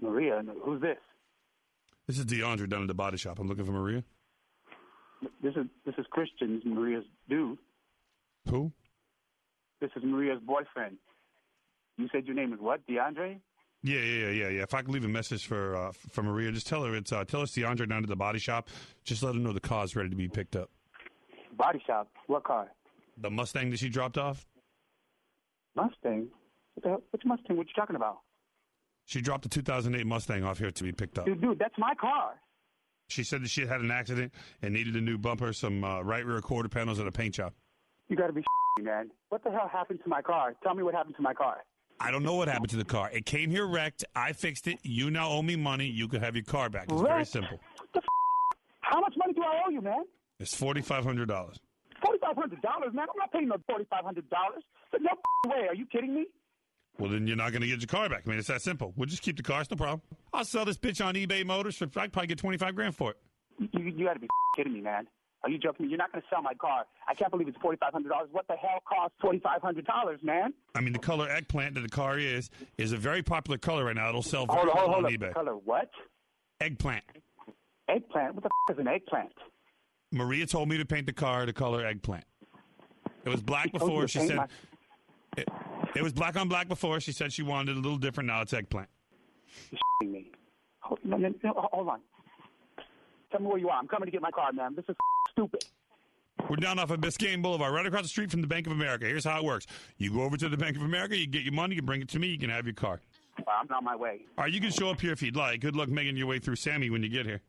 Maria. 0.00 0.42
Who's 0.64 0.82
this? 0.82 0.96
This 2.08 2.18
is 2.18 2.26
DeAndre 2.26 2.68
down 2.68 2.82
at 2.82 2.88
the 2.88 2.94
body 2.94 3.16
shop. 3.16 3.38
I'm 3.38 3.46
looking 3.46 3.64
for 3.64 3.70
Maria. 3.70 4.02
This 5.40 5.54
is 5.54 5.66
this 5.86 5.94
is 5.96 6.06
Christian, 6.10 6.60
Maria's 6.64 7.04
dude. 7.28 7.56
Who? 8.50 8.72
This 9.80 9.90
is 9.94 10.02
Maria's 10.04 10.40
boyfriend. 10.44 10.96
You 11.98 12.08
said 12.10 12.26
your 12.26 12.34
name 12.34 12.52
is 12.52 12.58
what? 12.58 12.84
DeAndre? 12.88 13.38
Yeah, 13.84 14.00
yeah, 14.00 14.00
yeah, 14.00 14.30
yeah, 14.30 14.48
yeah. 14.48 14.62
If 14.62 14.74
I 14.74 14.82
could 14.82 14.90
leave 14.90 15.04
a 15.04 15.08
message 15.08 15.46
for 15.46 15.76
uh, 15.76 15.92
for 15.92 16.24
Maria, 16.24 16.50
just 16.50 16.66
tell 16.66 16.82
her 16.82 16.96
it's 16.96 17.12
uh, 17.12 17.24
tell 17.24 17.42
us 17.42 17.52
DeAndre 17.52 17.88
down 17.88 18.02
at 18.02 18.08
the 18.08 18.16
body 18.16 18.40
shop. 18.40 18.68
Just 19.04 19.22
let 19.22 19.36
her 19.36 19.40
know 19.40 19.52
the 19.52 19.60
car's 19.60 19.94
ready 19.94 20.10
to 20.10 20.16
be 20.16 20.26
picked 20.26 20.56
up. 20.56 20.68
Body 21.56 21.80
shop. 21.86 22.10
What 22.26 22.42
car? 22.42 22.72
The 23.18 23.30
Mustang 23.30 23.70
that 23.70 23.78
she 23.78 23.88
dropped 23.88 24.18
off. 24.18 24.48
Mustang. 25.76 26.26
What 26.74 26.82
the 26.82 26.88
hell? 26.90 27.02
Which 27.10 27.22
Mustang? 27.24 27.56
What 27.56 27.66
you 27.66 27.72
talking 27.74 27.96
about? 27.96 28.18
She 29.06 29.20
dropped 29.20 29.44
a 29.46 29.48
2008 29.48 30.06
Mustang 30.06 30.44
off 30.44 30.58
here 30.58 30.70
to 30.70 30.82
be 30.84 30.92
picked 30.92 31.18
up. 31.18 31.26
Dude, 31.26 31.40
dude, 31.40 31.58
that's 31.58 31.74
my 31.78 31.94
car. 31.94 32.34
She 33.08 33.22
said 33.22 33.42
that 33.42 33.50
she 33.50 33.60
had 33.60 33.70
had 33.70 33.80
an 33.82 33.90
accident 33.90 34.32
and 34.62 34.72
needed 34.72 34.96
a 34.96 35.00
new 35.00 35.18
bumper, 35.18 35.52
some 35.52 35.84
uh, 35.84 36.00
right 36.00 36.24
rear 36.24 36.40
quarter 36.40 36.68
panels, 36.70 36.98
and 36.98 37.06
a 37.06 37.12
paint 37.12 37.34
job. 37.34 37.52
You 38.08 38.16
got 38.16 38.28
to 38.28 38.32
be 38.32 38.42
man. 38.80 39.10
What 39.28 39.44
the 39.44 39.50
hell 39.50 39.68
happened 39.70 40.00
to 40.02 40.08
my 40.08 40.22
car? 40.22 40.54
Tell 40.62 40.74
me 40.74 40.82
what 40.82 40.94
happened 40.94 41.16
to 41.16 41.22
my 41.22 41.34
car. 41.34 41.58
I 42.00 42.10
don't 42.10 42.22
know 42.24 42.34
what 42.34 42.48
happened 42.48 42.70
to 42.70 42.76
the 42.76 42.84
car. 42.84 43.10
It 43.12 43.24
came 43.24 43.50
here 43.50 43.66
wrecked. 43.66 44.04
I 44.16 44.32
fixed 44.32 44.66
it. 44.66 44.78
You 44.82 45.10
now 45.10 45.28
owe 45.30 45.42
me 45.42 45.54
money. 45.54 45.86
You 45.86 46.08
could 46.08 46.22
have 46.22 46.34
your 46.34 46.44
car 46.44 46.68
back. 46.68 46.84
It's 46.90 47.00
very 47.00 47.18
Wrecked? 47.18 47.28
simple. 47.30 47.60
How 48.80 49.00
much 49.00 49.14
money 49.16 49.32
do 49.32 49.42
I 49.42 49.62
owe 49.66 49.70
you, 49.70 49.80
man? 49.80 50.04
It's 50.40 50.54
forty 50.56 50.82
five 50.82 51.04
hundred 51.04 51.28
dollars. 51.28 51.56
Forty 52.04 52.18
five 52.20 52.34
hundred 52.36 52.60
dollars, 52.62 52.92
man. 52.94 53.06
I'm 53.08 53.16
not 53.18 53.32
paying 53.32 53.48
no 53.48 53.56
forty 53.68 53.86
five 53.88 54.04
hundred 54.04 54.28
dollars. 54.28 54.62
No 55.00 55.10
way. 55.46 55.68
Are 55.68 55.74
you 55.74 55.86
kidding 55.86 56.14
me? 56.14 56.26
Well, 56.98 57.10
then 57.10 57.26
you're 57.26 57.36
not 57.36 57.50
going 57.50 57.62
to 57.62 57.66
get 57.66 57.80
your 57.80 57.88
car 57.88 58.08
back. 58.08 58.22
I 58.26 58.30
mean, 58.30 58.38
it's 58.38 58.48
that 58.48 58.62
simple. 58.62 58.92
We'll 58.96 59.06
just 59.08 59.22
keep 59.22 59.36
the 59.36 59.42
car. 59.42 59.60
It's 59.60 59.70
no 59.70 59.76
problem. 59.76 60.00
I'll 60.32 60.44
sell 60.44 60.64
this 60.64 60.78
bitch 60.78 61.04
on 61.04 61.14
eBay 61.14 61.44
Motors 61.44 61.76
for. 61.76 61.84
I 61.96 62.02
would 62.02 62.12
probably 62.12 62.28
get 62.28 62.38
twenty 62.38 62.56
five 62.58 62.74
grand 62.76 62.94
for 62.94 63.10
it. 63.10 63.16
You, 63.58 63.82
you 63.82 64.04
got 64.06 64.14
to 64.14 64.20
be 64.20 64.28
kidding 64.56 64.72
me, 64.72 64.80
man. 64.80 65.06
Are 65.42 65.50
you 65.50 65.58
joking 65.58 65.86
me? 65.86 65.90
You're 65.90 65.98
not 65.98 66.10
going 66.12 66.22
to 66.22 66.28
sell 66.30 66.40
my 66.40 66.54
car. 66.54 66.84
I 67.08 67.14
can't 67.14 67.30
believe 67.30 67.48
it's 67.48 67.58
forty 67.60 67.76
five 67.78 67.92
hundred 67.92 68.10
dollars. 68.10 68.28
What 68.32 68.46
the 68.46 68.54
hell 68.54 68.80
costs 68.88 69.16
forty 69.20 69.40
five 69.40 69.60
hundred 69.60 69.86
dollars, 69.86 70.20
man? 70.22 70.54
I 70.74 70.80
mean, 70.80 70.92
the 70.92 70.98
color 71.00 71.28
eggplant 71.28 71.74
that 71.74 71.80
the 71.80 71.88
car 71.88 72.18
is 72.18 72.48
is 72.78 72.92
a 72.92 72.96
very 72.96 73.22
popular 73.22 73.58
color 73.58 73.84
right 73.86 73.96
now. 73.96 74.08
It'll 74.08 74.22
sell 74.22 74.46
very 74.46 74.58
Hold 74.58 74.68
on, 74.70 74.76
hold 74.76 74.88
on, 74.88 74.94
hold 75.02 75.06
on. 75.06 75.12
eBay. 75.12 75.34
Color 75.34 75.52
what? 75.64 75.90
Eggplant. 76.60 77.04
Eggplant. 77.88 78.34
What 78.36 78.44
the 78.44 78.50
f- 78.70 78.76
is 78.76 78.80
an 78.80 78.88
eggplant? 78.88 79.32
Maria 80.12 80.46
told 80.46 80.68
me 80.68 80.78
to 80.78 80.84
paint 80.84 81.06
the 81.06 81.12
car 81.12 81.44
the 81.44 81.52
color 81.52 81.84
eggplant. 81.84 82.24
It 83.24 83.28
was 83.30 83.42
black 83.42 83.72
before. 83.72 84.06
She 84.08 84.20
said 84.20 84.36
my- 84.36 84.46
it, 85.36 85.48
it 85.96 86.02
was 86.02 86.12
black 86.12 86.36
on 86.36 86.48
black 86.48 86.68
before. 86.68 87.00
She 87.00 87.12
said 87.12 87.32
she 87.32 87.42
wanted 87.42 87.72
it 87.72 87.78
a 87.78 87.80
little 87.80 87.98
different. 87.98 88.28
Now 88.28 88.42
it's 88.42 88.52
eggplant. 88.52 88.88
You're 89.70 90.10
me. 90.10 90.30
Hold, 90.80 91.00
no, 91.04 91.16
no, 91.16 91.32
no, 91.42 91.68
hold 91.72 91.88
on. 91.88 92.00
Tell 93.30 93.40
me 93.40 93.46
where 93.46 93.58
you 93.58 93.68
are. 93.68 93.78
I'm 93.78 93.88
coming 93.88 94.06
to 94.06 94.12
get 94.12 94.22
my 94.22 94.30
car, 94.30 94.52
man. 94.52 94.74
This 94.74 94.84
is 94.88 94.96
stupid. 95.30 95.64
We're 96.48 96.56
down 96.56 96.78
off 96.78 96.90
of 96.90 97.00
Biscayne 97.00 97.40
Boulevard, 97.42 97.72
right 97.72 97.86
across 97.86 98.02
the 98.02 98.08
street 98.08 98.30
from 98.30 98.42
the 98.42 98.46
Bank 98.46 98.66
of 98.66 98.72
America. 98.72 99.06
Here's 99.06 99.24
how 99.24 99.38
it 99.38 99.44
works: 99.44 99.66
you 99.96 100.12
go 100.12 100.22
over 100.22 100.36
to 100.36 100.48
the 100.48 100.56
Bank 100.56 100.76
of 100.76 100.82
America, 100.82 101.16
you 101.16 101.26
get 101.26 101.42
your 101.42 101.54
money, 101.54 101.74
you 101.74 101.82
bring 101.82 102.02
it 102.02 102.08
to 102.10 102.18
me, 102.18 102.28
you 102.28 102.38
can 102.38 102.50
have 102.50 102.66
your 102.66 102.74
car. 102.74 103.00
Well, 103.38 103.56
I'm 103.60 103.72
on 103.72 103.84
my 103.84 103.96
way. 103.96 104.20
All 104.36 104.44
right, 104.44 104.52
you 104.52 104.60
can 104.60 104.70
show 104.70 104.90
up 104.90 105.00
here 105.00 105.12
if 105.12 105.22
you'd 105.22 105.36
like. 105.36 105.60
Good 105.60 105.74
luck 105.74 105.88
making 105.88 106.16
your 106.16 106.26
way 106.26 106.38
through 106.38 106.56
Sammy 106.56 106.90
when 106.90 107.02
you 107.02 107.08
get 107.08 107.26
here. 107.26 107.40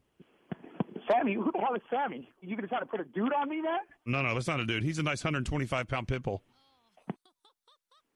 Sammy, 1.11 1.33
who 1.35 1.51
the 1.51 1.59
hell 1.59 1.75
is 1.75 1.81
Sammy? 1.89 2.31
You 2.41 2.55
gonna 2.55 2.67
try 2.67 2.79
to 2.79 2.85
put 2.85 2.99
a 2.99 3.03
dude 3.03 3.33
on 3.33 3.49
me, 3.49 3.61
man? 3.61 3.79
No, 4.05 4.21
no, 4.21 4.33
that's 4.33 4.47
not 4.47 4.59
a 4.59 4.65
dude. 4.65 4.83
He's 4.83 4.97
a 4.97 5.03
nice 5.03 5.23
125 5.23 5.87
pound 5.87 6.07
pit 6.07 6.23
bull. 6.23 6.41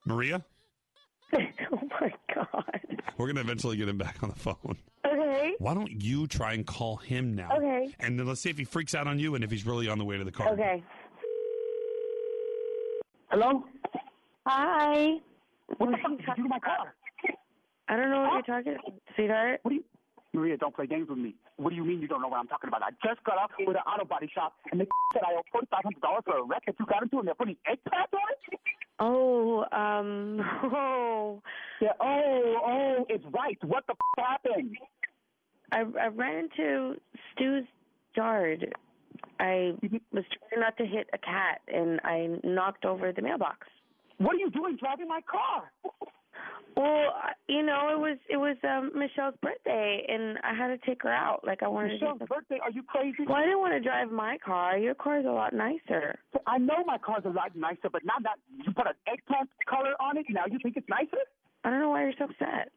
Maria, 0.09 0.43
oh 1.33 1.79
my 2.01 2.11
god. 2.33 2.81
we're 3.17 3.27
gonna 3.27 3.41
eventually 3.41 3.77
get 3.77 3.87
him 3.87 3.97
back 3.97 4.21
on 4.23 4.29
the 4.29 4.35
phone. 4.35 4.77
Okay. 5.05 5.53
Why 5.59 5.73
don't 5.75 6.01
you 6.01 6.25
try 6.27 6.53
and 6.53 6.65
call 6.65 6.97
him 6.97 7.35
now? 7.35 7.49
Okay. 7.55 7.93
And 7.99 8.19
then 8.19 8.27
let's 8.27 8.41
see 8.41 8.49
if 8.49 8.57
he 8.57 8.63
freaks 8.63 8.95
out 8.95 9.07
on 9.07 9.19
you 9.19 9.35
and 9.35 9.43
if 9.43 9.51
he's 9.51 9.65
really 9.65 9.87
on 9.87 9.99
the 9.99 10.05
way 10.05 10.17
to 10.17 10.23
the 10.23 10.31
car. 10.31 10.49
Okay. 10.49 10.83
Hello? 13.29 13.63
Hi. 14.47 15.17
What 15.77 15.91
the 15.91 15.97
fuck 16.01 16.17
did 16.17 16.25
you 16.27 16.35
do 16.35 16.43
to 16.43 16.49
my 16.49 16.59
car? 16.59 16.95
I 17.87 17.95
don't 17.95 18.09
know 18.09 18.21
what 18.21 18.47
you're 18.47 18.57
talking 18.57 18.73
about, 18.73 18.93
sweetheart. 19.15 19.59
What 19.61 19.69
do 19.69 19.75
you 19.75 19.83
Maria, 20.33 20.57
don't 20.57 20.75
play 20.75 20.85
games 20.85 21.09
with 21.09 21.17
me. 21.17 21.33
What 21.57 21.71
do 21.71 21.75
you 21.75 21.83
mean 21.83 22.01
you 22.01 22.07
don't 22.07 22.21
know 22.21 22.27
what 22.27 22.39
I'm 22.39 22.47
talking 22.47 22.67
about? 22.67 22.83
I 22.83 22.91
just 23.05 23.23
got 23.23 23.37
off 23.37 23.49
with 23.57 23.75
an 23.75 23.81
auto 23.81 24.05
body 24.05 24.29
shop 24.33 24.53
and 24.71 24.79
they 24.79 24.87
said 25.11 25.23
I 25.25 25.33
owe 25.33 25.41
forty 25.51 25.67
five 25.71 25.81
hundred 25.83 26.01
dollars 26.01 26.21
for 26.25 26.37
a 26.37 26.43
wreck 26.43 26.63
that 26.67 26.75
you 26.79 26.85
got 26.85 27.01
into 27.01 27.17
and 27.17 27.27
they're 27.27 27.35
putting 27.35 27.57
eggplant 27.65 28.13
on 28.13 28.29
it? 28.29 28.59
Oh, 28.99 29.65
um, 29.71 30.41
oh. 30.63 31.41
Yeah, 31.81 31.93
oh, 32.01 32.55
oh, 32.65 33.05
it's 33.09 33.23
right. 33.31 33.57
What 33.63 33.85
the 33.87 33.93
f- 33.93 34.25
happened? 34.25 34.75
I, 35.71 35.83
I 36.01 36.07
ran 36.07 36.49
into 36.49 36.95
Stu's 37.33 37.65
yard. 38.15 38.73
I 39.39 39.73
was 40.11 40.23
trying 40.49 40.61
not 40.61 40.77
to 40.77 40.85
hit 40.85 41.09
a 41.13 41.17
cat, 41.17 41.61
and 41.67 41.99
I 42.03 42.39
knocked 42.43 42.85
over 42.85 43.11
the 43.11 43.21
mailbox. 43.21 43.67
What 44.17 44.35
are 44.35 44.39
you 44.39 44.49
doing 44.51 44.75
driving 44.77 45.07
my 45.07 45.21
car? 45.21 45.71
Well, 46.77 47.11
you 47.47 47.63
know, 47.63 47.89
it 47.91 47.99
was 47.99 48.17
it 48.29 48.37
was 48.37 48.55
um, 48.63 48.91
Michelle's 48.95 49.35
birthday, 49.41 50.05
and 50.07 50.37
I 50.43 50.53
had 50.53 50.67
to 50.67 50.77
take 50.85 51.03
her 51.03 51.11
out. 51.11 51.41
Like 51.45 51.63
I 51.63 51.67
wanted 51.67 51.93
Michelle's 51.93 52.19
to. 52.19 52.25
birthday? 52.25 52.59
Are 52.63 52.71
you 52.71 52.83
crazy? 52.83 53.25
Well, 53.27 53.35
I 53.37 53.43
didn't 53.43 53.59
want 53.59 53.73
to 53.73 53.81
drive 53.81 54.11
my 54.11 54.37
car. 54.43 54.77
Your 54.77 54.93
car's 54.95 55.25
a 55.25 55.31
lot 55.31 55.53
nicer. 55.53 56.19
I 56.47 56.57
know 56.57 56.83
my 56.85 56.97
car's 56.97 57.23
a 57.25 57.29
lot 57.29 57.55
nicer, 57.55 57.89
but 57.91 58.05
now 58.05 58.15
that 58.23 58.37
you 58.65 58.71
put 58.73 58.87
an 58.87 58.93
eggplant 59.11 59.49
color 59.67 59.93
on 59.99 60.17
it, 60.17 60.25
now 60.29 60.43
you 60.49 60.59
think 60.61 60.77
it's 60.77 60.87
nicer? 60.87 61.17
I 61.63 61.69
don't 61.69 61.79
know 61.79 61.89
why 61.89 62.03
you're 62.03 62.13
so 62.17 62.25
upset. 62.25 62.71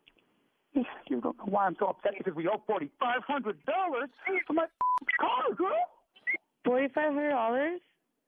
You 0.75 0.85
don't 1.21 1.37
know 1.37 1.45
why 1.45 1.67
I'm 1.67 1.77
so 1.79 1.87
upset 1.87 2.13
because 2.19 2.35
we 2.35 2.49
owe 2.49 2.63
forty 2.67 2.91
five 2.99 3.23
hundred 3.27 3.63
dollars 3.67 4.09
for 4.47 4.55
my 4.55 4.67
car, 5.21 5.55
girl. 5.55 5.77
Forty 6.65 6.89
five 6.95 7.13
hundred 7.13 7.31
dollars? 7.31 7.81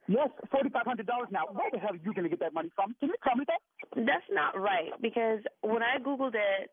Yes, 0.06 0.28
forty 0.50 0.68
five 0.68 0.84
hundred 0.84 1.06
dollars. 1.06 1.28
Now, 1.30 1.46
where 1.50 1.70
the 1.72 1.78
hell 1.78 1.92
are 1.92 1.96
you 1.96 2.12
going 2.12 2.24
to 2.24 2.28
get 2.28 2.40
that 2.40 2.52
money 2.52 2.70
from? 2.74 2.94
Can 3.00 3.08
you 3.08 3.14
tell 3.24 3.36
me 3.36 3.44
that? 3.48 3.60
That's 3.96 4.28
not 4.30 4.60
right 4.60 4.92
because 5.00 5.40
when 5.62 5.82
I 5.82 5.98
googled 5.98 6.34
it, 6.34 6.70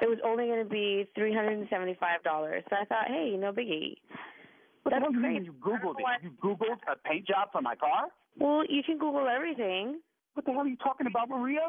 it 0.00 0.08
was 0.08 0.18
only 0.24 0.46
going 0.46 0.62
to 0.64 0.68
be 0.68 1.06
three 1.14 1.34
hundred 1.34 1.58
and 1.58 1.68
seventy 1.68 1.96
five 2.00 2.22
dollars. 2.22 2.64
So 2.70 2.76
I 2.80 2.84
thought, 2.86 3.08
hey, 3.08 3.36
no 3.38 3.52
biggie. 3.52 3.96
What 4.82 4.92
That's 4.92 5.04
do 5.04 5.14
you 5.14 5.20
crazy. 5.20 5.34
mean 5.34 5.44
you 5.44 5.52
Googled 5.52 5.94
it? 6.00 6.24
You 6.24 6.30
Googled 6.42 6.80
a 6.90 6.96
paint 7.08 7.26
job 7.26 7.48
for 7.52 7.62
my 7.62 7.76
car? 7.76 8.06
Well, 8.38 8.64
you 8.68 8.82
can 8.82 8.98
Google 8.98 9.28
everything. 9.28 10.00
What 10.34 10.46
the 10.46 10.52
hell 10.52 10.62
are 10.62 10.66
you 10.66 10.76
talking 10.76 11.06
about, 11.06 11.28
Maria? 11.28 11.60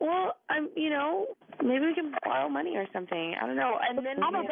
Well, 0.00 0.36
I'm, 0.48 0.68
you 0.76 0.90
know, 0.90 1.26
maybe 1.62 1.86
we 1.86 1.94
can 1.94 2.12
borrow 2.24 2.48
money 2.48 2.76
or 2.76 2.86
something. 2.92 3.34
I 3.40 3.46
don't 3.46 3.56
know. 3.56 3.78
And 3.82 3.98
then 3.98 4.22
I'm 4.22 4.32
not 4.32 4.46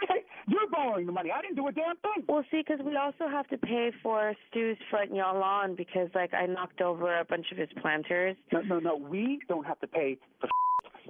borrowing. 0.00 0.24
You're 0.46 0.68
borrowing 0.70 1.06
the 1.06 1.12
money. 1.12 1.30
I 1.30 1.40
didn't 1.40 1.56
do 1.56 1.66
a 1.68 1.72
damn 1.72 1.96
thing. 1.96 2.24
Well, 2.28 2.44
see, 2.50 2.62
because 2.66 2.84
we 2.84 2.96
also 2.96 3.28
have 3.30 3.48
to 3.48 3.58
pay 3.58 3.92
for 4.02 4.34
Stu's 4.50 4.76
front 4.90 5.14
yard 5.14 5.38
lawn 5.38 5.74
because, 5.74 6.08
like, 6.14 6.34
I 6.34 6.46
knocked 6.46 6.80
over 6.80 7.18
a 7.18 7.24
bunch 7.24 7.46
of 7.52 7.58
his 7.58 7.68
planters. 7.80 8.36
No, 8.52 8.60
no, 8.60 8.78
no. 8.78 8.96
We 8.96 9.40
don't 9.48 9.66
have 9.66 9.80
to 9.80 9.86
pay 9.86 10.18
for. 10.40 10.48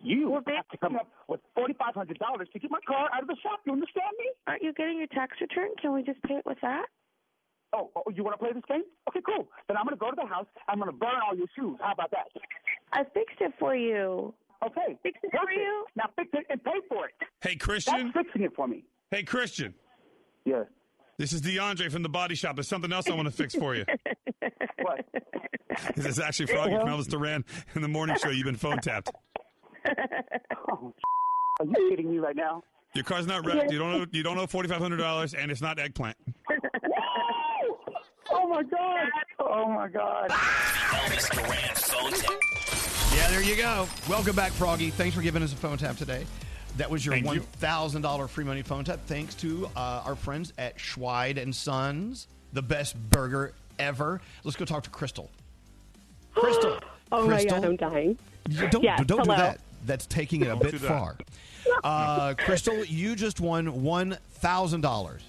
You 0.03 0.35
have 0.35 0.69
to 0.69 0.77
come 0.77 0.97
up 0.97 1.09
with 1.29 1.41
forty 1.55 1.73
five 1.73 1.95
hundred 1.95 2.19
dollars 2.19 2.49
to 2.53 2.59
get 2.59 2.71
my 2.71 2.81
car 2.87 3.09
out 3.15 3.23
of 3.23 3.29
the 3.29 3.37
shop. 3.43 3.61
You 3.65 3.73
understand 3.73 4.13
me? 4.19 4.27
Aren't 4.47 4.63
you 4.63 4.73
getting 4.75 4.99
your 4.99 5.07
tax 5.07 5.41
return? 5.41 5.71
Can 5.81 5.95
we 5.95 6.03
just 6.03 6.21
pay 6.25 6.35
it 6.35 6.45
with 6.45 6.59
that? 6.61 6.87
Oh, 7.73 7.91
oh 7.97 8.03
you 8.13 8.23
want 8.23 8.35
to 8.35 8.39
play 8.39 8.53
this 8.53 8.65
game? 8.69 8.83
Okay, 9.09 9.21
cool. 9.25 9.49
Then 9.67 9.77
I'm 9.77 9.85
going 9.85 9.97
to 9.97 10.01
go 10.01 10.11
to 10.11 10.17
the 10.17 10.27
house. 10.27 10.47
I'm 10.69 10.79
going 10.79 10.91
to 10.91 10.97
burn 10.97 11.17
all 11.27 11.35
your 11.35 11.47
shoes. 11.57 11.79
How 11.81 11.93
about 11.93 12.11
that? 12.11 12.27
I 12.93 13.05
fixed 13.15 13.41
it 13.41 13.53
for 13.59 13.75
you. 13.75 14.35
Okay. 14.67 14.99
Fix 15.03 15.19
it 15.23 15.31
for 15.31 15.51
you. 15.51 15.85
Now 15.97 16.05
fix 16.17 16.29
it 16.33 16.47
and 16.51 16.63
pay 16.65 16.81
for 16.89 17.07
it. 17.07 17.13
Hey, 17.41 17.57
Christian. 17.57 18.13
That's 18.15 18.27
fixing 18.27 18.43
it 18.43 18.53
for 18.55 18.67
me. 18.67 18.85
Hey, 19.11 19.23
Christian. 19.23 19.75
Yes. 20.45 20.67
This 21.19 21.33
is 21.33 21.43
DeAndre 21.43 21.91
from 21.93 22.03
the 22.03 22.09
Body 22.09 22.35
Shop. 22.35 22.57
There's 22.57 22.69
something 22.69 22.93
else 22.93 23.09
I 23.09 23.15
want 23.15 23.27
to 23.27 23.33
fix 23.33 23.55
for 23.55 23.75
you. 23.75 23.85
what? 24.83 25.05
This 25.95 26.07
is 26.07 26.19
actually 26.19 26.47
Froggy 26.47 26.75
from 26.77 26.89
Elvis 26.89 27.09
Duran 27.09 27.45
in 27.75 27.83
the 27.83 27.89
morning 27.89 28.17
show. 28.17 28.31
You've 28.31 28.47
been 28.47 28.57
phone 28.57 28.79
tapped. 28.79 29.11
Oh, 30.71 30.95
are 31.61 31.67
you 31.67 31.91
kidding 31.91 32.11
me 32.11 32.19
right 32.19 32.35
now? 32.35 32.63
Your 32.95 33.05
car's 33.05 33.27
not 33.27 33.45
wrecked. 33.45 33.71
You 33.71 33.79
don't 33.79 33.95
owe, 33.95 34.07
you 34.13 34.23
don't 34.23 34.39
owe 34.39 34.47
forty 34.47 34.67
five 34.67 34.81
hundred 34.81 34.97
dollars, 34.97 35.35
and 35.35 35.51
it's 35.51 35.61
not 35.61 35.79
eggplant. 35.79 36.17
Oh 38.31 38.49
my 38.49 38.63
god! 38.63 39.09
Oh 39.39 39.69
my 39.69 39.89
god! 39.89 40.31
Elvis 40.31 41.31
Duran 41.31 41.75
phone 41.75 42.13
tap. 42.13 42.54
Yeah, 43.25 43.31
there 43.31 43.43
you 43.43 43.57
go. 43.57 43.89
Welcome 44.07 44.37
back, 44.37 44.53
Froggy. 44.53 44.91
Thanks 44.91 45.17
for 45.17 45.23
giving 45.23 45.43
us 45.43 45.51
a 45.55 45.57
phone 45.57 45.79
tap 45.79 45.97
today. 45.97 46.27
That 46.77 46.91
was 46.91 47.07
your 47.07 47.15
Thank 47.19 47.51
thousand 47.53 48.03
dollar 48.03 48.29
free 48.29 48.45
money 48.45 48.61
phone 48.61 48.85
tap. 48.85 49.01
Thanks 49.07 49.35
to 49.37 49.67
uh, 49.75 50.03
our 50.05 50.15
friends 50.15 50.53
at 50.59 50.79
Schweid 50.79 51.39
and 51.39 51.57
Sons, 51.57 52.29
the 52.53 52.61
best 52.61 52.95
burger 53.09 53.55
ever. 53.79 54.21
Let's 54.45 54.59
go 54.59 54.67
talk 54.67 54.83
to 54.83 54.91
Crystal. 54.91 55.31
Crystal. 56.35 56.79
Oh 57.13 57.27
my 57.27 57.35
Crystal. 57.35 57.61
God, 57.61 57.65
I'm 57.65 57.77
dying. 57.77 58.19
You 58.51 58.69
Don't 58.69 58.83
Yes, 58.83 59.01
don't 59.07 59.21
hello. 59.21 59.37
do 59.37 59.41
that. 59.43 59.61
That's 59.87 60.05
taking 60.07 60.41
it 60.41 60.47
a 60.47 60.49
Don't 60.49 60.63
bit 60.63 60.73
do 60.73 60.79
that. 60.79 60.89
far. 60.89 61.17
Uh, 61.85 62.35
Crystal, 62.37 62.85
you 62.85 63.15
just 63.17 63.41
won 63.41 63.83
one 63.85 64.19
thousand 64.33 64.81
dollars. 64.81 65.23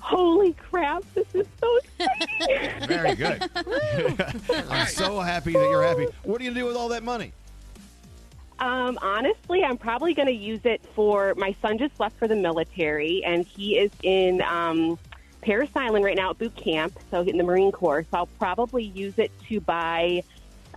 Holy 0.00 0.54
crap, 0.54 1.04
this 1.14 1.26
is 1.34 1.46
so 1.60 1.78
exciting. 1.98 2.88
Very 2.88 3.14
good. 3.14 3.50
I'm 4.70 4.86
so 4.86 5.20
happy 5.20 5.52
that 5.52 5.70
you're 5.70 5.82
happy. 5.82 6.06
What 6.24 6.40
are 6.40 6.44
you 6.44 6.50
gonna 6.50 6.60
do 6.60 6.66
with 6.66 6.76
all 6.76 6.88
that 6.88 7.02
money? 7.02 7.32
Um, 8.60 8.98
honestly, 9.00 9.64
I'm 9.64 9.78
probably 9.78 10.12
going 10.12 10.28
to 10.28 10.34
use 10.34 10.60
it 10.64 10.82
for 10.94 11.34
my 11.36 11.56
son 11.62 11.78
just 11.78 11.98
left 11.98 12.18
for 12.18 12.28
the 12.28 12.36
military, 12.36 13.24
and 13.24 13.46
he 13.46 13.78
is 13.78 13.90
in 14.02 14.42
um, 14.42 14.98
Parris 15.40 15.70
Island 15.74 16.04
right 16.04 16.16
now 16.16 16.30
at 16.30 16.38
boot 16.38 16.54
camp, 16.56 16.98
so 17.10 17.22
in 17.22 17.38
the 17.38 17.42
Marine 17.42 17.72
Corps. 17.72 18.04
So 18.10 18.18
I'll 18.18 18.26
probably 18.26 18.84
use 18.84 19.18
it 19.18 19.30
to 19.48 19.60
buy 19.60 20.22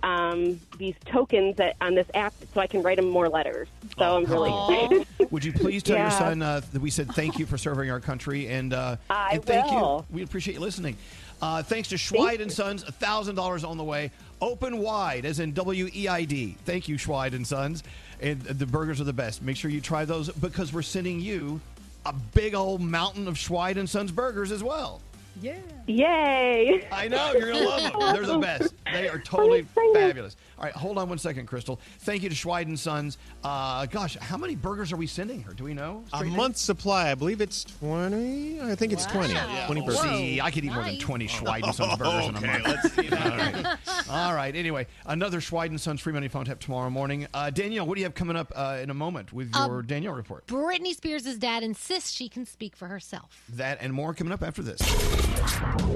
um, 0.04 0.60
these 0.78 0.94
tokens 1.06 1.56
that, 1.56 1.76
on 1.80 1.94
this 1.94 2.06
app 2.14 2.34
so 2.52 2.60
I 2.60 2.66
can 2.66 2.82
write 2.82 2.98
him 2.98 3.08
more 3.08 3.28
letters. 3.28 3.68
So 3.98 4.16
I'm 4.16 4.24
really 4.26 4.50
excited. 4.50 5.30
Would 5.32 5.44
you 5.44 5.52
please 5.52 5.82
tell 5.82 5.96
your 5.96 6.10
son 6.10 6.42
uh, 6.42 6.60
that 6.72 6.80
we 6.80 6.90
said 6.90 7.08
thank 7.14 7.38
you 7.38 7.46
for 7.46 7.56
serving 7.56 7.90
our 7.90 8.00
country 8.00 8.48
and 8.48 8.74
uh, 8.74 8.96
I 9.08 9.30
and 9.32 9.44
thank 9.44 9.70
will. 9.70 10.04
you. 10.10 10.16
We 10.16 10.22
appreciate 10.22 10.54
you 10.54 10.60
listening. 10.60 10.96
Uh, 11.40 11.62
thanks 11.62 11.88
to 11.88 11.96
Schweid 11.96 12.40
and 12.40 12.52
Sons, 12.52 12.84
thousand 12.84 13.34
dollars 13.34 13.64
on 13.64 13.76
the 13.76 13.84
way. 13.84 14.10
Open 14.40 14.78
wide, 14.78 15.24
as 15.24 15.40
in 15.40 15.52
W 15.52 15.88
E 15.94 16.06
I 16.06 16.24
D. 16.24 16.56
Thank 16.64 16.86
you, 16.86 16.96
Schweid 16.96 17.34
and 17.34 17.46
Sons. 17.46 17.82
And 18.20 18.40
the 18.42 18.66
burgers 18.66 19.00
are 19.00 19.04
the 19.04 19.12
best. 19.12 19.42
Make 19.42 19.56
sure 19.56 19.70
you 19.70 19.80
try 19.80 20.04
those 20.04 20.28
because 20.28 20.72
we're 20.72 20.82
sending 20.82 21.20
you 21.20 21.60
a 22.06 22.12
big 22.12 22.54
old 22.54 22.80
mountain 22.80 23.26
of 23.26 23.38
Schweid 23.38 23.78
and 23.78 23.88
Sons 23.88 24.12
burgers 24.12 24.52
as 24.52 24.62
well. 24.62 25.00
Yeah. 25.40 25.58
Yay. 25.86 26.86
I 26.92 27.08
know 27.08 27.32
you're 27.32 27.52
gonna 27.52 27.64
love 27.66 27.82
them. 27.82 28.00
They're 28.14 28.26
the 28.26 28.38
best. 28.38 28.74
They 28.92 29.08
are 29.08 29.18
totally 29.18 29.62
fabulous. 29.94 30.36
All 30.56 30.64
right, 30.64 30.72
hold 30.72 30.96
on 30.98 31.08
one 31.08 31.18
second, 31.18 31.46
Crystal. 31.46 31.80
Thank 32.00 32.22
you 32.22 32.28
to 32.28 32.34
Schweid 32.34 32.68
and 32.68 32.78
Sons. 32.78 33.18
Uh, 33.42 33.86
gosh, 33.86 34.16
how 34.18 34.36
many 34.36 34.54
burgers 34.54 34.92
are 34.92 34.96
we 34.96 35.06
sending 35.08 35.42
her? 35.42 35.52
Do 35.52 35.64
we 35.64 35.74
know? 35.74 36.04
A 36.12 36.16
Straight 36.16 36.28
name? 36.28 36.36
month's 36.36 36.60
supply. 36.60 37.10
I 37.10 37.14
believe 37.16 37.40
it's 37.40 37.64
20. 37.64 38.60
I 38.62 38.74
think 38.76 38.92
it's 38.92 39.04
20. 39.06 39.34
20 39.66 39.80
burgers. 39.80 40.00
See, 40.00 40.40
I 40.40 40.50
could 40.52 40.64
eat 40.64 40.72
more 40.72 40.84
than 40.84 40.98
20 40.98 41.26
Schweid 41.26 41.64
and 41.64 41.74
Sons 41.74 41.98
burgers 41.98 42.28
in 42.28 42.34
a 42.36 42.38
Okay, 42.38 42.46
month. 42.46 42.66
let's 42.66 42.94
see 42.94 43.08
All 43.10 43.28
right. 43.36 43.76
All 44.10 44.34
right. 44.34 44.54
Anyway, 44.54 44.86
another 45.06 45.40
Schweid 45.40 45.70
and 45.70 45.80
Sons 45.80 46.00
free 46.00 46.12
money 46.12 46.28
phone 46.28 46.44
tap 46.44 46.60
tomorrow 46.60 46.88
morning. 46.88 47.26
Uh, 47.34 47.50
Danielle, 47.50 47.86
what 47.86 47.96
do 47.96 48.00
you 48.00 48.06
have 48.06 48.14
coming 48.14 48.36
up 48.36 48.52
uh, 48.54 48.78
in 48.80 48.90
a 48.90 48.94
moment 48.94 49.32
with 49.32 49.52
your 49.56 49.82
Danielle 49.82 50.14
report? 50.14 50.46
Britney 50.46 50.94
Spears' 50.94 51.36
dad 51.36 51.62
insists 51.64 52.12
she 52.12 52.28
can 52.28 52.46
speak 52.46 52.76
for 52.76 52.86
herself. 52.86 53.42
That 53.48 53.78
and 53.80 53.92
more 53.92 54.14
coming 54.14 54.32
up 54.32 54.42
after 54.42 54.62
this. 54.62 54.78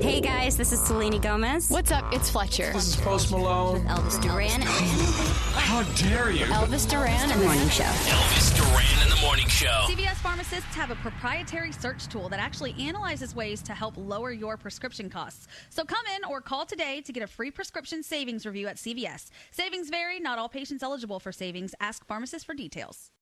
Hey 0.02 0.20
guys, 0.20 0.56
this 0.56 0.72
is 0.72 0.80
Selena 0.80 1.18
Gomez. 1.18 1.70
What's 1.70 1.92
up? 1.92 2.04
It's 2.12 2.28
Fletcher. 2.28 2.72
This 2.72 2.88
is 2.88 2.96
Post 2.96 3.30
Malone. 3.30 3.84
Elvis 3.84 4.20
Duran. 4.20 4.60
How 4.62 5.82
dare 5.94 6.32
you? 6.32 6.44
Elvis 6.46 6.88
Duran 6.90 7.08
and 7.08 7.30
the 7.30 7.44
Morning 7.44 7.68
Show. 7.68 7.84
Elvis 7.84 8.56
Duran 8.56 9.02
in 9.04 9.14
the 9.14 9.20
morning 9.22 9.46
show. 9.46 9.86
CVS 9.88 10.16
pharmacists 10.16 10.74
have 10.74 10.90
a 10.90 10.96
proprietary 10.96 11.70
search 11.70 12.08
tool 12.08 12.28
that 12.30 12.40
actually 12.40 12.74
analyzes 12.80 13.36
ways 13.36 13.62
to 13.62 13.74
help 13.74 13.94
lower 13.96 14.32
your 14.32 14.56
prescription 14.56 15.08
costs. 15.08 15.46
So 15.70 15.84
come 15.84 16.04
in 16.16 16.24
or 16.24 16.40
call 16.40 16.66
today 16.66 17.00
to 17.02 17.12
get 17.12 17.22
a 17.22 17.28
free 17.28 17.52
prescription 17.52 18.02
savings 18.02 18.44
review 18.44 18.66
at 18.66 18.76
CVS. 18.76 19.30
Savings 19.52 19.88
vary, 19.88 20.18
not 20.18 20.38
all 20.38 20.48
patients 20.48 20.82
eligible 20.82 21.20
for 21.20 21.30
savings. 21.30 21.74
Ask 21.80 22.04
pharmacist 22.06 22.44
for 22.44 22.54
details. 22.54 23.12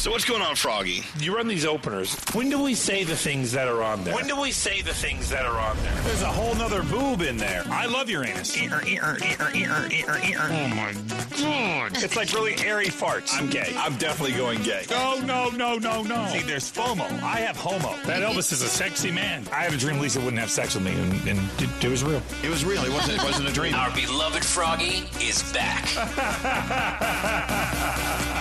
So 0.00 0.10
what's 0.10 0.24
going 0.24 0.40
on, 0.40 0.56
Froggy? 0.56 1.02
You 1.18 1.36
run 1.36 1.46
these 1.46 1.66
openers. 1.66 2.16
When 2.32 2.48
do 2.48 2.62
we 2.62 2.74
say 2.74 3.04
the 3.04 3.14
things 3.14 3.52
that 3.52 3.68
are 3.68 3.82
on 3.82 4.02
there? 4.02 4.14
When 4.14 4.26
do 4.26 4.40
we 4.40 4.50
say 4.50 4.80
the 4.80 4.94
things 4.94 5.28
that 5.28 5.44
are 5.44 5.58
on 5.58 5.76
there? 5.82 5.92
There's 6.04 6.22
a 6.22 6.26
whole 6.26 6.54
nother 6.54 6.82
boob 6.84 7.20
in 7.20 7.36
there. 7.36 7.64
I 7.66 7.84
love 7.84 8.08
your 8.08 8.24
Uranus. 8.24 8.56
Oh 8.56 8.66
my 10.68 10.94
god. 11.38 12.02
It's 12.02 12.16
like 12.16 12.32
really 12.32 12.54
airy 12.64 12.86
farts. 12.86 13.34
I'm 13.34 13.50
gay. 13.50 13.74
I'm 13.76 13.94
definitely 13.98 14.38
going 14.38 14.62
gay. 14.62 14.86
No, 14.88 15.20
no, 15.20 15.50
no, 15.50 15.76
no, 15.76 16.02
no. 16.02 16.28
See, 16.32 16.40
there's 16.40 16.72
FOMO. 16.72 17.22
I 17.22 17.40
have 17.40 17.58
homo. 17.58 17.94
That 18.06 18.22
Elvis 18.22 18.54
is 18.54 18.62
a 18.62 18.68
sexy 18.68 19.10
man. 19.10 19.46
I 19.52 19.64
have 19.64 19.74
a 19.74 19.76
dream 19.76 19.98
Lisa 19.98 20.20
wouldn't 20.20 20.40
have 20.40 20.50
sex 20.50 20.76
with 20.76 20.84
me, 20.84 20.92
and, 20.92 21.12
and 21.28 21.38
it, 21.60 21.68
it 21.84 21.90
was 21.90 22.02
real. 22.02 22.22
It 22.42 22.48
was 22.48 22.64
real. 22.64 22.82
It 22.84 22.90
wasn't. 22.90 23.20
It 23.20 23.24
wasn't 23.24 23.50
a 23.50 23.52
dream. 23.52 23.74
Our 23.74 23.94
beloved 23.94 24.46
Froggy 24.46 25.10
is 25.20 25.42
back. 25.52 25.84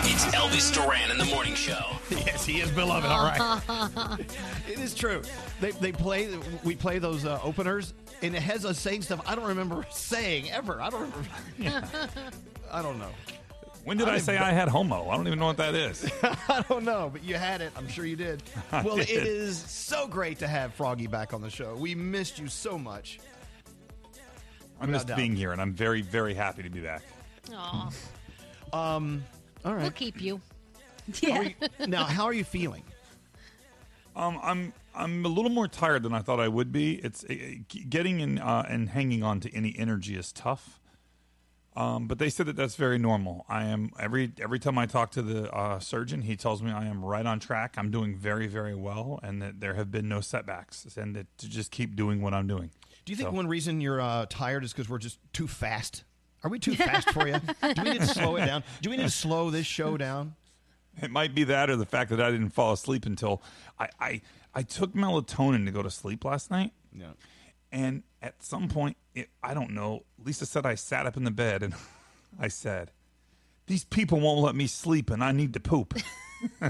it's 0.06 0.26
Elvis 0.28 0.74
Duran 0.74 1.12
in 1.12 1.18
the 1.18 1.26
morning 1.26 1.49
show. 1.56 1.84
Yes, 2.10 2.44
he 2.46 2.60
is 2.60 2.72
beloved. 2.72 3.08
All 3.08 3.24
right. 3.24 4.20
it 4.68 4.80
is 4.80 4.94
true. 4.96 5.22
They, 5.62 5.72
they 5.72 5.92
play. 5.92 6.30
We 6.64 6.76
play 6.76 6.98
those 7.00 7.24
uh, 7.26 7.40
openers, 7.44 7.94
and 8.22 8.36
it 8.36 8.42
has 8.42 8.66
us 8.66 8.80
saying 8.80 9.04
stuff 9.04 9.22
I 9.28 9.36
don't 9.36 9.46
remember 9.46 9.86
saying 9.92 10.50
ever. 10.52 10.82
I 10.82 10.90
don't 10.90 11.14
remember. 11.62 11.90
I 12.72 12.82
don't 12.82 12.98
know. 13.00 13.12
When 13.86 13.98
did 13.98 14.10
I, 14.10 14.18
say 14.18 14.38
I 14.38 14.52
had 14.52 14.68
homo? 14.70 15.08
I 15.10 15.16
don't 15.18 15.28
even 15.28 15.40
know 15.40 15.46
what 15.46 15.58
that 15.58 15.74
is. 15.76 16.10
I 16.24 16.64
don't 16.68 16.84
know, 16.84 17.10
but 17.12 17.24
you 17.24 17.36
had 17.36 17.62
it. 17.62 17.72
I'm 17.78 17.88
sure 17.88 18.06
you 18.06 18.16
did. 18.16 18.44
I 18.72 18.82
Well, 18.84 19.00
it 19.00 19.08
did. 19.08 19.26
is 19.26 19.58
so 19.58 20.06
great 20.08 20.40
to 20.40 20.48
have 20.48 20.74
Froggy 20.74 21.08
back 21.08 21.34
on 21.34 21.42
the 21.42 21.50
show. 21.50 21.76
We 21.76 21.96
missed 21.96 22.38
you 22.40 22.48
so 22.48 22.78
much. 22.78 23.20
I 24.82 24.86
missed 24.86 25.08
doubt. 25.08 25.18
being 25.18 25.36
here, 25.36 25.52
and 25.54 25.62
I'm 25.62 25.74
very, 25.74 26.02
very 26.02 26.34
happy 26.34 26.64
to 26.64 26.70
be 26.70 26.80
back. 26.82 27.04
Aw. 27.54 27.90
Um. 28.74 29.24
All 29.66 29.74
right. 29.74 29.82
We'll 29.82 29.92
keep 29.92 30.22
you. 30.22 30.40
Are 31.32 31.44
we- 31.44 31.56
now, 31.88 32.06
how 32.06 32.26
are 32.26 32.34
you 32.34 32.44
feeling? 32.44 32.84
Um, 34.16 34.40
I'm 34.44 34.74
I'm 34.96 35.24
a 35.26 35.30
little 35.30 35.52
more 35.52 35.68
tired 35.68 36.04
than 36.04 36.14
I 36.14 36.20
thought 36.20 36.40
I 36.40 36.48
would 36.48 36.72
be. 36.72 36.96
It's 36.96 37.24
uh, 37.24 37.36
getting 37.88 38.20
in 38.20 38.38
uh, 38.40 38.66
and 38.68 38.90
hanging 38.90 39.24
on 39.24 39.40
to 39.42 39.54
any 39.56 39.76
energy 39.78 40.16
is 40.16 40.32
tough. 40.32 40.80
Um, 41.76 42.08
but 42.08 42.18
they 42.18 42.30
said 42.30 42.48
that 42.48 42.56
that's 42.58 42.76
very 42.76 42.98
normal. 42.98 43.46
I 43.48 43.66
am 43.66 43.92
every 44.00 44.34
every 44.42 44.60
time 44.60 44.78
I 44.78 44.88
talk 44.88 45.12
to 45.12 45.22
the 45.22 45.50
uh, 45.54 45.80
surgeon, 45.80 46.24
he 46.24 46.36
tells 46.36 46.62
me 46.62 46.72
I 46.72 46.88
am 46.88 47.06
right 47.06 47.26
on 47.26 47.40
track. 47.40 47.76
I'm 47.78 47.92
doing 47.92 48.16
very 48.16 48.48
very 48.48 48.76
well, 48.76 49.20
and 49.24 49.42
that 49.42 49.62
there 49.62 49.76
have 49.76 49.90
been 49.92 50.10
no 50.10 50.20
setbacks, 50.20 50.86
and 50.98 51.16
that 51.16 51.28
to 51.38 51.48
just 51.48 51.72
keep 51.72 51.96
doing 51.96 52.22
what 52.22 52.34
I'm 52.34 52.48
doing. 52.48 52.72
Do 53.06 53.14
you 53.14 53.16
think 53.16 53.30
So- 53.30 53.36
one 53.36 53.48
reason 53.48 53.80
you're 53.80 54.02
uh, 54.02 54.26
tired 54.30 54.64
is 54.66 54.74
because 54.74 54.90
we're 54.90 54.98
just 54.98 55.20
too 55.32 55.48
fast? 55.48 56.04
Are 56.44 56.50
we 56.50 56.60
too 56.60 56.76
fast 56.76 57.12
for 57.12 57.28
you? 57.28 57.36
Do 57.76 57.84
we 57.84 57.92
need 57.92 58.02
to 58.02 58.08
slow 58.08 58.36
it 58.36 58.46
down? 58.46 58.64
Do 58.82 58.90
we 58.90 58.98
need 58.98 59.04
to 59.04 59.10
slow 59.26 59.50
this 59.52 59.66
show 59.68 59.96
down? 59.96 60.36
It 61.04 61.12
might 61.12 61.34
be 61.36 61.44
that, 61.46 61.70
or 61.70 61.76
the 61.76 61.86
fact 61.86 62.10
that 62.12 62.22
I 62.22 62.32
didn't 62.32 62.50
fall 62.50 62.74
asleep 62.74 63.06
until 63.06 63.42
I 63.80 63.90
I, 64.00 64.22
I 64.54 64.64
took 64.64 64.94
melatonin 64.94 65.66
to 65.66 65.72
go 65.72 65.82
to 65.82 65.90
sleep 65.90 66.26
last 66.26 66.50
night. 66.52 66.72
Yeah. 66.94 67.12
And 67.72 68.04
at 68.22 68.42
some 68.44 68.68
point, 68.68 68.98
it, 69.14 69.30
I 69.44 69.54
don't 69.54 69.72
know. 69.72 70.04
Lisa 70.24 70.46
said 70.46 70.66
I 70.66 70.76
sat 70.76 71.06
up 71.06 71.16
in 71.18 71.24
the 71.24 71.32
bed 71.32 71.62
and 71.64 71.74
I 72.40 72.48
said, 72.48 72.92
"These 73.68 73.84
people 73.86 74.20
won't 74.20 74.42
let 74.42 74.56
me 74.56 74.68
sleep, 74.68 75.10
and 75.10 75.24
I 75.24 75.32
need 75.32 75.54
to 75.54 75.60
poop." 75.60 75.94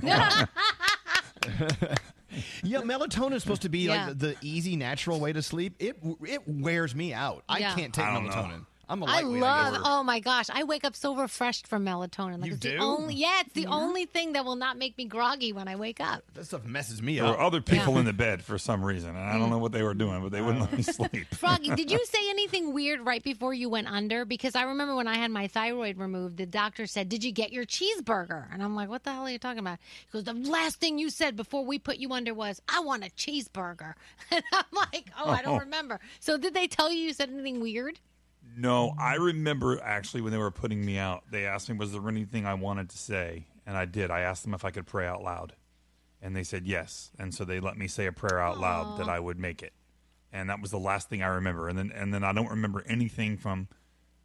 Yeah, 2.64 2.82
melatonin 2.82 3.34
is 3.34 3.42
supposed 3.42 3.64
to 3.64 3.70
be 3.70 3.80
Yeah. 3.88 4.08
like 4.08 4.20
the 4.20 4.36
easy, 4.42 4.76
natural 4.76 5.20
way 5.20 5.34
to 5.34 5.42
sleep. 5.42 5.76
It 5.80 5.98
it 6.28 6.42
wears 6.48 6.94
me 6.94 7.12
out. 7.12 7.44
I 7.50 7.58
Yeah. 7.60 7.74
can't 7.76 7.92
take 7.94 8.06
I 8.06 8.14
don't 8.14 8.26
know. 8.26 8.32
melatonin. 8.32 8.66
I'm 8.90 9.04
a 9.04 9.06
I 9.06 9.22
love. 9.22 9.74
guess. 9.74 9.82
Oh 9.86 10.04
my 10.04 10.20
gosh, 10.20 10.48
I 10.52 10.64
wake 10.64 10.84
up 10.84 10.96
so 10.96 11.16
refreshed 11.16 11.68
from 11.68 11.86
melatonin. 11.86 12.40
Like 12.42 12.48
You 12.48 12.54
it's 12.54 12.60
do? 12.62 12.72
the 12.72 12.78
only. 12.78 13.14
Yeah, 13.16 13.42
it's 13.42 13.54
the 13.54 13.68
only 13.68 14.06
thing 14.06 14.34
that 14.34 14.44
will 14.46 14.56
not 14.56 14.78
make 14.78 14.98
me 14.98 15.06
groggy 15.06 15.54
when 15.54 15.68
I 15.68 15.76
wake 15.76 16.02
up. 16.02 16.24
That 16.34 16.46
stuff 16.46 16.66
messes 16.66 17.02
me 17.02 17.20
up. 17.20 17.26
There 17.26 17.34
up. 17.34 17.40
were 17.40 17.46
other 17.46 17.62
people 17.62 17.94
Yeah. 17.94 18.00
in 18.00 18.06
the 18.06 18.14
bed 18.14 18.44
for 18.44 18.58
some 18.58 18.84
reason, 18.84 19.10
and 19.12 19.20
I 19.20 19.34
don't 19.34 19.48
mm. 19.48 19.52
know 19.52 19.58
what 19.60 19.72
they 19.74 19.84
were 19.84 19.94
doing, 19.94 20.22
but 20.24 20.32
they 20.32 20.42
wouldn't 20.42 20.62
let 20.62 20.74
me 20.76 20.82
sleep. 20.84 21.28
Froggy, 21.36 21.70
did 21.76 21.92
you 21.92 22.04
say 22.06 22.30
anything 22.30 22.74
weird 22.74 23.06
right 23.06 23.22
before 23.24 23.54
you 23.54 23.70
went 23.70 23.88
under? 23.88 24.26
Because 24.26 24.56
I 24.56 24.64
remember 24.64 24.96
when 24.96 25.08
I 25.08 25.16
had 25.18 25.30
my 25.32 25.48
thyroid 25.48 25.98
removed, 26.00 26.38
the 26.38 26.46
doctor 26.48 26.88
said, 26.88 27.10
"Did 27.10 27.24
you 27.24 27.32
get 27.32 27.54
your 27.54 27.66
cheeseburger?" 27.66 28.52
And 28.52 28.64
I'm 28.64 28.76
like, 28.76 28.90
"What 28.90 29.04
the 29.04 29.12
hell 29.14 29.24
are 29.28 29.30
you 29.30 29.38
talking 29.40 29.60
about?" 29.60 29.78
He 30.06 30.12
goes, 30.12 30.24
"The 30.24 30.34
last 30.34 30.80
thing 30.80 30.98
you 30.98 31.10
said 31.12 31.36
before 31.36 31.64
we 31.64 31.78
put 31.78 31.98
you 31.98 32.12
under 32.14 32.34
was, 32.34 32.60
I 32.68 32.80
want 32.80 33.06
a 33.06 33.10
cheeseburger." 33.12 33.94
And 34.32 34.44
I'm 34.54 34.64
like, 34.74 35.10
"Oh, 35.20 35.30
I 35.30 35.42
don't 35.44 35.58
Oh. 35.58 35.60
remember." 35.60 36.00
So 36.20 36.38
did 36.38 36.54
they 36.54 36.68
tell 36.68 36.92
you 36.92 37.00
you 37.00 37.14
said 37.14 37.30
anything 37.30 37.60
weird? 37.62 38.00
No, 38.60 38.94
I 39.00 39.16
remember 39.16 39.82
actually 39.82 40.20
when 40.20 40.34
they 40.34 40.38
were 40.38 40.52
putting 40.52 40.84
me 40.86 40.98
out, 40.98 41.24
they 41.32 41.46
asked 41.46 41.70
me, 41.70 41.78
was 41.78 41.94
there 41.94 42.06
anything 42.10 42.46
I 42.46 42.56
wanted 42.56 42.90
to 42.90 42.98
say? 42.98 43.48
And 43.66 43.78
I 43.78 43.86
did. 43.86 44.12
I 44.12 44.20
asked 44.20 44.44
them 44.44 44.54
if 44.54 44.66
I 44.66 44.72
could 44.72 44.86
pray 44.86 45.08
out 45.08 45.24
loud. 45.24 45.54
And 46.22 46.36
they 46.36 46.44
said 46.44 46.68
yes. 46.68 47.10
And 47.18 47.34
so 47.34 47.46
they 47.46 47.62
let 47.62 47.78
me 47.78 47.88
say 47.88 48.06
a 48.06 48.12
prayer 48.12 48.38
out 48.38 48.60
loud 48.60 49.00
that 49.00 49.08
I 49.08 49.18
would 49.18 49.40
make 49.40 49.64
it. 49.64 49.72
And 50.34 50.50
that 50.50 50.62
was 50.62 50.72
the 50.72 50.80
last 50.80 51.10
thing 51.10 51.24
I 51.24 51.28
remember. 51.28 51.70
And 51.70 51.78
then 51.78 51.94
and 51.96 52.14
then 52.14 52.26
I 52.26 52.34
don't 52.34 52.50
remember 52.50 52.84
anything 52.86 53.38
from 53.38 53.70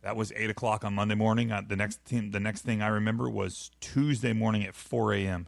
that 0.02 0.16
was 0.16 0.32
eight 0.35 0.51
o'clock 0.51 0.82
on 0.85 0.94
Monday 0.94 1.15
morning. 1.15 1.52
Uh, 1.52 1.62
the 1.65 1.77
next 1.77 2.01
thing 2.05 2.32
the 2.32 2.40
next 2.40 2.62
thing 2.62 2.82
I 2.82 2.89
remember 2.89 3.31
was 3.31 3.70
Tuesday 3.81 4.32
morning 4.32 4.65
at 4.65 4.74
four 4.74 5.15
AM. 5.15 5.47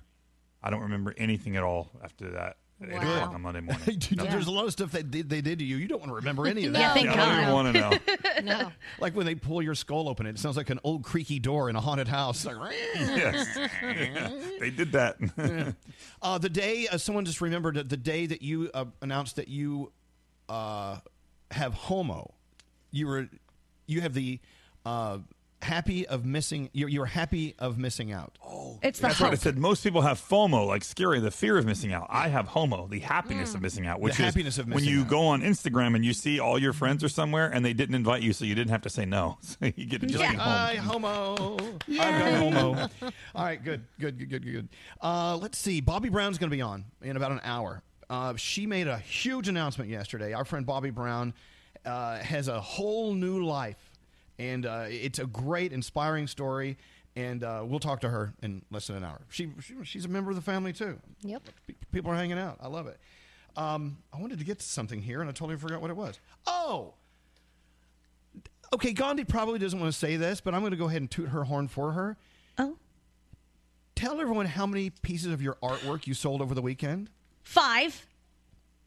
I 0.62 0.70
don't 0.70 0.82
remember 0.82 1.12
anything 1.18 1.56
at 1.56 1.64
all 1.64 1.90
after 2.04 2.30
that 2.30 2.56
at 2.82 2.88
eight 2.88 2.94
Wow. 2.94 3.00
o'clock 3.00 3.34
on 3.34 3.40
Monday 3.42 3.60
morning. 3.60 3.84
Dude, 3.98 4.18
There's 4.18 4.46
a 4.48 4.50
lot 4.50 4.66
of 4.66 4.72
stuff 4.72 4.92
that 4.92 5.10
they, 5.10 5.22
they 5.22 5.40
did 5.40 5.58
to 5.60 5.64
you. 5.64 5.76
You 5.76 5.88
don't 5.88 5.98
want 6.00 6.10
to 6.10 6.14
remember 6.16 6.46
any 6.46 6.66
of 6.66 6.72
that. 6.74 6.78
Yeah, 6.78 6.94
thank 6.94 7.08
I 7.08 7.16
don't 7.16 7.40
even 7.42 7.52
wanna 7.54 7.72
know. 7.72 7.92
no. 8.44 8.72
Like 9.00 9.16
when 9.16 9.24
they 9.26 9.34
pull 9.34 9.62
your 9.62 9.74
skull 9.74 10.08
open, 10.08 10.26
it 10.26 10.38
sounds 10.38 10.56
like 10.56 10.68
an 10.70 10.80
old 10.84 11.02
creaky 11.04 11.38
door 11.38 11.70
in 11.70 11.76
a 11.76 11.80
haunted 11.80 12.08
house. 12.08 12.44
Like, 12.44 12.74
Yes. 12.94 13.48
Yeah, 13.82 14.30
they 14.60 14.70
did 14.70 14.92
that. 14.92 15.16
Yeah. 15.38 15.72
Uh, 16.20 16.38
the 16.38 16.48
day 16.50 16.86
uh, 16.88 16.98
someone 16.98 17.24
just 17.24 17.40
remembered 17.40 17.88
the 17.88 17.96
day 17.96 18.26
that 18.26 18.42
you 18.42 18.70
uh, 18.74 18.84
announced 19.00 19.36
that 19.36 19.48
you 19.48 19.92
uh, 20.48 20.98
have 21.50 21.72
homo, 21.74 22.34
you 22.90 23.06
were 23.06 23.28
you 23.86 24.00
have 24.02 24.12
the 24.14 24.38
uh, 24.84 25.18
happy 25.62 26.06
of 26.06 26.24
missing. 26.24 26.70
You're, 26.72 26.88
you're 26.88 27.06
happy 27.06 27.54
of 27.58 27.78
missing 27.78 28.12
out. 28.12 28.38
Oh, 28.46 28.78
It's 28.82 28.98
That's 29.00 29.20
what 29.20 29.32
I 29.32 29.36
said. 29.36 29.56
Most 29.58 29.82
people 29.82 30.02
have 30.02 30.20
FOMO, 30.20 30.66
like 30.66 30.84
scary, 30.84 31.18
the 31.20 31.30
fear 31.30 31.56
of 31.58 31.64
missing 31.66 31.92
out. 31.92 32.06
I 32.10 32.28
have 32.28 32.46
HOMO, 32.48 32.88
the 32.90 32.98
happiness 33.00 33.54
of 33.54 33.62
missing 33.62 33.86
out, 33.86 33.98
The 33.98 34.04
which 34.04 34.16
happiness 34.16 34.54
is 34.54 34.58
of 34.60 34.68
when 34.68 34.84
you 34.84 35.02
out. 35.02 35.08
go 35.08 35.26
on 35.26 35.42
Instagram 35.42 35.94
and 35.96 36.04
you 36.04 36.12
see 36.12 36.38
all 36.38 36.58
your 36.58 36.72
friends 36.72 37.02
are 37.02 37.08
somewhere 37.08 37.48
and 37.52 37.64
they 37.64 37.72
didn't 37.72 37.94
invite 37.94 38.22
you, 38.22 38.32
so 38.32 38.44
you 38.44 38.54
didn't 38.54 38.70
have 38.70 38.82
to 38.82 38.90
say 38.90 39.04
no. 39.04 39.38
So 39.46 39.56
you 39.74 39.86
get 39.86 40.00
to 40.02 40.06
just 40.06 40.18
be 40.18 40.24
home. 40.26 40.36
Hi, 40.38 40.74
homo. 40.76 41.56
I've 41.56 41.96
got 41.96 42.34
homo. 42.34 42.88
All 43.34 43.44
right, 43.44 43.62
good, 43.62 43.84
good, 43.98 44.18
good, 44.18 44.30
good, 44.30 44.44
good. 44.44 44.68
Uh, 45.00 45.36
let's 45.40 45.56
see. 45.56 45.80
Bobbi 45.80 46.10
Brown's 46.10 46.36
going 46.38 46.50
to 46.50 46.56
be 46.56 46.60
on 46.62 46.84
in 47.02 47.16
about 47.16 47.32
an 47.32 47.40
hour. 47.42 47.82
Uh, 48.10 48.34
she 48.36 48.66
made 48.66 48.86
a 48.86 48.98
huge 48.98 49.48
announcement 49.48 49.90
yesterday. 49.90 50.32
Our 50.32 50.44
friend 50.44 50.66
Bobbi 50.66 50.92
Brown 50.94 51.32
uh, 51.84 52.18
has 52.18 52.48
a 52.48 52.60
whole 52.60 53.14
new 53.14 53.44
life, 53.44 53.76
and 54.38 54.66
uh, 54.66 54.86
it's 54.88 55.18
a 55.18 55.26
great, 55.26 55.72
inspiring 55.72 56.26
story. 56.26 56.78
And 57.14 57.42
uh, 57.44 57.64
we'll 57.64 57.80
talk 57.80 58.02
to 58.02 58.10
her 58.10 58.34
in 58.42 58.60
less 58.70 58.88
than 58.88 58.96
an 58.96 59.04
hour. 59.04 59.22
She, 59.30 59.50
she 59.62 59.74
she's 59.84 60.04
a 60.04 60.08
member 60.08 60.28
of 60.30 60.36
the 60.36 60.42
family 60.42 60.74
too. 60.74 60.98
Yep. 61.22 61.44
People 61.90 62.10
are 62.10 62.14
hanging 62.14 62.38
out. 62.38 62.58
I 62.60 62.68
love 62.68 62.86
it. 62.88 62.98
Um, 63.56 63.96
I 64.12 64.20
wanted 64.20 64.38
to 64.38 64.44
get 64.44 64.58
to 64.58 64.66
something 64.66 65.00
here, 65.00 65.22
and 65.22 65.30
I 65.30 65.32
totally 65.32 65.56
forgot 65.56 65.80
what 65.80 65.90
it 65.90 65.96
was. 65.96 66.20
Oh, 66.46 66.92
okay. 68.74 68.92
Gandhi 68.92 69.24
probably 69.24 69.58
doesn't 69.58 69.80
want 69.80 69.90
to 69.90 69.98
say 69.98 70.16
this, 70.16 70.42
but 70.42 70.52
I'm 70.52 70.60
going 70.60 70.72
to 70.72 70.76
go 70.76 70.88
ahead 70.88 71.00
and 71.00 71.10
toot 71.10 71.30
her 71.30 71.44
horn 71.44 71.68
for 71.68 71.92
her. 71.92 72.18
Oh. 72.58 72.76
Tell 73.94 74.20
everyone 74.20 74.44
how 74.44 74.66
many 74.66 74.90
pieces 74.90 75.32
of 75.32 75.40
your 75.40 75.54
artwork 75.62 76.06
you 76.06 76.12
sold 76.12 76.42
over 76.42 76.54
the 76.54 76.60
weekend. 76.60 77.08
Five. 77.42 78.06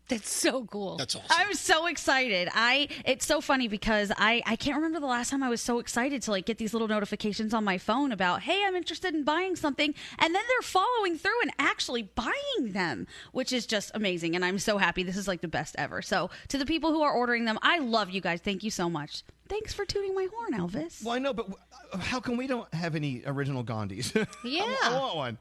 That's 0.10 0.30
so 0.32 0.66
cool. 0.66 0.98
That's 0.98 1.16
awesome. 1.16 1.28
I'm 1.30 1.54
so 1.54 1.86
excited. 1.88 2.50
I 2.54 2.90
it's 3.06 3.26
so 3.26 3.42
funny 3.42 3.68
because 3.68 4.12
I 4.18 4.42
I 4.46 4.56
can't 4.56 4.76
remember 4.76 5.00
the 5.00 5.06
last 5.08 5.30
time 5.30 5.42
I 5.44 5.50
was 5.50 5.62
so 5.62 5.80
excited 5.80 6.22
to 6.24 6.32
like 6.32 6.46
get 6.46 6.58
these 6.58 6.74
little 6.74 6.88
notifications 6.88 7.54
on 7.54 7.64
my 7.64 7.78
phone 7.78 8.12
about 8.12 8.42
hey 8.42 8.64
I'm 8.66 8.76
interested 8.76 9.14
in 9.14 9.24
buying 9.24 9.56
something 9.56 9.94
and 10.18 10.36
then 10.36 10.44
they're 10.48 10.62
following 10.64 11.18
through 11.18 11.42
and 11.44 11.52
actually 11.60 12.04
buying 12.04 12.74
them, 12.74 13.08
which 13.32 13.54
is 13.54 13.66
just 13.66 13.92
amazing 13.94 14.36
and 14.36 14.44
I'm 14.44 14.60
so 14.60 14.78
happy. 14.78 15.04
This 15.04 15.16
is 15.18 15.28
like 15.28 15.42
the 15.42 15.48
best 15.48 15.76
ever. 15.78 16.02
So 16.02 16.30
to 16.50 16.58
the 16.58 16.66
people 16.66 16.92
who 16.92 17.02
are 17.04 17.14
ordering 17.14 17.46
them, 17.46 17.58
I 17.62 17.80
love 17.80 18.10
you 18.10 18.20
guys. 18.22 18.42
Thank 18.42 18.64
you 18.64 18.72
so 18.72 18.90
much. 18.90 19.24
Thanks 19.48 19.74
for 19.74 19.84
tooting 19.86 20.14
my 20.14 20.28
horn, 20.32 20.54
Elvis. 20.54 21.04
Well, 21.04 21.16
I 21.16 21.20
know, 21.20 21.34
but 21.34 21.48
uh, 21.92 21.98
how 21.98 22.20
come 22.20 22.38
we 22.38 22.46
don't 22.46 22.72
have 22.74 22.96
any 22.96 23.24
original 23.26 23.64
Gandhis? 23.64 24.14
Yeah. 24.44 24.62
I, 24.64 24.92
I 24.92 25.00
want 25.00 25.16
one. 25.16 25.38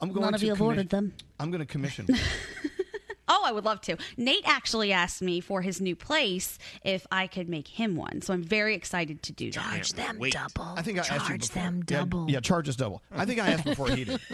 I'm 0.00 0.10
going 0.10 0.20
None 0.26 0.34
of 0.34 0.40
to 0.40 0.46
you 0.46 0.52
have 0.52 0.58
commi- 0.60 0.66
ordered 0.66 0.90
them. 0.90 1.14
I'm 1.40 1.50
going 1.50 1.60
to 1.60 1.66
commission. 1.66 2.06
Oh, 3.28 3.42
I 3.44 3.52
would 3.52 3.64
love 3.64 3.80
to. 3.82 3.96
Nate 4.16 4.42
actually 4.46 4.92
asked 4.92 5.20
me 5.20 5.40
for 5.40 5.62
his 5.62 5.80
new 5.80 5.96
place 5.96 6.58
if 6.84 7.06
I 7.10 7.26
could 7.26 7.48
make 7.48 7.66
him 7.68 7.96
one. 7.96 8.22
So 8.22 8.32
I'm 8.32 8.42
very 8.42 8.74
excited 8.74 9.22
to 9.24 9.32
do 9.32 9.50
that. 9.52 9.60
Charge 9.62 9.92
them 9.94 10.18
double. 10.20 10.74
I 10.76 10.82
think 10.82 10.98
I 10.98 11.00
asked 11.00 11.12
you 11.12 11.18
Charge 11.18 11.40
before. 11.48 11.62
them 11.62 11.82
double. 11.84 12.30
Yeah, 12.30 12.40
charge 12.40 12.68
us 12.68 12.76
double. 12.76 13.02
I 13.10 13.24
think 13.24 13.40
I 13.40 13.48
asked 13.50 13.64
before 13.64 13.90
he 13.90 14.04
did. 14.04 14.20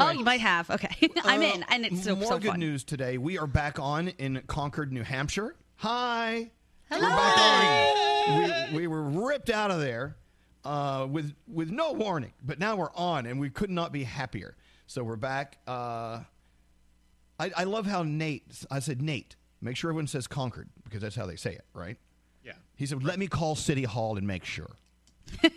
Oh, 0.00 0.10
you 0.10 0.24
might 0.24 0.40
have. 0.40 0.70
Okay. 0.70 1.10
I'm 1.24 1.40
Uh, 1.40 1.44
in. 1.44 1.62
And 1.68 1.84
it's 1.86 2.04
so, 2.04 2.16
more 2.16 2.28
so 2.28 2.38
good 2.38 2.52
fun. 2.52 2.60
news 2.60 2.82
today. 2.84 3.18
We 3.18 3.38
are 3.38 3.46
back 3.46 3.78
on 3.78 4.08
in 4.08 4.42
Concord, 4.46 4.92
New 4.92 5.02
Hampshire. 5.02 5.54
Hi. 5.76 6.50
Hello. 6.90 8.70
We, 8.72 8.78
we 8.78 8.86
were 8.86 9.02
ripped 9.02 9.50
out 9.50 9.70
of 9.70 9.80
there 9.80 10.16
uh, 10.64 11.06
with 11.10 11.34
with 11.46 11.70
no 11.70 11.92
warning, 11.92 12.32
but 12.42 12.58
now 12.58 12.76
we're 12.76 12.92
on, 12.94 13.26
and 13.26 13.38
we 13.38 13.50
could 13.50 13.70
not 13.70 13.92
be 13.92 14.04
happier. 14.04 14.56
So 14.86 15.02
we're 15.04 15.16
back. 15.16 15.58
Uh, 15.66 16.20
I, 17.38 17.50
I 17.56 17.64
love 17.64 17.86
how 17.86 18.02
Nate. 18.02 18.64
I 18.70 18.78
said 18.78 19.02
Nate. 19.02 19.36
Make 19.60 19.76
sure 19.76 19.90
everyone 19.90 20.06
says 20.06 20.26
Concord 20.26 20.68
because 20.84 21.00
that's 21.02 21.16
how 21.16 21.26
they 21.26 21.36
say 21.36 21.52
it, 21.52 21.64
right? 21.74 21.96
Yeah. 22.44 22.52
He 22.76 22.86
said, 22.86 23.02
"Let 23.02 23.18
me 23.18 23.26
call 23.26 23.56
City 23.56 23.84
Hall 23.84 24.16
and 24.16 24.26
make 24.26 24.44
sure." 24.44 24.70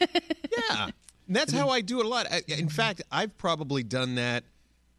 Yeah. 0.69 0.89
And 1.27 1.35
that's 1.35 1.51
how 1.53 1.69
I 1.69 1.81
do 1.81 1.99
it 1.99 2.05
a 2.05 2.09
lot. 2.09 2.25
I- 2.31 2.41
In 2.47 2.69
fact, 2.69 3.01
I've 3.11 3.37
probably 3.37 3.83
done 3.83 4.15
that 4.15 4.43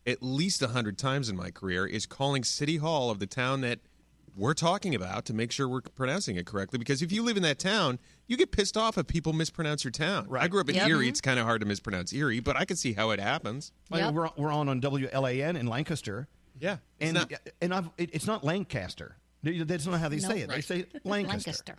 at 0.07 0.23
least 0.23 0.63
a 0.63 0.69
hundred 0.69 0.99
times 0.99 1.29
in 1.29 1.37
my 1.37 1.51
career. 1.51 1.87
Is 1.87 2.07
calling 2.07 2.45
City 2.45 2.77
Hall 2.77 3.11
of 3.11 3.19
the 3.19 3.27
town 3.27 3.63
that 3.63 3.81
we're 4.37 4.55
talking 4.55 4.95
about 4.95 5.25
to 5.27 5.35
make 5.35 5.51
sure 5.51 5.67
we're 5.69 5.81
pronouncing 5.81 6.37
it 6.37 6.47
correctly. 6.47 6.79
Because 6.79 7.03
if 7.03 7.11
you 7.11 7.23
live 7.25 7.37
in 7.37 7.43
that 7.43 7.59
town, 7.59 7.99
you 8.29 8.37
get 8.37 8.53
pissed 8.53 8.77
off 8.77 8.97
if 8.99 9.07
people 9.09 9.33
mispronounce 9.33 9.83
your 9.85 9.91
town. 9.91 10.29
I 10.39 10.47
grew 10.49 10.61
up 10.61 10.69
in 10.69 10.77
Yep. 10.77 10.89
Erie. 10.89 11.05
Mm-hmm. 11.05 11.09
It's 11.09 11.21
kind 11.21 11.41
of 11.41 11.47
hard 11.47 11.61
to 11.63 11.67
mispronounce 11.67 12.13
Erie, 12.13 12.41
but 12.41 12.57
I 12.57 12.65
can 12.65 12.77
see 12.77 12.93
how 12.93 13.11
it 13.11 13.19
happens. 13.21 13.73
Like, 13.91 14.13
We're, 14.15 14.29
we're 14.37 14.53
on 14.53 14.69
on 14.69 14.81
WLAN 14.81 15.59
in 15.59 15.67
Lancaster. 15.67 16.29
Yeah, 16.61 16.79
it's 17.01 17.09
and 17.09 17.15
not- 17.15 17.33
and 17.61 17.75
I've, 17.75 17.91
it, 17.99 18.11
it's 18.13 18.27
not 18.27 18.45
Lancaster. 18.45 19.17
That's 19.43 19.87
not 19.87 20.01
how 20.01 20.09
they 20.09 20.17
No. 20.19 20.29
say 20.29 20.41
it. 20.41 20.49
They 20.51 20.61
say 20.61 20.85
Lancaster. 21.05 21.51
Lancaster. 21.51 21.75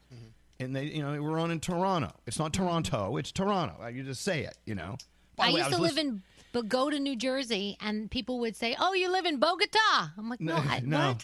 And 0.61 0.75
they, 0.75 0.85
you 0.85 1.01
know, 1.01 1.21
we're 1.21 1.39
on 1.39 1.51
in 1.51 1.59
Toronto. 1.59 2.11
It's 2.25 2.39
not 2.39 2.53
Toronto. 2.53 3.17
It's 3.17 3.31
Toronto. 3.31 3.85
You 3.87 4.03
just 4.03 4.21
say 4.23 4.43
it. 4.43 4.57
You 4.65 4.75
know. 4.75 4.97
By 5.35 5.47
I 5.47 5.53
way, 5.53 5.59
used 5.59 5.69
was 5.69 5.75
to 5.77 5.81
live 5.81 5.91
listen- 5.95 6.07
in 6.07 6.23
Bogota, 6.51 6.97
New 6.97 7.15
Jersey, 7.15 7.77
and 7.79 8.09
people 8.09 8.39
would 8.39 8.55
say, 8.55 8.75
"Oh, 8.79 8.93
you 8.93 9.11
live 9.11 9.25
in 9.25 9.37
Bogota." 9.39 10.09
I'm 10.17 10.29
like, 10.29 10.41
"No, 10.41 10.55
I, 10.55 10.79
no. 10.83 11.15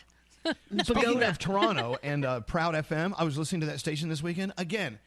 what?" 0.43 0.55
Speaking 0.85 1.23
of 1.23 1.39
Toronto 1.39 1.97
and 2.03 2.23
uh, 2.23 2.41
Proud 2.41 2.75
FM, 2.75 3.13
I 3.17 3.23
was 3.23 3.37
listening 3.37 3.61
to 3.61 3.67
that 3.67 3.79
station 3.79 4.09
this 4.09 4.21
weekend. 4.21 4.53
Again, 4.57 4.99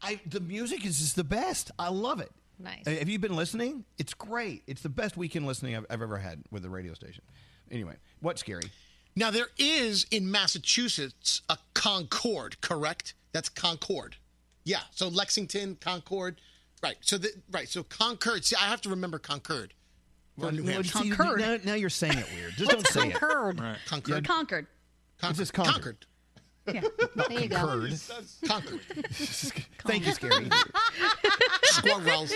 I 0.00 0.20
the 0.26 0.40
music 0.40 0.86
is 0.86 0.98
just 0.98 1.14
the 1.16 1.24
best. 1.24 1.70
I 1.78 1.90
love 1.90 2.20
it. 2.20 2.30
Nice. 2.58 2.86
Uh, 2.86 2.92
Have 2.92 3.08
you 3.10 3.18
been 3.18 3.36
listening? 3.36 3.84
It's 3.98 4.14
great. 4.14 4.62
It's 4.66 4.80
the 4.80 4.88
best 4.88 5.16
weekend 5.18 5.46
listening 5.46 5.76
I've, 5.76 5.84
I've 5.90 6.00
ever 6.00 6.16
had 6.16 6.42
with 6.50 6.62
the 6.62 6.70
radio 6.70 6.94
station. 6.94 7.22
Anyway, 7.70 7.94
what's 8.20 8.40
scary? 8.40 8.70
Now 9.14 9.30
there 9.30 9.48
is 9.58 10.06
in 10.10 10.30
Massachusetts 10.30 11.42
a 11.48 11.58
Concord, 11.74 12.60
correct? 12.60 13.14
That's 13.32 13.48
Concord. 13.48 14.16
Yeah. 14.64 14.80
So 14.90 15.08
Lexington, 15.08 15.76
Concord. 15.80 16.40
Right. 16.82 16.96
So 17.00 17.18
the, 17.18 17.30
right. 17.50 17.68
So 17.68 17.82
Concord. 17.82 18.44
See, 18.44 18.56
I 18.56 18.66
have 18.66 18.80
to 18.82 18.90
remember 18.90 19.18
Concord. 19.18 19.72
Well, 20.36 20.52
New 20.52 20.64
well, 20.64 20.74
Hampshire. 20.74 20.98
see, 20.98 21.10
Now, 21.10 21.56
now 21.64 21.74
you're 21.74 21.88
saying 21.88 22.18
it 22.18 22.26
weird. 22.34 22.52
Just 22.56 22.70
don't 22.70 22.86
say 22.86 23.08
it. 23.08 23.14
Concord? 23.14 23.60
Right. 23.60 23.78
Concord. 23.86 24.26
Concord. 24.26 24.66
It's 25.22 25.38
just 25.38 25.54
Concord. 25.54 25.74
Concord. 25.74 26.06
Yeah. 26.66 26.80
Not 27.14 27.28
There 27.30 27.40
you 27.40 27.48
go. 27.48 27.56
Concord. 27.56 28.00
Concord. 28.46 28.80
Thank 29.86 30.06
you, 30.06 30.12
Scary. 30.12 30.48
Squirrels. 31.62 32.32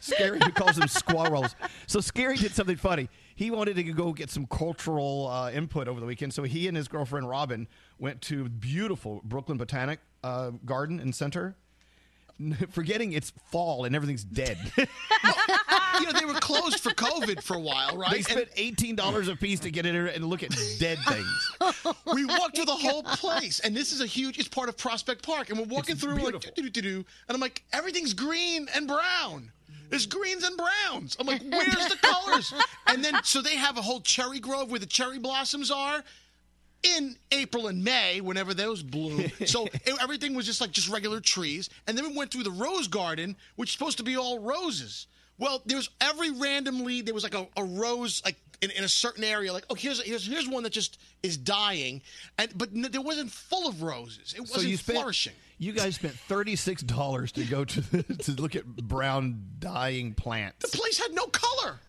Scary 0.00 0.38
who 0.42 0.52
calls 0.52 0.76
them 0.76 0.88
squirrels. 0.88 1.54
So 1.86 2.00
Scary 2.00 2.36
did 2.36 2.52
something 2.52 2.76
funny. 2.76 3.08
He 3.38 3.52
wanted 3.52 3.76
to 3.76 3.84
go 3.84 4.12
get 4.12 4.30
some 4.30 4.46
cultural 4.46 5.28
uh, 5.28 5.52
input 5.52 5.86
over 5.86 6.00
the 6.00 6.06
weekend. 6.06 6.34
So 6.34 6.42
he 6.42 6.66
and 6.66 6.76
his 6.76 6.88
girlfriend 6.88 7.28
Robin 7.28 7.68
went 7.96 8.20
to 8.22 8.48
beautiful 8.48 9.20
Brooklyn 9.22 9.56
Botanic 9.56 10.00
uh, 10.24 10.50
Garden 10.64 10.98
and 10.98 11.14
Center, 11.14 11.54
forgetting 12.70 13.12
it's 13.12 13.32
fall 13.52 13.84
and 13.84 13.94
everything's 13.94 14.24
dead. 14.24 14.58
you 14.76 14.86
know, 16.04 16.18
they 16.18 16.24
were 16.24 16.34
closed 16.40 16.80
for 16.80 16.90
COVID 16.90 17.40
for 17.40 17.54
a 17.54 17.60
while, 17.60 17.96
right? 17.96 18.10
They 18.10 18.22
spent 18.22 18.48
eighteen 18.56 18.96
dollars 18.96 19.28
a 19.28 19.36
piece 19.36 19.60
to 19.60 19.70
get 19.70 19.86
in 19.86 19.94
there 19.94 20.06
and 20.06 20.24
look 20.24 20.42
at 20.42 20.50
dead 20.80 20.98
things. 21.06 21.96
we 22.12 22.24
walked 22.24 22.56
through 22.56 22.64
the 22.64 22.72
whole 22.72 23.04
place, 23.04 23.60
and 23.60 23.72
this 23.72 23.92
is 23.92 24.00
a 24.00 24.06
huge. 24.06 24.40
It's 24.40 24.48
part 24.48 24.68
of 24.68 24.76
Prospect 24.76 25.24
Park, 25.24 25.50
and 25.50 25.60
we're 25.60 25.66
walking 25.66 25.94
through 25.94 26.16
like 26.16 26.44
and 26.56 27.04
I'm 27.28 27.40
like, 27.40 27.62
everything's 27.72 28.14
green 28.14 28.66
and 28.74 28.88
brown. 28.88 29.52
There's 29.90 30.06
greens 30.06 30.44
and 30.44 30.56
browns. 30.56 31.16
I'm 31.18 31.26
like, 31.26 31.42
where's 31.50 31.88
the 31.88 31.96
colors? 32.02 32.52
And 32.86 33.04
then 33.04 33.14
so 33.24 33.40
they 33.42 33.56
have 33.56 33.76
a 33.78 33.82
whole 33.82 34.00
cherry 34.00 34.40
grove 34.40 34.70
where 34.70 34.80
the 34.80 34.86
cherry 34.86 35.18
blossoms 35.18 35.70
are. 35.70 36.02
In 36.84 37.16
April 37.32 37.66
and 37.66 37.82
May, 37.82 38.20
whenever 38.20 38.54
those 38.54 38.84
bloom, 38.84 39.24
so 39.46 39.66
it- 39.66 40.00
everything 40.00 40.34
was 40.36 40.46
just 40.46 40.60
like 40.60 40.70
just 40.70 40.88
regular 40.88 41.18
trees, 41.18 41.68
and 41.88 41.98
then 41.98 42.08
we 42.08 42.16
went 42.16 42.30
through 42.30 42.44
the 42.44 42.52
rose 42.52 42.86
garden, 42.86 43.34
which 43.56 43.70
is 43.70 43.72
supposed 43.72 43.98
to 43.98 44.04
be 44.04 44.16
all 44.16 44.38
roses. 44.38 45.08
Well, 45.38 45.60
there's 45.66 45.90
every 46.00 46.30
randomly 46.30 47.00
there 47.02 47.14
was 47.14 47.24
like 47.24 47.34
a, 47.34 47.48
a 47.56 47.64
rose 47.64 48.22
like 48.24 48.36
in, 48.62 48.70
in 48.70 48.84
a 48.84 48.88
certain 48.88 49.24
area, 49.24 49.52
like 49.52 49.64
oh 49.70 49.74
here's 49.74 50.00
here's 50.02 50.24
here's 50.24 50.48
one 50.48 50.62
that 50.62 50.70
just 50.72 51.00
is 51.24 51.36
dying, 51.36 52.00
and 52.38 52.56
but 52.56 52.68
there 52.92 53.02
wasn't 53.02 53.32
full 53.32 53.68
of 53.68 53.82
roses. 53.82 54.34
It 54.36 54.42
wasn't 54.42 54.62
so 54.62 54.76
spent, 54.76 54.98
flourishing. 54.98 55.32
You 55.58 55.72
guys 55.72 55.96
spent 55.96 56.14
thirty 56.14 56.54
six 56.56 56.82
dollars 56.82 57.32
to 57.32 57.44
go 57.44 57.64
to 57.64 58.02
to 58.02 58.32
look 58.32 58.54
at 58.54 58.64
brown 58.64 59.42
dying 59.58 60.14
plants. 60.14 60.70
The 60.70 60.76
place 60.76 60.98
had 60.98 61.12
no 61.12 61.26
color. 61.26 61.80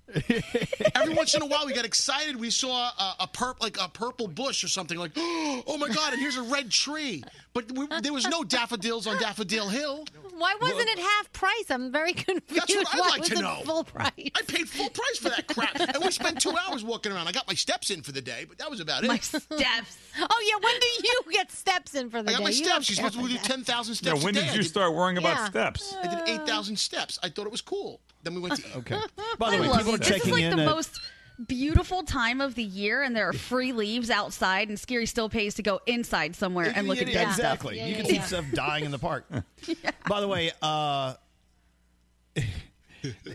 Every 0.96 1.14
once 1.14 1.36
in 1.36 1.41
a 1.44 1.46
while, 1.46 1.68
we 1.68 1.74
got 1.74 1.86
excited. 1.86 2.36
We 2.40 2.50
saw 2.50 2.90
a, 2.90 3.16
a 3.22 3.28
perp 3.28 3.62
like 3.62 3.78
a 3.80 3.88
purple 3.88 4.28
bush 4.28 4.64
or 4.64 4.68
something. 4.68 4.98
Like, 4.98 5.12
oh 5.18 5.78
my 5.80 5.88
god! 5.88 6.14
And 6.14 6.22
here's 6.22 6.38
a 6.38 6.41
red 6.41 6.72
tree. 6.72 7.24
But 7.54 7.72
we, 7.72 7.88
there 8.02 8.14
was 8.14 8.28
no 8.28 8.44
daffodils 8.44 9.06
on 9.06 9.20
Daffodil 9.20 9.70
Hill. 9.70 10.06
Why 10.38 10.56
wasn't 10.62 10.88
it 10.90 11.00
half 11.00 11.32
price? 11.34 11.66
I'm 11.70 11.91
very 11.91 12.14
confused. 12.14 12.50
That's 12.56 12.74
what 12.76 12.88
I'd 12.94 13.00
Why 13.00 13.08
like 13.10 13.24
to 13.24 13.36
wasn't 13.36 13.41
know. 13.41 13.62
Full 13.66 13.84
price. 13.84 14.14
I 14.18 14.41
paid 14.48 14.70
full 14.70 14.90
price 14.90 15.18
for 15.18 15.30
that 15.30 15.48
crap, 15.48 15.80
and 15.80 16.04
we 16.04 16.12
spent 16.12 16.41
two 16.41 16.54
hours 16.56 16.84
walking 16.84 17.12
around. 17.12 17.28
I 17.28 17.32
got 17.32 17.48
my 17.48 17.54
steps 17.54 17.90
in 17.91 18.02
for 18.02 18.12
the 18.12 18.22
day, 18.22 18.46
but 18.48 18.58
that 18.60 18.70
was 18.70 18.80
about 18.80 19.04
it. 19.04 19.08
My 19.08 19.18
steps. 19.18 19.98
Oh 20.20 20.44
yeah, 20.48 20.56
when 20.64 20.80
do 20.80 20.88
you 21.04 21.22
get 21.34 21.52
steps 21.52 21.94
in 21.94 22.10
for 22.10 22.24
the 22.24 22.30
I 22.30 22.34
got 22.34 22.38
day? 22.40 22.44
my 22.46 22.52
steps. 22.52 22.86
She's 22.86 22.96
supposed 22.96 23.20
to 23.20 23.28
do 23.28 23.38
ten 23.38 23.59
7,000 23.65 23.95
steps 23.95 24.23
when 24.23 24.34
did 24.34 24.45
you 24.48 24.61
did, 24.61 24.65
start 24.65 24.94
worrying 24.94 25.22
yeah. 25.22 25.31
about 25.31 25.48
steps? 25.48 25.95
I 26.02 26.07
did 26.07 26.41
8,000 26.41 26.77
steps. 26.77 27.19
I 27.23 27.30
thought 27.30 27.45
it 27.45 27.52
was 27.52 27.61
cool. 27.61 27.99
Then 28.23 28.36
we 28.36 28.41
went 28.41 28.56
to 28.56 28.68
eat. 28.68 28.76
okay. 28.77 28.99
By 29.38 29.56
the 29.56 29.61
way, 29.61 29.68
people 29.77 29.95
are 29.95 29.98
this 29.98 30.26
is 30.26 30.31
like 30.31 30.49
The 30.49 30.57
most- 30.57 30.99
beautiful 31.48 32.03
time 32.03 32.41
of 32.41 32.56
the 32.56 32.64
year 32.64 33.02
and 33.02 33.15
there 33.15 33.30
are 33.30 33.34
free 33.34 33.72
leaves 33.72 34.10
outside 34.10 34.68
and 34.68 34.77
Scary 34.77 35.06
still 35.06 35.30
pays 35.30 35.56
to 35.56 35.64
go 35.64 35.80
inside 35.86 36.36
somewhere 36.36 36.72
and 36.76 36.88
look 36.88 36.98
yeah, 36.98 37.03
at 37.03 37.10
yeah, 37.10 37.30
exactly. 37.30 37.77
Stuff. 37.77 37.88
you 37.88 37.95
can 37.95 38.06
see 38.06 38.19
stuff 38.19 38.45
dying 38.53 38.84
in 38.84 38.91
the 38.91 38.99
park. 38.99 39.26
By 40.10 40.19
the 40.19 40.27
way, 40.27 40.52
uh, 40.61 41.14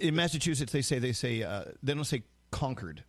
in 0.00 0.14
Massachusetts 0.14 0.72
they 0.72 0.82
say 0.82 0.98
they 0.98 1.12
say 1.12 1.42
uh, 1.42 1.64
they 1.82 1.94
don't 1.94 2.04
say 2.04 2.24
conquered. 2.50 3.04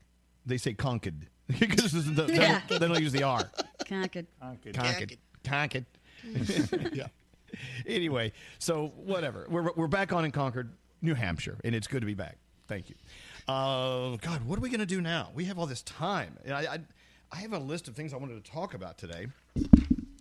They 0.46 0.58
say 0.58 0.74
conquered 0.74 1.28
because 1.60 1.92
the, 1.92 2.24
they, 2.24 2.38
don't, 2.38 2.68
they, 2.70 2.80
don't, 2.80 3.02
use 3.02 3.12
the 3.12 3.24
R. 3.24 3.50
Conquered. 3.88 4.28
Conquered. 4.40 4.76
Conquered. 4.76 5.18
conquered. 5.44 5.86
yeah. 6.94 7.08
Anyway, 7.88 8.32
so 8.60 8.92
whatever. 8.96 9.46
We're, 9.50 9.72
we're 9.76 9.88
back 9.88 10.12
on 10.12 10.26
in 10.26 10.32
Concord, 10.32 10.72
New 11.02 11.14
Hampshire, 11.14 11.58
and 11.64 11.74
it's 11.76 11.88
good 11.88 12.02
to 12.02 12.06
be 12.06 12.14
back. 12.14 12.38
Thank 12.68 12.90
you. 12.90 12.96
Uh, 13.48 14.18
God, 14.18 14.44
what 14.46 14.58
are 14.58 14.62
we 14.62 14.70
going 14.70 14.80
to 14.80 14.86
do 14.86 15.02
now? 15.02 15.30
We 15.34 15.46
have 15.46 15.60
all 15.60 15.68
this 15.68 15.84
time. 15.84 16.38
I, 16.48 16.52
I, 16.68 16.80
I 17.32 17.36
have 17.38 17.54
a 17.54 17.60
list 17.60 17.88
of 17.88 17.96
things 17.96 18.14
I 18.14 18.18
wanted 18.18 18.44
to 18.44 18.52
talk 18.52 18.74
about 18.74 18.98
today. 18.98 19.28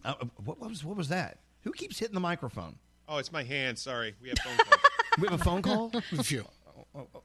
Uh, 0.05 0.15
what, 0.45 0.61
what 0.61 0.69
was 0.69 0.85
what 0.85 0.97
was 0.97 1.09
that? 1.09 1.39
Who 1.63 1.73
keeps 1.73 1.99
hitting 1.99 2.15
the 2.15 2.21
microphone? 2.21 2.77
Oh, 3.09 3.19
it's 3.19 3.33
my 3.33 3.43
hand. 3.43 3.79
Sorry, 3.79 4.15
we 4.21 4.29
have 4.29 4.39
phone 4.39 4.57
calls. 4.57 4.81
We 5.17 5.29
have 5.29 5.41
a 5.41 5.45
phone 5.45 5.63
call. 5.63 5.93
a 5.95 6.25
few. 6.25 6.45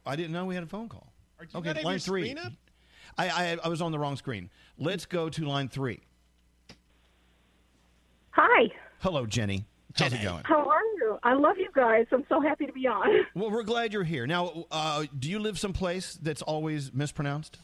I 0.06 0.16
didn't 0.16 0.32
know 0.32 0.46
we 0.46 0.54
had 0.54 0.64
a 0.64 0.68
phone 0.68 0.90
call. 0.90 1.12
Are 1.40 1.46
you 1.46 1.60
okay, 1.60 1.82
line 1.82 1.98
three. 1.98 2.36
I, 3.18 3.30
I 3.30 3.58
I 3.64 3.68
was 3.68 3.82
on 3.82 3.92
the 3.92 3.98
wrong 3.98 4.16
screen. 4.16 4.52
Let's 4.78 5.08
go 5.08 5.28
to 5.28 5.46
line 5.46 5.70
three. 5.70 6.02
Hi. 8.32 8.70
Hello, 9.00 9.26
Jenny. 9.26 9.66
How's 9.96 10.14
it 10.14 10.22
going? 10.22 10.44
How 10.46 10.70
are 10.70 10.82
you? 10.98 11.18
I 11.24 11.34
love 11.34 11.58
you 11.58 11.70
guys. 11.74 12.06
I'm 12.12 12.24
so 12.30 12.40
happy 12.40 12.66
to 12.68 12.72
be 12.74 12.88
on. 12.88 13.26
Well, 13.36 13.50
we're 13.52 13.64
glad 13.64 13.92
you're 13.92 14.04
here. 14.04 14.28
Now, 14.28 14.66
uh, 14.72 15.06
do 15.18 15.30
you 15.30 15.40
live 15.40 15.58
someplace 15.60 16.18
that's 16.22 16.42
always 16.42 16.94
mispronounced? 16.94 17.58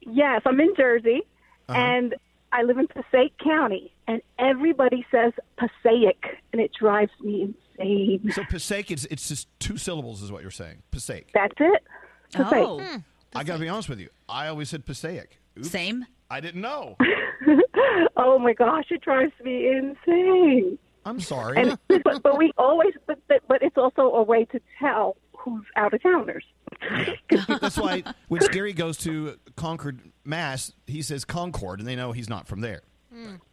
Yes, 0.00 0.42
I'm 0.44 0.60
in 0.60 0.74
Jersey, 0.76 1.22
Uh-huh. 1.68 1.78
and 1.78 2.14
I 2.52 2.62
live 2.62 2.78
in 2.78 2.86
Passaic 2.88 3.32
County, 3.42 3.92
and 4.06 4.20
everybody 4.38 5.04
says 5.10 5.32
Passaic, 5.58 6.22
and 6.52 6.60
it 6.60 6.70
drives 6.78 7.10
me 7.20 7.54
insane. 7.78 8.30
So 8.32 8.44
Passaic, 8.44 8.90
it's 8.90 9.04
it's 9.06 9.28
just 9.28 9.48
two 9.58 9.76
syllables, 9.76 10.22
is 10.22 10.30
what 10.30 10.42
you're 10.42 10.50
saying. 10.50 10.82
Passaic. 10.92 11.30
That's 11.34 11.54
it. 11.58 11.82
Passaic. 12.32 12.64
Oh. 12.66 13.02
I 13.34 13.44
got 13.44 13.54
to 13.54 13.58
be 13.60 13.68
honest 13.68 13.88
with 13.88 13.98
you. 14.00 14.08
I 14.28 14.46
always 14.48 14.68
said 14.70 14.84
Passaic. 14.86 15.38
Oops. 15.58 15.68
Same. 15.70 16.06
I 16.30 16.40
didn't 16.40 16.60
know. 16.60 16.96
oh 18.16 18.38
my 18.38 18.52
gosh, 18.52 18.86
it 18.90 19.00
drives 19.02 19.32
me 19.42 19.68
insane. 19.68 20.78
I'm 21.04 21.20
sorry. 21.20 21.58
And 21.58 21.78
but, 21.88 22.22
but 22.22 22.36
we 22.38 22.52
always 22.58 22.94
but 23.06 23.18
but 23.28 23.42
but 23.48 23.62
it's 23.62 23.76
also 23.76 24.02
a 24.12 24.22
way 24.22 24.44
to 24.46 24.60
tell 24.78 25.16
who's 25.36 25.64
out 25.76 25.94
of 25.94 26.02
towners. 26.02 26.44
That's 27.60 27.78
why 27.78 28.02
when 28.28 28.40
Scary 28.40 28.72
goes 28.72 28.98
to 28.98 29.38
Concord, 29.54 30.00
Mass, 30.24 30.72
he 30.86 31.02
says 31.02 31.24
Concord, 31.24 31.78
and 31.78 31.88
they 31.88 31.94
know 31.94 32.10
he's 32.12 32.28
not 32.28 32.48
from 32.48 32.60
there. 32.60 32.82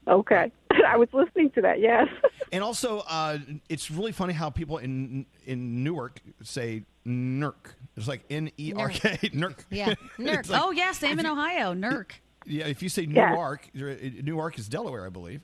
Okay, 0.08 0.52
I 0.88 0.98
was 0.98 1.08
listening 1.14 1.52
to 1.52 1.62
that. 1.62 1.80
Yes. 1.80 2.08
And 2.52 2.64
also, 2.64 3.04
uh, 3.08 3.38
it's 3.70 3.90
really 3.90 4.12
funny 4.12 4.34
how 4.34 4.50
people 4.50 4.80
in 4.80 5.26
in 5.46 5.84
Newark 5.84 6.20
say 6.42 6.84
Nurk. 7.06 7.76
It's 7.96 8.08
like 8.08 8.24
N 8.30 8.52
E 8.58 8.74
R 8.76 8.90
K. 8.90 9.18
Nurk. 9.30 9.60
Yeah, 9.70 9.94
It's 10.18 10.50
like- 10.50 10.62
oh 10.62 10.72
yeah, 10.72 10.92
same 10.92 11.20
in 11.20 11.26
Ohio. 11.28 11.74
Nurk. 11.74 12.12
Yeah, 12.46 12.68
if 12.68 12.82
you 12.84 12.90
say 12.90 13.06
Newark, 13.06 13.68
you're- 13.74 14.22
Newark 14.24 14.58
is 14.60 14.68
Delaware, 14.68 15.06
I 15.06 15.10
believe. 15.10 15.42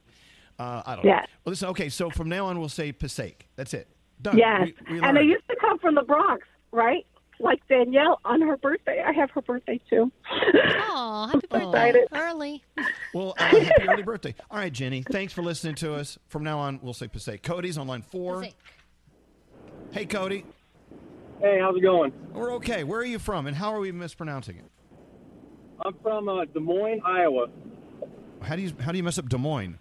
Uh, 0.57 0.83
I 0.85 0.95
don't 0.95 1.05
know. 1.05 1.11
Yes. 1.11 1.27
Well, 1.45 1.51
listen, 1.51 1.69
okay, 1.69 1.89
so 1.89 2.09
from 2.09 2.27
now 2.29 2.45
on, 2.47 2.59
we'll 2.59 2.67
say 2.69 2.91
Passaic. 2.91 3.47
That's 3.55 3.73
it. 3.73 3.87
Done. 4.21 4.37
Yes, 4.37 4.67
We- 4.89 4.95
we 4.95 5.01
and 5.01 5.15
they 5.15 5.21
used 5.23 5.47
to 5.49 5.55
come 5.61 5.79
from 5.79 5.95
the 5.95 6.01
Bronx, 6.01 6.45
right? 6.71 7.05
Like 7.41 7.65
Danielle 7.69 8.19
on 8.25 8.41
her 8.41 8.57
birthday. 8.57 9.01
I 9.01 9.13
have 9.13 9.31
her 9.31 9.41
birthday 9.41 9.79
too. 9.89 10.11
Oh, 10.29 11.29
happy 11.31 11.47
birthday 11.49 12.05
early. 12.13 12.63
Well, 13.13 13.33
uh, 13.39 13.43
happy 13.45 13.87
early 13.89 14.03
birthday. 14.03 14.35
All 14.51 14.59
right, 14.59 14.71
Jenny. 14.71 15.01
Thanks 15.09 15.33
for 15.33 15.41
listening 15.41 15.73
to 15.75 15.93
us. 15.95 16.19
From 16.27 16.43
now 16.43 16.59
on, 16.59 16.79
we'll 16.83 16.93
say 16.93 17.07
Passaic. 17.07 17.41
Cody's 17.41 17.77
on 17.77 17.87
line 17.87 18.01
four. 18.03 18.45
Hey, 19.91 20.05
Cody. 20.05 20.45
Hey, 21.41 21.57
how's 21.59 21.75
it 21.75 21.81
going? 21.81 22.11
We're 22.33 22.53
okay. 22.55 22.83
Where 22.83 22.99
are 22.99 23.05
you 23.05 23.17
from, 23.17 23.47
and 23.47 23.55
how 23.55 23.73
are 23.73 23.79
we 23.79 23.91
mispronouncing 23.91 24.57
it? 24.57 24.65
I'm 25.85 25.93
from 26.01 26.27
uh, 26.29 26.45
Des 26.45 26.59
Moines, 26.59 27.01
Iowa. 27.05 27.47
How 28.41 28.55
do 28.55 28.61
you 28.61 28.71
how 28.79 28.91
do 28.91 28.97
you 28.97 29.03
mess 29.03 29.17
up 29.17 29.29
Des 29.29 29.37
Moines? 29.37 29.77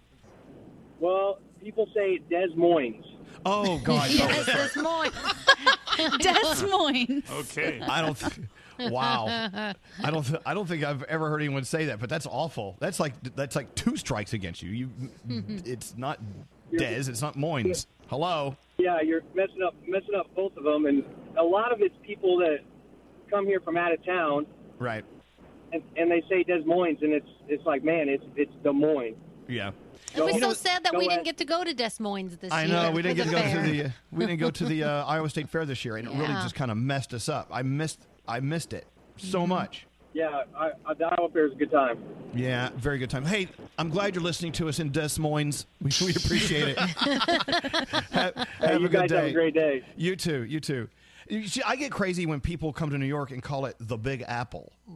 Well, 0.99 1.39
people 1.61 1.87
say 1.93 2.19
Des 2.29 2.47
Moines. 2.55 3.03
Oh 3.45 3.77
God! 3.83 4.09
Yes, 4.09 4.73
Des 4.73 4.81
Moines. 4.81 5.11
Des 6.19 6.67
Moines. 6.67 7.23
Okay. 7.39 7.81
I 7.81 8.01
don't. 8.01 8.17
Th- 8.17 8.91
wow. 8.91 9.25
I 10.03 10.11
don't. 10.11 10.25
Th- 10.25 10.41
I 10.45 10.53
don't 10.53 10.67
think 10.67 10.83
I've 10.83 11.03
ever 11.03 11.29
heard 11.29 11.41
anyone 11.41 11.63
say 11.63 11.85
that. 11.85 11.99
But 11.99 12.09
that's 12.09 12.25
awful. 12.25 12.75
That's 12.79 12.99
like 12.99 13.13
that's 13.35 13.55
like 13.55 13.73
two 13.75 13.95
strikes 13.97 14.33
against 14.33 14.61
you. 14.61 14.71
You. 14.71 14.89
It's 15.65 15.95
not 15.97 16.19
Des. 16.75 17.09
It's 17.09 17.21
not 17.21 17.35
Moines. 17.35 17.87
Hello. 18.07 18.55
Yeah, 18.77 19.01
you're 19.01 19.21
messing 19.35 19.61
up 19.61 19.75
messing 19.87 20.15
up 20.15 20.33
both 20.35 20.55
of 20.57 20.63
them, 20.63 20.85
and 20.85 21.03
a 21.37 21.43
lot 21.43 21.71
of 21.73 21.81
it's 21.81 21.95
people 22.03 22.37
that 22.39 22.59
come 23.29 23.45
here 23.45 23.59
from 23.59 23.77
out 23.77 23.91
of 23.93 24.03
town, 24.05 24.47
Right. 24.79 25.05
And, 25.73 25.81
and 25.97 26.09
they 26.11 26.23
say 26.29 26.43
Des 26.43 26.63
Moines, 26.65 26.97
and 27.01 27.13
it's 27.13 27.29
it's 27.47 27.65
like, 27.65 27.83
man, 27.83 28.09
it's 28.09 28.23
it's 28.35 28.51
Des 28.63 28.71
Moines. 28.71 29.15
Yeah. 29.47 29.71
It 30.15 30.23
was 30.23 30.33
You 30.35 30.41
so 30.41 30.47
know- 30.47 30.53
sad 30.53 30.83
that 30.85 30.93
go 30.93 30.97
we 30.99 31.05
ahead. 31.07 31.17
didn't 31.19 31.25
get 31.25 31.37
to 31.37 31.45
go 31.45 31.63
to 31.63 31.73
Des 31.73 31.91
Moines 31.99 32.37
this 32.37 32.51
I 32.51 32.63
year. 32.65 32.75
I 32.77 32.83
know 32.89 32.91
we 32.91 33.01
didn't 33.03 33.17
get 33.17 33.25
to 33.27 33.31
go 33.31 33.37
fair. 33.39 33.63
to 33.63 33.69
the 33.71 33.83
uh, 33.85 33.89
we 34.11 34.25
didn't 34.25 34.39
go 34.39 34.49
to 34.49 34.65
the 34.65 34.83
uh, 34.91 35.05
Iowa 35.05 35.29
State 35.29 35.49
Fair 35.49 35.65
this 35.65 35.83
year, 35.85 35.97
and 35.97 36.07
it 36.07 36.11
really 36.13 36.33
just 36.33 36.55
kind 36.55 36.71
of 36.71 36.77
messed 36.77 37.13
us 37.13 37.29
up. 37.29 37.47
I 37.51 37.61
missed 37.63 37.99
I 38.27 38.39
missed 38.39 38.73
it 38.73 38.85
so 39.17 39.39
Mm-hmm. 39.41 39.49
much. 39.49 39.85
yeah, 40.13 40.43
I, 40.57 40.71
I, 40.85 40.93
the 40.95 41.05
Iowa 41.05 41.29
Fair 41.31 41.45
is 41.47 41.51
a 41.53 41.55
good 41.55 41.71
time. 41.71 41.99
Yeah, 42.33 42.69
very 42.77 42.97
good 42.97 43.09
time. 43.11 43.23
Hey, 43.25 43.47
I'm 43.77 43.89
glad 43.89 44.15
you're 44.15 44.23
listening 44.23 44.51
to 44.53 44.67
us 44.69 44.79
in 44.79 44.91
Des 44.91 45.19
Moines. 45.19 45.65
We, 45.81 45.91
we 46.05 46.11
appreciate 46.15 46.69
it. 46.69 46.77
have 46.79 48.33
Hey, 48.35 48.45
have 48.67 48.81
you 48.81 48.87
a 48.87 48.89
good 48.89 48.91
guys 48.91 49.09
day. 49.09 49.15
have 49.17 49.25
a 49.25 49.31
great 49.33 49.53
day. 49.53 49.83
You 49.95 50.15
too. 50.15 50.43
You 50.43 50.59
too. 50.59 50.87
You 51.29 51.47
see, 51.47 51.61
I 51.63 51.75
get 51.75 51.91
crazy 51.91 52.25
when 52.25 52.39
people 52.41 52.73
come 52.73 52.89
to 52.89 52.97
New 52.97 53.05
York 53.05 53.29
and 53.31 53.43
call 53.43 53.67
it 53.67 53.75
the 53.79 53.97
Big 53.97 54.23
Apple. 54.27 54.73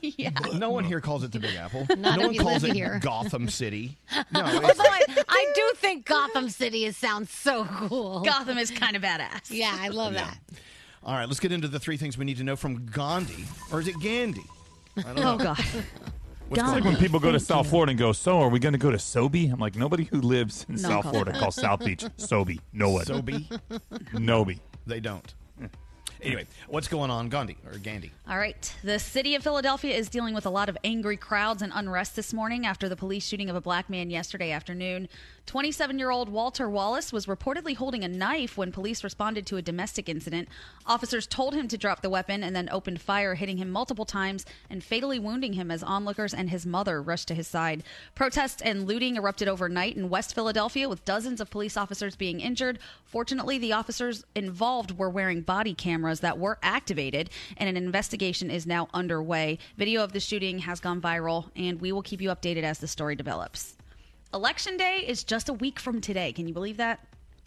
yeah. 0.00 0.30
No 0.54 0.70
one 0.70 0.84
here 0.84 1.00
calls 1.02 1.24
it 1.24 1.32
the 1.32 1.38
Big 1.38 1.54
Apple. 1.56 1.86
Not 1.98 2.18
no 2.18 2.28
one 2.28 2.36
calls 2.36 2.64
it 2.64 2.72
here. 2.74 2.98
Gotham 3.02 3.48
City. 3.48 3.98
No, 4.32 4.40
Although 4.42 4.68
I, 4.82 5.02
I 5.28 5.52
do 5.54 5.72
think 5.76 6.06
Gotham 6.06 6.48
City 6.48 6.86
is, 6.86 6.96
sounds 6.96 7.30
so 7.30 7.64
cool. 7.66 8.20
Gotham 8.20 8.56
is 8.56 8.70
kind 8.70 8.96
of 8.96 9.02
badass. 9.02 9.50
Yeah, 9.50 9.76
I 9.78 9.88
love 9.88 10.14
Yeah. 10.14 10.24
that. 10.24 10.38
all 11.04 11.14
right. 11.14 11.26
Let's 11.28 11.40
get 11.40 11.52
into 11.52 11.68
the 11.68 11.78
three 11.78 11.96
things 11.98 12.16
we 12.16 12.24
need 12.24 12.38
to 12.38 12.44
know 12.44 12.56
from 12.56 12.86
Gandhi, 12.86 13.44
or 13.70 13.80
is 13.80 13.88
it 13.88 14.00
Gandhi? 14.00 14.42
I 14.96 15.02
don't 15.02 15.16
know. 15.16 15.34
Oh 15.34 15.36
God. 15.38 15.58
What's 16.48 16.62
It's 16.62 16.70
like 16.72 16.84
when 16.84 16.96
people 16.96 17.20
go 17.20 17.30
to 17.32 17.40
South 17.40 17.66
you. 17.66 17.70
Florida 17.70 17.90
and 17.90 17.98
go, 17.98 18.12
"So, 18.12 18.40
are 18.40 18.48
we 18.48 18.58
going 18.60 18.72
to 18.72 18.78
go 18.78 18.90
to 18.90 18.96
Sobe?" 18.98 19.52
I'm 19.52 19.58
like, 19.58 19.74
nobody 19.76 20.04
who 20.04 20.20
lives 20.20 20.64
in 20.68 20.76
No 20.76 20.80
South 20.88 21.02
calls 21.02 21.12
Florida 21.12 21.38
calls 21.38 21.54
South 21.56 21.80
Beach 21.84 22.04
Sobe. 22.18 22.58
No 22.72 22.90
one. 22.90 23.04
Sobe? 23.04 23.60
Nobe. 24.14 24.58
They 24.86 25.00
don't. 25.00 25.34
Anyway, 26.22 26.46
what's 26.68 26.88
going 26.88 27.10
on, 27.10 27.28
Gandhi 27.28 27.56
or 27.66 27.78
Gandhi? 27.78 28.10
All 28.28 28.38
right. 28.38 28.74
The 28.82 28.98
city 28.98 29.34
of 29.34 29.42
Philadelphia 29.42 29.94
is 29.94 30.08
dealing 30.08 30.34
with 30.34 30.46
a 30.46 30.50
lot 30.50 30.68
of 30.68 30.78
angry 30.82 31.16
crowds 31.16 31.62
and 31.62 31.72
unrest 31.74 32.16
this 32.16 32.32
morning 32.32 32.66
after 32.66 32.88
the 32.88 32.96
police 32.96 33.26
shooting 33.26 33.50
of 33.50 33.56
a 33.56 33.60
black 33.60 33.90
man 33.90 34.10
yesterday 34.10 34.50
afternoon. 34.50 35.08
27 35.46 35.98
year 35.98 36.10
old 36.10 36.28
Walter 36.28 36.68
Wallace 36.68 37.12
was 37.12 37.26
reportedly 37.26 37.76
holding 37.76 38.02
a 38.02 38.08
knife 38.08 38.56
when 38.56 38.72
police 38.72 39.04
responded 39.04 39.46
to 39.46 39.56
a 39.56 39.62
domestic 39.62 40.08
incident. 40.08 40.48
Officers 40.86 41.26
told 41.26 41.54
him 41.54 41.68
to 41.68 41.78
drop 41.78 42.02
the 42.02 42.10
weapon 42.10 42.42
and 42.42 42.56
then 42.56 42.68
opened 42.72 43.00
fire, 43.00 43.34
hitting 43.34 43.58
him 43.58 43.70
multiple 43.70 44.04
times 44.04 44.44
and 44.68 44.82
fatally 44.82 45.20
wounding 45.20 45.52
him 45.52 45.70
as 45.70 45.82
onlookers 45.84 46.34
and 46.34 46.50
his 46.50 46.66
mother 46.66 47.00
rushed 47.00 47.28
to 47.28 47.34
his 47.34 47.46
side. 47.46 47.84
Protests 48.14 48.62
and 48.62 48.88
looting 48.88 49.16
erupted 49.16 49.46
overnight 49.46 49.96
in 49.96 50.08
West 50.08 50.34
Philadelphia 50.34 50.88
with 50.88 51.04
dozens 51.04 51.40
of 51.40 51.50
police 51.50 51.76
officers 51.76 52.16
being 52.16 52.40
injured. 52.40 52.78
Fortunately, 53.04 53.58
the 53.58 53.72
officers 53.72 54.24
involved 54.34 54.98
were 54.98 55.10
wearing 55.10 55.42
body 55.42 55.74
cameras 55.74 56.05
that 56.20 56.38
were 56.38 56.58
activated, 56.62 57.30
and 57.56 57.68
an 57.68 57.76
investigation 57.76 58.50
is 58.50 58.66
now 58.66 58.88
underway. 58.94 59.58
Video 59.76 60.02
of 60.02 60.12
the 60.12 60.20
shooting 60.20 60.58
has 60.60 60.80
gone 60.80 61.00
viral, 61.00 61.50
and 61.56 61.80
we 61.80 61.92
will 61.92 62.02
keep 62.02 62.20
you 62.20 62.30
updated 62.30 62.62
as 62.62 62.78
the 62.78 62.88
story 62.88 63.16
develops. 63.16 63.76
Election 64.32 64.76
Day 64.76 65.04
is 65.06 65.24
just 65.24 65.48
a 65.48 65.54
week 65.54 65.78
from 65.78 66.00
today. 66.00 66.32
Can 66.32 66.46
you 66.46 66.54
believe 66.54 66.76
that? 66.76 67.00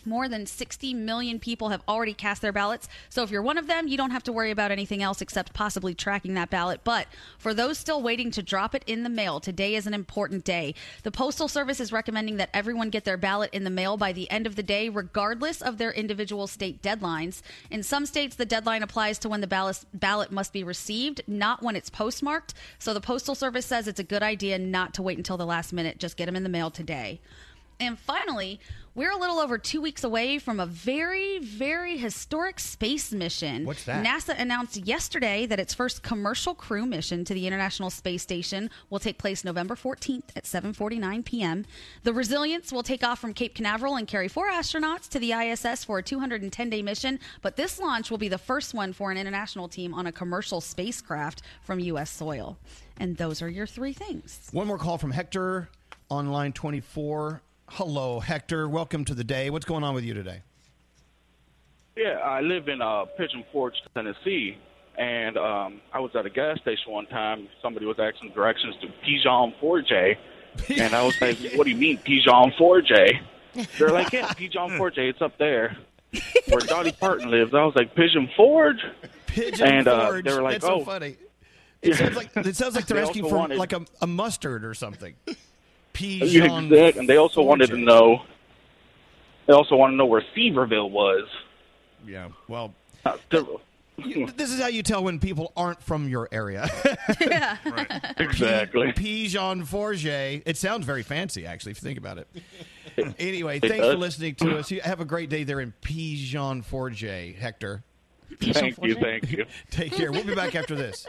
More 0.05 0.29
than 0.29 0.45
60 0.45 0.93
million 0.93 1.39
people 1.39 1.69
have 1.69 1.81
already 1.87 2.13
cast 2.13 2.41
their 2.41 2.51
ballots. 2.51 2.87
So 3.09 3.23
if 3.23 3.31
you're 3.31 3.41
one 3.41 3.57
of 3.57 3.67
them, 3.67 3.87
you 3.87 3.97
don't 3.97 4.11
have 4.11 4.23
to 4.23 4.31
worry 4.31 4.51
about 4.51 4.71
anything 4.71 5.03
else 5.03 5.21
except 5.21 5.53
possibly 5.53 5.93
tracking 5.93 6.33
that 6.35 6.49
ballot. 6.49 6.81
But 6.83 7.07
for 7.37 7.53
those 7.53 7.77
still 7.77 8.01
waiting 8.01 8.31
to 8.31 8.43
drop 8.43 8.73
it 8.73 8.83
in 8.87 9.03
the 9.03 9.09
mail, 9.09 9.39
today 9.39 9.75
is 9.75 9.87
an 9.87 9.93
important 9.93 10.43
day. 10.43 10.73
The 11.03 11.11
Postal 11.11 11.47
Service 11.47 11.79
is 11.79 11.91
recommending 11.91 12.37
that 12.37 12.49
everyone 12.53 12.89
get 12.89 13.05
their 13.05 13.17
ballot 13.17 13.49
in 13.53 13.63
the 13.63 13.69
mail 13.69 13.97
by 13.97 14.13
the 14.13 14.29
end 14.31 14.47
of 14.47 14.55
the 14.55 14.63
day, 14.63 14.89
regardless 14.89 15.61
of 15.61 15.77
their 15.77 15.91
individual 15.91 16.47
state 16.47 16.81
deadlines. 16.81 17.41
In 17.69 17.83
some 17.83 18.05
states, 18.05 18.35
the 18.35 18.45
deadline 18.45 18.83
applies 18.83 19.19
to 19.19 19.29
when 19.29 19.41
the 19.41 19.47
ballot, 19.47 19.83
ballot 19.93 20.31
must 20.31 20.53
be 20.53 20.63
received, 20.63 21.21
not 21.27 21.61
when 21.61 21.75
it's 21.75 21.89
postmarked. 21.89 22.53
So 22.77 22.93
the 22.93 23.01
Postal 23.01 23.35
Service 23.35 23.65
says 23.65 23.87
it's 23.87 23.99
a 23.99 24.03
good 24.03 24.23
idea 24.23 24.57
not 24.57 24.93
to 24.95 25.01
wait 25.01 25.17
until 25.17 25.37
the 25.37 25.45
last 25.45 25.73
minute. 25.73 25.99
Just 25.99 26.17
get 26.17 26.25
them 26.25 26.35
in 26.35 26.43
the 26.43 26.49
mail 26.49 26.71
today. 26.71 27.19
And 27.79 27.97
finally, 27.97 28.59
we're 28.95 29.11
a 29.11 29.17
little 29.17 29.39
over 29.39 29.57
two 29.57 29.81
weeks 29.81 30.03
away 30.03 30.39
from 30.39 30.59
a 30.59 30.65
very, 30.65 31.39
very 31.39 31.97
historic 31.97 32.59
space 32.59 33.11
mission. 33.11 33.65
What's 33.65 33.85
that? 33.85 34.05
NASA 34.05 34.39
announced 34.39 34.77
yesterday 34.77 35.45
that 35.45 35.59
its 35.59 35.73
first 35.73 36.03
commercial 36.03 36.53
crew 36.53 36.85
mission 36.85 37.23
to 37.25 37.33
the 37.33 37.47
International 37.47 37.89
Space 37.89 38.21
Station 38.21 38.69
will 38.89 38.99
take 38.99 39.17
place 39.17 39.43
November 39.43 39.75
14th 39.75 40.29
at 40.35 40.43
7:49 40.43 41.23
p.m. 41.25 41.65
The 42.03 42.13
Resilience 42.13 42.71
will 42.71 42.83
take 42.83 43.03
off 43.03 43.19
from 43.19 43.33
Cape 43.33 43.55
Canaveral 43.55 43.95
and 43.95 44.07
carry 44.07 44.27
four 44.27 44.49
astronauts 44.49 45.07
to 45.09 45.19
the 45.19 45.33
ISS 45.33 45.83
for 45.83 45.99
a 45.99 46.03
210-day 46.03 46.81
mission. 46.81 47.19
But 47.41 47.55
this 47.55 47.79
launch 47.79 48.09
will 48.11 48.17
be 48.17 48.29
the 48.29 48.37
first 48.37 48.73
one 48.73 48.93
for 48.93 49.11
an 49.11 49.17
international 49.17 49.67
team 49.67 49.93
on 49.93 50.07
a 50.07 50.11
commercial 50.11 50.61
spacecraft 50.61 51.41
from 51.61 51.79
U.S. 51.79 52.09
soil. 52.09 52.57
And 52.97 53.15
those 53.17 53.41
are 53.41 53.49
your 53.49 53.67
three 53.67 53.93
things. 53.93 54.49
One 54.51 54.67
more 54.67 54.77
call 54.77 54.97
from 54.97 55.11
Hector 55.11 55.69
on 56.09 56.31
line 56.31 56.53
24. 56.53 57.41
Hello, 57.71 58.19
Hector. 58.19 58.67
Welcome 58.67 59.05
to 59.05 59.13
the 59.13 59.23
day. 59.23 59.49
What's 59.49 59.65
going 59.65 59.83
on 59.83 59.93
with 59.93 60.03
you 60.03 60.13
today? 60.13 60.41
Yeah, 61.95 62.17
I 62.23 62.41
live 62.41 62.67
in 62.67 62.81
uh, 62.81 63.05
Pigeon 63.17 63.43
Forge, 63.51 63.75
Tennessee, 63.93 64.57
and 64.97 65.37
um, 65.37 65.81
I 65.93 65.99
was 65.99 66.11
at 66.15 66.25
a 66.25 66.29
gas 66.29 66.59
station 66.61 66.91
one 66.91 67.05
time. 67.07 67.47
Somebody 67.61 67.85
was 67.85 67.97
asking 67.99 68.31
directions 68.33 68.75
to 68.81 68.87
Pigeon 69.03 69.53
Forge, 69.59 69.91
and 69.91 70.95
I 70.95 71.03
was 71.03 71.19
like, 71.21 71.37
"What 71.55 71.65
do 71.65 71.69
you 71.71 71.77
mean 71.77 71.97
Pigeon 71.99 72.51
Forge?" 72.57 72.89
They're 73.77 73.89
like, 73.91 74.11
"Yeah, 74.13 74.31
Pigeon 74.33 74.69
Forge. 74.77 74.97
It's 74.97 75.21
up 75.21 75.37
there 75.37 75.77
where 76.47 76.61
Dolly 76.61 76.91
Parton 76.93 77.29
lives." 77.29 77.53
I 77.53 77.63
was 77.63 77.75
like, 77.75 77.93
"Pigeon 77.95 78.29
Forge." 78.35 78.83
Pigeon 79.27 79.67
and 79.67 79.87
uh, 79.87 80.07
Forge. 80.07 80.25
they 80.25 80.33
were 80.33 80.41
like, 80.41 80.53
That's 80.61 80.65
"Oh, 80.65 80.79
so 80.79 80.85
funny. 80.85 81.17
It 81.81 81.95
sounds 81.95 82.15
like 82.15 82.35
it 82.35 82.55
sounds 82.55 82.75
like 82.75 82.87
they're 82.87 82.97
They 83.01 83.07
asking 83.07 83.29
for 83.29 83.35
wanted- 83.37 83.57
like 83.57 83.73
a, 83.73 83.85
a 84.01 84.07
mustard 84.07 84.65
or 84.65 84.73
something. 84.73 85.15
Yeah, 85.99 86.19
Pigeon. 86.47 86.73
exact- 86.73 86.97
and 86.97 87.09
they 87.09 87.17
also 87.17 87.41
wanted 87.41 87.69
to 87.71 87.77
know. 87.77 88.23
They 89.47 89.53
also 89.53 89.75
want 89.75 89.91
to 89.93 89.95
know 89.95 90.05
where 90.05 90.23
Sevierville 90.35 90.89
was. 90.91 91.27
Yeah, 92.07 92.29
well, 92.47 92.73
uh, 93.05 93.17
You- 93.97 94.27
this 94.37 94.51
is 94.51 94.61
how 94.61 94.67
you 94.67 94.83
tell 94.83 95.03
when 95.03 95.19
people 95.19 95.51
aren't 95.57 95.81
from 95.83 96.07
your 96.07 96.29
area. 96.31 96.69
yeah. 97.21 97.57
Exactly. 98.17 98.91
Pigeon 98.93 99.65
Forge. 99.65 100.05
It 100.05 100.55
sounds 100.57 100.85
very 100.85 101.03
fancy, 101.03 101.45
actually, 101.45 101.71
if 101.73 101.81
you 101.81 101.87
think 101.87 101.97
about 101.99 102.17
it. 102.17 102.27
Anyway, 103.17 103.57
It 103.61 103.67
thanks 103.69 103.85
for 103.85 103.95
listening 103.95 104.35
to 104.35 104.57
us. 104.57 104.69
You 104.71 104.81
have 104.81 104.99
a 105.01 105.05
great 105.05 105.29
day 105.29 105.43
there 105.43 105.59
in 105.61 105.73
Pigeon 105.81 106.61
Forge, 106.61 107.01
Hector. 107.01 107.83
Thank 108.41 108.77
you, 108.83 108.95
thank 108.95 109.31
you. 109.31 109.45
Take 109.71 109.91
care. 109.93 110.11
We'll 110.11 110.23
be 110.23 110.35
back 110.35 110.55
after 110.55 110.75
this. 110.75 111.05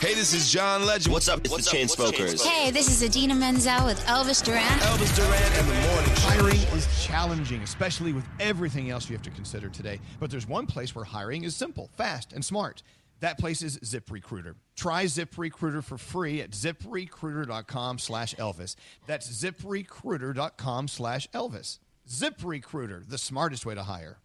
Hey, 0.00 0.12
this 0.12 0.34
is 0.34 0.52
John 0.52 0.84
Legend. 0.84 1.10
What's 1.10 1.26
up? 1.26 1.40
It's 1.42 1.56
the 1.56 1.76
Chainsmokers. 1.76 2.44
Hey, 2.44 2.70
this 2.70 2.90
is 2.90 3.02
Idina 3.02 3.34
Menzel 3.34 3.86
with 3.86 3.98
Elvis 4.04 4.44
Duran. 4.44 4.62
Elvis 4.80 5.16
Duran 5.16 5.52
and 5.54 5.66
the 5.66 5.88
Morning 5.88 6.12
Hiring 6.16 6.76
is 6.76 6.86
challenging, 7.02 7.62
especially 7.62 8.12
with 8.12 8.24
everything 8.38 8.90
else 8.90 9.08
you 9.08 9.16
have 9.16 9.22
to 9.22 9.30
consider 9.30 9.70
today. 9.70 9.98
But 10.20 10.30
there's 10.30 10.46
one 10.46 10.66
place 10.66 10.94
where 10.94 11.06
hiring 11.06 11.44
is 11.44 11.56
simple, 11.56 11.88
fast, 11.96 12.34
and 12.34 12.44
smart. 12.44 12.82
That 13.20 13.38
place 13.38 13.62
is 13.62 13.78
ZipRecruiter. 13.78 14.56
Try 14.76 15.04
ZipRecruiter 15.04 15.82
for 15.82 15.96
free 15.96 16.42
at 16.42 16.50
ziprecruiter.com 16.50 17.98
slash 17.98 18.34
Elvis. 18.34 18.76
That's 19.06 19.32
ziprecruiter.com 19.32 20.88
slash 20.88 21.26
Elvis. 21.28 21.78
ZipRecruiter, 22.06 23.08
the 23.08 23.18
smartest 23.18 23.64
way 23.64 23.74
to 23.74 23.84
hire. 23.84 24.18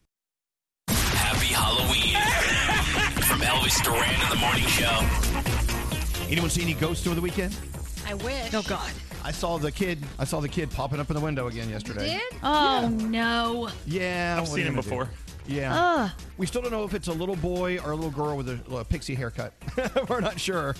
Happy 1.41 1.53
Halloween 1.55 2.13
from 3.25 3.39
Elvis 3.41 3.83
Duran 3.83 4.13
in 4.21 4.29
the 4.29 4.35
Morning 4.35 4.63
Show. 4.67 6.29
Anyone 6.29 6.51
see 6.51 6.61
any 6.61 6.75
ghosts 6.75 7.07
over 7.07 7.15
the 7.15 7.21
weekend? 7.21 7.57
I 8.05 8.13
wish. 8.13 8.53
Oh 8.53 8.61
God. 8.61 8.91
I 9.23 9.31
saw 9.31 9.57
the 9.57 9.71
kid. 9.71 9.97
I 10.19 10.23
saw 10.25 10.39
the 10.39 10.47
kid 10.47 10.69
popping 10.69 10.99
up 10.99 11.09
in 11.09 11.15
the 11.15 11.19
window 11.21 11.47
again 11.47 11.67
yesterday. 11.67 12.09
Did? 12.19 12.39
Oh 12.43 12.89
no. 12.95 13.69
Yeah, 13.87 14.37
I've 14.39 14.47
seen 14.47 14.67
him 14.67 14.75
gonna 14.75 14.83
do? 14.83 14.89
before. 14.89 15.09
Yeah. 15.47 15.73
Ugh. 15.75 16.11
We 16.37 16.45
still 16.45 16.61
don't 16.61 16.69
know 16.71 16.83
if 16.83 16.93
it's 16.93 17.07
a 17.07 17.11
little 17.13 17.35
boy 17.35 17.79
or 17.79 17.91
a 17.93 17.95
little 17.95 18.11
girl 18.11 18.37
with 18.37 18.47
a, 18.47 18.75
a 18.75 18.85
pixie 18.85 19.15
haircut. 19.15 19.51
We're 20.09 20.19
not 20.21 20.39
sure. 20.39 20.75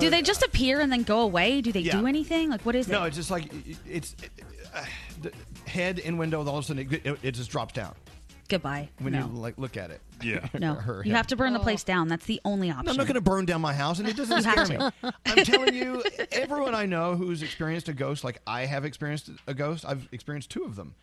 Do 0.00 0.08
they 0.08 0.22
just 0.22 0.44
appear 0.44 0.80
and 0.80 0.90
then 0.90 1.02
go 1.02 1.20
away? 1.20 1.60
Do 1.60 1.72
they 1.72 1.80
Yeah. 1.80 2.00
do 2.00 2.06
anything? 2.06 2.48
Like 2.48 2.62
what 2.64 2.74
is 2.74 2.88
No, 2.88 3.04
it? 3.04 3.08
it's 3.08 3.16
just 3.16 3.30
like 3.30 3.52
it's 3.86 4.16
uh, 4.74 4.82
the 5.20 5.32
head 5.70 5.98
in 5.98 6.16
window. 6.16 6.38
All 6.42 6.56
of 6.56 6.64
a 6.64 6.66
sudden, 6.66 6.88
it, 7.04 7.18
it 7.22 7.32
just 7.32 7.50
drops 7.50 7.74
down 7.74 7.94
Goodbye. 8.46 8.88
when 8.98 9.12
no. 9.12 9.20
you 9.20 9.26
like 9.26 9.58
look 9.58 9.76
at 9.76 9.90
it. 9.90 10.00
Yeah. 10.22 10.46
no. 10.58 10.74
Her 10.74 11.02
You 11.04 11.10
head. 11.12 11.16
have 11.16 11.26
to 11.28 11.36
burn 11.36 11.52
the 11.52 11.58
place 11.60 11.84
down. 11.84 12.08
That's 12.08 12.26
the 12.26 12.40
only 12.44 12.70
option. 12.70 12.86
No, 12.86 12.90
I'm 12.92 12.96
not 12.96 13.06
going 13.06 13.14
to 13.14 13.20
burn 13.20 13.44
down 13.44 13.60
my 13.60 13.74
house, 13.74 13.98
and 13.98 14.08
it 14.08 14.16
doesn't 14.16 14.36
You 14.44 14.44
have 14.44 14.66
scare 14.66 14.78
me. 14.78 14.90
to. 15.02 15.14
I'm 15.26 15.44
telling 15.44 15.74
you, 15.74 16.02
everyone 16.32 16.74
I 16.74 16.86
know 16.86 17.14
who's 17.14 17.42
experienced 17.42 17.88
a 17.88 17.92
ghost, 17.92 18.24
like 18.24 18.40
I 18.46 18.64
have 18.66 18.84
experienced 18.84 19.30
a 19.46 19.54
ghost, 19.54 19.84
I've 19.86 20.08
experienced 20.12 20.50
two 20.50 20.64
of 20.64 20.76
them. 20.76 20.94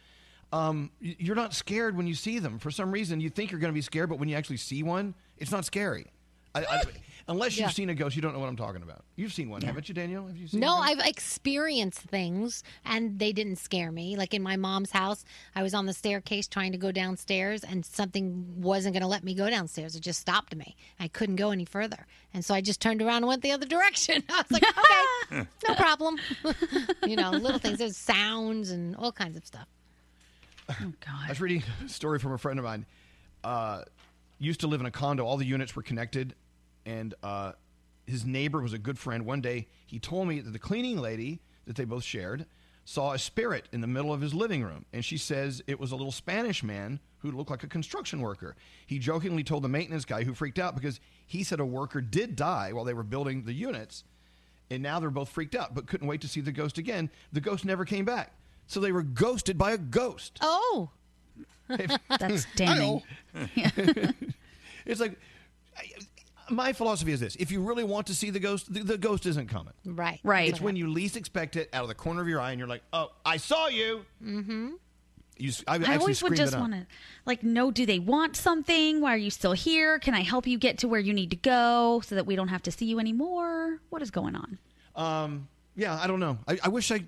Um, 0.51 0.91
you're 0.99 1.35
not 1.35 1.53
scared 1.53 1.97
when 1.97 2.05
you 2.05 2.13
see 2.13 2.37
them. 2.39 2.59
For 2.59 2.69
some 2.69 2.91
reason, 2.91 3.19
you 3.19 3.29
think 3.29 3.51
you're 3.51 3.59
going 3.59 3.73
to 3.73 3.75
be 3.75 3.81
scared, 3.81 4.09
but 4.09 4.19
when 4.19 4.29
you 4.29 4.35
actually 4.35 4.57
see 4.57 4.83
one, 4.83 5.15
it's 5.37 5.51
not 5.51 5.65
scary. 5.65 6.07
I, 6.55 6.59
I, 6.65 6.81
unless 7.27 7.53
you've 7.57 7.67
Yeah. 7.67 7.69
seen 7.69 7.89
a 7.89 7.95
ghost, 7.95 8.15
you 8.15 8.21
don't 8.21 8.33
know 8.33 8.39
what 8.39 8.49
I'm 8.49 8.55
talking 8.55 8.81
about. 8.81 9.03
You've 9.15 9.33
seen 9.33 9.49
one, 9.49 9.61
haven't 9.61 9.87
you, 9.87 9.95
Danielle? 9.95 10.27
Have 10.27 10.37
you 10.37 10.47
seen? 10.47 10.59
No, 10.59 10.75
one? 10.75 10.89
I've 10.89 10.99
experienced 11.07 11.99
things 12.01 12.63
and 12.85 13.19
they 13.19 13.31
didn't 13.33 13.57
scare 13.57 13.91
me. 13.91 14.15
Like 14.17 14.33
in 14.33 14.41
my 14.43 14.55
mom's 14.57 14.91
house, 14.91 15.23
I 15.55 15.63
was 15.63 15.73
on 15.73 15.85
the 15.85 15.93
staircase 15.93 16.47
trying 16.47 16.71
to 16.73 16.77
go 16.77 16.91
downstairs 16.91 17.63
and 17.63 17.85
something 17.85 18.61
wasn't 18.61 18.93
going 18.93 19.01
to 19.01 19.07
let 19.07 19.23
me 19.23 19.33
go 19.35 19.49
downstairs. 19.49 19.95
It 19.95 20.01
just 20.01 20.19
stopped 20.19 20.55
me. 20.55 20.75
I 20.99 21.07
couldn't 21.07 21.37
go 21.37 21.51
any 21.51 21.65
further. 21.65 22.05
And 22.33 22.43
so 22.43 22.53
I 22.53 22.61
just 22.61 22.81
turned 22.81 23.01
around 23.01 23.17
and 23.17 23.27
went 23.27 23.41
the 23.41 23.51
other 23.51 23.65
direction. 23.67 24.23
I 24.29 24.43
was 24.49 24.51
like, 24.51 24.63
okay, 25.31 25.47
no 25.67 25.75
problem. 25.75 26.17
you 27.07 27.15
know, 27.15 27.31
little 27.31 27.59
things. 27.59 27.77
There's 27.77 27.97
sounds 27.97 28.69
and 28.71 28.95
all 28.95 29.11
kinds 29.11 29.37
of 29.37 29.45
stuff. 29.45 29.67
Oh 30.69 30.75
God! 31.05 31.25
I 31.25 31.29
was 31.29 31.41
reading 31.41 31.61
a 31.85 31.89
story 31.89 32.19
from 32.19 32.31
a 32.31 32.37
friend 32.37 32.57
of 32.57 32.63
mine. 32.65 32.85
Uh, 33.43 33.83
used 34.39 34.61
to 34.61 34.67
live 34.67 34.79
in 34.79 34.85
a 34.85 34.91
condo. 34.91 35.25
All 35.25 35.35
the 35.35 35.45
units 35.45 35.75
were 35.75 35.81
connected, 35.83 36.35
and 36.85 37.13
uh, 37.23 37.53
his 38.05 38.25
neighbor 38.25 38.61
was 38.61 38.73
a 38.73 38.77
good 38.77 38.97
friend. 38.97 39.25
One 39.25 39.41
day, 39.41 39.67
he 39.85 39.99
told 39.99 40.27
me 40.27 40.39
that 40.39 40.51
the 40.51 40.59
cleaning 40.59 40.97
lady 40.97 41.41
that 41.65 41.75
they 41.75 41.85
both 41.85 42.03
shared 42.03 42.45
saw 42.85 43.13
a 43.13 43.19
spirit 43.19 43.69
in 43.71 43.81
the 43.81 43.87
middle 43.87 44.11
of 44.11 44.21
his 44.21 44.33
living 44.33 44.63
room, 44.63 44.85
and 44.91 45.05
she 45.05 45.17
says 45.17 45.61
it 45.67 45.79
was 45.79 45.91
a 45.91 45.95
little 45.95 46.11
Spanish 46.11 46.63
man 46.63 46.99
who 47.19 47.31
looked 47.31 47.49
like 47.49 47.63
a 47.63 47.67
construction 47.67 48.19
worker. 48.19 48.55
He 48.85 48.99
jokingly 48.99 49.43
told 49.43 49.63
the 49.63 49.69
maintenance 49.69 50.03
guy, 50.03 50.23
who 50.25 50.33
freaked 50.33 50.59
out 50.59 50.75
because 50.75 50.99
he 51.25 51.43
said 51.43 51.61
a 51.61 51.65
worker 51.65 52.01
did 52.01 52.35
die 52.35 52.73
while 52.73 52.83
they 52.83 52.93
were 52.93 53.03
building 53.03 53.43
the 53.43 53.53
units, 53.53 54.03
and 54.69 54.83
now 54.83 54.99
they're 54.99 55.09
both 55.09 55.29
freaked 55.29 55.55
out, 55.55 55.73
but 55.73 55.87
couldn't 55.87 56.07
wait 56.07 56.21
to 56.21 56.27
see 56.27 56.41
the 56.41 56.51
ghost 56.51 56.77
again. 56.77 57.09
The 57.31 57.41
ghost 57.41 57.63
never 57.63 57.85
came 57.85 58.03
back, 58.03 58.33
so 58.67 58.79
they 58.81 58.91
were 58.91 59.03
ghosted 59.03 59.57
by 59.57 59.71
a 59.71 59.77
ghost. 59.77 60.37
Oh. 60.41 60.89
That's 62.19 62.45
damning. 62.55 63.01
it's 64.85 64.99
like 64.99 65.17
my 66.55 66.73
philosophy 66.73 67.11
is 67.11 67.19
this: 67.19 67.35
if 67.37 67.51
you 67.51 67.61
really 67.61 67.83
want 67.83 68.07
to 68.07 68.15
see 68.15 68.29
the 68.29 68.39
ghost, 68.39 68.73
the, 68.73 68.81
the 68.83 68.97
ghost 68.97 69.25
isn't 69.25 69.47
coming. 69.49 69.73
Right. 69.85 70.19
Right. 70.23 70.49
It's 70.49 70.61
when 70.61 70.75
you 70.75 70.89
least 70.89 71.17
expect 71.17 71.55
it, 71.55 71.69
out 71.73 71.83
of 71.83 71.87
the 71.89 71.95
corner 71.95 72.21
of 72.21 72.27
your 72.27 72.39
eye, 72.41 72.51
and 72.51 72.59
you're 72.59 72.67
like, 72.67 72.83
"Oh, 72.93 73.11
I 73.25 73.37
saw 73.37 73.67
you." 73.67 74.05
Mm-hmm. 74.23 74.71
You, 75.37 75.49
s- 75.49 75.63
I, 75.67 75.73
I 75.73 75.75
actually 75.77 75.97
always 75.97 76.21
would 76.23 76.35
just 76.35 76.55
want 76.57 76.73
to, 76.73 76.85
like, 77.25 77.41
know 77.41 77.71
do 77.71 77.87
they 77.87 77.97
want 77.97 78.35
something? 78.35 79.01
Why 79.01 79.15
are 79.15 79.17
you 79.17 79.31
still 79.31 79.53
here? 79.53 79.97
Can 79.97 80.13
I 80.13 80.21
help 80.21 80.45
you 80.45 80.59
get 80.59 80.77
to 80.79 80.87
where 80.87 80.99
you 80.99 81.11
need 81.11 81.31
to 81.31 81.35
go 81.35 82.01
so 82.05 82.13
that 82.13 82.27
we 82.27 82.35
don't 82.35 82.49
have 82.49 82.61
to 82.63 82.71
see 82.71 82.85
you 82.85 82.99
anymore? 82.99 83.79
What 83.89 84.03
is 84.03 84.11
going 84.11 84.35
on? 84.35 84.59
Um, 84.95 85.47
yeah, 85.75 85.99
I 86.01 86.07
don't 86.07 86.19
know. 86.19 86.37
I, 86.47 86.59
I 86.63 86.67
wish 86.69 86.91
I. 86.91 86.99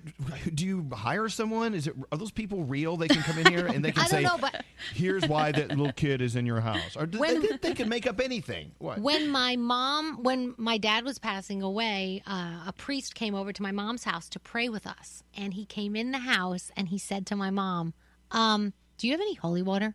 Do 0.54 0.66
you 0.66 0.88
hire 0.92 1.28
someone? 1.28 1.72
Is 1.74 1.86
it 1.86 1.94
are 2.10 2.18
those 2.18 2.30
people 2.30 2.64
real? 2.64 2.96
They 2.96 3.08
can 3.08 3.22
come 3.22 3.38
in 3.38 3.46
here 3.52 3.66
and 3.66 3.84
they 3.84 3.92
can 3.92 4.00
I 4.02 4.08
don't 4.08 4.10
say, 4.10 4.22
know, 4.22 4.38
but- 4.38 4.64
"Here's 4.94 5.26
why 5.28 5.52
that 5.52 5.68
little 5.68 5.92
kid 5.92 6.20
is 6.20 6.36
in 6.36 6.46
your 6.46 6.60
house." 6.60 6.96
Or 6.96 7.06
When- 7.06 7.40
they, 7.42 7.56
they 7.60 7.74
can 7.74 7.88
make 7.88 8.06
up 8.06 8.20
anything. 8.20 8.72
What? 8.78 8.98
When 9.00 9.28
my 9.30 9.56
mom, 9.56 10.22
when 10.22 10.54
my 10.56 10.78
dad 10.78 11.04
was 11.04 11.18
passing 11.18 11.62
away, 11.62 12.22
uh, 12.26 12.64
a 12.66 12.74
priest 12.76 13.14
came 13.14 13.34
over 13.34 13.52
to 13.52 13.62
my 13.62 13.72
mom's 13.72 14.04
house 14.04 14.28
to 14.30 14.40
pray 14.40 14.68
with 14.68 14.86
us. 14.86 15.22
And 15.36 15.54
he 15.54 15.64
came 15.66 15.94
in 15.94 16.10
the 16.12 16.18
house 16.18 16.70
and 16.76 16.88
he 16.88 16.98
said 16.98 17.26
to 17.26 17.36
my 17.36 17.50
mom, 17.50 17.94
um, 18.30 18.72
Do 18.98 19.06
you 19.06 19.12
have 19.12 19.20
any 19.20 19.34
holy 19.34 19.62
water? 19.62 19.94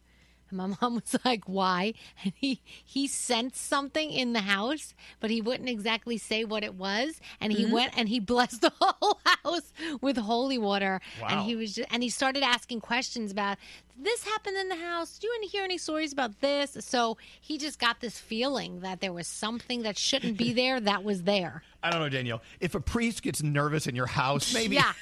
And 0.51 0.57
my 0.57 0.75
mom 0.81 0.95
was 0.95 1.15
like, 1.25 1.45
Why? 1.47 1.93
And 2.23 2.33
he, 2.35 2.61
he 2.85 3.07
sensed 3.07 3.55
something 3.67 4.11
in 4.11 4.33
the 4.33 4.41
house, 4.41 4.93
but 5.19 5.29
he 5.31 5.41
wouldn't 5.41 5.69
exactly 5.69 6.17
say 6.17 6.43
what 6.43 6.63
it 6.63 6.75
was. 6.75 7.19
And 7.39 7.51
he 7.51 7.65
Mhm. 7.65 7.71
went 7.71 7.97
and 7.97 8.07
he 8.09 8.19
blessed 8.31 8.61
the 8.61 8.71
whole 8.79 9.19
house 9.43 9.73
with 10.01 10.17
holy 10.17 10.57
water. 10.57 11.01
And 11.27 11.41
he 11.41 11.55
was 11.55 11.73
just, 11.75 11.87
and 11.91 12.03
he 12.03 12.09
started 12.09 12.43
asking 12.43 12.81
questions 12.81 13.31
about 13.31 13.57
this 13.97 14.23
happened 14.23 14.57
in 14.57 14.69
the 14.69 14.75
house. 14.77 15.19
Do 15.19 15.27
you 15.27 15.33
want 15.33 15.43
to 15.51 15.55
hear 15.57 15.63
any 15.63 15.77
stories 15.77 16.11
about 16.11 16.39
this? 16.41 16.75
So 16.79 17.17
he 17.39 17.57
just 17.57 17.79
got 17.79 17.99
this 18.01 18.19
feeling 18.19 18.79
that 18.81 18.99
there 18.99 19.13
was 19.13 19.27
something 19.27 19.83
that 19.83 19.97
shouldn't 19.97 20.37
be 20.37 20.53
there 20.61 20.79
that 20.79 21.03
was 21.03 21.23
there. 21.23 21.63
I 21.83 21.89
don't 21.91 21.99
know, 21.99 22.09
Danielle. 22.09 22.41
If 22.59 22.75
a 22.75 22.79
priest 22.79 23.21
gets 23.23 23.41
nervous 23.43 23.87
in 23.87 23.95
your 23.95 24.07
house, 24.07 24.53
maybe 24.53 24.75
Yeah. 24.75 24.93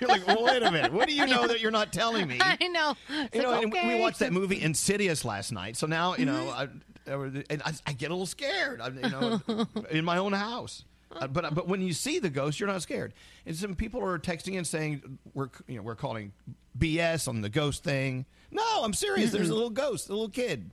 You're 0.00 0.08
like, 0.08 0.26
well, 0.26 0.44
"Wait 0.44 0.62
a 0.62 0.70
minute. 0.70 0.92
What 0.92 1.08
do 1.08 1.14
you 1.14 1.26
know 1.26 1.46
that 1.46 1.60
you're 1.60 1.70
not 1.70 1.92
telling 1.92 2.26
me?" 2.28 2.38
I 2.40 2.56
know. 2.68 2.94
It's 3.08 3.34
You 3.36 3.42
know, 3.42 3.50
like, 3.50 3.62
and 3.74 3.88
we- 3.88 4.00
watched 4.00 4.18
that 4.20 4.32
movie 4.32 4.60
Insidious 4.60 5.24
last 5.24 5.52
night, 5.52 5.76
so 5.76 5.86
now 5.86 6.16
you 6.16 6.26
know, 6.26 6.52
Mm-hmm. 6.52 7.10
I, 7.10 7.12
I, 7.12 7.44
and 7.50 7.62
I, 7.86 7.92
get 7.92 8.10
a 8.10 8.14
little 8.14 8.26
scared. 8.26 8.80
I, 8.80 8.88
you 8.88 9.00
know, 9.10 9.40
in 9.90 10.04
my 10.04 10.18
own 10.18 10.32
house. 10.32 10.84
Uh, 11.14 11.26
but 11.26 11.54
but 11.54 11.66
when 11.66 11.80
you 11.80 11.92
see 11.92 12.18
the 12.20 12.30
ghost, 12.30 12.60
you're 12.60 12.68
not 12.68 12.82
scared. 12.82 13.14
And 13.46 13.56
some 13.56 13.74
people 13.74 14.00
are 14.04 14.18
texting 14.18 14.56
and 14.58 14.66
saying 14.66 15.18
we're 15.34 15.48
you 15.66 15.76
know 15.76 15.82
we're 15.82 15.96
calling 15.96 16.32
BS 16.78 17.26
on 17.26 17.40
the 17.40 17.48
ghost 17.48 17.82
thing. 17.82 18.26
No, 18.52 18.62
I'm 18.84 18.92
serious. 18.94 19.32
There's 19.32 19.48
a 19.48 19.50
Mm-hmm. 19.50 19.54
Little 19.54 19.70
ghost, 19.70 20.08
a 20.08 20.12
little 20.12 20.28
kid. 20.28 20.70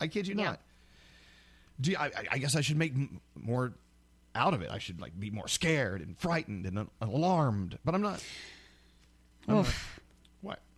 I 0.00 0.06
kid 0.06 0.28
you 0.28 0.34
Yeah. 0.36 0.44
not. 0.44 0.60
Do 1.80 1.90
you, 1.92 1.96
I, 1.98 2.04
I- 2.06 2.26
I 2.32 2.38
guess 2.38 2.54
I 2.54 2.60
should 2.60 2.76
make 2.76 2.92
m- 2.92 3.20
more 3.34 3.72
out 4.34 4.54
of 4.54 4.62
it. 4.62 4.70
I 4.70 4.78
should 4.78 5.00
like 5.00 5.18
be 5.18 5.30
more 5.30 5.48
scared 5.48 6.02
and 6.02 6.16
frightened 6.18 6.66
and 6.66 6.78
uh, 6.78 6.84
alarmed, 7.00 7.78
but 7.84 7.94
I'm 7.94 8.02
not. 8.02 8.22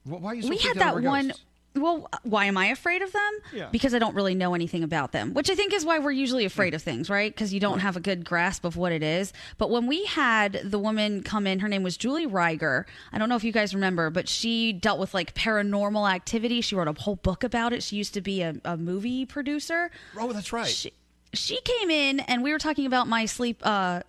Why 0.05 0.33
are 0.33 0.35
you 0.35 0.43
so 0.43 0.49
we 0.49 0.59
had 0.59 0.77
that 0.79 0.95
one. 1.01 1.29
ghosts? 1.29 1.45
Well, 1.75 2.07
why 2.23 2.45
am 2.47 2.59
I 2.59 2.67
afraid 2.67 3.01
of 3.01 3.13
them? 3.13 3.31
Yeah. 3.55 3.69
Because 3.73 3.95
I 3.95 3.99
don't 3.99 4.15
really 4.15 4.35
know 4.35 4.53
anything 4.55 4.85
about 4.85 5.13
them, 5.13 5.33
which 5.33 5.49
I 5.49 5.55
think 5.55 5.73
is 5.73 5.87
why 5.87 6.01
we're 6.01 6.11
usually 6.11 6.45
afraid 6.45 6.75
of 6.75 6.83
things, 6.83 7.09
right? 7.09 7.33
Because 7.33 7.55
you 7.55 7.61
don't 7.61 7.79
have 7.79 7.97
a 7.97 8.01
good 8.01 8.27
grasp 8.27 8.67
of 8.67 8.77
what 8.77 8.93
it 8.93 9.03
is. 9.03 9.33
But 9.57 9.71
when 9.71 9.87
we 9.87 10.05
had 10.05 10.61
the 10.65 10.79
woman 10.79 11.23
come 11.23 11.47
in, 11.47 11.61
her 11.61 11.69
name 11.69 11.83
was 11.83 11.97
Julie 11.97 12.27
Rieger. 12.27 12.85
I 13.11 13.17
don't 13.17 13.31
know 13.31 13.37
if 13.37 13.45
you 13.45 13.53
guys 13.53 13.75
remember, 13.75 14.11
but 14.11 14.29
she 14.29 14.75
dealt 14.75 14.99
with 14.99 15.15
like 15.15 15.35
paranormal 15.35 16.13
activity. 16.13 16.61
She 16.61 16.75
wrote 16.75 16.89
a 16.89 17.01
whole 17.01 17.17
book 17.17 17.43
about 17.43 17.73
it. 17.73 17.83
She 17.83 17.97
used 17.97 18.13
to 18.15 18.21
be 18.21 18.43
a, 18.43 18.55
a 18.67 18.77
movie 18.77 19.25
producer. 19.25 19.91
Oh, 20.19 20.31
that's 20.31 20.53
right. 20.53 20.69
She, 20.69 20.93
she 21.35 21.61
came 21.63 21.91
in 21.91 22.21
and 22.21 22.43
we 22.43 22.53
were 22.53 22.59
talking 22.59 22.87
about 22.87 23.09
my 23.09 23.25
sleep 23.25 23.61
uh 23.63 24.01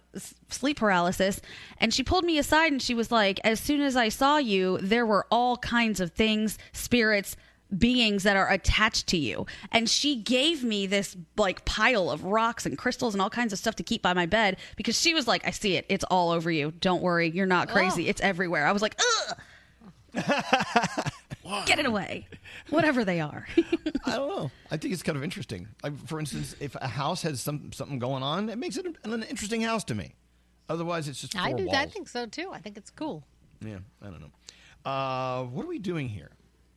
sleep 0.49 0.77
paralysis 0.77 1.39
and 1.77 1.93
she 1.93 2.03
pulled 2.03 2.25
me 2.25 2.37
aside 2.37 2.71
and 2.71 2.81
she 2.81 2.93
was 2.93 3.11
like 3.11 3.39
as 3.43 3.59
soon 3.59 3.81
as 3.81 3.95
i 3.95 4.09
saw 4.09 4.37
you 4.37 4.77
there 4.81 5.05
were 5.05 5.25
all 5.31 5.57
kinds 5.57 5.99
of 5.99 6.11
things 6.11 6.57
spirits 6.73 7.37
beings 7.77 8.23
that 8.23 8.37
are 8.37 8.49
attached 8.49 9.07
to 9.07 9.17
you. 9.17 9.45
And 9.71 9.89
she 9.89 10.15
gave 10.15 10.63
me 10.63 10.85
this 10.87 11.17
like 11.37 11.65
pile 11.65 12.09
of 12.09 12.23
rocks 12.23 12.65
and 12.65 12.77
crystals 12.77 13.13
and 13.13 13.21
all 13.21 13.29
kinds 13.29 13.53
of 13.53 13.59
stuff 13.59 13.75
to 13.77 13.83
keep 13.83 14.01
by 14.01 14.13
my 14.13 14.25
bed 14.25 14.57
because 14.75 14.99
she 14.99 15.13
was 15.13 15.27
like 15.27 15.45
i 15.47 15.51
see 15.51 15.75
it. 15.75 15.85
It's 15.89 16.03
all 16.05 16.31
over 16.31 16.51
you. 16.51 16.71
Don't 16.79 17.01
worry. 17.01 17.29
You're 17.29 17.45
not 17.45 17.69
crazy. 17.69 18.07
It's 18.07 18.21
everywhere. 18.21 18.65
I 18.65 18.71
was 18.71 18.81
like 18.81 18.99
ugh 18.99 19.37
get 21.65 21.80
it 21.80 21.86
away 21.86 22.28
whatever 22.70 23.03
they 23.03 23.20
are 23.20 23.45
I 24.06 24.15
don't 24.15 24.30
know. 24.30 24.52
I 24.72 24.78
think 24.78 24.94
it's 24.94 25.03
kind 25.03 25.18
of 25.18 25.24
interesting. 25.24 25.68
Like, 25.82 25.98
for 26.07 26.20
instance, 26.20 26.56
if 26.60 26.76
a 26.76 26.88
house 26.88 27.22
has 27.22 27.41
some 27.41 27.72
something 27.72 27.99
going 27.99 28.22
on, 28.24 28.49
it 28.49 28.57
makes 28.57 28.78
it 28.78 28.86
an, 28.86 28.98
an 29.14 29.24
interesting 29.24 29.61
house 29.61 29.84
to 29.86 29.95
me. 29.95 30.15
Otherwise, 30.70 31.07
it's 31.07 31.22
just 31.22 31.34
four 31.34 31.41
I 31.41 31.53
do. 31.53 31.65
walls. 31.65 31.78
I 31.78 31.86
think 31.86 32.10
so 32.10 32.26
too. 32.26 32.49
I 32.52 32.60
think 32.60 32.78
it's 32.78 32.90
cool. 32.90 33.24
Yeah, 33.61 33.78
I 34.02 34.07
don't 34.07 34.20
know. 34.22 34.90
Uh, 34.90 35.44
what 35.45 35.64
are 35.65 35.70
we 35.70 35.80
doing 35.80 36.10
here? 36.10 36.32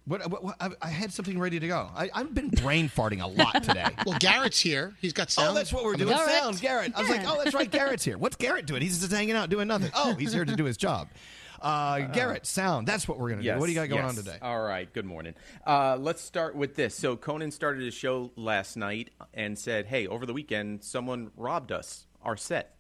What, 0.07 0.31
what, 0.31 0.45
what 0.45 0.57
I, 0.61 0.71
I 0.81 0.89
had 0.89 1.13
something 1.13 1.37
ready 1.37 1.59
to 1.59 1.67
go. 1.67 1.91
I, 1.95 2.09
I've 2.15 2.33
been 2.33 2.49
brain 2.51 2.89
farting 2.89 3.23
a 3.23 3.27
lot 3.27 3.65
today. 3.65 3.89
Well, 4.07 4.17
Garrett's 4.21 4.61
here. 4.61 4.95
He's 5.01 5.13
got 5.13 5.33
sound. 5.33 5.49
Oh, 5.51 5.55
that's 5.55 5.73
what 5.73 5.83
we're 5.83 5.93
coming 5.93 6.09
doing. 6.09 6.19
up. 6.19 6.29
Sound, 6.29 6.61
Garrett. 6.61 6.93
I 6.95 7.01
was 7.01 7.11
like, 7.11 7.23
oh, 7.27 7.41
that's 7.43 7.55
right. 7.57 7.69
Garrett's 7.69 8.05
here. 8.05 8.17
What's 8.17 8.37
Garrett 8.37 8.67
doing? 8.67 8.83
He's 8.83 9.01
just 9.01 9.11
hanging 9.11 9.35
out 9.35 9.51
doing 9.51 9.67
nothing. 9.67 9.91
Oh, 9.95 10.15
he's 10.15 10.33
here 10.33 10.45
to 10.45 10.55
do 10.55 10.63
his 10.65 10.77
job. 10.77 11.09
Uh, 11.67 12.07
Garrett, 12.13 12.47
sound. 12.47 12.87
That's 12.87 13.09
what 13.09 13.19
we're 13.19 13.31
going 13.31 13.43
to 13.43 13.53
do. 13.53 13.59
What 13.59 13.67
do 13.67 13.73
you 13.73 13.77
got 13.77 13.89
going 13.89 14.05
on 14.05 14.15
today? 14.15 14.39
All 14.41 14.63
right. 14.63 14.93
Good 14.93 15.05
morning. 15.05 15.35
Uh, 15.67 15.97
let's 15.99 16.23
start 16.23 16.55
with 16.55 16.77
this. 16.77 16.95
So 16.95 17.17
Conan 17.17 17.51
started 17.51 17.83
his 17.83 17.93
show 17.95 18.31
last 18.37 18.77
night 18.77 19.11
and 19.35 19.59
said, 19.59 19.87
"Hey, 19.87 20.07
over 20.07 20.27
the 20.27 20.33
weekend, 20.33 20.85
someone 20.85 21.33
robbed 21.37 21.73
us, 21.73 22.07
our 22.23 22.37
set." 22.37 22.77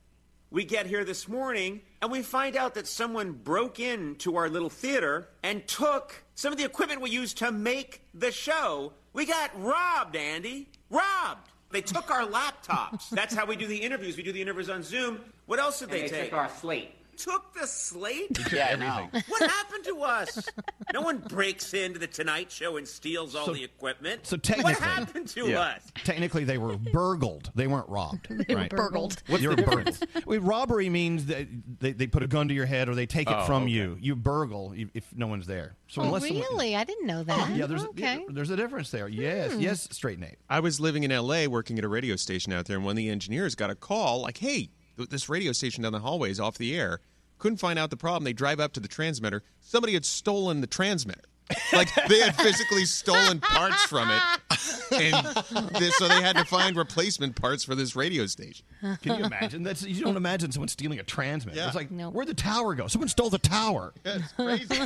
We 0.50 0.64
get 0.64 0.86
here 0.86 1.04
this 1.04 1.26
morning 1.26 1.80
and 2.00 2.12
we 2.12 2.22
find 2.22 2.56
out 2.56 2.74
that 2.74 2.86
someone 2.86 3.32
broke 3.32 3.80
into 3.80 4.36
our 4.36 4.48
little 4.48 4.70
theater 4.70 5.28
and 5.42 5.66
took 5.66 6.22
some 6.36 6.52
of 6.52 6.58
the 6.58 6.64
equipment 6.64 7.00
we 7.00 7.10
used 7.10 7.38
to 7.38 7.50
make 7.50 8.02
the 8.14 8.30
show. 8.30 8.92
We 9.12 9.26
got 9.26 9.50
robbed, 9.60 10.14
Andy. 10.14 10.68
Robbed. 10.88 11.50
They 11.72 11.80
took 11.80 12.12
our 12.12 12.24
laptops. 12.24 13.08
That's 13.10 13.34
how 13.34 13.44
we 13.44 13.56
do 13.56 13.66
the 13.66 13.76
interviews. 13.76 14.16
We 14.16 14.22
do 14.22 14.30
the 14.32 14.40
interviews 14.40 14.70
on 14.70 14.84
Zoom. 14.84 15.18
What 15.46 15.58
else 15.58 15.80
did 15.80 15.90
And 15.90 15.98
they, 15.98 16.02
they 16.02 16.08
take? 16.08 16.30
took 16.30 16.38
our 16.38 16.48
slate. 16.48 16.92
Took 17.16 17.54
the 17.54 17.66
slate? 17.66 18.38
Yeah, 18.52 18.70
I 18.72 18.76
know. 18.76 19.20
What 19.28 19.50
happened 19.50 19.84
to 19.84 20.02
us? 20.02 20.46
No 20.92 21.00
one 21.00 21.18
breaks 21.18 21.72
into 21.74 21.98
the 21.98 22.06
Tonight 22.06 22.50
Show 22.50 22.76
and 22.76 22.86
steals 22.86 23.34
all 23.34 23.46
So- 23.46 23.54
the 23.54 23.64
equipment. 23.64 24.26
So 24.26 24.36
technically, 24.36 24.72
what 24.74 24.82
happened 24.82 25.28
to 25.28 25.48
Yeah. 25.48 25.60
us? 25.60 25.82
Technically, 26.04 26.44
they 26.44 26.58
were 26.58 26.76
burgled. 26.76 27.50
They 27.54 27.66
weren't 27.66 27.88
robbed. 27.88 28.28
They 28.46 28.54
were 28.54 28.60
right? 28.62 28.70
burgled. 28.70 29.22
What's 29.26 29.42
They 29.42 29.48
the 29.48 29.48
were 29.48 29.56
difference? 29.56 30.00
Well, 30.26 30.40
robbery 30.40 30.88
means 30.88 31.26
that 31.26 31.48
they, 31.80 31.92
they 31.92 32.06
put 32.06 32.22
a 32.22 32.26
gun 32.26 32.48
to 32.48 32.54
your 32.54 32.66
head 32.66 32.88
or 32.88 32.94
they 32.94 33.06
take 33.06 33.28
it 33.30 33.36
Oh, 33.36 33.44
from 33.46 33.62
okay. 33.64 33.72
you. 33.72 33.96
You 34.00 34.14
burgle 34.16 34.72
if 34.76 34.88
if 34.94 35.14
no 35.16 35.26
one's 35.26 35.46
there. 35.46 35.76
So 35.88 36.02
oh, 36.02 36.04
unless 36.06 36.26
someone- 36.26 36.42
really? 36.50 36.76
I 36.76 36.84
didn't 36.84 37.06
know 37.06 37.22
that. 37.24 37.56
yeah, 37.56 37.66
there's 37.66 37.84
okay. 37.86 38.24
there's 38.28 38.50
a 38.50 38.56
difference 38.56 38.90
there. 38.90 39.08
Yes, 39.08 39.52
Hmm. 39.52 39.60
yes, 39.60 39.88
straight 39.90 40.18
Nate. 40.18 40.36
I 40.50 40.60
was 40.60 40.78
living 40.80 41.02
in 41.02 41.10
LA 41.10 41.46
working 41.46 41.78
at 41.78 41.84
a 41.84 41.88
radio 41.88 42.16
station 42.16 42.52
out 42.52 42.66
there, 42.66 42.76
and 42.76 42.84
one 42.84 42.92
of 42.92 42.96
the 42.96 43.08
engineers 43.08 43.54
got 43.54 43.70
a 43.70 43.74
call 43.74 44.20
like, 44.22 44.38
hey, 44.38 44.56
th- 44.58 44.70
this 44.96 45.28
radio 45.28 45.52
station 45.52 45.82
down 45.82 45.92
the 45.92 46.00
hallway 46.00 46.30
is 46.30 46.40
off 46.40 46.58
the 46.58 46.74
air. 46.76 47.00
Couldn't 47.38 47.58
find 47.58 47.78
out 47.78 47.90
the 47.90 47.96
problem. 47.96 48.24
They 48.24 48.32
drive 48.32 48.60
up 48.60 48.72
to 48.74 48.80
the 48.80 48.88
transmitter. 48.88 49.42
Somebody 49.60 49.92
had 49.94 50.04
stolen 50.04 50.60
the 50.62 50.66
transmitter. 50.66 51.20
Like 51.72 51.88
they 52.08 52.18
had 52.18 52.34
physically 52.34 52.84
stolen 52.86 53.38
parts 53.38 53.84
from 53.84 54.10
it, 54.10 54.20
and 55.00 55.24
this, 55.78 55.94
so 55.96 56.08
they 56.08 56.20
had 56.20 56.34
to 56.36 56.44
find 56.44 56.76
replacement 56.76 57.36
parts 57.36 57.62
for 57.62 57.76
this 57.76 57.94
radio 57.94 58.26
station. 58.26 58.66
Can 59.00 59.18
you 59.18 59.24
imagine? 59.26 59.62
That's 59.62 59.84
you 59.84 60.02
don't 60.02 60.16
imagine 60.16 60.50
someone 60.50 60.66
stealing 60.66 60.98
a 60.98 61.04
transmitter. 61.04 61.56
Yeah. 61.56 61.66
It's 61.66 61.76
like 61.76 61.88
where'd 61.90 62.26
the 62.26 62.34
tower 62.34 62.74
go? 62.74 62.88
Someone 62.88 63.08
stole 63.08 63.30
the 63.30 63.38
tower. 63.38 63.94
That's 64.02 64.32
crazy. 64.32 64.80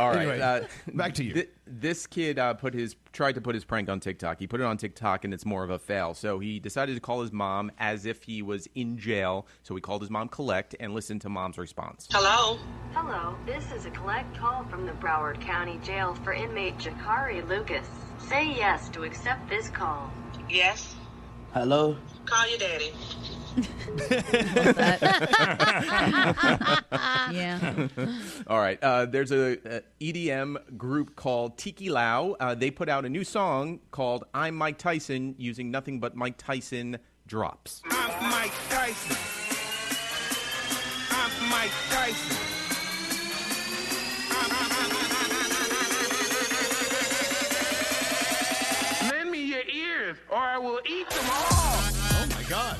All 0.00 0.08
right. 0.08 0.16
Anyway, 0.22 0.40
uh, 0.40 0.64
back 0.94 1.14
to 1.14 1.24
you. 1.24 1.34
Th- 1.34 1.50
this 1.66 2.06
kid 2.06 2.38
uh, 2.38 2.54
put 2.54 2.74
his 2.74 2.96
tried 3.12 3.34
to 3.34 3.40
put 3.40 3.54
his 3.54 3.64
prank 3.64 3.88
on 3.88 4.00
TikTok. 4.00 4.38
He 4.38 4.46
put 4.46 4.60
it 4.60 4.64
on 4.64 4.76
TikTok, 4.76 5.24
and 5.24 5.32
it's 5.32 5.44
more 5.44 5.62
of 5.62 5.70
a 5.70 5.78
fail. 5.78 6.14
So 6.14 6.38
he 6.38 6.58
decided 6.58 6.94
to 6.94 7.00
call 7.00 7.20
his 7.20 7.32
mom 7.32 7.70
as 7.78 8.06
if 8.06 8.22
he 8.22 8.42
was 8.42 8.68
in 8.74 8.98
jail. 8.98 9.46
So 9.62 9.74
he 9.74 9.80
called 9.80 10.02
his 10.02 10.10
mom 10.10 10.28
collect 10.28 10.74
and 10.80 10.94
listened 10.94 11.20
to 11.22 11.28
mom's 11.28 11.58
response. 11.58 12.08
Hello? 12.10 12.58
Hello, 12.92 13.36
this 13.46 13.72
is 13.72 13.86
a 13.86 13.90
collect 13.90 14.36
call 14.36 14.64
from 14.64 14.86
the 14.86 14.92
Broward 14.92 15.40
County 15.40 15.78
Jail 15.82 16.14
for 16.16 16.32
inmate 16.32 16.78
Jakari 16.78 17.46
Lucas. 17.48 17.86
Say 18.18 18.46
yes 18.46 18.88
to 18.90 19.04
accept 19.04 19.48
this 19.48 19.68
call. 19.68 20.12
Yes. 20.48 20.94
Hello. 21.54 21.96
Call 22.26 22.48
your 22.48 22.58
daddy. 22.58 22.92
yeah. 27.30 27.88
All 28.46 28.58
right. 28.58 28.78
Uh, 28.82 29.04
there's 29.06 29.30
a, 29.30 29.58
a 29.76 29.82
EDM 30.00 30.78
group 30.78 31.16
called 31.16 31.58
Tiki 31.58 31.90
Lau. 31.90 32.34
Uh, 32.40 32.54
they 32.54 32.70
put 32.70 32.88
out 32.88 33.04
a 33.04 33.10
new 33.10 33.24
song 33.24 33.80
called 33.90 34.24
"I'm 34.32 34.54
Mike 34.54 34.78
Tyson" 34.78 35.34
using 35.36 35.70
nothing 35.70 36.00
but 36.00 36.16
Mike 36.16 36.36
Tyson 36.38 36.98
drops. 37.26 37.82
I'm 37.90 38.30
Mike 38.30 38.52
Tyson. 38.70 39.16
I'm 41.10 41.50
Mike 41.50 41.70
Tyson. 41.90 42.36
Lend 49.10 49.30
me 49.30 49.44
your 49.44 49.62
ears, 49.70 50.16
or 50.30 50.38
I 50.38 50.56
will 50.56 50.80
eat 50.86 51.10
them 51.10 51.24
all. 51.26 51.52
Oh 51.52 52.26
my 52.30 52.42
God. 52.48 52.78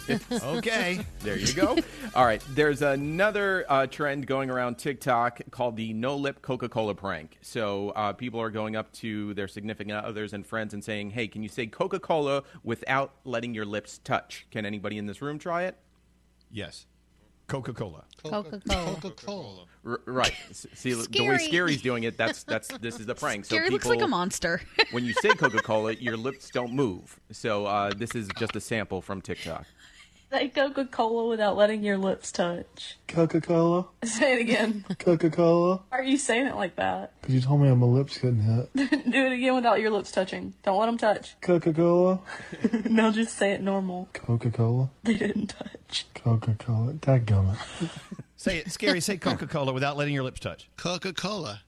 okay. 0.42 1.00
There 1.20 1.38
you 1.38 1.52
go. 1.52 1.76
All 2.14 2.24
right. 2.24 2.42
There's 2.50 2.82
another 2.82 3.64
uh, 3.68 3.86
trend 3.86 4.26
going 4.26 4.50
around 4.50 4.78
TikTok 4.78 5.40
called 5.50 5.76
the 5.76 5.92
no 5.92 6.16
lip 6.16 6.42
Coca 6.42 6.68
Cola 6.68 6.94
prank. 6.94 7.38
So 7.42 7.90
uh, 7.90 8.12
people 8.12 8.40
are 8.40 8.50
going 8.50 8.76
up 8.76 8.92
to 8.94 9.34
their 9.34 9.48
significant 9.48 10.04
others 10.04 10.32
and 10.32 10.46
friends 10.46 10.74
and 10.74 10.82
saying, 10.82 11.10
hey, 11.10 11.28
can 11.28 11.42
you 11.42 11.48
say 11.48 11.66
Coca 11.66 12.00
Cola 12.00 12.42
without 12.62 13.14
letting 13.24 13.54
your 13.54 13.64
lips 13.64 13.98
touch? 13.98 14.46
Can 14.50 14.64
anybody 14.66 14.98
in 14.98 15.06
this 15.06 15.22
room 15.22 15.38
try 15.38 15.64
it? 15.64 15.76
Yes. 16.50 16.86
Coca 17.52 17.74
Cola. 17.74 18.04
Coca-Cola. 18.24 18.94
Coca-Cola. 19.00 19.64
R- 19.84 20.00
right. 20.06 20.32
S- 20.48 20.66
See 20.74 20.92
the 20.92 21.24
way 21.24 21.38
Scary's 21.38 21.82
doing 21.82 22.04
it. 22.04 22.16
That's 22.16 22.44
that's 22.44 22.68
this 22.78 22.98
is 22.98 23.06
the 23.06 23.14
prank. 23.16 23.44
Scary 23.44 23.66
so 23.66 23.72
looks 23.72 23.84
people, 23.84 23.96
like 23.98 24.04
a 24.04 24.08
monster. 24.08 24.62
when 24.92 25.04
you 25.04 25.12
say 25.14 25.30
Coca 25.30 25.60
Cola, 25.60 25.92
your 25.94 26.16
lips 26.16 26.50
don't 26.50 26.72
move. 26.72 27.18
So 27.30 27.66
uh, 27.66 27.92
this 27.94 28.14
is 28.14 28.28
just 28.38 28.56
a 28.56 28.60
sample 28.60 29.02
from 29.02 29.20
TikTok. 29.20 29.66
Say 30.32 30.48
Coca 30.48 30.86
Cola 30.86 31.28
without 31.28 31.58
letting 31.58 31.82
your 31.82 31.98
lips 31.98 32.32
touch. 32.32 32.96
Coca 33.06 33.38
Cola. 33.40 33.86
Say 34.02 34.32
it 34.34 34.40
again. 34.40 34.82
Coca 34.98 35.28
Cola. 35.28 35.82
Why 35.90 35.98
are 35.98 36.02
you 36.02 36.16
saying 36.16 36.46
it 36.46 36.54
like 36.56 36.76
that? 36.76 37.12
Because 37.20 37.34
you 37.34 37.40
told 37.42 37.60
me 37.60 37.70
my 37.74 37.86
lips 37.86 38.16
couldn't 38.16 38.40
hit. 38.40 38.72
Do 39.10 39.26
it 39.26 39.32
again 39.32 39.54
without 39.54 39.80
your 39.80 39.90
lips 39.90 40.10
touching. 40.10 40.54
Don't 40.62 40.78
let 40.78 40.86
them 40.86 40.96
touch. 40.96 41.38
Coca 41.42 41.74
Cola. 41.74 42.20
no, 42.88 43.12
just 43.12 43.36
say 43.36 43.52
it 43.52 43.60
normal. 43.60 44.08
Coca 44.14 44.50
Cola. 44.50 44.88
They 45.02 45.14
didn't 45.18 45.48
touch. 45.48 46.06
Coca 46.14 46.54
Cola. 46.58 46.94
Dadgummit. 46.94 47.56
Say 48.36 48.56
it, 48.58 48.72
scary. 48.72 49.00
Say 49.00 49.18
Coca 49.18 49.46
Cola 49.46 49.72
without 49.74 49.96
letting 49.98 50.14
your 50.14 50.24
lips 50.24 50.40
touch. 50.40 50.68
Coca 50.78 51.12
Cola. 51.12 51.60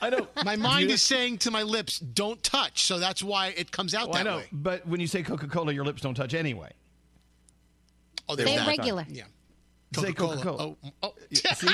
I 0.00 0.10
know. 0.10 0.28
My 0.44 0.56
mind 0.56 0.88
You- 0.88 0.94
is 0.94 1.02
saying 1.02 1.38
to 1.38 1.50
my 1.50 1.62
lips, 1.62 1.98
"Don't 1.98 2.42
touch," 2.42 2.84
so 2.84 2.98
that's 2.98 3.22
why 3.22 3.48
it 3.48 3.70
comes 3.72 3.94
out 3.94 4.08
Well, 4.08 4.16
I 4.16 4.22
that 4.22 4.30
know, 4.30 4.36
way. 4.38 4.44
but 4.52 4.86
when 4.86 5.00
you 5.00 5.06
say 5.06 5.22
Coca 5.22 5.46
Cola, 5.48 5.72
your 5.72 5.84
lips 5.84 6.00
don't 6.02 6.14
touch 6.14 6.32
anyway. 6.34 6.70
Oh, 8.30 8.36
Say 8.36 8.54
it 8.54 8.66
regular. 8.66 9.06
Yeah. 9.08 9.24
Say 9.94 10.12
Coca-Cola. 10.12 10.36
Coca-Cola. 10.36 10.76
Oh, 10.82 10.92
oh. 11.02 11.14
See? 11.32 11.66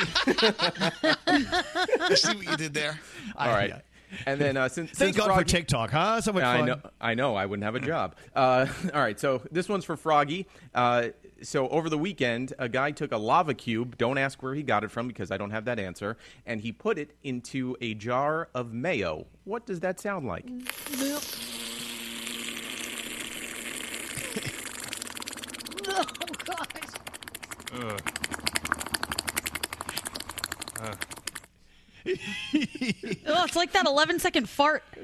See 2.16 2.36
what 2.36 2.46
you 2.46 2.56
did 2.56 2.72
there. 2.72 2.98
All 3.36 3.48
right. 3.48 3.82
And 4.24 4.40
then 4.40 4.56
uh, 4.56 4.68
since 4.68 4.90
Thank 4.90 5.14
since 5.14 5.26
God 5.26 5.36
for 5.36 5.44
TikTok, 5.44 5.90
huh? 5.90 6.20
So 6.20 6.32
much 6.32 6.44
I 6.44 6.58
fun. 6.58 6.66
know, 6.66 6.80
I 7.00 7.14
know. 7.14 7.34
I 7.34 7.46
wouldn't 7.46 7.64
have 7.64 7.74
a 7.74 7.80
job. 7.80 8.14
Uh, 8.34 8.66
all 8.94 9.00
right, 9.00 9.18
so 9.18 9.42
this 9.50 9.68
one's 9.68 9.84
for 9.84 9.96
Froggy. 9.96 10.46
Uh, 10.74 11.08
so 11.42 11.68
over 11.68 11.90
the 11.90 11.98
weekend, 11.98 12.54
a 12.58 12.68
guy 12.68 12.92
took 12.92 13.12
a 13.12 13.16
lava 13.16 13.52
cube. 13.52 13.98
Don't 13.98 14.16
ask 14.16 14.42
where 14.42 14.54
he 14.54 14.62
got 14.62 14.84
it 14.84 14.90
from 14.90 15.08
because 15.08 15.30
I 15.30 15.36
don't 15.36 15.50
have 15.50 15.64
that 15.66 15.78
answer. 15.78 16.16
And 16.46 16.60
he 16.60 16.72
put 16.72 16.98
it 16.98 17.16
into 17.24 17.76
a 17.80 17.94
jar 17.94 18.48
of 18.54 18.72
mayo. 18.72 19.26
What 19.44 19.66
does 19.66 19.80
that 19.80 20.00
sound 20.00 20.26
like? 20.26 20.46
Oh, 25.98 26.04
gosh. 26.44 26.66
Ugh. 27.74 28.00
Oh, 33.28 33.44
it's 33.44 33.56
like 33.56 33.72
that 33.72 33.86
11 33.86 34.20
second 34.20 34.48
fart. 34.48 34.84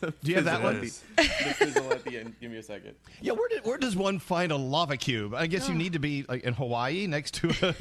Do 0.00 0.12
you 0.24 0.36
have 0.36 0.44
that 0.46 0.62
one? 0.62 0.80
The 0.80 0.88
fizzle 0.88 1.92
at 1.92 2.04
the 2.04 2.18
end. 2.18 2.34
Give 2.40 2.50
me 2.50 2.58
a 2.58 2.62
second. 2.62 2.94
Yeah, 3.20 3.32
where, 3.32 3.48
did, 3.48 3.64
where 3.64 3.76
does 3.78 3.94
one 3.96 4.18
find 4.18 4.50
a 4.50 4.56
lava 4.56 4.96
cube? 4.96 5.34
I 5.34 5.46
guess 5.46 5.68
you 5.68 5.74
oh. 5.74 5.78
need 5.78 5.92
to 5.92 5.98
be 5.98 6.24
like 6.28 6.44
in 6.44 6.54
Hawaii 6.54 7.06
next 7.06 7.34
to 7.34 7.50
a, 7.62 7.74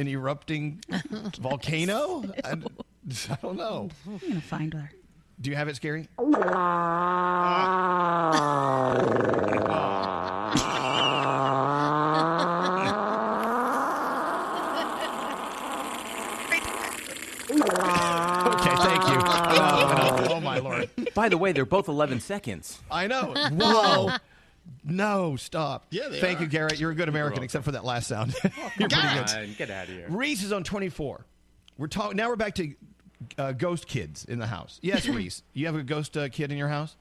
an 0.00 0.08
erupting 0.08 0.82
volcano. 1.40 2.24
I, 2.44 2.50
I 2.50 3.38
don't 3.40 3.56
know. 3.56 3.88
I'm 4.06 4.18
going 4.18 4.34
to 4.34 4.40
find 4.40 4.74
her. 4.74 4.90
Do 5.40 5.50
you 5.50 5.56
have 5.56 5.68
it, 5.68 5.76
Scary? 5.76 6.08
Ah. 17.50 17.98
Okay, 18.60 18.76
thank 18.76 19.02
you. 19.08 19.18
Oh, 19.24 20.26
oh, 20.30 20.40
my 20.40 20.58
lord. 20.58 20.90
By 21.18 21.28
the 21.28 21.36
way, 21.36 21.50
they're 21.50 21.66
both 21.66 21.88
11 21.88 22.20
seconds. 22.20 22.78
I 22.88 23.08
know. 23.08 23.34
Whoa. 23.52 24.10
No, 24.84 25.34
stop. 25.34 25.86
Yeah, 25.90 26.06
they 26.10 26.20
Thank 26.20 26.38
are. 26.38 26.44
you, 26.44 26.48
Garrett. 26.48 26.78
You're 26.78 26.92
a 26.92 26.94
good 26.94 27.08
American, 27.08 27.42
except 27.42 27.64
for 27.64 27.72
that 27.72 27.84
last 27.84 28.06
sound. 28.06 28.36
You're 28.78 28.88
pretty 28.88 28.94
Come 28.94 29.24
good. 29.24 29.34
on, 29.34 29.54
get 29.58 29.68
out 29.68 29.88
of 29.88 29.94
here. 29.94 30.06
Reese 30.08 30.44
is 30.44 30.52
on 30.52 30.62
24. 30.62 31.26
We're 31.76 31.88
talking 31.88 32.18
now. 32.18 32.28
We're 32.28 32.36
back 32.36 32.54
to 32.54 32.72
uh, 33.36 33.50
ghost 33.50 33.88
kids 33.88 34.26
in 34.26 34.38
the 34.38 34.46
house. 34.46 34.78
Yes, 34.80 35.08
Reese. 35.08 35.42
You 35.54 35.66
have 35.66 35.74
a 35.74 35.82
ghost 35.82 36.16
uh, 36.16 36.28
kid 36.28 36.52
in 36.52 36.56
your 36.56 36.68
house? 36.68 36.94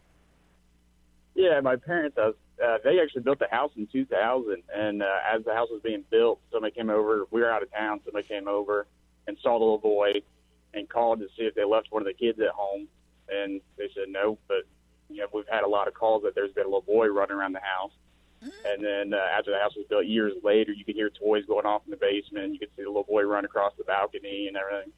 Yeah, 1.35 1.59
my 1.59 1.75
parents. 1.75 2.17
Uh, 2.17 2.31
uh, 2.59 2.79
they 2.83 2.99
actually 2.99 3.21
built 3.21 3.37
the 3.37 3.49
house 3.51 3.69
in 3.77 3.85
2000, 3.85 4.63
and 4.75 5.03
uh, 5.03 5.05
as 5.31 5.45
the 5.45 5.53
house 5.53 5.67
was 5.69 5.81
being 5.83 6.03
built, 6.09 6.39
somebody 6.51 6.73
came 6.73 6.89
over. 6.89 7.27
We 7.29 7.41
were 7.41 7.51
out 7.51 7.61
of 7.61 7.71
town. 7.71 7.99
Somebody 8.03 8.27
came 8.27 8.47
over 8.47 8.87
and 9.27 9.37
saw 9.43 9.59
the 9.59 9.63
little 9.63 9.77
boy, 9.77 10.23
and 10.73 10.89
called 10.89 11.19
to 11.19 11.27
see 11.37 11.43
if 11.43 11.53
they 11.53 11.65
left 11.65 11.91
one 11.91 12.01
of 12.01 12.07
the 12.07 12.15
kids 12.15 12.39
at 12.39 12.49
home, 12.55 12.87
and 13.29 13.61
they 13.77 13.89
said 13.93 14.09
no. 14.09 14.37
But 14.47 14.63
you 15.09 15.17
know, 15.17 15.27
we've 15.33 15.47
had 15.49 15.63
a 15.63 15.67
lot 15.67 15.87
of 15.87 15.93
calls 15.93 16.23
that 16.23 16.35
there's 16.35 16.51
been 16.51 16.65
a 16.65 16.67
little 16.67 16.81
boy 16.81 17.07
running 17.07 17.35
around 17.35 17.53
the 17.53 17.61
house. 17.61 17.91
And 18.41 18.83
then 18.83 19.13
uh, 19.13 19.17
after 19.37 19.51
the 19.51 19.57
house 19.57 19.75
was 19.75 19.85
built 19.89 20.05
years 20.05 20.33
later, 20.43 20.71
you 20.71 20.85
could 20.85 20.95
hear 20.95 21.09
toys 21.09 21.43
going 21.45 21.65
off 21.65 21.81
in 21.85 21.91
the 21.91 21.97
basement. 21.97 22.53
You 22.53 22.59
could 22.59 22.69
see 22.75 22.83
the 22.83 22.87
little 22.89 23.03
boy 23.03 23.23
run 23.23 23.45
across 23.45 23.73
the 23.77 23.83
balcony 23.83 24.47
and 24.47 24.55
everything. 24.55 24.91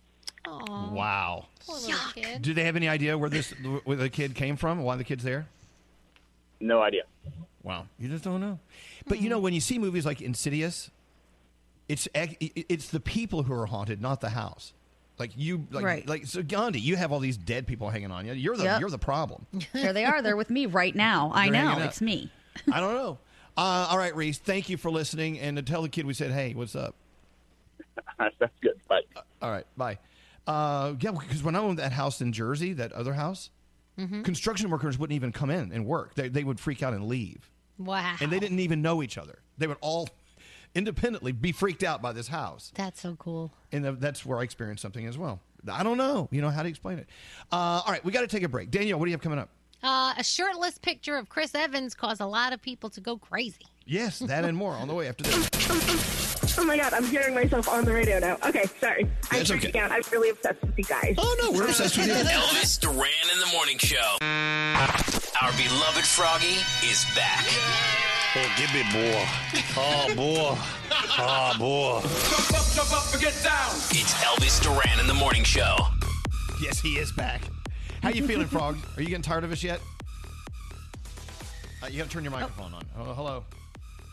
Wow. 0.45 1.45
Poor 1.65 1.77
little 1.77 1.95
kid. 2.14 2.41
Do 2.41 2.53
they 2.53 2.65
have 2.65 2.76
any 2.76 2.89
idea 2.89 3.18
where 3.18 3.30
this 3.30 3.51
where 3.85 3.97
the 3.97 4.10
kid 4.10 4.35
came 4.35 4.57
from? 4.57 4.81
Why 4.84 4.95
the 4.97 5.03
kid's 5.03 5.23
there? 5.23 5.47
No 6.60 6.81
idea. 6.81 7.03
Wow. 7.64 7.85
You 7.97 8.10
just 8.10 8.23
don't 8.23 8.41
know. 8.41 8.60
But 9.07 9.22
you 9.22 9.30
know, 9.30 9.39
when 9.39 9.53
you 9.53 9.61
see 9.61 9.80
movies 9.80 10.06
like 10.06 10.22
Insidious, 10.22 10.91
it's 11.88 12.07
it's 12.14 12.89
the 12.89 12.99
people 12.99 13.43
who 13.43 13.53
are 13.53 13.68
haunted, 13.68 14.01
not 14.01 14.22
the 14.22 14.30
house. 14.30 14.73
Like 15.20 15.32
you, 15.36 15.68
like, 15.70 15.84
Right. 15.84 16.08
like 16.08 16.26
so 16.26 16.41
Gandhi, 16.41 16.80
you 16.80 16.96
have 16.96 17.12
all 17.12 17.20
these 17.20 17.36
dead 17.38 17.68
people 17.68 17.90
hanging 17.90 18.10
on 18.12 18.26
you. 18.26 18.34
You're 18.34 18.56
the 18.56 18.64
Yep. 18.64 18.80
you're 18.80 18.90
the 18.90 18.98
problem. 18.98 19.46
There 19.74 19.91
they 19.91 20.06
are. 20.06 20.22
They're 20.22 20.38
with 20.38 20.50
me 20.50 20.66
right 20.66 20.96
now. 21.10 21.32
I 21.34 21.50
They're 21.50 21.64
know. 21.64 21.80
It's 21.80 22.00
me. 22.02 22.32
I 22.72 22.80
don't 22.80 22.94
know. 22.96 23.20
Uh, 23.58 23.88
all 23.90 23.98
right, 23.98 24.16
Reese. 24.16 24.38
Thank 24.38 24.70
you 24.70 24.78
for 24.78 24.90
listening, 24.90 25.38
and 25.40 25.58
to 25.58 25.64
tell 25.64 25.82
the 25.82 25.90
kid 25.90 26.06
we 26.06 26.14
said, 26.14 26.32
"Hey, 26.32 26.54
what's 26.54 26.76
up?" 26.76 26.96
That's 28.18 28.54
good. 28.62 28.80
Bye. 28.88 29.02
All 29.41 29.52
right, 29.52 29.66
bye. 29.78 29.98
Uh, 30.48 30.94
yeah, 31.00 31.12
because 31.12 31.44
when 31.44 31.56
I 31.56 31.60
owned 31.60 31.80
that 31.80 31.91
house 31.91 32.22
in 32.22 32.32
Jersey, 32.32 32.74
that 32.74 32.91
other 32.94 33.14
house, 33.14 33.50
Mhm. 33.98 34.24
construction 34.24 34.70
workers 34.70 34.98
wouldn't 34.98 35.16
even 35.16 35.32
come 35.34 35.50
in 35.50 35.72
and 35.74 35.86
work. 35.86 36.16
They 36.16 36.30
they 36.30 36.44
would 36.46 36.60
freak 36.60 36.82
out 36.82 36.94
and 36.94 37.06
leave, 37.08 37.50
Wow. 37.78 38.16
and 38.22 38.32
they 38.32 38.40
didn't 38.40 38.60
even 38.60 38.82
know 38.82 39.04
each 39.04 39.18
other. 39.18 39.40
They 39.58 39.68
would 39.68 39.78
all 39.82 40.08
independently 40.76 41.32
be 41.32 41.52
freaked 41.52 41.84
out 41.84 42.02
by 42.02 42.12
this 42.12 42.28
house, 42.28 42.72
That's 42.76 43.02
so 43.02 43.16
cool. 43.18 43.52
and 43.72 43.84
that's 44.00 44.26
where 44.26 44.40
I 44.40 44.44
experienced 44.44 44.82
something 44.82 45.06
as 45.06 45.18
well. 45.18 45.40
I 45.72 45.84
don't 45.84 45.98
know, 45.98 46.30
you 46.32 46.41
know, 46.41 46.50
how 46.50 46.64
to 46.64 46.70
explain 46.70 47.00
it. 47.00 47.08
Uh, 47.52 47.56
all 47.86 47.91
right, 47.91 48.04
we 48.06 48.12
got 48.12 48.22
to 48.22 48.28
take 48.28 48.44
a 48.44 48.50
break. 48.50 48.72
Danielle, 48.72 48.98
what 49.00 49.06
do 49.06 49.12
you 49.12 49.16
have 49.16 49.22
coming 49.22 49.40
up? 49.40 49.50
Uh, 49.84 50.14
a 50.18 50.24
shirtless 50.24 50.78
picture 50.78 51.16
of 51.18 51.30
Chris 51.30 51.56
Evans 51.56 51.94
caused 51.96 52.22
a 52.22 52.26
lot 52.26 52.52
of 52.54 52.62
people 52.62 52.90
to 52.91 53.02
go 53.02 53.18
crazy. 53.18 53.66
Yes, 53.86 54.20
that 54.20 54.46
and 54.46 54.56
more 54.56 54.74
on 54.74 54.88
the 54.88 54.94
way 54.94 55.08
after 55.08 55.24
this. 55.24 56.58
Oh 56.58 56.64
my 56.66 56.78
god, 56.78 56.94
I'm 56.94 57.06
hearing 57.06 57.34
myself 57.34 57.68
on 57.70 57.86
the 57.86 57.94
radio 57.94 58.20
now. 58.20 58.38
Okay, 58.46 58.66
sorry. 58.80 59.04
I'm 59.32 59.38
That's 59.40 59.52
okay. 59.52 59.72
freaking 59.72 59.82
out. 59.82 59.91
I'm 59.91 60.02
really 60.12 60.30
obsessed 60.30 60.62
with 60.62 60.78
you 60.78 60.84
guys. 60.84 61.16
Oh 61.18 61.36
no, 61.41 61.52
we're 61.58 61.66
obsessed 61.66 61.98
with 61.98 62.08
you. 62.08 62.14
Elvis 62.14 62.80
Duran 62.80 63.08
in 63.34 63.40
the 63.40 63.50
morning 63.54 63.78
show. 63.78 64.18
Our 64.22 65.52
beloved 65.54 66.06
Froggy 66.06 66.58
is 66.88 67.06
back. 67.16 67.46
Oh, 68.35 68.53
give 68.57 68.72
me 68.73 68.84
boy. 68.93 69.26
Oh, 69.76 70.14
boy. 70.15 70.57
Oh, 71.18 71.53
boy. 71.57 72.01
Jump 72.30 72.53
up, 72.53 72.68
jump 72.76 72.93
up, 72.93 73.11
and 73.14 73.22
get 73.22 73.34
down. 73.43 73.72
It's 73.91 74.14
Elvis 74.23 74.61
Duran 74.61 74.99
in 74.99 75.07
the 75.07 75.14
morning 75.15 75.43
show. 75.43 75.76
Yes, 76.61 76.80
he 76.80 76.97
is 76.99 77.11
back. 77.11 77.41
How 78.03 78.10
you 78.10 78.26
feeling, 78.27 78.47
Frog? 78.47 78.77
Are 78.95 79.01
you 79.01 79.07
getting 79.07 79.23
tired 79.23 79.43
of 79.43 79.51
us 79.51 79.64
yet? 79.64 79.81
Uh, 81.81 81.88
you 81.88 81.97
have 81.99 82.07
to 82.07 82.14
turn 82.14 82.23
your 82.23 82.31
microphone 82.31 82.73
on. 82.73 82.84
Oh, 82.97 83.14
hello. 83.14 83.43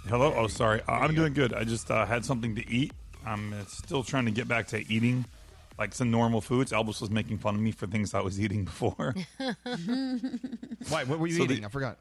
Hello. 0.08 0.32
Oh, 0.34 0.46
sorry. 0.46 0.80
Uh, 0.88 0.92
I'm 0.92 1.14
doing 1.14 1.34
good. 1.34 1.52
I 1.52 1.64
just 1.64 1.90
uh, 1.90 2.06
had 2.06 2.24
something 2.24 2.54
to 2.56 2.66
eat. 2.70 2.92
I'm 3.26 3.52
uh, 3.52 3.64
still 3.66 4.02
trying 4.02 4.24
to 4.24 4.30
get 4.30 4.48
back 4.48 4.68
to 4.68 4.90
eating 4.92 5.24
like 5.78 5.92
some 5.94 6.10
normal 6.10 6.40
foods. 6.40 6.72
Elvis 6.72 7.00
was 7.02 7.10
making 7.10 7.38
fun 7.38 7.54
of 7.56 7.60
me 7.60 7.70
for 7.72 7.86
things 7.86 8.14
I 8.14 8.20
was 8.22 8.40
eating 8.40 8.64
before. 8.70 9.14
Why? 10.88 11.04
What 11.04 11.18
were 11.18 11.26
you 11.26 11.34
So 11.34 11.44
the- 11.44 11.52
eating? 11.54 11.64
I 11.66 11.68
forgot. 11.68 11.98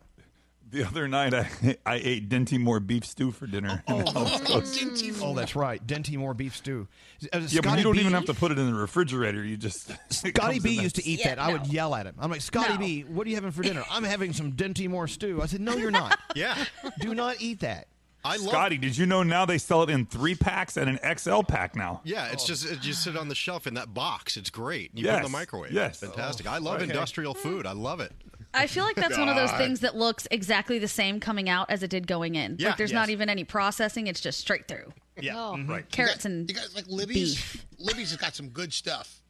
The 0.72 0.84
other 0.84 1.08
night, 1.08 1.34
I, 1.34 1.48
I 1.86 1.96
ate 2.04 2.28
Dinty 2.28 2.60
Moore 2.60 2.80
beef 2.80 3.06
stew 3.06 3.32
for 3.32 3.48
dinner. 3.48 3.84
Oh, 4.18 5.34
that's 5.36 5.56
right. 5.56 5.86
Dinty 5.86 6.18
Moore 6.18 6.34
beef 6.34 6.56
stew. 6.56 6.88
Uh, 7.32 7.40
yeah, 7.48 7.62
but 7.64 7.78
you 7.78 7.84
don't 7.84 7.94
B- 7.94 8.00
even 8.02 8.14
have 8.14 8.26
to 8.26 8.34
put 8.34 8.52
it 8.52 8.58
in 8.60 8.66
the 8.68 8.74
refrigerator. 8.74 9.44
You 9.44 9.58
just 9.58 9.92
Scotty 10.12 10.60
B 10.60 10.72
used 10.82 10.96
to 10.96 11.02
that- 11.02 11.08
eat 11.08 11.24
that. 11.24 11.40
I 11.40 11.52
would 11.54 11.68
yell 11.68 11.96
at 11.96 12.06
him. 12.06 12.16
I'm 12.20 12.30
like, 12.32 12.42
Scotty 12.42 12.78
B, 12.78 13.02
what 13.04 13.26
are 13.26 13.30
you 13.30 13.36
having 13.36 13.52
for 13.52 13.62
dinner? 13.64 13.84
I'm 13.90 14.04
having 14.04 14.34
some 14.34 14.54
Dinty 14.54 14.90
Moore 14.90 15.08
stew. 15.08 15.42
I 15.42 15.46
said, 15.46 15.62
No, 15.62 15.76
you're 15.76 15.92
not. 15.92 16.20
yeah. 16.36 16.66
Do 17.00 17.14
not 17.16 17.38
eat 17.40 17.62
that. 17.62 17.88
I 18.24 18.38
love. 18.38 18.50
Scotty, 18.50 18.78
did 18.80 18.98
you 18.98 19.06
know 19.06 19.22
now 19.22 19.46
they 19.46 19.60
sell 19.60 19.84
it 19.84 19.90
in 19.92 20.08
three 20.08 20.34
packs 20.34 20.78
and 20.78 20.90
an 21.00 21.18
XL 21.18 21.42
pack 21.44 21.76
now? 21.76 22.02
Yeah, 22.04 22.26
Oh. 22.30 22.34
it's 22.34 22.46
just 22.46 22.66
it 22.66 22.82
just 22.82 23.04
sit 23.04 23.16
on 23.16 23.30
the 23.30 23.36
shelf 23.36 23.68
in 23.68 23.76
that 23.76 23.94
box. 23.94 24.36
It's 24.36 24.50
great. 24.50 24.90
You 24.96 25.06
put 25.06 25.14
it 25.14 25.18
in 25.18 25.24
the 25.24 25.30
microwave. 25.30 25.72
yes. 25.72 26.00
fantastic. 26.00 26.48
Oh, 26.50 26.52
I 26.54 26.58
love 26.58 26.82
okay. 26.82 26.86
industrial 26.86 27.36
food. 27.36 27.68
I 27.68 27.74
love 27.74 28.00
it. 28.00 28.12
I 28.56 28.68
feel 28.68 28.84
like 28.84 28.96
that's 28.96 29.18
one 29.18 29.30
of 29.30 29.36
those 29.36 29.52
things 29.54 29.82
that 29.82 29.96
looks 29.96 30.28
exactly 30.32 30.80
the 30.80 30.88
same 30.88 31.20
coming 31.20 31.50
out 31.50 31.70
as 31.70 31.84
it 31.84 31.90
did 31.90 32.08
going 32.08 32.36
in. 32.36 32.56
Yeah, 32.60 32.70
like 32.70 32.78
there's 32.78 32.92
yes. 32.92 32.96
not 32.96 33.10
even 33.10 33.30
any 33.30 33.44
processing; 33.44 34.08
it's 34.08 34.22
just 34.22 34.40
straight 34.40 34.68
through. 34.68 34.92
Yeah, 35.20 35.38
Oh. 35.38 35.58
right. 35.68 35.90
Carrots 35.92 36.26
you 36.26 36.32
and 36.32 36.48
got, 36.48 36.56
you 36.56 36.62
guys 36.62 36.76
like 36.76 36.86
Libby's. 36.88 37.58
Libby's 37.78 38.10
has 38.12 38.18
got 38.20 38.36
some 38.36 38.50
good 38.50 38.74
stuff. 38.74 39.22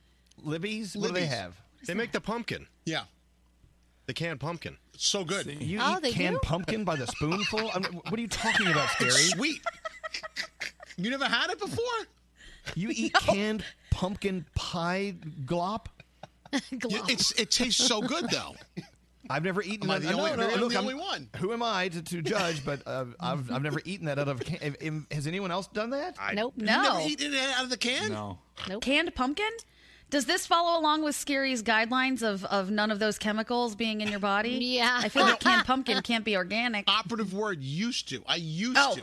Libby's? 0.41 0.95
What 0.95 1.07
do 1.07 1.13
they 1.13 1.25
have? 1.25 1.55
They 1.87 1.93
make 1.93 2.11
the 2.11 2.21
pumpkin, 2.21 2.65
Yeah, 2.85 3.03
the 4.07 4.13
canned 4.13 4.39
pumpkin. 4.39 4.77
it's 4.93 5.05
so 5.05 5.23
good. 5.23 5.45
You 5.61 5.79
Oh, 5.81 5.97
eat 5.97 6.01
they 6.03 6.11
canned 6.11 6.35
do? 6.37 6.39
pumpkin 6.41 6.83
by 6.83 6.95
the 6.95 7.05
spoonful? 7.07 7.69
I'm, 7.73 7.83
what 7.83 8.13
are 8.13 8.21
you 8.21 8.27
talking 8.27 8.67
about, 8.67 8.89
Scary? 8.91 9.09
It's 9.11 9.29
sweet. 9.31 9.61
You 10.97 11.09
never 11.09 11.25
had 11.25 11.49
it 11.51 11.59
before? 11.59 11.83
You 12.75 12.89
eat 12.91 13.13
canned 13.13 13.63
pumpkin 13.91 14.45
pie 14.55 15.13
glop? 15.45 15.85
You- 16.71 17.03
It's 17.09 17.31
it 17.33 17.51
tastes 17.51 17.85
so 17.85 18.01
good 18.01 18.29
though. 18.31 18.55
I've 19.29 19.43
never 19.43 19.61
eaten 19.61 19.83
Am 19.83 19.91
I 19.91 19.99
that. 19.99 20.07
the 20.07 20.13
only- 20.13 20.29
no, 20.31 20.35
no, 20.35 20.41
maybe 20.43 20.53
I'm 20.53 20.59
look, 20.61 20.71
the 20.71 20.75
I'm- 20.77 20.85
only 20.87 20.95
one? 20.99 21.29
Who 21.37 21.53
am 21.53 21.63
I 21.63 21.87
to, 21.89 22.01
to 22.01 22.21
judge? 22.21 22.63
But 22.65 22.81
uh, 22.85 23.05
I've, 23.19 23.51
I've 23.51 23.63
never 23.63 23.81
eaten 23.85 24.05
that 24.07 24.19
out 24.19 24.27
of. 24.27 24.41
a 24.41 24.43
Can- 24.43 24.73
have- 24.79 25.05
has 25.11 25.27
anyone 25.27 25.51
else 25.51 25.67
done 25.67 25.89
that? 25.91 26.15
Nope. 26.33 26.53
You 26.57 26.65
no 26.65 26.81
never 26.81 26.99
eaten 27.09 27.33
it 27.33 27.39
out 27.57 27.63
of 27.63 27.69
the 27.69 27.77
can? 27.77 28.11
No. 28.11 28.39
canned 28.81 29.13
pumpkin. 29.15 29.49
Does 30.11 30.25
this 30.25 30.45
follow 30.45 30.79
along 30.79 31.03
with 31.03 31.15
Scary's 31.15 31.63
guidelines 31.63 32.21
of, 32.21 32.45
of 32.45 32.69
none 32.69 32.91
of 32.91 32.99
those 32.99 33.17
chemicals 33.17 33.73
being 33.75 34.01
in 34.01 34.07
your 34.09 34.19
body? 34.19 34.51
Yeah. 34.61 34.99
I 35.01 35.09
feel 35.09 35.23
like 35.23 35.39
canned 35.39 35.65
pumpkin 35.67 35.99
can't 36.03 36.23
be 36.23 36.37
organic. 36.37 36.87
Operative 36.87 37.33
word 37.33 37.63
used 37.63 38.09
to. 38.09 38.21
I 38.27 38.35
used 38.35 38.77
Oh. 38.79 38.95
to. 38.95 39.01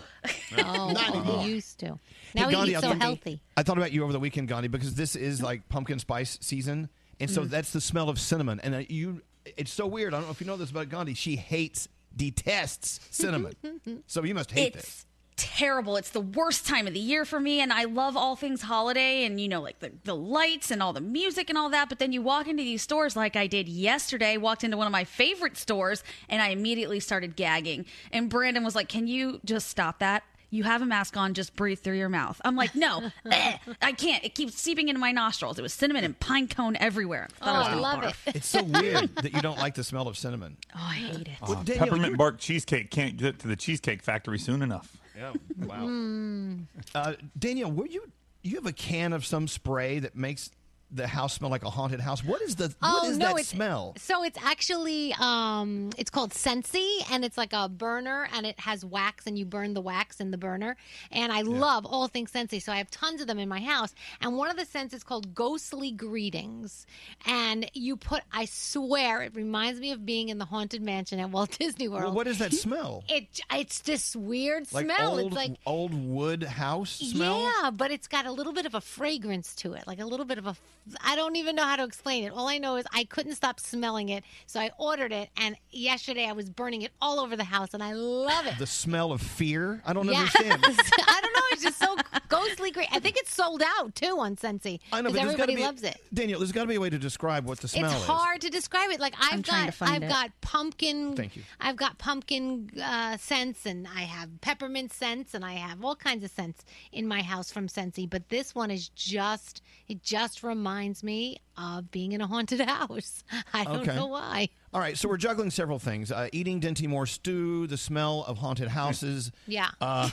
Oh, 0.65 0.93
Not 0.93 1.09
anymore. 1.09 1.45
used 1.45 1.81
to. 1.81 1.99
Now 2.35 2.47
Hey, 2.47 2.53
Gandhi, 2.53 2.71
he 2.71 2.75
I 2.77 2.79
eats 2.79 2.81
so 2.87 2.89
thought- 2.93 3.03
healthy. 3.03 3.41
I 3.57 3.63
thought 3.65 3.79
about 3.79 3.91
you 3.93 4.05
over 4.05 4.13
the 4.13 4.21
weekend, 4.21 4.47
Gandhi, 4.49 4.69
because 4.69 4.95
this 4.95 5.17
is 5.17 5.43
like 5.43 5.69
pumpkin 5.69 5.99
spice 5.99 6.39
season, 6.41 6.89
and 7.19 7.29
so 7.29 7.45
that's 7.45 7.73
the 7.73 7.81
smell 7.81 8.09
of 8.09 8.19
cinnamon. 8.21 8.61
And 8.63 8.75
uh, 8.75 8.83
you, 8.89 9.23
it's 9.57 9.73
so 9.73 9.87
weird. 9.87 10.15
I 10.15 10.19
don't 10.19 10.27
know 10.27 10.33
if 10.33 10.41
you 10.41 10.47
know 10.47 10.57
this 10.57 10.71
about 10.71 10.89
Gandhi. 10.89 11.15
She 11.15 11.37
hates, 11.37 11.89
detests 12.17 13.01
cinnamon. 13.11 13.55
so 14.07 14.23
you 14.25 14.35
must 14.35 14.51
hate 14.51 14.75
it's 14.75 14.85
this. 14.85 15.07
terrible. 15.37 15.97
It's 15.97 16.11
the 16.11 16.21
worst 16.21 16.67
time 16.67 16.87
of 16.87 16.95
the 16.95 17.01
year 17.01 17.25
for 17.25 17.41
me, 17.41 17.61
and 17.61 17.73
I 17.73 17.85
love 17.85 18.17
all 18.17 18.37
things 18.37 18.63
holiday 18.63 19.25
and 19.25 19.41
you 19.41 19.49
know, 19.49 19.61
like 19.61 19.79
the, 19.81 19.93
the 20.05 20.15
lights 20.17 20.71
and 20.71 20.83
all 20.83 20.93
the 20.93 21.01
music 21.01 21.49
and 21.49 21.59
all 21.59 21.71
that. 21.71 21.89
But 21.89 21.99
then 21.99 22.13
you 22.13 22.23
walk 22.23 22.47
into 22.49 22.63
these 22.63 22.83
stores 22.83 23.17
like 23.17 23.35
I 23.37 23.47
did 23.47 23.69
yesterday, 23.69 24.37
walked 24.37 24.65
into 24.65 24.77
one 24.77 24.87
of 24.87 24.93
my 24.93 25.05
favorite 25.05 25.57
stores, 25.57 26.05
and 26.29 26.43
I 26.43 26.49
immediately 26.49 27.01
started 27.01 27.37
gagging. 27.37 27.87
And 28.13 28.29
Brandon 28.29 28.65
was 28.65 28.75
like, 28.75 28.89
Can 28.89 29.07
you 29.07 29.41
just 29.45 29.69
stop 29.69 29.99
that? 30.01 30.23
You 30.53 30.65
have 30.65 30.83
a 30.83 30.87
mask 30.87 31.17
on, 31.17 31.33
just 31.33 31.57
breathe 31.57 31.79
through 31.81 31.97
your 31.97 32.11
mouth. 32.11 32.39
I'm 32.45 32.55
like, 32.57 32.75
no, 32.75 33.11
eh, 33.31 33.57
I 33.81 33.93
can't. 33.93 34.23
It 34.23 34.35
keeps 34.35 34.55
seeping 34.55 34.89
into 34.89 35.01
my 35.01 35.11
nostrils. 35.11 35.59
It 35.59 35.63
was 35.63 35.73
cinnamon 35.73 36.05
and 36.05 36.19
pine 36.21 36.47
cone 36.47 36.77
everywhere. 36.77 37.29
I 37.41 37.51
Oh, 37.51 37.55
I 37.71 37.75
love 37.75 38.01
barf. 38.01 38.15
it. 38.27 38.37
It's 38.37 38.47
so 38.49 38.63
weird 38.63 39.17
that 39.23 39.33
you 39.33 39.41
don't 39.41 39.59
like 39.59 39.75
the 39.75 39.83
smell 39.83 40.07
of 40.09 40.17
cinnamon. 40.19 40.59
Oh, 40.75 40.79
I 40.81 40.93
hate 40.95 41.21
it. 41.29 41.29
Well, 41.41 41.53
Uh, 41.59 41.63
Danielle, 41.65 41.87
peppermint 41.87 42.11
you- 42.13 42.17
bark 42.19 42.39
cheesecake 42.39 42.91
can't 42.91 43.17
get 43.17 43.39
to 43.41 43.49
the 43.49 43.57
cheesecake 43.57 44.03
factory 44.03 44.39
soon 44.39 44.61
enough. 44.61 44.95
Yeah. 45.17 45.33
Wow. 45.59 45.87
Mm. 45.87 46.65
Uh, 46.95 47.15
Danielle, 47.39 47.73
were 47.73 47.87
you 47.87 48.13
you 48.43 48.57
have 48.57 48.67
a 48.67 48.73
can 48.73 49.13
of 49.15 49.25
some 49.25 49.49
spray 49.49 50.01
that 50.01 50.17
makes 50.17 50.51
the 50.95 51.07
house 51.07 51.35
smell 51.35 51.51
like 51.51 51.65
a 51.65 51.71
haunted 51.71 52.01
house? 52.01 52.23
What 52.25 52.43
is 52.43 52.57
the 52.57 52.65
what 52.65 52.75
Oh 53.05 53.11
is 53.11 53.19
no! 53.19 53.35
that 53.35 53.45
smell? 53.47 53.95
So 53.99 54.23
it's 54.25 54.39
actually 54.43 55.15
um, 55.19 55.91
it's 55.99 56.11
called 56.11 56.31
Scentsy, 56.33 56.99
and 57.11 57.25
it's 57.25 57.39
like 57.39 57.53
a 57.53 57.69
burner, 57.69 58.29
and 58.35 58.45
it 58.47 58.59
has 58.61 58.85
wax, 58.85 59.27
and 59.27 59.39
you 59.39 59.45
burn 59.45 59.75
the 59.75 59.81
wax 59.81 60.21
in 60.21 60.31
the 60.31 60.39
burner. 60.39 60.77
And 61.11 61.33
I 61.33 61.43
love 61.43 61.87
all 61.87 62.09
things 62.09 62.31
Scentsy, 62.33 62.61
so 62.63 62.73
I 62.73 62.77
have 62.79 62.91
tons 62.91 63.21
of 63.21 63.27
them 63.27 63.39
in 63.39 63.49
my 63.49 63.61
house. 63.61 63.95
And 64.21 64.37
one 64.37 64.51
of 64.51 64.57
the 64.57 64.65
scents 64.65 64.95
is 64.95 65.03
called 65.03 65.35
Ghostly 65.35 65.91
Greetings, 65.93 66.87
and 67.27 67.69
you 67.75 67.97
put, 67.97 68.23
I 68.33 68.45
swear, 68.45 69.23
it 69.23 69.35
reminds 69.35 69.81
me 69.81 69.93
of 69.93 70.05
being 70.07 70.29
in 70.29 70.39
the 70.39 70.45
haunted 70.45 70.83
mansion 70.83 71.19
at 71.21 71.31
Walt 71.31 71.51
Disney 71.59 71.89
World. 71.89 72.05
Well, 72.05 72.13
what 72.15 72.27
is 72.27 72.39
that 72.39 72.53
smell? 72.53 73.05
It 73.13 73.41
it's 73.53 73.81
this 73.81 74.15
weird 74.17 74.73
Like 74.73 74.87
smell. 74.87 75.19
old 75.19 75.27
it's 75.29 75.37
like 75.37 75.53
old 75.67 75.93
wood 75.93 76.43
house 76.43 76.91
smell. 76.93 77.43
yeah, 77.43 77.71
but 77.71 77.91
it's 77.91 78.07
got 78.09 78.27
a 78.27 78.33
little 78.33 78.53
bit 78.53 78.65
of 78.67 78.75
a 78.75 78.81
fragrance 78.81 79.55
to 79.57 79.75
it, 79.75 79.87
like 79.87 80.01
a 80.01 80.07
little 80.07 80.25
bit 80.27 80.39
of 80.39 80.47
a. 80.47 80.57
I 81.01 81.17
don't 81.17 81.37
even 81.37 81.55
know 81.57 81.63
how 81.65 81.77
to 81.77 81.85
explain 81.85 82.25
it. 82.25 82.33
All 82.33 82.49
I 82.49 82.59
know 82.59 82.77
is 82.77 82.85
I 82.93 83.05
couldn't 83.05 83.35
stop 83.35 83.61
smelling 83.61 84.09
it, 84.09 84.25
so 84.47 84.59
I 84.61 84.71
ordered 84.79 85.13
it, 85.13 85.31
and 85.37 85.57
yesterday 85.71 86.27
I 86.27 86.33
was 86.33 86.51
burning 86.51 86.83
it 86.83 86.91
all 87.01 87.21
over 87.21 87.37
the 87.37 87.45
house, 87.45 87.75
and 87.75 87.83
I 87.83 87.93
love 87.93 88.47
it. 88.47 88.59
The 88.59 88.67
smell 88.67 89.13
of 89.13 89.21
fear. 89.23 89.81
I 89.87 89.93
don't 89.93 90.07
Yes. 90.09 90.35
understand. 90.35 90.65
I 91.07 91.21
don't 91.21 91.33
know. 91.33 91.41
It's 91.53 91.63
just 91.63 91.79
so 91.79 91.97
ghostly 92.29 92.71
great. 92.73 92.89
I 92.93 92.99
think 92.99 93.17
it's 93.17 93.33
sold 93.35 93.63
out 93.79 93.95
too 93.95 94.17
on 94.19 94.37
Scentsy 94.37 94.81
I 94.93 95.01
know, 95.03 95.11
because 95.11 95.13
but 95.13 95.13
there's 95.13 95.15
gotta 95.15 95.33
everybody 95.43 95.55
be, 95.57 95.63
loves 95.63 95.83
it. 95.85 95.97
Daniel, 96.13 96.41
there's 96.41 96.51
got 96.53 96.63
to 96.63 96.67
be 96.69 96.75
a 96.77 96.81
way 96.81 96.91
to 96.91 96.99
describe 96.99 97.45
what 97.47 97.61
the 97.61 97.69
smell 97.69 97.85
it's 97.85 97.95
is. 97.95 98.01
It's 98.01 98.07
hard 98.11 98.41
to 98.41 98.49
describe 98.51 98.91
it. 98.91 98.99
Like 98.99 99.15
I've 99.21 99.35
I'm 99.35 99.41
got, 99.43 99.67
to 99.67 99.73
find 99.73 99.93
I've 99.97 100.03
it. 100.03 100.09
got 100.09 100.41
pumpkin. 100.41 101.15
Thank 101.15 101.37
you. 101.37 101.43
I've 101.61 101.77
got 101.77 101.99
pumpkin 101.99 102.71
uh, 102.83 103.17
scents, 103.19 103.67
and 103.67 103.87
I 103.87 104.01
have 104.03 104.29
peppermint 104.41 104.93
scents, 104.93 105.35
and 105.35 105.45
I 105.45 105.53
have 105.53 105.85
all 105.85 105.95
kinds 105.97 106.25
of 106.25 106.31
scents 106.31 106.65
in 106.91 107.07
my 107.07 107.23
house 107.23 107.53
from 107.53 107.69
Scentsy. 107.69 108.09
But 108.09 108.29
this 108.31 108.55
one 108.55 108.71
is 108.71 108.89
just, 108.89 109.63
it 109.89 110.03
just 110.03 110.43
reminds 110.43 110.72
me 111.03 111.39
of 111.57 111.91
being 111.91 112.13
in 112.13 112.21
a 112.21 112.27
haunted 112.27 112.61
house. 112.69 113.23
I 113.53 113.65
don't 113.65 113.81
Okay. 113.81 113.95
know 113.95 114.07
why. 114.07 114.49
All 114.73 114.81
right, 114.81 114.97
so 114.97 115.09
we're 115.09 115.17
juggling 115.19 115.51
several 115.51 115.79
things: 115.79 116.11
uh, 116.11 116.29
eating 116.33 116.61
Dinty 116.61 116.89
Moore 116.89 117.07
stew, 117.07 117.67
the 117.67 117.77
smell 117.77 118.25
of 118.27 118.39
haunted 118.39 118.69
houses. 118.69 119.31
Yeah. 119.47 119.69
Uh, 119.81 120.09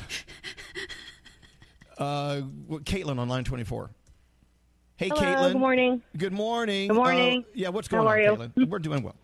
uh, 1.98 2.42
Caitlin 2.84 3.20
on 3.20 3.28
line 3.30 3.44
twenty-four. 3.44 3.90
Hey, 4.98 5.08
Hello, 5.10 5.22
Caitlin. 5.22 5.52
good 5.54 5.60
morning. 5.60 6.02
Good 6.18 6.34
morning. 6.34 6.88
Good 6.90 6.96
morning. 6.98 7.44
Uh, 7.48 7.52
yeah, 7.54 7.70
what's 7.70 7.88
How 7.88 8.04
going 8.04 8.08
are 8.26 8.32
on, 8.32 8.40
you? 8.42 8.48
Caitlin? 8.66 8.70
We're 8.70 8.80
doing 8.80 9.02
well. 9.04 9.16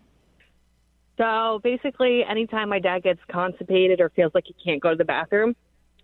So 1.18 1.60
basically, 1.62 2.24
anytime 2.24 2.68
my 2.70 2.78
dad 2.78 3.02
gets 3.02 3.20
constipated 3.30 4.00
or 4.00 4.08
feels 4.10 4.32
like 4.34 4.44
he 4.46 4.54
can't 4.64 4.80
go 4.82 4.90
to 4.90 4.96
the 4.96 5.04
bathroom, 5.04 5.54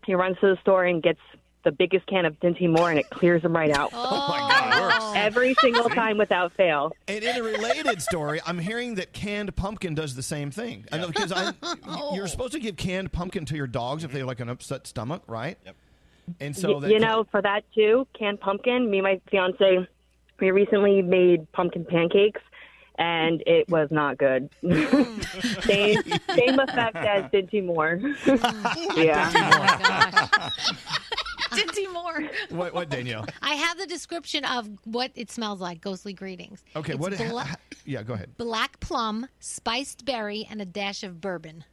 he 0.07 0.15
runs 0.15 0.37
to 0.41 0.55
the 0.55 0.61
store 0.61 0.85
and 0.85 1.03
gets 1.03 1.21
the 1.65 1.73
biggest 1.73 2.07
can 2.07 2.25
of 2.25 2.39
Dinty 2.41 2.69
Moore, 2.69 2.91
and 2.91 2.99
it 2.99 3.09
clears 3.11 3.43
them 3.43 3.55
right 3.55 3.71
out. 3.71 3.91
Oh 3.93 4.29
my 4.29 4.39
God, 4.39 4.77
it 4.77 4.81
works. 4.81 4.97
Oh. 5.01 5.13
Every 5.17 5.55
single 5.61 5.89
time 5.89 6.19
without 6.19 6.53
fail. 6.55 6.93
And 7.09 7.23
in 7.23 7.37
a 7.37 7.43
related 7.43 8.03
story, 8.03 8.41
I'm 8.47 8.59
hearing 8.59 8.97
that 8.97 9.13
canned 9.13 9.55
pumpkin 9.57 9.95
does 9.95 10.15
the 10.15 10.23
same 10.23 10.51
thing. 10.51 10.85
I 10.93 10.99
know 10.99 11.09
because 11.09 11.33
I, 11.33 11.53
you're 12.15 12.25
oh. 12.25 12.27
supposed 12.27 12.53
to 12.53 12.61
give 12.61 12.77
canned 12.77 13.13
pumpkin 13.13 13.45
to 13.47 13.57
your 13.57 13.67
dogs 13.67 14.05
if 14.05 14.13
they 14.13 14.19
have 14.21 14.29
like 14.29 14.41
an 14.41 14.49
upset 14.49 14.87
stomach, 14.87 15.23
right? 15.27 15.59
Yep. 15.65 15.77
And 16.41 16.57
so 16.57 16.75
Y- 16.75 16.81
that 16.81 16.91
you 16.91 16.99
know, 16.99 17.25
for 17.31 17.43
that 17.43 17.65
too, 17.75 18.07
canned 18.19 18.41
pumpkin. 18.41 18.91
Me 18.91 18.99
and 18.99 19.05
my 19.05 19.21
fiance, 19.31 19.87
we 20.41 20.51
recently 20.51 21.03
made 21.03 21.51
pumpkin 21.53 21.85
pancakes, 21.85 22.41
and 22.97 23.43
it 23.47 23.69
was 23.69 23.89
not 23.91 24.19
good. 24.19 24.49
Mm. 24.63 25.63
same 25.65 26.03
same 26.37 26.59
effect 26.61 26.97
as 26.97 27.25
Dinty 27.33 27.65
Moore. 27.65 28.01
yeah. 28.97 30.29
Oh, 30.39 30.49
Dinty 31.53 31.93
Moore. 31.93 32.29
what, 32.51 32.75
what 32.75 32.89
Danielle? 32.89 33.27
I 33.43 33.55
have 33.55 33.79
the 33.79 33.87
description 33.87 34.45
of 34.45 34.69
what 34.85 35.11
it 35.15 35.31
smells 35.31 35.61
like. 35.61 35.81
Ghostly 35.81 36.13
greetings. 36.13 36.63
Okay, 36.77 36.93
It's 36.93 37.01
what? 37.01 37.17
bla- 37.19 37.45
ha- 37.45 37.57
yeah, 37.85 38.03
go 38.03 38.15
ahead. 38.15 38.37
black 38.37 38.81
plum, 38.81 39.27
spiced 39.41 40.05
berry, 40.05 40.47
and 40.51 40.61
a 40.61 40.67
dash 40.67 41.03
of 41.03 41.21
bourbon. 41.21 41.65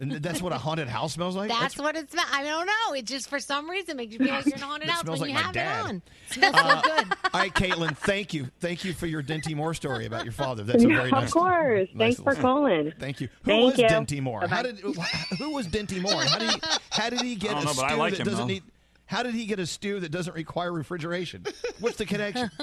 And 0.00 0.10
that's 0.14 0.42
what 0.42 0.52
a 0.52 0.58
haunted 0.58 0.88
house 0.88 1.12
smells 1.12 1.36
like. 1.36 1.48
That's, 1.48 1.78
what 1.78 1.94
it 1.94 2.10
smells. 2.10 2.26
I 2.32 2.42
don't 2.42 2.66
know. 2.66 2.94
It 2.96 3.04
just 3.04 3.28
for 3.28 3.38
some 3.38 3.70
reason 3.70 3.96
makes 3.98 4.12
you 4.12 4.18
feel 4.18 4.34
like 4.34 4.46
you're 4.46 4.56
in 4.56 4.62
a 4.62 4.66
haunted 4.66 4.88
It 4.88 4.90
house 4.90 5.04
when 5.04 5.16
smells 5.16 5.28
you 5.28 5.34
like 5.36 5.44
my 5.44 5.46
have 5.46 5.54
dad. 5.54 5.78
it 5.78 5.88
on. 5.88 6.02
It 6.28 6.32
smells 6.34 6.56
so 6.56 6.60
uh, 6.62 6.80
good. 6.82 7.12
All 7.32 7.40
right, 7.40 7.54
Caitlin, 7.54 7.96
thank 7.98 8.34
you. 8.34 8.48
Thank 8.58 8.84
you 8.84 8.94
for 8.94 9.06
your 9.06 9.22
Dinty 9.22 9.54
Moore 9.54 9.74
story 9.74 10.06
about 10.06 10.24
your 10.24 10.32
father. 10.32 10.64
That's 10.64 10.82
a 10.82 10.88
very 10.88 11.04
of 11.04 11.10
nice. 11.12 11.24
Of 11.28 11.32
course. 11.34 11.88
nice 11.94 12.16
Thanks 12.16 12.16
for 12.20 12.30
little- 12.30 12.42
calling. 12.42 12.92
Thank 12.98 13.20
you. 13.20 13.28
Who 13.44 13.50
Thank 13.52 13.64
was 13.64 13.78
you. 13.78 13.84
Dinty 13.86 14.20
Moore? 14.20 14.44
How 14.48 14.62
did 14.62 14.80
who 14.80 15.50
was 15.52 15.68
Dinty 15.68 16.00
Moore? 16.00 16.20
How 16.24 16.38
did 16.38 16.50
he 16.50 16.60
how 16.90 17.10
did 17.10 17.20
he 17.20 17.36
get 17.36 17.50
I 17.52 17.54
don't 17.54 17.62
a 17.62 17.66
know, 17.66 17.72
but 17.76 17.84
I 17.84 17.88
stew 17.90 17.96
like 17.98 18.12
that 18.14 18.20
him, 18.22 18.24
doesn't 18.26 18.40
though. 18.40 18.46
need 18.54 18.62
how 19.12 19.22
did 19.22 19.34
he 19.34 19.44
get 19.44 19.58
a 19.58 19.66
stew 19.66 20.00
that 20.00 20.10
doesn't 20.10 20.34
require 20.34 20.72
refrigeration? 20.72 21.44
What's 21.80 21.98
the 21.98 22.06
connection? 22.06 22.50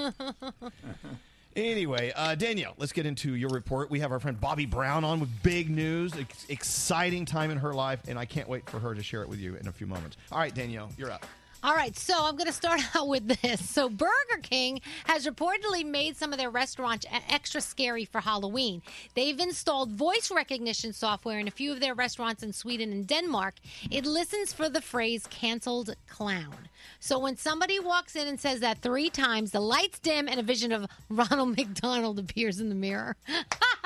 Anyway, 1.56 2.12
uh, 2.14 2.36
Danielle, 2.36 2.74
let's 2.78 2.92
get 2.92 3.06
into 3.06 3.34
your 3.34 3.50
report. 3.50 3.90
We 3.90 3.98
have 3.98 4.12
our 4.12 4.20
friend 4.20 4.40
Bobbi 4.40 4.70
Brown 4.70 5.02
on 5.02 5.18
with 5.18 5.42
big 5.42 5.68
news, 5.68 6.16
Ex- 6.16 6.46
exciting 6.48 7.24
time 7.24 7.50
in 7.50 7.58
her 7.58 7.74
life, 7.74 8.00
and 8.06 8.16
I 8.16 8.24
can't 8.24 8.48
wait 8.48 8.70
for 8.70 8.78
her 8.78 8.94
to 8.94 9.02
share 9.02 9.22
it 9.22 9.28
with 9.28 9.40
you 9.40 9.56
in 9.56 9.66
a 9.66 9.72
few 9.72 9.88
moments. 9.88 10.16
All 10.30 10.38
right, 10.38 10.54
Danielle, 10.54 10.90
you're 10.96 11.10
up. 11.10 11.26
All 11.62 11.74
right, 11.74 11.94
so 11.94 12.14
I'm 12.16 12.36
going 12.36 12.46
to 12.46 12.54
start 12.54 12.80
out 12.96 13.06
with 13.06 13.42
this. 13.42 13.68
So, 13.68 13.90
Burger 13.90 14.40
King 14.42 14.80
has 15.04 15.26
reportedly 15.26 15.84
made 15.84 16.16
some 16.16 16.32
of 16.32 16.38
their 16.38 16.48
restaurants 16.48 17.04
extra 17.28 17.60
scary 17.60 18.06
for 18.06 18.22
Halloween. 18.22 18.80
They've 19.14 19.38
installed 19.38 19.92
voice 19.92 20.30
recognition 20.30 20.94
software 20.94 21.38
in 21.38 21.48
a 21.48 21.50
few 21.50 21.70
of 21.70 21.80
their 21.80 21.94
restaurants 21.94 22.42
in 22.42 22.54
Sweden 22.54 22.92
and 22.92 23.06
Denmark. 23.06 23.56
It 23.90 24.06
listens 24.06 24.54
for 24.54 24.70
the 24.70 24.80
phrase 24.80 25.26
canceled 25.28 25.94
clown. 26.08 26.56
So, 26.98 27.18
when 27.18 27.36
somebody 27.36 27.78
walks 27.78 28.16
in 28.16 28.26
and 28.26 28.40
says 28.40 28.60
that 28.60 28.78
three 28.78 29.10
times, 29.10 29.50
the 29.50 29.60
lights 29.60 29.98
dim 29.98 30.28
and 30.28 30.40
a 30.40 30.42
vision 30.42 30.72
of 30.72 30.86
Ronald 31.10 31.58
McDonald 31.58 32.18
appears 32.18 32.60
in 32.60 32.70
the 32.70 32.74
mirror. 32.74 33.16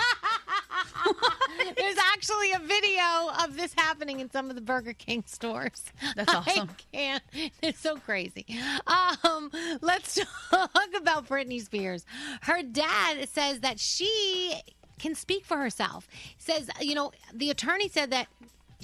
There's 1.77 1.97
actually 2.13 2.53
a 2.53 2.59
video 2.59 3.45
of 3.45 3.57
this 3.57 3.75
happening 3.75 4.21
in 4.21 4.31
some 4.31 4.51
of 4.51 4.57
the 4.57 4.63
Burger 4.63 4.93
King 4.93 5.25
stores. 5.27 5.83
That's 6.17 6.33
awesome. 6.33 6.71
I 6.71 6.97
can't. 6.97 7.23
It's 7.63 7.81
so 7.81 7.97
crazy. 7.97 8.47
Um, 8.87 9.51
let's 9.81 10.19
talk 10.51 10.71
about 10.97 11.29
Britney 11.29 11.63
Spears. 11.63 12.05
Her 12.43 12.63
dad 12.63 13.29
says 13.29 13.61
that 13.61 13.79
she 13.79 14.55
can 14.99 15.15
speak 15.15 15.45
for 15.45 15.57
herself. 15.59 16.09
Says, 16.39 16.71
you 16.81 16.95
know, 16.95 17.13
the 17.33 17.51
attorney 17.51 17.89
said 17.89 18.11
that 18.11 18.29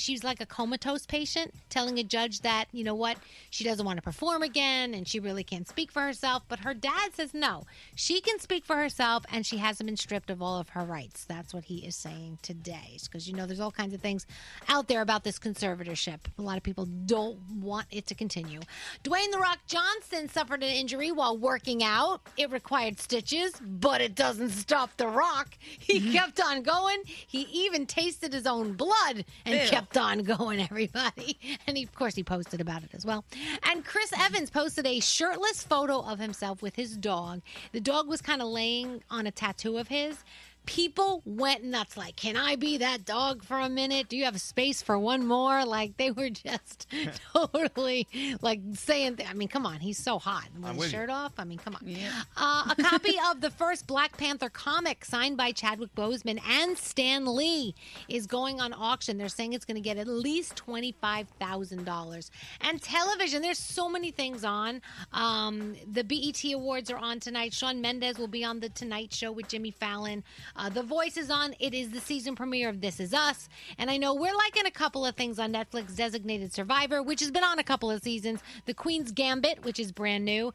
she's 0.00 0.24
like 0.24 0.40
a 0.40 0.46
comatose 0.46 1.06
patient 1.06 1.54
telling 1.68 1.98
a 1.98 2.02
judge 2.02 2.40
that 2.40 2.66
you 2.72 2.84
know 2.84 2.94
what 2.94 3.16
she 3.50 3.64
doesn't 3.64 3.84
want 3.84 3.96
to 3.96 4.02
perform 4.02 4.42
again 4.42 4.94
and 4.94 5.06
she 5.06 5.20
really 5.20 5.44
can't 5.44 5.68
speak 5.68 5.90
for 5.90 6.02
herself. 6.02 6.42
But 6.48 6.60
her 6.60 6.74
dad 6.74 7.14
says 7.14 7.34
no. 7.34 7.66
She 7.94 8.20
can 8.20 8.38
speak 8.38 8.64
for 8.64 8.76
herself 8.76 9.24
and 9.32 9.44
she 9.44 9.58
hasn't 9.58 9.86
been 9.86 9.96
stripped 9.96 10.30
of 10.30 10.42
all 10.42 10.58
of 10.58 10.70
her 10.70 10.84
rights. 10.84 11.24
That's 11.24 11.52
what 11.52 11.64
he 11.64 11.86
is 11.86 11.96
saying 11.96 12.38
today. 12.42 12.98
Because 13.02 13.28
you 13.28 13.34
know 13.34 13.46
there's 13.46 13.60
all 13.60 13.70
kinds 13.70 13.94
of 13.94 14.00
things 14.00 14.26
out 14.68 14.88
there 14.88 15.02
about 15.02 15.24
this 15.24 15.38
conservatorship. 15.38 16.18
A 16.38 16.42
lot 16.42 16.56
of 16.56 16.62
people 16.62 16.86
don't 17.06 17.38
want 17.60 17.86
it 17.90 18.06
to 18.08 18.14
continue. 18.14 18.60
Dwayne 19.04 19.30
the 19.30 19.38
rock 19.38 19.58
johnson 19.66 20.28
suffered 20.28 20.62
an 20.62 20.70
injury 20.70 21.12
while 21.12 21.36
working 21.36 21.82
out. 21.82 22.20
It 22.36 22.50
required 22.50 22.98
stitches 22.98 23.52
but 23.60 24.00
it 24.00 24.14
doesn't 24.14 24.50
stop 24.50 24.96
the 24.96 25.06
rock. 25.06 25.56
He 25.60 26.00
mm-hmm. 26.00 26.12
kept 26.12 26.40
on 26.40 26.62
going. 26.62 27.02
He 27.04 27.42
even 27.52 27.86
tasted 27.86 28.32
his 28.32 28.46
own 28.46 28.74
blood 28.74 29.24
and 29.44 29.60
Ew. 29.60 29.68
kept 29.68 29.89
on 29.96 30.22
going, 30.24 30.60
everybody. 30.60 31.38
And 31.66 31.76
he, 31.76 31.82
of 31.82 31.94
course, 31.94 32.14
he 32.14 32.22
posted 32.22 32.60
about 32.60 32.82
it 32.82 32.90
as 32.94 33.04
well. 33.04 33.24
And 33.64 33.84
Chris 33.84 34.12
Evans 34.18 34.50
posted 34.50 34.86
a 34.86 35.00
shirtless 35.00 35.62
photo 35.62 36.00
of 36.00 36.18
himself 36.18 36.62
with 36.62 36.76
his 36.76 36.96
dog. 36.96 37.42
The 37.72 37.80
dog 37.80 38.08
was 38.08 38.20
kind 38.20 38.42
of 38.42 38.48
laying 38.48 39.02
on 39.10 39.26
a 39.26 39.30
tattoo 39.30 39.78
of 39.78 39.88
his. 39.88 40.24
People 40.66 41.22
went 41.24 41.64
nuts. 41.64 41.96
Like, 41.96 42.16
can 42.16 42.36
I 42.36 42.56
be 42.56 42.78
that 42.78 43.04
dog 43.04 43.42
for 43.42 43.58
a 43.58 43.68
minute? 43.68 44.08
Do 44.08 44.16
you 44.16 44.24
have 44.24 44.40
space 44.40 44.82
for 44.82 44.98
one 44.98 45.26
more? 45.26 45.64
Like, 45.64 45.96
they 45.96 46.10
were 46.10 46.30
just 46.30 46.86
totally 47.34 48.06
like 48.40 48.60
saying, 48.74 49.18
I 49.28 49.34
mean, 49.34 49.48
come 49.48 49.66
on, 49.66 49.80
he's 49.80 49.98
so 49.98 50.18
hot. 50.18 50.48
With 50.54 50.70
his 50.70 50.78
with 50.78 50.92
you. 50.92 50.98
shirt 50.98 51.10
off. 51.10 51.32
I 51.38 51.44
mean, 51.44 51.58
come 51.58 51.74
on. 51.76 51.96
Uh, 52.36 52.74
a 52.76 52.82
copy 52.82 53.14
of 53.30 53.40
the 53.40 53.50
first 53.50 53.86
Black 53.86 54.16
Panther 54.16 54.48
comic 54.50 55.04
signed 55.04 55.36
by 55.36 55.52
Chadwick 55.52 55.94
Boseman 55.94 56.40
and 56.48 56.76
Stan 56.76 57.26
Lee 57.34 57.74
is 58.08 58.26
going 58.26 58.60
on 58.60 58.72
auction. 58.72 59.18
They're 59.18 59.28
saying 59.28 59.52
it's 59.52 59.64
going 59.64 59.76
to 59.76 59.80
get 59.80 59.96
at 59.96 60.06
least 60.06 60.54
$25,000. 60.56 62.30
And 62.60 62.82
television, 62.82 63.42
there's 63.42 63.58
so 63.58 63.88
many 63.88 64.10
things 64.10 64.44
on. 64.44 64.80
Um, 65.12 65.74
the 65.90 66.04
BET 66.04 66.42
Awards 66.52 66.90
are 66.90 66.98
on 66.98 67.20
tonight. 67.20 67.52
Shawn 67.52 67.80
Mendes 67.80 68.18
will 68.18 68.28
be 68.28 68.44
on 68.44 68.60
The 68.60 68.68
Tonight 68.68 69.12
Show 69.12 69.32
with 69.32 69.48
Jimmy 69.48 69.70
Fallon. 69.70 70.22
Uh, 70.60 70.68
the 70.68 70.82
Voice 70.82 71.16
is 71.16 71.30
on. 71.30 71.54
It 71.58 71.72
is 71.72 71.90
the 71.90 72.00
season 72.00 72.36
premiere 72.36 72.68
of 72.68 72.82
This 72.82 73.00
Is 73.00 73.14
Us. 73.14 73.48
And 73.78 73.90
I 73.90 73.96
know 73.96 74.12
we're 74.12 74.34
liking 74.34 74.66
a 74.66 74.70
couple 74.70 75.06
of 75.06 75.16
things 75.16 75.38
on 75.38 75.54
Netflix 75.54 75.96
Designated 75.96 76.52
Survivor, 76.52 77.02
which 77.02 77.20
has 77.20 77.30
been 77.30 77.44
on 77.44 77.58
a 77.58 77.64
couple 77.64 77.90
of 77.90 78.02
seasons. 78.02 78.40
The 78.66 78.74
Queen's 78.74 79.10
Gambit, 79.10 79.64
which 79.64 79.80
is 79.80 79.90
brand 79.90 80.26
new. 80.26 80.52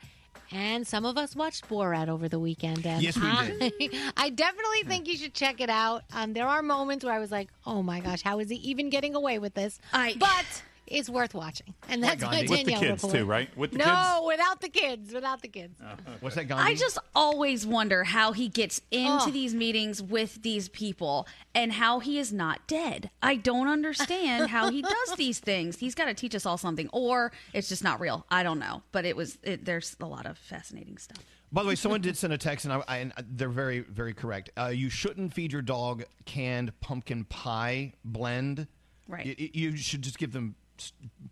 And 0.51 0.85
some 0.85 1.05
of 1.05 1.17
us 1.17 1.35
watched 1.35 1.67
Borat 1.67 2.07
over 2.07 2.29
the 2.29 2.37
weekend. 2.37 2.85
And 2.85 3.01
Yes, 3.01 3.17
we 3.17 3.25
I, 3.25 4.11
I 4.17 4.29
definitely 4.29 4.83
think 4.85 5.07
you 5.07 5.17
should 5.17 5.33
check 5.33 5.59
it 5.59 5.71
out. 5.71 6.03
Um, 6.13 6.33
there 6.33 6.45
are 6.47 6.61
moments 6.61 7.03
where 7.03 7.13
I 7.13 7.17
was 7.17 7.31
like, 7.31 7.49
"Oh 7.65 7.81
my 7.81 7.99
gosh, 7.99 8.21
how 8.21 8.37
is 8.37 8.49
he 8.49 8.57
even 8.57 8.91
getting 8.91 9.15
away 9.15 9.39
with 9.39 9.55
this?" 9.55 9.79
I. 9.91 10.15
but 10.19 10.61
it's 10.87 11.09
worth 11.09 11.33
watching, 11.33 11.73
and 11.89 12.03
that's 12.03 12.21
my 12.21 12.45
With 12.47 12.65
the 12.65 12.73
kids, 12.73 13.03
report. 13.03 13.13
too, 13.13 13.25
right? 13.25 13.57
With 13.57 13.71
the 13.71 13.79
no, 13.79 13.85
kids? 13.85 14.27
without 14.27 14.61
the 14.61 14.69
kids, 14.69 15.13
without 15.13 15.41
the 15.41 15.47
kids. 15.47 15.79
What's 16.19 16.35
that, 16.35 16.51
I 16.51 16.75
just 16.75 16.97
always 17.15 17.65
wonder 17.65 18.03
how 18.03 18.31
he 18.33 18.47
gets 18.49 18.81
into 18.91 19.25
Oh. 19.27 19.31
these 19.31 19.53
meetings 19.55 20.01
with 20.01 20.41
these 20.43 20.69
people 20.69 21.27
and 21.53 21.73
how 21.73 21.99
he 21.99 22.19
is 22.19 22.31
not 22.31 22.67
dead. 22.67 23.09
I 23.23 23.35
don't 23.35 23.67
understand 23.67 24.49
how 24.51 24.69
he 24.69 24.81
does 24.81 25.15
these 25.17 25.39
things. 25.39 25.77
He's 25.79 25.95
got 25.95 26.05
to 26.05 26.13
teach 26.13 26.35
us 26.35 26.45
all 26.45 26.57
something, 26.57 26.89
or 26.93 27.31
it's 27.53 27.69
just 27.69 27.83
not 27.83 27.99
real. 27.99 28.25
I 28.29 28.43
don't 28.43 28.59
know, 28.59 28.83
but 28.91 29.05
it 29.05 29.15
was. 29.15 29.37
It, 29.43 29.65
there's 29.65 29.95
a 29.99 30.05
lot 30.05 30.25
of 30.25 30.37
fascinating 30.37 30.97
stuff. 30.97 31.17
By 31.51 31.61
the 31.63 31.69
way, 31.69 31.75
someone 31.75 32.01
did 32.01 32.17
send 32.17 32.33
a 32.33 32.37
text, 32.37 32.65
and, 32.65 32.73
I, 32.73 32.83
I, 32.87 32.97
and 32.97 33.13
they're 33.31 33.47
very, 33.49 33.79
very 33.79 34.13
correct. 34.13 34.49
Uh, 34.57 34.67
you 34.67 34.89
shouldn't 34.89 35.33
feed 35.33 35.53
your 35.53 35.61
dog 35.61 36.03
canned 36.25 36.77
pumpkin 36.81 37.23
pie 37.25 37.93
blend. 38.03 38.67
Right. 39.07 39.25
Y- 39.27 39.35
y- 39.39 39.49
You, 39.53 39.77
should 39.77 40.01
just 40.01 40.17
give 40.17 40.33
them 40.33 40.55
s- 40.59 40.64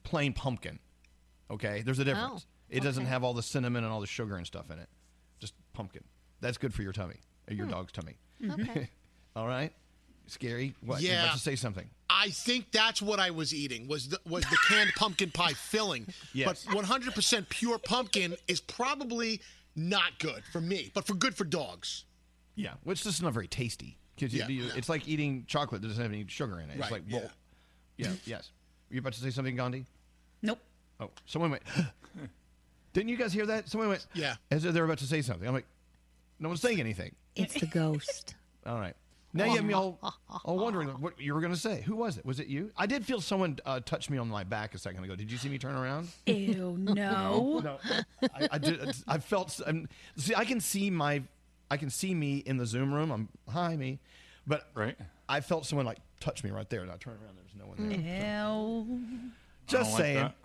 plain 0.03 0.33
pumpkin. 0.33 0.79
Okay, 1.51 1.81
there's 1.83 1.99
a 1.99 2.05
difference. 2.05 2.45
Oh, 2.45 2.49
it 2.69 2.81
doesn't 2.83 3.05
have 3.05 3.23
all 3.23 3.33
the 3.33 3.43
cinnamon 3.43 3.83
and 3.83 3.91
all 3.93 4.01
the 4.01 4.07
sugar 4.07 4.35
and 4.37 4.45
stuff 4.47 4.71
in 4.71 4.79
it. 4.79 4.89
Just 5.39 5.53
pumpkin. 5.73 6.03
That's 6.41 6.57
good 6.57 6.73
for 6.73 6.81
your 6.81 6.93
tummy, 6.93 7.17
your 7.49 7.65
Hmm. 7.65 7.71
dog's 7.71 7.91
tummy. 7.91 8.15
Okay. 8.49 8.89
all 9.35 9.47
right. 9.47 9.71
Scary. 10.27 10.73
What? 10.81 11.01
You're 11.01 11.11
Yeah. 11.13 11.23
about 11.25 11.33
to 11.35 11.39
say 11.41 11.55
something. 11.55 11.89
I 12.09 12.29
think 12.29 12.71
that's 12.71 13.01
what 13.01 13.19
I 13.19 13.31
was 13.31 13.53
eating 13.53 13.87
was 13.87 14.07
the 14.09 14.19
was 14.25 14.43
the 14.45 14.57
canned 14.69 14.91
pumpkin 14.95 15.31
pie 15.31 15.53
filling. 15.53 16.07
Yes. 16.33 16.65
But 16.65 16.75
100% 16.75 17.49
pure 17.49 17.77
pumpkin 17.77 18.35
is 18.47 18.61
probably 18.61 19.41
not 19.75 20.17
good 20.19 20.43
for 20.51 20.61
me, 20.61 20.91
but 20.93 21.05
for 21.05 21.13
good 21.15 21.35
for 21.35 21.43
dogs. 21.43 22.05
Yeah, 22.55 22.73
which 22.83 23.05
is 23.05 23.21
not 23.21 23.33
very 23.33 23.47
tasty. 23.47 23.97
'Cause 24.17 24.31
you- 24.31 24.39
Yeah, 24.41 24.47
you- 24.47 24.63
yeah. 24.65 24.73
It's 24.75 24.87
like 24.89 25.07
eating 25.07 25.45
chocolate 25.47 25.81
that 25.81 25.87
doesn't 25.87 26.01
have 26.01 26.11
any 26.13 26.25
sugar 26.27 26.59
in 26.59 26.69
it. 26.69 26.73
It's 26.73 26.81
Right, 26.81 26.91
like, 26.91 27.03
yeah. 27.07 27.17
well, 27.19 27.31
yeah, 27.97 28.13
yes. 28.25 28.51
You 28.89 28.99
about 28.99 29.13
to 29.13 29.21
say 29.21 29.29
something, 29.29 29.55
Gandhi? 29.55 29.85
Nope. 30.41 30.59
Oh, 30.99 31.09
someone 31.25 31.51
went. 31.51 31.63
Didn't 32.93 33.09
you 33.09 33.17
guys 33.17 33.33
hear 33.33 33.45
that? 33.47 33.69
Someone 33.69 33.89
went. 33.89 34.05
Yeah. 34.13 34.35
As 34.51 34.65
if 34.65 34.73
they're 34.73 34.85
about 34.85 34.99
to 34.99 35.07
say 35.07 35.21
something. 35.21 35.47
I'm 35.47 35.53
like, 35.53 35.65
no 36.39 36.49
one's 36.49 36.61
saying 36.61 36.79
anything. 36.79 37.15
It's 37.35 37.59
the 37.59 37.65
ghost. 37.65 38.35
All 38.65 38.79
right. 38.79 38.95
Now 39.35 39.45
you 39.45 39.55
have 39.55 39.65
me 39.65 39.73
all, 39.73 39.97
all 40.45 40.59
wondering 40.59 40.89
what 40.89 41.19
you 41.19 41.33
were 41.33 41.41
going 41.41 41.53
to 41.53 41.59
say. 41.59 41.81
Who 41.81 41.95
was 41.95 42.19
it? 42.19 42.25
Was 42.25 42.39
it 42.39 42.47
you? 42.47 42.71
I 42.77 42.85
did 42.85 43.03
feel 43.03 43.19
someone 43.19 43.57
uh, 43.65 43.79
touch 43.79 44.11
me 44.11 44.19
on 44.19 44.29
my 44.29 44.43
back 44.43 44.75
a 44.75 44.77
second 44.77 45.03
ago. 45.03 45.15
Did 45.15 45.31
you 45.31 45.39
see 45.39 45.49
me 45.49 45.57
turn 45.57 45.73
around? 45.73 46.09
Ew, 46.27 46.75
no. 46.77 47.59
no. 47.63 47.77
I, 48.21 48.47
I 48.51 48.57
did. 48.59 48.95
I 49.07 49.17
felt. 49.17 49.59
I'm, 49.65 49.89
see, 50.17 50.35
I 50.35 50.45
can 50.45 50.59
see 50.59 50.91
my. 50.91 51.23
I 51.71 51.77
can 51.77 51.89
see 51.89 52.13
me 52.13 52.43
in 52.45 52.57
the 52.57 52.65
Zoom 52.67 52.93
room. 52.93 53.09
I'm 53.11 53.27
hi 53.49 53.75
me, 53.75 53.97
but 54.45 54.67
right. 54.75 54.95
I 55.27 55.41
felt 55.41 55.65
someone 55.65 55.87
like 55.87 55.97
touch 56.23 56.43
me 56.43 56.51
right 56.51 56.69
there, 56.69 56.81
and 56.81 56.91
I 56.91 56.95
turn 56.95 57.13
around. 57.13 57.35
there's 57.35 57.55
no 57.59 57.67
one 57.67 57.89
there. 57.89 57.97
Mm. 57.97 59.07
Ew. 59.09 59.19
Just 59.67 59.83
don't 59.83 59.93
like 59.93 60.01
saying. 60.01 60.15
that. 60.17 60.35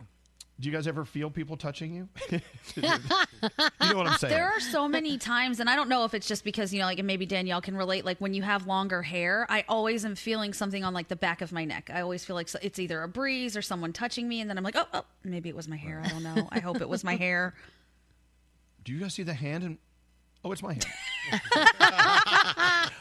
Do 0.60 0.68
you 0.68 0.74
guys 0.74 0.88
ever 0.88 1.04
feel 1.04 1.30
people 1.30 1.56
touching 1.56 1.94
you? 1.94 2.08
you 2.30 2.40
know 2.82 3.96
what 3.96 4.08
I'm 4.08 4.18
saying? 4.18 4.34
There 4.34 4.48
are 4.48 4.58
so 4.58 4.88
many 4.88 5.16
times, 5.16 5.60
and 5.60 5.70
I 5.70 5.76
don't 5.76 5.88
know 5.88 6.04
if 6.04 6.14
it's 6.14 6.26
just 6.26 6.42
because, 6.42 6.72
you 6.74 6.80
know, 6.80 6.86
like, 6.86 6.98
and 6.98 7.06
maybe 7.06 7.26
Danielle 7.26 7.60
can 7.60 7.76
relate, 7.76 8.04
like 8.04 8.18
when 8.18 8.34
you 8.34 8.42
have 8.42 8.66
longer 8.66 9.00
hair, 9.00 9.46
I 9.48 9.64
always 9.68 10.04
am 10.04 10.16
feeling 10.16 10.52
something 10.52 10.82
on 10.82 10.92
like 10.92 11.06
the 11.06 11.14
back 11.14 11.42
of 11.42 11.52
my 11.52 11.64
neck. 11.64 11.90
I 11.94 12.00
always 12.00 12.24
feel 12.24 12.34
like 12.34 12.48
it's 12.60 12.80
either 12.80 13.04
a 13.04 13.08
breeze 13.08 13.56
or 13.56 13.62
someone 13.62 13.92
touching 13.92 14.28
me, 14.28 14.40
and 14.40 14.50
then 14.50 14.58
I'm 14.58 14.64
like, 14.64 14.74
oh, 14.76 14.86
oh, 14.92 15.04
maybe 15.22 15.48
it 15.48 15.54
was 15.54 15.68
my 15.68 15.76
hair. 15.76 16.02
I 16.04 16.08
don't 16.08 16.24
know. 16.24 16.48
I 16.50 16.58
hope 16.58 16.80
it 16.80 16.88
was 16.88 17.04
my 17.04 17.14
hair. 17.24 17.54
Do 18.82 18.92
you 18.92 18.98
guys 18.98 19.14
see 19.14 19.22
the 19.22 19.34
hand? 19.34 19.62
And 19.62 19.78
oh, 20.44 20.50
it's 20.50 20.62
my 20.62 20.72
hand. 20.72 20.86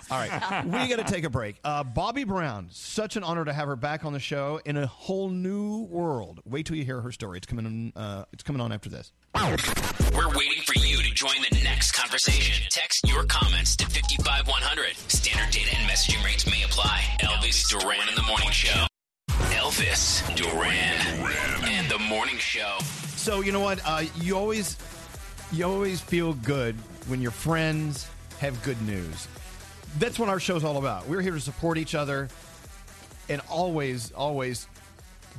All 0.09 0.17
right, 0.17 0.65
we 0.65 0.87
got 0.87 1.05
to 1.05 1.11
take 1.11 1.23
a 1.23 1.29
break. 1.29 1.57
Uh, 1.63 1.83
Bobbi 1.83 2.25
Brown, 2.25 2.67
such 2.71 3.15
an 3.17 3.23
honor 3.23 3.43
to 3.45 3.51
have 3.53 3.67
her 3.67 3.75
back 3.75 4.05
on 4.05 4.13
the 4.13 4.19
show 4.19 4.59
in 4.65 4.77
a 4.77 4.87
whole 4.87 5.29
new 5.29 5.83
world. 5.83 6.39
Wait 6.45 6.65
till 6.65 6.77
you 6.77 6.85
hear 6.85 7.01
her 7.01 7.11
story. 7.11 7.37
It's 7.37 7.45
coming 7.47 7.65
on. 7.65 7.93
Uh, 7.95 8.25
it's 8.31 8.43
coming 8.43 8.61
on 8.61 8.71
after 8.71 8.89
this. 8.89 9.11
We're 9.35 10.29
waiting 10.35 10.63
for 10.65 10.77
you 10.79 10.97
to 11.03 11.13
join 11.13 11.35
the 11.49 11.61
next 11.63 11.91
conversation. 11.91 12.63
Text 12.69 13.07
your 13.07 13.25
comments 13.25 13.75
to 13.77 13.85
55100. 13.85 14.95
Standard 15.09 15.51
data 15.53 15.75
and 15.77 15.89
messaging 15.89 16.23
rates 16.23 16.45
may 16.49 16.63
apply. 16.63 17.01
Elvis 17.19 17.67
Duran 17.69 18.07
in 18.07 18.15
the 18.15 18.23
Morning 18.23 18.49
Show. 18.51 18.85
Elvis 19.29 20.23
Duran 20.35 21.67
and 21.69 21.89
the 21.89 21.99
Morning 21.99 22.37
Show. 22.37 22.77
So 23.15 23.41
you 23.41 23.51
know 23.51 23.59
what? 23.59 23.79
Uh, 23.85 24.03
you 24.21 24.37
always, 24.37 24.77
you 25.51 25.65
always 25.65 25.99
feel 26.01 26.33
good 26.33 26.75
when 27.07 27.21
your 27.21 27.31
friends 27.31 28.09
have 28.39 28.61
good 28.63 28.81
news. 28.83 29.27
That's 29.99 30.19
what 30.19 30.29
our 30.29 30.39
show's 30.39 30.63
all 30.63 30.77
about. 30.77 31.07
We're 31.07 31.21
here 31.21 31.33
to 31.33 31.41
support 31.41 31.77
each 31.77 31.95
other, 31.95 32.29
and 33.29 33.41
always, 33.49 34.11
always 34.13 34.67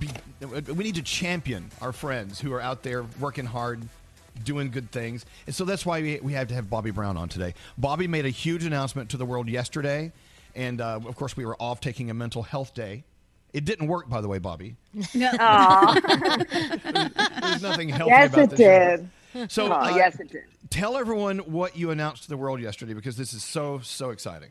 be. 0.00 0.08
We 0.42 0.84
need 0.84 0.96
to 0.96 1.02
champion 1.02 1.70
our 1.80 1.92
friends 1.92 2.40
who 2.40 2.52
are 2.54 2.60
out 2.60 2.82
there 2.82 3.04
working 3.20 3.46
hard, 3.46 3.82
doing 4.44 4.70
good 4.70 4.90
things, 4.92 5.26
and 5.46 5.54
so 5.54 5.64
that's 5.64 5.86
why 5.86 6.02
we, 6.02 6.20
we 6.22 6.32
have 6.34 6.48
to 6.48 6.54
have 6.54 6.66
Bobbi 6.66 6.94
Brown 6.94 7.16
on 7.16 7.28
today. 7.28 7.54
Bobbi 7.80 8.08
made 8.08 8.26
a 8.26 8.30
huge 8.30 8.64
announcement 8.64 9.10
to 9.10 9.16
the 9.18 9.26
world 9.26 9.48
yesterday, 9.48 10.12
and 10.56 10.80
uh, 10.80 11.00
of 11.06 11.16
course 11.16 11.36
we 11.36 11.46
were 11.46 11.56
off 11.60 11.80
taking 11.80 12.10
a 12.10 12.14
mental 12.14 12.42
health 12.44 12.74
day 12.74 13.04
It 13.52 13.64
didn't 13.66 13.88
work, 13.88 14.08
by 14.08 14.20
the 14.22 14.28
way, 14.28 14.38
Bobbi. 14.40 14.76
Aw. 15.40 15.96
There's 17.42 17.62
nothing 17.62 17.88
healthy 17.90 18.12
Yes, 18.12 18.28
about 18.28 18.44
it 18.44 18.50
this. 18.50 18.60
did. 18.60 19.10
So, 19.48 19.72
uh, 19.72 19.92
yes, 19.94 20.18
it 20.20 20.30
did. 20.30 20.44
Tell 20.70 20.96
everyone 20.96 21.38
what 21.38 21.76
you 21.76 21.90
announced 21.90 22.24
to 22.24 22.28
the 22.28 22.36
world 22.36 22.60
yesterday 22.60 22.94
because 22.94 23.16
this 23.16 23.32
is 23.32 23.44
so 23.44 23.80
so 23.80 24.10
exciting. 24.10 24.50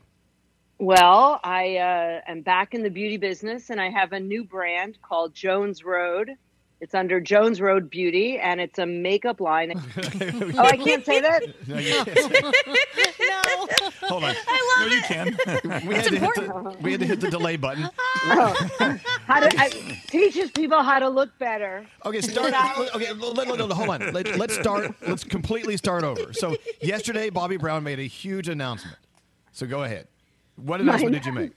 Well, 0.78 1.40
I 1.42 1.76
uh, 1.76 2.30
am 2.30 2.42
back 2.42 2.72
in 2.72 2.82
the 2.82 2.90
beauty 2.90 3.16
business 3.16 3.70
and 3.70 3.80
I 3.80 3.90
have 3.90 4.12
a 4.12 4.20
new 4.20 4.44
brand 4.44 4.98
called 5.02 5.34
Jones 5.34 5.84
Road. 5.84 6.30
It's 6.80 6.94
under 6.94 7.20
Jones 7.20 7.60
Road 7.60 7.90
Beauty 7.90 8.38
and 8.38 8.60
it's 8.60 8.78
a 8.78 8.86
makeup 8.86 9.40
line. 9.40 9.72
oh, 9.96 10.58
I 10.58 10.76
can't 10.76 11.04
say 11.04 11.20
that? 11.20 11.42
No, 11.66 11.76
you 11.78 11.92
can't. 12.04 12.14
no. 13.20 14.08
Hold 14.08 14.24
on. 14.24 14.34
I 14.46 14.78
love 14.78 14.88
no, 14.88 14.94
you 14.94 15.02
can. 15.02 15.86
we, 15.88 15.94
had 15.96 16.04
to 16.04 16.18
hit 16.18 16.34
the, 16.36 16.76
we 16.80 16.92
had 16.92 17.00
to 17.00 17.06
hit 17.06 17.20
the 17.20 17.30
delay 17.30 17.56
button. 17.56 17.88
Oh. 18.30 18.68
Oh. 18.80 18.98
How 19.26 19.40
to, 19.40 19.48
I, 19.58 19.68
teaches 20.08 20.50
people 20.50 20.82
how 20.82 20.98
to 20.98 21.08
look 21.08 21.30
better. 21.38 21.86
Okay, 22.04 22.20
start. 22.20 22.52
Okay, 22.94 23.12
let, 23.12 23.36
let, 23.36 23.58
let- 23.60 23.72
hold 23.72 23.88
on. 23.90 24.12
Let, 24.12 24.36
let's 24.36 24.54
start. 24.54 24.92
Let's 25.06 25.22
completely 25.22 25.76
start 25.76 26.02
over. 26.02 26.32
So 26.32 26.56
yesterday, 26.82 27.30
Bobbi 27.30 27.58
Brown 27.58 27.84
made 27.84 28.00
a 28.00 28.04
huge 28.04 28.48
announcement. 28.48 28.98
So 29.52 29.66
go 29.66 29.84
ahead. 29.84 30.08
What 30.56 30.80
announcement 30.80 31.14
did 31.14 31.26
you 31.26 31.32
make? 31.32 31.52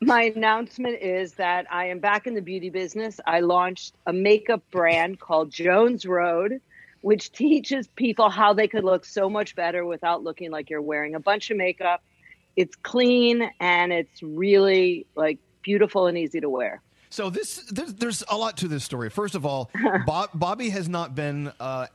My 0.00 0.24
announcement 0.24 1.02
is 1.02 1.32
that 1.34 1.66
I 1.70 1.86
am 1.86 1.98
back 1.98 2.26
in 2.26 2.34
the 2.34 2.40
beauty 2.40 2.70
business. 2.70 3.18
I 3.26 3.40
launched 3.40 3.94
a 4.06 4.12
makeup 4.12 4.62
brand 4.70 5.18
called 5.18 5.50
Jones 5.50 6.06
Road, 6.06 6.60
which 7.00 7.32
teaches 7.32 7.88
people 7.88 8.30
how 8.30 8.52
they 8.52 8.68
could 8.68 8.84
look 8.84 9.04
so 9.04 9.28
much 9.28 9.56
better 9.56 9.84
without 9.84 10.22
looking 10.22 10.50
like 10.50 10.70
you're 10.70 10.82
wearing 10.82 11.14
a 11.14 11.20
bunch 11.20 11.50
of 11.50 11.56
makeup. 11.56 12.02
It's 12.56 12.76
clean 12.76 13.50
and 13.60 13.92
it's 13.92 14.22
really 14.22 15.06
like 15.16 15.38
beautiful 15.62 16.06
and 16.06 16.16
easy 16.16 16.40
to 16.40 16.48
wear. 16.48 16.80
So 17.10 17.30
this 17.30 17.64
there's, 17.70 17.94
there's 17.94 18.24
a 18.28 18.36
lot 18.36 18.56
to 18.58 18.68
this 18.68 18.84
story. 18.84 19.10
First 19.10 19.34
of 19.34 19.46
all, 19.46 19.70
Bob, 20.06 20.30
Bobbi 20.32 20.70
has 20.70 20.88
not 20.88 21.14
been 21.14 21.52
uh, 21.58 21.86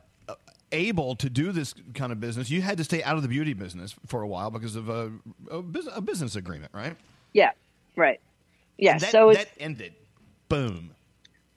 able 0.72 1.16
to 1.16 1.30
do 1.30 1.52
this 1.52 1.74
kind 1.94 2.12
of 2.12 2.20
business. 2.20 2.50
You 2.50 2.60
had 2.60 2.78
to 2.78 2.84
stay 2.84 3.02
out 3.02 3.16
of 3.16 3.22
the 3.22 3.28
beauty 3.28 3.54
business 3.54 3.94
for 4.06 4.22
a 4.22 4.28
while 4.28 4.50
because 4.50 4.76
of 4.76 4.88
a, 4.88 5.12
a, 5.50 5.62
bus- 5.62 5.88
a 5.94 6.00
business 6.00 6.36
agreement, 6.36 6.72
right? 6.74 6.96
Yeah, 7.32 7.50
right. 7.96 8.20
Yeah, 8.76 8.98
that, 8.98 9.10
so 9.10 9.32
that 9.32 9.48
ended. 9.58 9.94
Boom. 10.48 10.94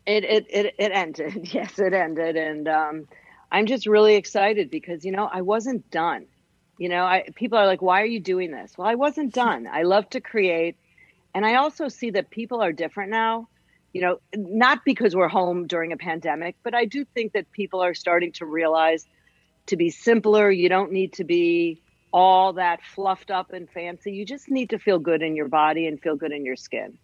It, 0.06 0.24
it 0.24 0.46
it 0.50 0.76
it 0.78 0.92
ended. 0.92 1.50
Yes, 1.54 1.80
it 1.80 1.94
ended, 1.94 2.36
and 2.38 2.68
um, 2.68 3.08
I'm 3.52 3.66
just 3.66 3.88
really 3.88 4.16
excited 4.16 4.70
because 4.70 5.04
you 5.04 5.12
know 5.12 5.30
I 5.32 5.42
wasn't 5.42 5.90
done. 5.92 6.28
You 6.78 6.90
know, 6.90 7.04
I 7.04 7.26
people 7.36 7.58
are 7.58 7.66
like, 7.66 7.82
"Why 7.82 8.02
are 8.02 8.06
you 8.06 8.20
doing 8.20 8.52
this?" 8.52 8.78
Well, 8.78 8.88
I 8.88 8.96
wasn't 8.96 9.34
done. 9.34 9.68
I 9.68 9.84
love 9.84 10.10
to 10.12 10.22
create, 10.22 10.78
and 11.34 11.46
I 11.46 11.56
also 11.56 11.88
see 11.88 12.12
that 12.12 12.30
people 12.30 12.62
are 12.62 12.72
different 12.72 13.12
now. 13.12 13.50
You 13.94 14.02
know, 14.02 14.20
not 14.36 14.86
because 14.86 15.16
we're 15.16 15.28
home 15.28 15.66
during 15.66 15.92
a 15.92 15.98
pandemic, 15.98 16.56
but 16.64 16.76
I 16.76 16.86
do 16.86 17.04
think 17.04 17.34
that 17.34 17.52
people 17.52 17.82
are 17.82 17.94
starting 17.94 18.32
to 18.34 18.46
realize 18.46 19.08
to 19.68 19.76
be 19.76 19.90
simpler. 19.90 20.52
You 20.52 20.70
don't 20.70 20.92
need 20.92 21.14
to 21.14 21.24
be 21.24 21.82
all 22.12 22.54
that 22.54 22.80
fluffed 22.96 23.32
up 23.32 23.54
and 23.54 23.70
fancy. 23.70 24.12
You 24.12 24.26
just 24.26 24.50
need 24.50 24.70
to 24.70 24.80
feel 24.80 25.00
good 25.00 25.22
in 25.22 25.36
your 25.36 25.48
body 25.48 25.88
and 25.88 26.02
feel 26.02 26.16
good 26.16 26.32
in 26.32 26.46
your 26.46 26.56
skin. 26.56 26.98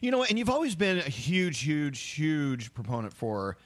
You 0.00 0.10
know, 0.10 0.24
and 0.24 0.38
you've 0.38 0.50
always 0.50 0.74
been 0.74 0.98
a 0.98 1.02
huge, 1.02 1.60
huge, 1.60 2.00
huge 2.00 2.72
proponent 2.72 3.12
for 3.12 3.56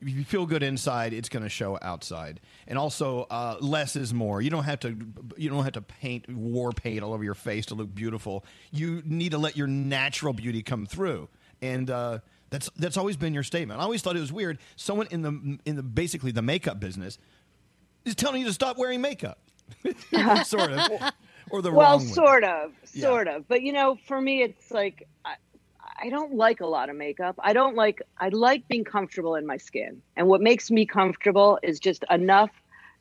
if 0.00 0.08
you 0.08 0.24
feel 0.24 0.46
good 0.46 0.62
inside, 0.62 1.12
it's 1.12 1.28
going 1.28 1.42
to 1.42 1.48
show 1.48 1.78
outside, 1.82 2.40
and 2.66 2.78
also 2.78 3.26
uh, 3.30 3.56
less 3.60 3.96
is 3.96 4.14
more. 4.14 4.40
You 4.40 4.50
don't 4.50 4.64
have 4.64 4.80
to 4.80 4.96
you 5.36 5.50
don't 5.50 5.62
have 5.62 5.74
to 5.74 5.82
paint 5.82 6.28
war 6.28 6.72
paint 6.72 7.02
all 7.02 7.12
over 7.12 7.22
your 7.22 7.34
face 7.34 7.66
to 7.66 7.74
look 7.74 7.94
beautiful. 7.94 8.44
You 8.70 9.02
need 9.04 9.32
to 9.32 9.38
let 9.38 9.56
your 9.56 9.66
natural 9.66 10.32
beauty 10.32 10.62
come 10.62 10.86
through, 10.86 11.28
and 11.60 11.90
uh, 11.90 12.20
that's 12.48 12.70
that's 12.76 12.96
always 12.96 13.16
been 13.16 13.34
your 13.34 13.42
statement. 13.42 13.80
I 13.80 13.84
always 13.84 14.00
thought 14.00 14.16
it 14.16 14.20
was 14.20 14.32
weird. 14.32 14.58
Someone 14.76 15.06
in 15.10 15.22
the 15.22 15.58
in 15.66 15.76
the 15.76 15.82
basically 15.82 16.32
the 16.32 16.42
makeup 16.42 16.80
business 16.80 17.18
is 18.04 18.14
telling 18.14 18.40
you 18.40 18.46
to 18.46 18.54
stop 18.54 18.78
wearing 18.78 19.02
makeup, 19.02 19.38
sort 20.44 20.70
of, 20.72 20.90
or 21.50 21.62
the 21.62 21.70
well, 21.72 21.98
wrong 21.98 22.00
way. 22.06 22.12
sort 22.12 22.44
of, 22.44 22.72
Yeah. 22.92 23.02
sort 23.08 23.28
of. 23.28 23.48
But 23.48 23.62
you 23.62 23.72
know, 23.72 23.96
for 24.06 24.20
me, 24.20 24.42
it's 24.42 24.70
like 24.70 25.06
I, 25.24 25.34
I 26.02 26.08
don't 26.10 26.34
like 26.34 26.60
a 26.60 26.66
lot 26.66 26.88
of 26.90 26.96
makeup. 26.96 27.36
I 27.38 27.52
don't 27.52 27.76
like. 27.76 28.02
I 28.18 28.28
like 28.28 28.66
being 28.68 28.84
comfortable 28.84 29.34
in 29.34 29.46
my 29.46 29.56
skin, 29.56 30.02
and 30.16 30.26
what 30.28 30.40
makes 30.40 30.70
me 30.70 30.86
comfortable 30.86 31.58
is 31.62 31.78
just 31.80 32.04
enough 32.10 32.50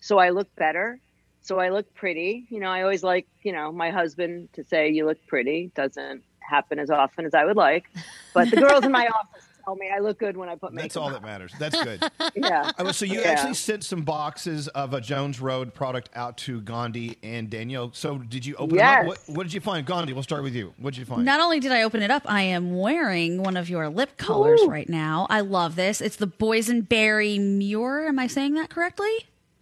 so 0.01 0.17
I 0.17 0.29
look 0.29 0.53
better, 0.55 0.99
so 1.41 1.59
I 1.59 1.69
look 1.69 1.93
pretty. 1.93 2.45
You 2.49 2.59
know, 2.59 2.69
I 2.69 2.81
always 2.83 3.03
like 3.03 3.27
you 3.43 3.51
know 3.51 3.71
my 3.71 3.89
husband 3.91 4.49
to 4.53 4.63
say 4.63 4.89
you 4.89 5.05
look 5.05 5.25
pretty. 5.27 5.71
Doesn't 5.75 6.23
happen 6.39 6.79
as 6.79 6.89
often 6.89 7.25
as 7.25 7.33
I 7.35 7.45
would 7.45 7.57
like, 7.57 7.85
but 8.33 8.49
the 8.49 8.57
girls 8.57 8.83
in 8.83 8.91
my 8.91 9.07
office 9.19 9.45
tell 9.69 9.75
me 9.75 9.89
I 9.95 9.99
look 9.99 10.17
good 10.17 10.35
when 10.35 10.49
I 10.49 10.55
put 10.55 10.73
makeup. 10.73 10.79
On. 10.81 10.83
That's 10.83 10.97
all 10.97 11.09
that 11.11 11.21
matters. 11.21 11.53
That's 11.59 11.81
good. 11.83 12.03
Yeah. 12.35 12.71
So 12.91 13.05
you 13.05 13.21
Yeah. 13.21 13.27
actually 13.29 13.53
sent 13.53 13.83
some 13.83 14.01
boxes 14.01 14.67
of 14.69 14.93
a 14.93 15.01
Jones 15.01 15.39
Road 15.39 15.73
product 15.73 16.09
out 16.15 16.37
to 16.39 16.61
Gandhi 16.61 17.17
and 17.21 17.49
Danielle. 17.49 17.91
So 17.93 18.17
did 18.17 18.45
you 18.45 18.55
open 18.55 18.77
them 18.77 18.77
Yes. 18.77 19.01
up? 19.01 19.07
What, 19.07 19.19
what 19.37 19.43
did 19.43 19.53
you 19.53 19.61
find? 19.61 19.85
Gandhi, 19.85 20.13
we'll 20.13 20.23
start 20.23 20.43
with 20.43 20.55
you. 20.55 20.73
What 20.77 20.93
did 20.93 20.99
you 20.99 21.05
find? 21.05 21.23
Not 21.25 21.39
only 21.39 21.59
did 21.59 21.71
I 21.71 21.83
open 21.83 22.01
it 22.01 22.09
up, 22.11 22.23
I 22.25 22.41
am 22.41 22.77
wearing 22.77 23.43
one 23.43 23.57
of 23.57 23.69
your 23.69 23.89
lip 23.89 24.17
colors 24.17 24.61
right 24.67 24.89
now. 24.89 25.27
I 25.29 25.41
love 25.41 25.75
this. 25.75 26.01
It's 26.01 26.15
the 26.15 26.27
boysenberry 26.27 27.39
Muir. 27.39 28.07
Am 28.07 28.17
I 28.19 28.27
saying 28.27 28.55
that 28.55 28.69
correctly? 28.69 29.11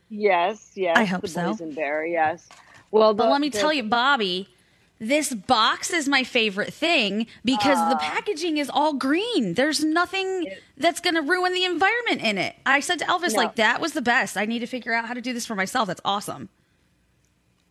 Yes, 0.09 0.71
yes. 0.75 0.95
I 0.97 1.03
hope 1.03 1.21
the 1.21 1.27
so. 1.27 1.41
boysenberry, 1.53 2.11
yes. 2.13 2.47
Well, 2.91 3.13
But 3.13 3.29
let 3.29 3.41
me 3.41 3.49
the- 3.49 3.57
tell 3.57 3.73
you, 3.73 3.83
Bobbi, 3.83 4.47
this 4.99 5.33
box 5.33 5.91
is 5.91 6.07
my 6.07 6.23
favorite 6.23 6.73
thing 6.73 7.27
because 7.45 7.77
Ah. 7.77 7.89
the 7.89 7.95
packaging 7.97 8.57
is 8.57 8.69
all 8.69 8.93
green. 8.93 9.53
There's 9.53 9.83
nothing 9.83 10.47
that's 10.77 10.99
going 10.99 11.15
to 11.15 11.21
ruin 11.21 11.53
the 11.53 11.65
environment 11.65 12.21
in 12.23 12.37
it. 12.37 12.55
I 12.65 12.79
said 12.79 12.99
to 12.99 13.05
Elvis, 13.05 13.33
No. 13.33 13.37
like, 13.37 13.55
that 13.55 13.79
was 13.79 13.93
the 13.93 14.01
best. 14.01 14.37
I 14.37 14.45
need 14.45 14.59
to 14.59 14.67
figure 14.67 14.93
out 14.93 15.05
how 15.05 15.13
to 15.13 15.21
do 15.21 15.33
this 15.33 15.45
for 15.45 15.55
myself. 15.55 15.87
That's 15.87 16.01
awesome. 16.03 16.49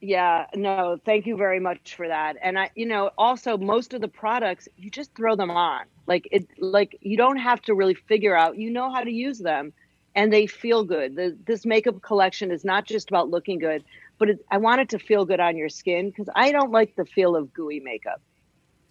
Yeah, 0.01 0.47
no, 0.55 1.01
thank 1.05 1.27
you 1.27 1.37
very 1.37 1.59
much 1.59 1.95
for 1.97 2.07
that. 2.07 2.37
And 2.43 2.59
I, 2.59 2.71
you 2.75 2.87
know, 2.87 3.11
also 3.17 3.57
most 3.57 3.95
of 3.95 4.01
the 4.03 4.09
products 4.09 4.69
you 4.77 4.91
just 4.91 5.15
throw 5.15 5.37
them 5.37 5.51
on. 5.51 5.85
Like 6.07 6.29
it 6.31 6.47
like 6.59 6.99
you 7.01 7.17
don't 7.17 7.39
have 7.39 7.63
to 7.63 7.75
really 7.75 7.95
figure 7.95 8.37
out. 8.37 8.59
You 8.59 8.71
know 8.71 8.91
how 8.93 9.03
to 9.03 9.11
use 9.11 9.39
them 9.39 9.73
and 10.15 10.33
they 10.33 10.47
feel 10.47 10.85
good. 10.85 11.17
The, 11.17 11.37
this 11.47 11.65
makeup 11.67 12.03
collection 12.03 12.51
is 12.51 12.65
not 12.65 12.85
just 12.85 13.09
about 13.11 13.31
looking 13.31 13.59
good, 13.59 13.85
but 14.19 14.31
it, 14.31 14.39
I 14.51 14.59
want 14.59 14.81
it 14.81 14.89
to 14.91 14.99
feel 14.99 15.25
good 15.25 15.41
on 15.41 15.57
your 15.57 15.69
skin 15.69 16.09
because 16.11 16.29
I 16.35 16.53
don't 16.53 16.73
like 16.73 16.97
the 16.97 17.05
feel 17.05 17.37
of 17.37 17.53
gooey 17.53 17.81
makeup. 17.81 18.21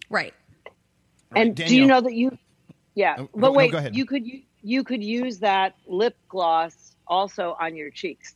Right. 0.08 0.32
And 1.34 1.54
do 1.56 1.76
you 1.76 1.86
know 1.86 2.00
that 2.00 2.14
you 2.14 2.38
Yeah, 2.94 3.16
Oh, 3.18 3.28
but 3.34 3.40
go- 3.40 3.46
no, 3.48 3.52
wait, 3.52 3.72
go 3.72 3.78
ahead. 3.78 3.96
you 3.96 4.06
could 4.06 4.24
you, 4.26 4.42
you 4.62 4.84
could 4.84 5.02
use 5.02 5.40
that 5.40 5.74
lip 5.86 6.16
gloss 6.28 6.94
also 7.08 7.56
on 7.60 7.74
your 7.76 7.90
cheeks. 7.90 8.35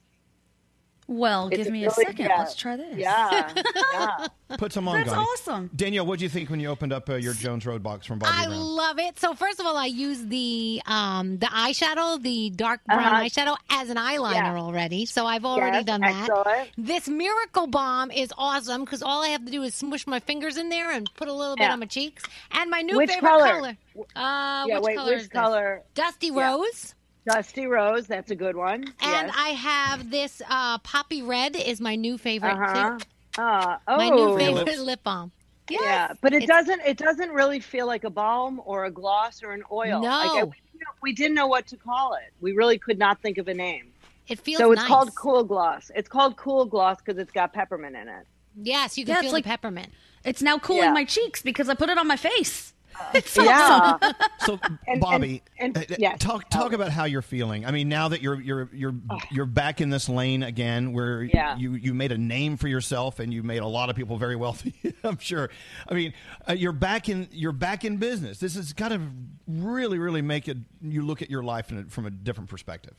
Well, 1.12 1.48
It's 1.48 1.56
give 1.64 1.72
me 1.72 1.84
a 1.86 1.90
second. 1.90 2.26
yeah. 2.26 2.38
Let's 2.38 2.54
try 2.54 2.76
this. 2.76 2.96
Yeah. 2.96 3.52
yeah. 3.92 4.28
Put 4.58 4.72
some 4.72 4.86
on, 4.86 4.94
That's 4.96 5.10
Gandhi. 5.10 5.26
awesome. 5.32 5.70
Danielle, 5.74 6.06
what 6.06 6.20
did 6.20 6.22
you 6.22 6.28
think 6.28 6.50
when 6.50 6.60
you 6.60 6.68
opened 6.68 6.92
up 6.92 7.08
uh, 7.10 7.14
your 7.16 7.34
Jones 7.34 7.66
Road 7.66 7.82
box 7.82 8.06
from 8.06 8.20
Bobby 8.20 8.32
I 8.36 8.46
Brown? 8.46 8.60
love 8.60 8.98
it. 9.00 9.18
So 9.18 9.34
first 9.34 9.58
of 9.58 9.66
all, 9.66 9.76
I 9.76 9.86
use 9.86 10.24
the 10.26 10.80
um 10.86 11.38
the 11.38 11.46
eyeshadow, 11.46 12.22
the 12.22 12.50
dark 12.50 12.80
brown 12.84 13.00
Uh-huh. 13.00 13.22
eyeshadow, 13.24 13.56
as 13.70 13.90
an 13.90 13.96
eyeliner 13.96 14.34
Yeah. 14.34 14.56
already. 14.56 15.04
So 15.04 15.26
I've 15.26 15.44
already 15.44 15.78
Yes, 15.78 15.86
done 15.86 16.00
that. 16.02 16.28
excellent. 16.30 16.70
This 16.78 17.08
Miracle 17.08 17.66
Balm 17.66 18.12
is 18.12 18.32
awesome 18.38 18.84
because 18.84 19.02
all 19.02 19.22
I 19.24 19.28
have 19.30 19.44
to 19.44 19.50
do 19.50 19.62
is 19.64 19.74
smush 19.74 20.06
my 20.06 20.20
fingers 20.20 20.56
in 20.56 20.68
there 20.68 20.92
and 20.92 21.10
put 21.16 21.26
a 21.26 21.32
little 21.32 21.56
bit 21.56 21.64
Yeah. 21.64 21.72
on 21.72 21.80
my 21.80 21.86
cheeks. 21.86 22.22
And 22.52 22.70
my 22.70 22.82
new 22.82 22.96
Which 22.96 23.10
favorite 23.10 23.28
color? 23.30 23.46
color. 23.52 23.76
Uh, 24.14 24.64
yeah, 24.68 24.74
which 24.76 24.82
wait, 24.84 24.96
color 24.96 25.10
which 25.10 25.16
is 25.22 25.28
this? 25.28 25.32
color? 25.32 25.82
Dusty 25.94 26.28
Yeah. 26.28 26.50
rose. 26.52 26.94
Dusty 27.26 27.66
Rose, 27.66 28.06
that's 28.06 28.30
a 28.30 28.34
good 28.34 28.56
one. 28.56 28.82
And 28.84 28.94
yes. 29.28 29.34
I 29.36 29.48
have 29.50 30.10
this 30.10 30.40
uh, 30.48 30.78
poppy 30.78 31.22
red 31.22 31.54
is 31.56 31.80
my 31.80 31.94
new 31.96 32.16
favorite. 32.18 32.52
Uh-huh. 32.52 32.98
Uh, 33.38 33.76
oh, 33.86 33.96
My 33.96 34.08
new 34.08 34.36
favorite 34.36 34.78
lip 34.80 35.00
balm. 35.04 35.30
Yes. 35.68 35.80
Yeah, 35.84 36.12
but 36.20 36.32
it 36.32 36.42
It's- 36.42 36.48
doesn't. 36.48 36.80
It 36.84 36.96
doesn't 36.98 37.30
really 37.30 37.60
feel 37.60 37.86
like 37.86 38.02
a 38.04 38.10
balm 38.10 38.60
or 38.64 38.86
a 38.86 38.90
gloss 38.90 39.42
or 39.42 39.52
an 39.52 39.62
oil. 39.70 40.00
No. 40.00 40.08
Like, 40.08 40.32
we, 40.46 40.50
didn't 40.50 40.80
know- 40.80 40.92
we 41.02 41.12
didn't 41.12 41.34
know 41.34 41.46
what 41.46 41.66
to 41.68 41.76
call 41.76 42.14
it. 42.14 42.32
We 42.40 42.52
really 42.52 42.78
could 42.78 42.98
not 42.98 43.20
think 43.22 43.38
of 43.38 43.46
a 43.46 43.54
name. 43.54 43.92
It 44.26 44.40
feels 44.40 44.58
so 44.58 44.72
it's 44.72 44.80
nice. 44.80 44.88
called 44.88 45.14
Cool 45.14 45.44
Gloss. 45.44 45.90
It's 45.94 46.08
called 46.08 46.36
Cool 46.36 46.64
Gloss 46.64 46.98
because 46.98 47.18
it's 47.18 47.30
got 47.32 47.52
peppermint 47.52 47.94
in 47.96 48.08
it. 48.08 48.26
Yes, 48.56 48.98
you 48.98 49.04
can 49.04 49.12
Yeah, 49.12 49.18
it's 49.18 49.24
feel 49.26 49.32
like- 49.32 49.44
the 49.44 49.50
peppermint. 49.50 49.90
It's 50.24 50.42
now 50.42 50.58
cooling 50.58 50.82
Yeah. 50.84 50.92
my 50.92 51.04
cheeks 51.04 51.40
because 51.40 51.68
I 51.68 51.74
put 51.74 51.88
it 51.88 51.98
on 51.98 52.06
my 52.08 52.16
face. 52.16 52.74
It's 53.14 53.36
Yeah. 53.36 53.96
awesome. 54.00 54.14
So, 54.40 54.58
And- 54.86 55.02
Bobbi, 55.02 55.40
and- 55.58 55.76
uh, 55.76 55.82
yes. 55.98 56.18
talk 56.20 56.48
talk 56.50 56.72
about 56.72 56.90
how 56.92 57.04
you're 57.04 57.22
feeling. 57.22 57.66
I 57.66 57.70
mean, 57.70 57.88
now 57.88 58.08
that 58.08 58.22
you're 58.22 58.40
you're 58.40 58.68
you're 58.72 58.94
you're 59.30 59.46
back 59.46 59.80
in 59.80 59.90
this 59.90 60.08
lane 60.08 60.42
again, 60.42 60.92
where 60.92 61.22
Yeah. 61.22 61.56
you 61.56 61.74
you 61.74 61.92
made 61.94 62.12
a 62.12 62.18
name 62.18 62.56
for 62.56 62.68
yourself 62.68 63.18
and 63.18 63.32
you 63.32 63.42
made 63.42 63.62
a 63.62 63.66
lot 63.66 63.90
of 63.90 63.96
people 63.96 64.16
very 64.16 64.36
wealthy. 64.36 64.74
I'm 65.04 65.18
sure. 65.18 65.50
I 65.88 65.94
mean, 65.94 66.12
uh, 66.48 66.52
you're 66.52 66.72
back 66.72 67.08
in 67.08 67.28
you're 67.32 67.52
back 67.52 67.84
in 67.84 67.96
business. 67.96 68.38
This 68.38 68.54
has 68.54 68.72
got 68.72 68.88
to 68.90 69.00
really 69.48 69.98
really 69.98 70.22
make 70.22 70.46
it 70.48 70.58
you 70.82 71.02
look 71.02 71.22
at 71.22 71.30
your 71.30 71.42
life 71.42 71.70
in 71.72 71.78
a, 71.78 71.84
from 71.84 72.06
a 72.06 72.10
different 72.10 72.48
perspective. 72.50 72.94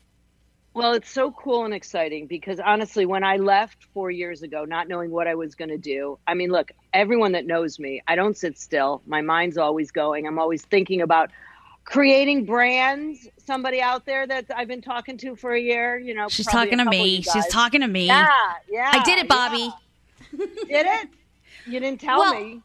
Well, 0.73 0.93
it's 0.93 1.09
so 1.09 1.31
cool 1.31 1.65
and 1.65 1.73
exciting 1.73 2.27
because 2.27 2.59
honestly, 2.59 3.05
when 3.05 3.23
I 3.25 3.37
left 3.37 3.83
four 3.93 4.09
years 4.09 4.41
ago, 4.41 4.63
not 4.63 4.87
knowing 4.87 5.11
what 5.11 5.27
I 5.27 5.35
was 5.35 5.53
going 5.53 5.69
to 5.69 5.77
do, 5.77 6.17
I 6.27 6.33
mean, 6.33 6.49
look, 6.49 6.71
everyone 6.93 7.33
that 7.33 7.45
knows 7.45 7.77
me, 7.77 8.01
I 8.07 8.15
don't 8.15 8.37
sit 8.37 8.57
still. 8.57 9.01
My 9.05 9.21
mind's 9.21 9.57
always 9.57 9.91
going. 9.91 10.25
I'm 10.27 10.39
always 10.39 10.61
thinking 10.63 11.01
about 11.01 11.29
creating 11.83 12.45
brands. 12.45 13.27
Somebody 13.45 13.81
out 13.81 14.05
there 14.05 14.25
that 14.25 14.45
I've 14.55 14.69
been 14.69 14.81
talking 14.81 15.17
to 15.17 15.35
for 15.35 15.51
a 15.53 15.59
year, 15.59 15.99
you 15.99 16.13
know, 16.13 16.29
She's 16.29 16.47
talking 16.47 16.77
to 16.77 16.85
me. 16.85 17.21
She's 17.21 17.47
talking 17.47 17.81
to 17.81 17.87
me. 17.87 18.07
Yeah, 18.07 18.27
yeah. 18.69 18.91
I 18.93 19.03
did 19.03 19.19
it, 19.19 19.27
Bobbi. 19.27 19.73
yeah. 20.69 20.83
did 20.83 21.03
it? 21.03 21.09
You 21.67 21.79
didn't 21.81 21.99
tell 21.99 22.19
Well, 22.19 22.33
me. 22.33 22.61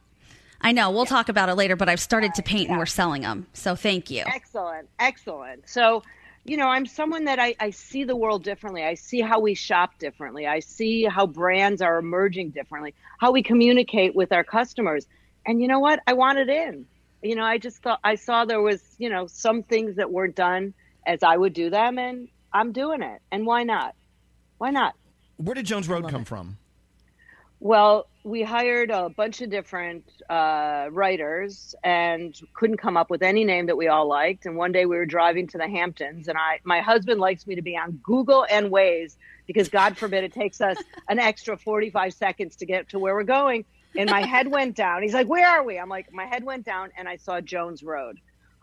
I 0.60 0.72
know. 0.72 0.90
We'll 0.90 1.06
talk 1.06 1.28
about 1.28 1.48
it 1.48 1.54
later, 1.54 1.76
but 1.76 1.88
I've 1.88 2.00
started 2.00 2.34
to 2.34 2.42
paint 2.42 2.68
and 2.70 2.78
we're 2.78 2.86
selling 2.86 3.22
them. 3.22 3.46
So 3.52 3.74
thank 3.76 4.10
you. 4.10 4.22
Excellent, 4.26 4.88
excellent. 4.98 5.68
So, 5.68 6.02
you 6.48 6.56
know, 6.56 6.68
I'm 6.68 6.86
someone 6.86 7.24
that 7.24 7.38
I, 7.38 7.54
I 7.58 7.70
see 7.70 8.04
the 8.04 8.16
world 8.16 8.44
differently. 8.44 8.84
I 8.84 8.94
see 8.94 9.20
how 9.20 9.40
we 9.40 9.54
shop 9.54 9.98
differently. 9.98 10.46
I 10.46 10.60
see 10.60 11.04
how 11.04 11.26
brands 11.26 11.82
are 11.82 11.98
emerging 11.98 12.50
differently, 12.50 12.94
how 13.18 13.32
we 13.32 13.42
communicate 13.42 14.14
with 14.14 14.32
our 14.32 14.44
customers. 14.44 15.06
And 15.44 15.60
you 15.60 15.68
know 15.68 15.80
what? 15.80 16.00
I 16.06 16.12
want 16.12 16.38
it 16.38 16.48
in. 16.48 16.86
You 17.22 17.34
know, 17.34 17.44
I 17.44 17.58
just 17.58 17.82
thought 17.82 18.00
I 18.04 18.14
saw 18.14 18.44
there 18.44 18.60
was, 18.60 18.82
you 18.98 19.10
know, 19.10 19.26
some 19.26 19.62
things 19.62 19.96
that 19.96 20.10
weren't 20.10 20.36
done 20.36 20.74
as 21.06 21.22
I 21.22 21.36
would 21.36 21.52
do 21.52 21.70
them, 21.70 21.98
and 21.98 22.28
I'm 22.52 22.72
doing 22.72 23.02
it. 23.02 23.22
And 23.32 23.46
why 23.46 23.62
not? 23.62 23.94
Why 24.58 24.70
not? 24.70 24.94
Where 25.36 25.54
did 25.54 25.66
Jones 25.66 25.88
Road 25.88 26.08
come 26.08 26.24
from? 26.24 26.58
Well, 27.60 28.06
we 28.22 28.42
hired 28.42 28.90
a 28.90 29.08
bunch 29.08 29.40
of 29.40 29.50
different 29.50 30.04
uh, 30.28 30.88
writers 30.90 31.74
and 31.82 32.34
couldn't 32.54 32.76
come 32.76 32.96
up 32.96 33.08
with 33.08 33.22
any 33.22 33.44
name 33.44 33.66
that 33.66 33.76
we 33.76 33.88
all 33.88 34.08
liked. 34.08 34.46
And 34.46 34.56
one 34.56 34.72
day 34.72 34.84
we 34.84 34.96
were 34.96 35.06
driving 35.06 35.46
to 35.48 35.58
the 35.58 35.68
Hamptons, 35.68 36.28
and 36.28 36.36
I, 36.36 36.60
my 36.64 36.80
husband 36.80 37.20
likes 37.20 37.46
me 37.46 37.54
to 37.54 37.62
be 37.62 37.76
on 37.76 38.00
Google 38.02 38.44
and 38.50 38.70
Waze 38.70 39.16
because 39.46 39.68
God 39.68 39.96
forbid 39.96 40.24
it 40.24 40.32
takes 40.32 40.60
us 40.60 40.76
an 41.08 41.18
extra 41.18 41.56
45 41.56 42.12
seconds 42.12 42.56
to 42.56 42.66
get 42.66 42.90
to 42.90 42.98
where 42.98 43.14
we're 43.14 43.22
going. 43.22 43.64
And 43.96 44.10
my 44.10 44.26
head 44.26 44.48
went 44.48 44.76
down. 44.76 45.02
He's 45.02 45.14
like, 45.14 45.28
"Where 45.28 45.48
are 45.48 45.64
we?" 45.64 45.78
I'm 45.78 45.88
like, 45.88 46.12
"My 46.12 46.26
head 46.26 46.44
went 46.44 46.66
down, 46.66 46.90
and 46.98 47.08
I 47.08 47.16
saw 47.16 47.40
Jones 47.40 47.82
Road." 47.82 48.18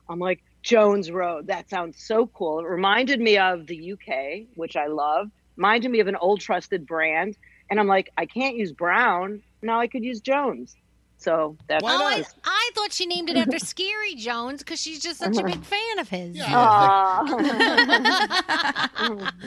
I'm 0.07 0.19
like, 0.19 0.43
"Jones 0.61 1.09
Road. 1.09 1.47
That 1.47 1.69
sounds 1.69 2.03
so 2.03 2.27
cool." 2.27 2.59
It 2.59 2.67
reminded 2.67 3.19
me 3.19 3.39
of 3.39 3.65
the 3.65 3.93
UK, 3.93 4.47
which 4.55 4.75
I 4.75 4.87
love. 4.87 5.29
Reminded 5.55 5.89
me 5.89 6.01
of 6.01 6.07
an 6.07 6.15
old 6.15 6.41
trusted 6.41 6.85
brand. 6.85 7.35
And 7.73 7.79
I'm 7.79 7.87
like, 7.87 8.11
I 8.19 8.27
can't 8.27 8.55
use 8.55 8.71
Brown. 8.71 9.41
Now 9.63 9.79
I 9.79 9.87
could 9.87 10.03
use 10.03 10.21
Jones. 10.21 10.75
So 11.17 11.57
that's 11.67 11.83
oh, 11.83 11.87
I, 11.87 12.23
I 12.45 12.71
thought 12.75 12.93
she 12.93 13.07
named 13.07 13.31
it 13.31 13.35
after 13.35 13.57
Scary 13.57 14.13
Jones 14.13 14.59
because 14.59 14.79
she's 14.79 14.99
just 14.99 15.17
such 15.17 15.35
a 15.37 15.43
big 15.43 15.63
fan 15.63 15.97
of 15.97 16.07
his. 16.07 16.37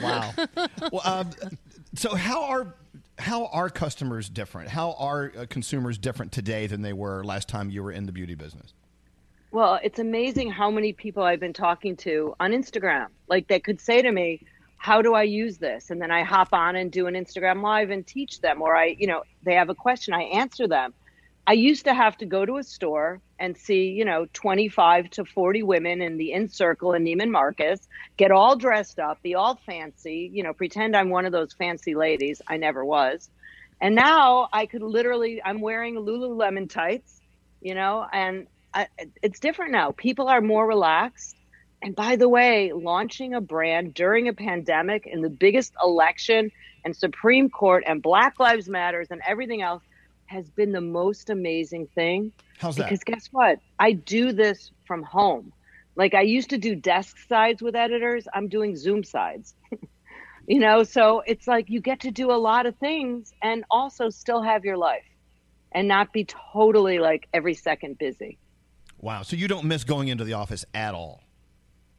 Wow. 0.01 0.33
well, 0.91 1.01
um, 1.05 1.29
so 1.95 2.15
how 2.15 2.43
are 2.43 2.75
how 3.17 3.45
are 3.45 3.69
customers 3.69 4.27
different? 4.27 4.67
How 4.67 4.97
are 4.99 5.31
uh, 5.37 5.45
consumers 5.49 5.97
different 5.97 6.33
today 6.33 6.67
than 6.67 6.81
they 6.81 6.91
were 6.91 7.23
last 7.23 7.47
time 7.47 7.69
you 7.69 7.81
were 7.81 7.93
in 7.93 8.07
the 8.07 8.11
beauty 8.11 8.35
business? 8.35 8.73
Well, 9.51 9.79
it's 9.81 9.99
amazing 9.99 10.51
how 10.51 10.69
many 10.69 10.91
people 10.91 11.23
I've 11.23 11.39
been 11.39 11.53
talking 11.53 11.95
to 11.97 12.35
on 12.41 12.51
Instagram. 12.51 13.07
Like 13.29 13.47
they 13.47 13.61
could 13.61 13.79
say 13.79 14.01
to 14.01 14.11
me, 14.11 14.41
"How 14.77 15.01
do 15.01 15.13
I 15.13 15.23
use 15.23 15.57
this?" 15.57 15.89
And 15.89 16.01
then 16.01 16.11
I 16.11 16.23
hop 16.23 16.49
on 16.53 16.75
and 16.75 16.91
do 16.91 17.07
an 17.07 17.15
Instagram 17.15 17.61
live 17.61 17.89
and 17.89 18.05
teach 18.05 18.41
them 18.41 18.61
or 18.61 18.75
I, 18.75 18.95
you 18.97 19.07
know, 19.07 19.23
they 19.43 19.55
have 19.55 19.69
a 19.69 19.75
question, 19.75 20.13
I 20.13 20.23
answer 20.23 20.67
them. 20.67 20.93
I 21.49 21.53
used 21.53 21.85
to 21.85 21.93
have 21.93 22.17
to 22.17 22.25
go 22.25 22.45
to 22.45 22.57
a 22.57 22.63
store 22.63 23.21
and 23.39 23.55
see, 23.55 23.87
you 23.87 24.03
know, 24.03 24.27
25 24.33 25.09
to 25.11 25.23
40 25.23 25.63
women 25.63 26.01
in 26.01 26.17
the 26.17 26.33
In 26.33 26.49
Circle 26.49 26.93
in 26.93 27.05
Neiman 27.05 27.31
Marcus, 27.31 27.87
get 28.17 28.31
all 28.31 28.57
dressed 28.57 28.99
up, 28.99 29.21
be 29.23 29.33
all 29.35 29.55
fancy, 29.65 30.29
you 30.33 30.43
know, 30.43 30.51
pretend 30.51 30.93
I'm 30.93 31.09
one 31.09 31.25
of 31.25 31.31
those 31.31 31.53
fancy 31.53 31.95
ladies. 31.95 32.41
I 32.49 32.57
never 32.57 32.83
was. 32.83 33.29
And 33.79 33.95
now 33.95 34.49
I 34.51 34.65
could 34.65 34.81
literally, 34.81 35.41
I'm 35.41 35.61
wearing 35.61 35.95
Lululemon 35.95 36.69
tights, 36.69 37.21
you 37.61 37.75
know, 37.75 38.05
and 38.11 38.47
I, 38.73 38.87
it's 39.21 39.39
different 39.39 39.71
now. 39.71 39.91
People 39.91 40.27
are 40.27 40.41
more 40.41 40.67
relaxed. 40.67 41.36
And 41.81 41.95
by 41.95 42.15
the 42.15 42.27
way, 42.27 42.71
launching 42.73 43.33
a 43.33 43.41
brand 43.41 43.93
during 43.93 44.27
a 44.27 44.33
pandemic 44.33 45.05
in 45.05 45.21
the 45.21 45.29
biggest 45.29 45.73
election 45.83 46.51
and 46.83 46.95
Supreme 46.95 47.49
Court 47.49 47.83
and 47.85 48.01
Black 48.01 48.39
Lives 48.39 48.67
Matters 48.67 49.07
and 49.11 49.21
everything 49.27 49.61
else 49.61 49.83
has 50.25 50.49
been 50.49 50.71
the 50.71 50.81
most 50.81 51.29
amazing 51.29 51.87
thing. 51.87 52.31
How's 52.57 52.75
that? 52.77 52.85
Because 52.85 53.03
guess 53.03 53.27
what? 53.31 53.59
I 53.79 53.93
do 53.93 54.31
this 54.33 54.71
from 54.85 55.03
home. 55.03 55.53
Like 55.95 56.13
I 56.13 56.21
used 56.21 56.49
to 56.51 56.57
do 56.57 56.75
desk 56.75 57.17
sides 57.27 57.61
with 57.61 57.75
editors, 57.75 58.27
I'm 58.33 58.49
doing 58.49 58.75
Zoom 58.75 59.03
sides. 59.03 59.53
you 60.47 60.59
know, 60.59 60.83
so 60.83 61.23
it's 61.25 61.47
like 61.47 61.69
you 61.69 61.81
get 61.81 62.01
to 62.01 62.11
do 62.11 62.31
a 62.31 62.37
lot 62.37 62.65
of 62.65 62.75
things 62.77 63.33
and 63.41 63.65
also 63.69 64.09
still 64.09 64.41
have 64.41 64.65
your 64.65 64.77
life 64.77 65.05
and 65.71 65.87
not 65.87 66.13
be 66.13 66.25
totally 66.25 66.99
like 66.99 67.27
every 67.33 67.53
second 67.53 67.97
busy. 67.97 68.37
Wow. 68.99 69.21
So 69.21 69.35
you 69.35 69.47
don't 69.47 69.65
miss 69.65 69.83
going 69.83 70.07
into 70.07 70.23
the 70.23 70.33
office 70.33 70.65
at 70.73 70.93
all? 70.93 71.21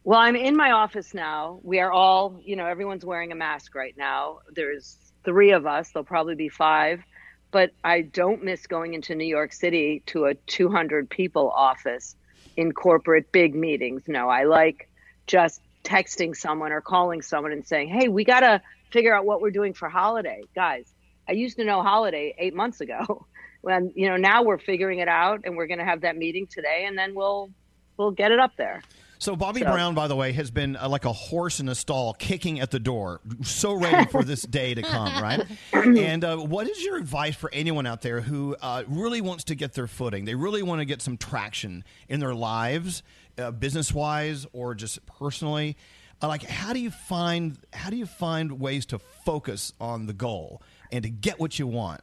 Well, 0.09 0.17
I'm 0.19 0.35
in 0.35 0.57
my 0.57 0.71
office 0.71 1.13
now. 1.13 1.59
We 1.61 1.79
are 1.81 1.91
all, 1.91 2.41
you 2.43 2.55
know, 2.55 2.65
everyone's 2.65 3.05
wearing 3.05 3.31
a 3.31 3.35
mask 3.35 3.75
right 3.75 3.95
now. 3.95 4.39
There's 4.51 4.97
three 5.23 5.51
of 5.51 5.67
us, 5.67 5.91
there'll 5.91 6.03
probably 6.03 6.33
be 6.33 6.49
five, 6.49 7.03
but 7.51 7.73
I 7.83 8.01
don't 8.01 8.43
miss 8.43 8.65
going 8.65 8.95
into 8.95 9.13
New 9.13 9.27
York 9.27 9.53
City 9.53 10.01
to 10.07 10.25
a 10.25 10.33
200 10.33 11.11
people 11.11 11.51
office 11.51 12.15
in 12.57 12.71
corporate 12.71 13.31
big 13.31 13.53
meetings. 13.53 14.01
No, 14.07 14.29
I 14.29 14.45
like 14.45 14.89
just 15.27 15.61
texting 15.83 16.35
someone 16.35 16.71
or 16.71 16.81
calling 16.81 17.21
someone 17.21 17.51
and 17.51 17.63
saying, 17.63 17.89
hey, 17.89 18.07
we 18.07 18.23
got 18.23 18.39
to 18.39 18.63
figure 18.89 19.15
out 19.15 19.25
what 19.25 19.41
we're 19.41 19.51
doing 19.51 19.75
for 19.75 19.89
holiday. 19.89 20.41
Guys, 20.55 20.91
I 21.27 21.33
used 21.33 21.57
to 21.57 21.65
know 21.65 21.83
holiday 21.83 22.33
eight 22.39 22.55
months 22.55 22.81
ago. 22.81 23.27
When, 23.61 23.91
you 23.93 24.07
know, 24.07 24.15
now 24.15 24.43
we're 24.43 24.57
figuring 24.57 24.99
it 24.99 25.09
out 25.09 25.41
and 25.43 25.57
we're 25.57 25.67
going 25.67 25.79
to 25.79 25.85
have 25.85 26.01
that 26.01 26.15
meeting 26.15 26.47
today 26.47 26.85
and 26.87 26.97
then 26.97 27.13
we'll, 27.13 27.49
we'll 27.97 28.11
get 28.11 28.31
it 28.31 28.39
up 28.39 28.55
there. 28.55 28.81
So 29.19 29.35
Bobbi 29.35 29.59
So- 29.59 29.65
Brown, 29.65 29.95
by 29.95 30.07
the 30.07 30.15
way, 30.15 30.31
has 30.31 30.49
been 30.49 30.77
uh, 30.77 30.87
like 30.87 31.03
a 31.03 31.11
horse 31.11 31.59
in 31.59 31.67
a 31.67 31.75
stall, 31.75 32.13
kicking 32.13 32.61
at 32.61 32.71
the 32.71 32.79
door, 32.79 33.19
so 33.43 33.73
ready 33.73 34.09
for 34.09 34.23
this 34.23 34.41
day 34.49 34.73
to 34.73 34.81
come, 34.81 35.21
right? 35.21 35.45
and 35.73 36.23
uh, 36.23 36.37
what 36.37 36.69
is 36.69 36.81
your 36.83 36.95
advice 36.95 37.35
for 37.35 37.49
anyone 37.53 37.85
out 37.85 38.01
there 38.01 38.21
who 38.21 38.55
uh, 38.61 38.83
really 38.87 39.19
wants 39.19 39.43
to 39.45 39.55
get 39.55 39.73
their 39.73 39.87
footing? 39.87 40.23
They 40.23 40.35
really 40.35 40.63
want 40.63 40.79
to 40.79 40.85
get 40.85 41.01
some 41.01 41.17
traction 41.17 41.83
in 42.07 42.21
their 42.21 42.33
lives, 42.33 43.03
uh, 43.37 43.51
business-wise 43.51 44.47
or 44.53 44.73
just 44.73 45.05
personally. 45.05 45.75
Uh, 46.21 46.29
like, 46.29 46.43
how 46.43 46.71
do 46.71 46.79
you 46.79 46.89
find 46.89 47.57
how 47.73 47.89
do 47.89 47.97
you 47.97 48.05
find 48.05 48.59
ways 48.59 48.85
to 48.87 48.99
focus 48.99 49.73
on 49.81 50.05
the 50.05 50.13
goal 50.13 50.61
and 50.93 51.03
to 51.03 51.09
get 51.09 51.39
what 51.41 51.59
you 51.59 51.67
want? 51.67 51.99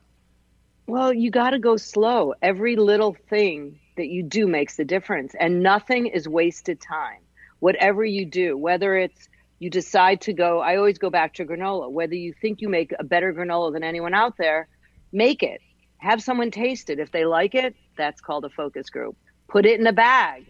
Well, 0.87 1.15
you 1.15 1.31
got 1.31 1.51
to 1.51 1.59
go 1.59 1.79
slow. 1.79 2.35
Every 2.43 2.77
little 2.77 3.17
thing 3.29 3.79
that 3.97 4.09
you 4.09 4.23
do 4.23 4.47
makes 4.47 4.77
the 4.77 4.85
difference, 4.85 5.35
and 5.39 5.63
nothing 5.63 6.07
is 6.07 6.29
wasted 6.29 6.81
time. 6.81 7.21
Whatever 7.59 8.05
you 8.05 8.27
do, 8.27 8.57
whether 8.57 8.97
it's 8.97 9.29
you 9.59 9.71
decide 9.71 10.21
to 10.23 10.33
go, 10.33 10.61
I 10.61 10.77
always 10.77 10.99
go 10.99 11.11
back 11.11 11.35
to 11.35 11.47
granola. 11.47 11.91
Whether 11.91 12.15
you 12.15 12.35
think 12.41 12.61
you 12.61 12.69
make 12.69 12.93
a 12.99 13.05
better 13.05 13.33
granola 13.33 13.73
than 13.73 13.83
anyone 13.83 14.15
out 14.15 14.37
there, 14.37 14.69
make 15.13 15.43
it. 15.43 15.61
Have 15.99 16.23
someone 16.23 16.51
taste 16.51 16.91
it. 16.91 16.99
If 16.99 17.11
they 17.11 17.25
like 17.25 17.55
it, 17.55 17.75
that's 17.97 18.21
called 18.21 18.45
a 18.45 18.51
focus 18.51 18.91
group. 18.91 19.17
Put 19.49 19.65
it 19.65 19.81
in 19.81 19.87
a 19.87 19.93
bag. 19.93 20.47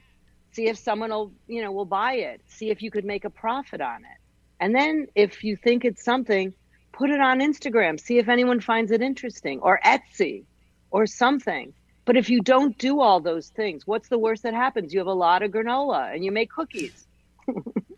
See 0.52 0.66
if 0.66 0.76
someone 0.78 1.10
will, 1.10 1.32
you 1.46 1.62
know, 1.62 1.70
will 1.70 1.84
buy 1.84 2.14
it. 2.14 2.40
See 2.48 2.70
if 2.70 2.82
you 2.82 2.90
could 2.90 3.04
make 3.04 3.24
a 3.24 3.30
profit 3.30 3.80
on 3.80 4.04
it. 4.04 4.18
And 4.58 4.74
then 4.74 5.06
if 5.14 5.44
you 5.44 5.56
think 5.56 5.84
it's 5.84 6.02
something, 6.02 6.52
put 6.92 7.10
it 7.10 7.20
on 7.20 7.40
Instagram. 7.40 8.00
See 8.00 8.18
if 8.18 8.28
anyone 8.28 8.60
finds 8.60 8.90
it 8.90 9.02
interesting 9.02 9.60
or 9.60 9.78
Etsy 9.84 10.44
or 10.90 11.06
something. 11.06 11.74
But 12.06 12.16
if 12.16 12.30
you 12.30 12.40
don't 12.40 12.78
do 12.78 13.00
all 13.00 13.20
those 13.20 13.48
things, 13.48 13.86
what's 13.86 14.08
the 14.08 14.16
worst 14.16 14.44
that 14.44 14.54
happens? 14.54 14.94
You 14.94 15.00
have 15.00 15.08
a 15.08 15.12
lot 15.12 15.42
of 15.42 15.50
granola 15.50 16.14
and 16.14 16.24
you 16.24 16.32
make 16.32 16.50
cookies. 16.50 17.06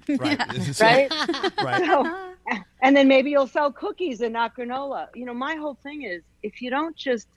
Right. 0.09 0.81
right? 0.81 1.11
Right. 1.63 1.85
So, 1.85 2.25
and 2.83 2.97
then 2.97 3.07
maybe 3.07 3.31
you'll 3.31 3.47
sell 3.47 3.71
cookies 3.71 4.23
and 4.23 4.33
not 4.33 4.57
granola. 4.57 5.09
You 5.15 5.27
know, 5.27 5.35
my 5.35 5.57
whole 5.57 5.75
thing 5.75 6.03
is 6.03 6.23
if 6.43 6.63
you 6.63 6.71
don't 6.71 6.97
just 6.97 7.29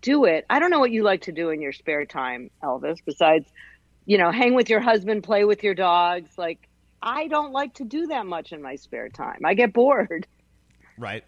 do 0.00 0.24
it, 0.24 0.46
I 0.48 0.58
don't 0.58 0.70
know 0.70 0.80
what 0.80 0.90
you 0.90 1.02
like 1.02 1.22
to 1.22 1.32
do 1.32 1.50
in 1.50 1.60
your 1.60 1.72
spare 1.72 2.06
time, 2.06 2.50
Elvis, 2.62 2.96
besides, 3.04 3.46
you 4.06 4.16
know, 4.16 4.30
hang 4.30 4.54
with 4.54 4.70
your 4.70 4.80
husband, 4.80 5.22
play 5.22 5.44
with 5.44 5.62
your 5.62 5.74
dogs. 5.74 6.30
Like, 6.38 6.66
I 7.02 7.28
don't 7.28 7.52
like 7.52 7.74
to 7.74 7.84
do 7.84 8.06
that 8.06 8.24
much 8.24 8.52
in 8.52 8.62
my 8.62 8.76
spare 8.76 9.10
time. 9.10 9.40
I 9.44 9.52
get 9.52 9.74
bored. 9.74 10.26
Right. 10.96 11.24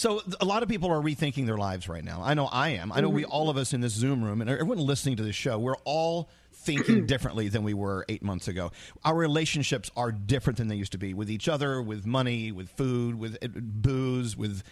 So 0.00 0.22
a 0.40 0.46
lot 0.46 0.62
of 0.62 0.68
people 0.70 0.90
are 0.90 1.02
rethinking 1.02 1.44
their 1.44 1.58
lives 1.58 1.86
right 1.86 2.02
now. 2.02 2.22
I 2.24 2.32
know 2.32 2.46
I 2.46 2.70
am. 2.70 2.90
I 2.90 3.02
know 3.02 3.10
we 3.10 3.24
Mhm. 3.24 3.28
all 3.32 3.50
of 3.50 3.58
us 3.58 3.74
in 3.74 3.82
this 3.82 3.92
Zoom 3.92 4.24
room 4.24 4.40
and 4.40 4.48
everyone 4.48 4.78
listening 4.78 5.16
to 5.16 5.22
this 5.22 5.36
show, 5.36 5.58
we're 5.58 5.76
all 5.84 6.30
thinking 6.54 7.04
differently 7.06 7.48
than 7.48 7.62
we 7.64 7.74
were 7.74 8.06
8 8.08 8.22
months 8.22 8.48
ago. 8.48 8.72
Our 9.04 9.14
relationships 9.14 9.90
are 9.98 10.10
different 10.10 10.56
than 10.56 10.68
they 10.68 10.76
used 10.76 10.92
to 10.92 10.98
be 10.98 11.12
with 11.12 11.30
each 11.30 11.50
other, 11.50 11.82
with 11.82 12.06
money, 12.06 12.50
with 12.50 12.70
food, 12.70 13.16
with 13.16 13.36
uh, 13.44 13.48
booze, 13.60 14.38
with 14.38 14.62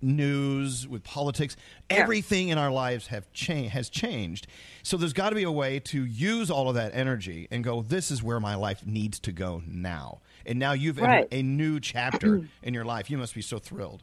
news, 0.00 0.88
with 0.88 1.04
politics. 1.04 1.54
Everything 1.90 2.48
in 2.48 2.56
our 2.56 2.70
lives 2.70 3.08
have 3.08 3.30
cha- 3.34 3.68
has 3.68 3.90
changed. 3.90 4.46
So 4.82 4.96
there's 4.96 5.12
got 5.12 5.28
to 5.28 5.34
be 5.36 5.42
a 5.42 5.52
way 5.52 5.80
to 5.80 6.02
use 6.06 6.50
all 6.50 6.66
of 6.70 6.74
that 6.76 6.92
energy 6.94 7.46
and 7.50 7.62
go, 7.62 7.82
this 7.82 8.10
is 8.10 8.22
where 8.22 8.40
my 8.40 8.54
life 8.54 8.86
needs 8.86 9.18
to 9.20 9.32
go 9.32 9.62
now. 9.66 10.22
And 10.46 10.58
now 10.58 10.72
you've 10.72 10.96
Right. 10.96 11.24
entered 11.24 11.28
a 11.34 11.42
new 11.42 11.78
chapter 11.78 12.48
in 12.62 12.72
your 12.72 12.86
life. 12.86 13.10
You 13.10 13.18
must 13.18 13.34
be 13.34 13.42
so 13.42 13.58
thrilled. 13.58 14.02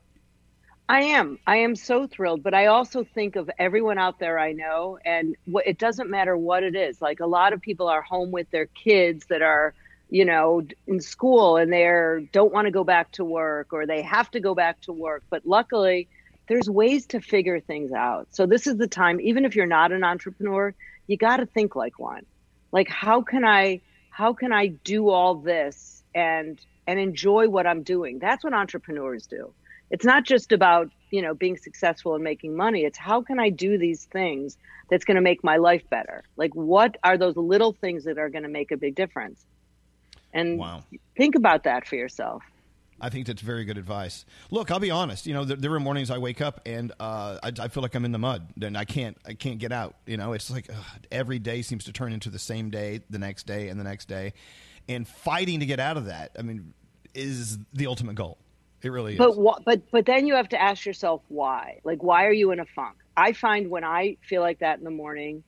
I 0.87 1.01
am. 1.01 1.39
I 1.47 1.57
am 1.57 1.75
so 1.75 2.05
thrilled, 2.05 2.43
but 2.43 2.53
I 2.53 2.67
also 2.67 3.03
think 3.03 3.35
of 3.35 3.49
everyone 3.57 3.97
out 3.97 4.19
there 4.19 4.37
I 4.37 4.51
know, 4.51 4.99
and 5.03 5.35
it 5.65 5.79
doesn't 5.79 6.11
matter 6.11 6.37
what 6.37 6.63
it 6.63 6.75
is. 6.75 7.01
Like 7.01 7.19
a 7.21 7.25
lot 7.25 7.53
of 7.53 7.61
people 7.61 7.87
are 7.87 8.03
home 8.03 8.29
with 8.29 8.49
their 8.51 8.67
kids 8.67 9.25
that 9.27 9.41
are, 9.41 9.73
you 10.11 10.25
know, 10.25 10.61
in 10.85 11.01
school 11.01 11.57
and 11.57 11.73
they're 11.73 12.19
don't 12.19 12.53
want 12.53 12.65
to 12.65 12.71
go 12.71 12.83
back 12.83 13.11
to 13.13 13.25
work 13.25 13.73
or 13.73 13.87
they 13.87 14.03
have 14.03 14.29
to 14.31 14.39
go 14.39 14.53
back 14.53 14.79
to 14.81 14.93
work. 14.93 15.23
But 15.31 15.47
luckily, 15.47 16.07
there's 16.47 16.69
ways 16.69 17.07
to 17.07 17.19
figure 17.19 17.59
things 17.59 17.91
out. 17.91 18.27
So 18.29 18.45
this 18.45 18.67
is 18.67 18.77
the 18.77 18.87
time. 18.87 19.19
Even 19.21 19.43
if 19.43 19.55
you're 19.55 19.65
not 19.65 19.91
an 19.91 20.03
entrepreneur, 20.03 20.75
you 21.07 21.17
got 21.17 21.37
to 21.37 21.47
think 21.47 21.75
like 21.75 21.97
one. 21.97 22.27
Like 22.71 22.89
how 22.89 23.23
can 23.23 23.43
I 23.43 23.81
how 24.11 24.33
can 24.33 24.53
I 24.53 24.67
do 24.67 25.09
all 25.09 25.33
this 25.33 26.03
and 26.13 26.59
and 26.85 26.99
enjoy 26.99 27.49
what 27.49 27.65
I'm 27.65 27.81
doing? 27.81 28.19
That's 28.19 28.43
what 28.43 28.53
entrepreneurs 28.53 29.25
do 29.25 29.51
it's 29.89 30.05
not 30.05 30.23
just 30.23 30.51
about 30.51 30.89
you 31.11 31.21
know 31.21 31.33
being 31.33 31.57
successful 31.57 32.15
and 32.15 32.23
making 32.23 32.55
money 32.55 32.83
it's 32.83 32.97
how 32.97 33.21
can 33.21 33.39
i 33.39 33.49
do 33.49 33.77
these 33.77 34.05
things 34.05 34.57
that's 34.89 35.05
going 35.05 35.15
to 35.15 35.21
make 35.21 35.43
my 35.43 35.57
life 35.57 35.83
better 35.89 36.23
like 36.35 36.53
what 36.55 36.97
are 37.03 37.17
those 37.17 37.35
little 37.37 37.73
things 37.73 38.03
that 38.03 38.17
are 38.17 38.29
going 38.29 38.43
to 38.43 38.49
make 38.49 38.71
a 38.71 38.77
big 38.77 38.95
difference 38.95 39.45
and 40.33 40.61
think 41.15 41.35
about 41.35 41.63
that 41.63 41.87
for 41.87 41.95
yourself 41.95 42.43
I 42.99 43.09
think 43.09 43.27
that's 43.27 43.41
very 43.41 43.65
good 43.65 43.77
advice. 43.77 44.25
Look, 44.51 44.71
I'll 44.71 44.79
be 44.79 44.89
honest. 44.89 45.27
You 45.27 45.33
know, 45.33 45.43
there, 45.43 45.57
there 45.57 45.73
are 45.73 45.79
mornings 45.81 46.09
I 46.09 46.17
wake 46.17 46.39
up 46.39 46.61
and 46.65 46.93
uh, 46.99 47.39
I, 47.43 47.51
I 47.59 47.67
feel 47.67 47.83
like 47.83 47.93
I'm 47.93 48.05
in 48.05 48.13
the 48.13 48.17
mud. 48.19 48.53
Then 48.55 48.77
I 48.77 48.85
can't, 48.85 49.17
I 49.25 49.33
can't 49.33 49.59
get 49.59 49.73
out. 49.73 49.95
You 50.05 50.15
know, 50.15 50.31
it's 50.31 50.49
like 50.49 50.69
ugh, 50.69 51.05
every 51.11 51.37
day 51.37 51.61
seems 51.61 51.83
to 51.85 51.91
turn 51.91 52.13
into 52.13 52.29
the 52.29 52.39
same 52.39 52.69
day, 52.69 53.01
the 53.09 53.19
next 53.19 53.47
day, 53.47 53.67
and 53.67 53.77
the 53.77 53.83
next 53.83 54.07
day, 54.07 54.31
and 54.87 55.05
fighting 55.05 55.59
to 55.59 55.65
get 55.65 55.79
out 55.79 55.97
of 55.97 56.05
that. 56.05 56.31
I 56.39 56.41
mean, 56.41 56.73
is 57.13 57.57
the 57.73 57.87
ultimate 57.87 58.15
goal. 58.15 58.37
It 58.85 58.91
really 58.91 59.17
is. 59.17 59.17
but 59.17 59.35
but 59.65 59.81
but 59.91 60.05
then 60.05 60.27
you 60.27 60.35
have 60.35 60.49
to 60.49 60.61
ask 60.61 60.85
yourself 60.85 61.23
why. 61.27 61.79
Like 61.83 62.03
why 62.03 62.25
are 62.25 62.33
you 62.33 62.51
in 62.51 62.59
a 62.59 62.65
funk? 62.65 62.97
I 63.17 63.33
find 63.33 63.69
when 63.69 63.83
i 63.83 64.17
feel 64.29 64.41
like 64.41 64.59
that 64.59 64.77
in 64.77 64.83
the 64.83 64.91
morning 64.91 65.43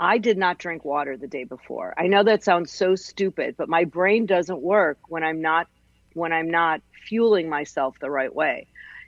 i 0.00 0.18
did 0.18 0.36
not 0.38 0.58
drink 0.58 0.84
water 0.84 1.16
the 1.16 1.28
day 1.28 1.44
before. 1.44 1.94
I 1.98 2.08
know 2.08 2.24
that 2.24 2.44
sounds 2.44 2.72
so 2.72 2.96
stupid 2.96 3.54
but 3.56 3.68
my 3.68 3.84
brain 3.84 4.26
doesn't 4.26 4.60
work 4.60 4.98
when 5.08 5.22
i'm 5.22 5.40
not 5.42 5.68
when 6.14 6.32
i'm 6.32 6.50
not 6.50 6.80
fueling 7.08 7.48
myself 7.48 7.96
the 8.00 8.10
right 8.10 8.34
way. 8.34 8.66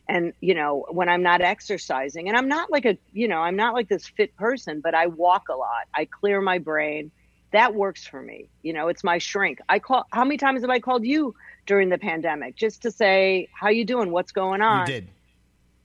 And 0.09 0.35
you 0.41 0.55
know 0.55 0.87
when 0.91 1.09
i'm 1.09 1.23
not 1.23 1.41
exercising 1.41 2.29
and 2.29 2.37
i'm 2.37 2.49
not 2.49 2.71
like 2.71 2.85
a 2.85 2.97
you 3.13 3.27
know 3.29 3.41
i'm 3.41 3.57
not 3.57 3.75
like 3.75 3.89
this 3.89 4.07
fit 4.17 4.37
person 4.37 4.81
but 4.85 4.95
i 4.95 5.07
walk 5.09 5.45
a 5.51 5.57
lot. 5.57 5.87
I 5.95 6.07
clear 6.21 6.41
my 6.41 6.59
brain. 6.59 7.11
That 7.53 7.75
works 7.75 8.07
for 8.07 8.23
me. 8.23 8.51
You 8.63 8.73
know 8.75 8.89
it's 8.89 9.03
my 9.05 9.19
shrink. 9.19 9.59
I 9.69 9.81
call 9.81 10.05
how 10.13 10.25
many 10.25 10.37
times 10.37 10.61
have 10.61 10.71
i 10.71 10.81
called 10.81 11.05
you 11.05 11.35
during 11.67 11.89
the 11.89 11.99
pandemic 11.99 12.57
just 12.57 12.83
to 12.83 12.91
say 12.91 13.49
how 13.53 13.69
you 13.69 13.85
doing 13.85 14.11
what's 14.11 14.33
going 14.33 14.61
on 14.61 14.87
you 14.87 14.95
did. 14.95 15.09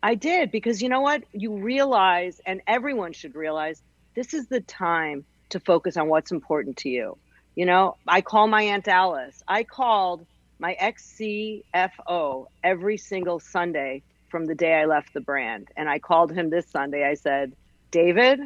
I 0.01 0.15
did 0.15 0.51
because 0.51 0.81
you 0.81 0.89
know 0.89 1.01
what? 1.01 1.23
You 1.33 1.57
realize, 1.57 2.39
and 2.45 2.61
everyone 2.67 3.13
should 3.13 3.35
realize, 3.35 3.81
this 4.15 4.33
is 4.33 4.47
the 4.47 4.61
time 4.61 5.25
to 5.49 5.59
focus 5.59 5.97
on 5.97 6.07
what's 6.07 6.31
important 6.31 6.77
to 6.77 6.89
you. 6.89 7.17
You 7.55 7.65
know, 7.65 7.97
I 8.07 8.21
call 8.21 8.47
my 8.47 8.61
Aunt 8.63 8.87
Alice. 8.87 9.43
I 9.47 9.63
called 9.63 10.25
my 10.57 10.73
ex 10.73 11.17
CFO 11.19 12.45
every 12.63 12.97
single 12.97 13.39
Sunday 13.39 14.03
from 14.29 14.45
the 14.45 14.55
day 14.55 14.73
I 14.73 14.85
left 14.85 15.13
the 15.13 15.21
brand. 15.21 15.69
And 15.75 15.89
I 15.89 15.99
called 15.99 16.31
him 16.31 16.49
this 16.49 16.67
Sunday. 16.67 17.05
I 17.05 17.15
said, 17.15 17.53
David, 17.91 18.39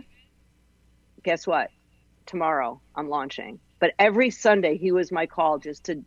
guess 1.24 1.46
what? 1.46 1.70
Tomorrow 2.26 2.82
I'm 2.96 3.10
launching. 3.10 3.60
But 3.80 3.94
every 4.00 4.30
Sunday 4.30 4.78
he 4.78 4.92
was 4.92 5.12
my 5.12 5.26
call 5.28 5.60
just 5.60 5.86
to 5.86 6.04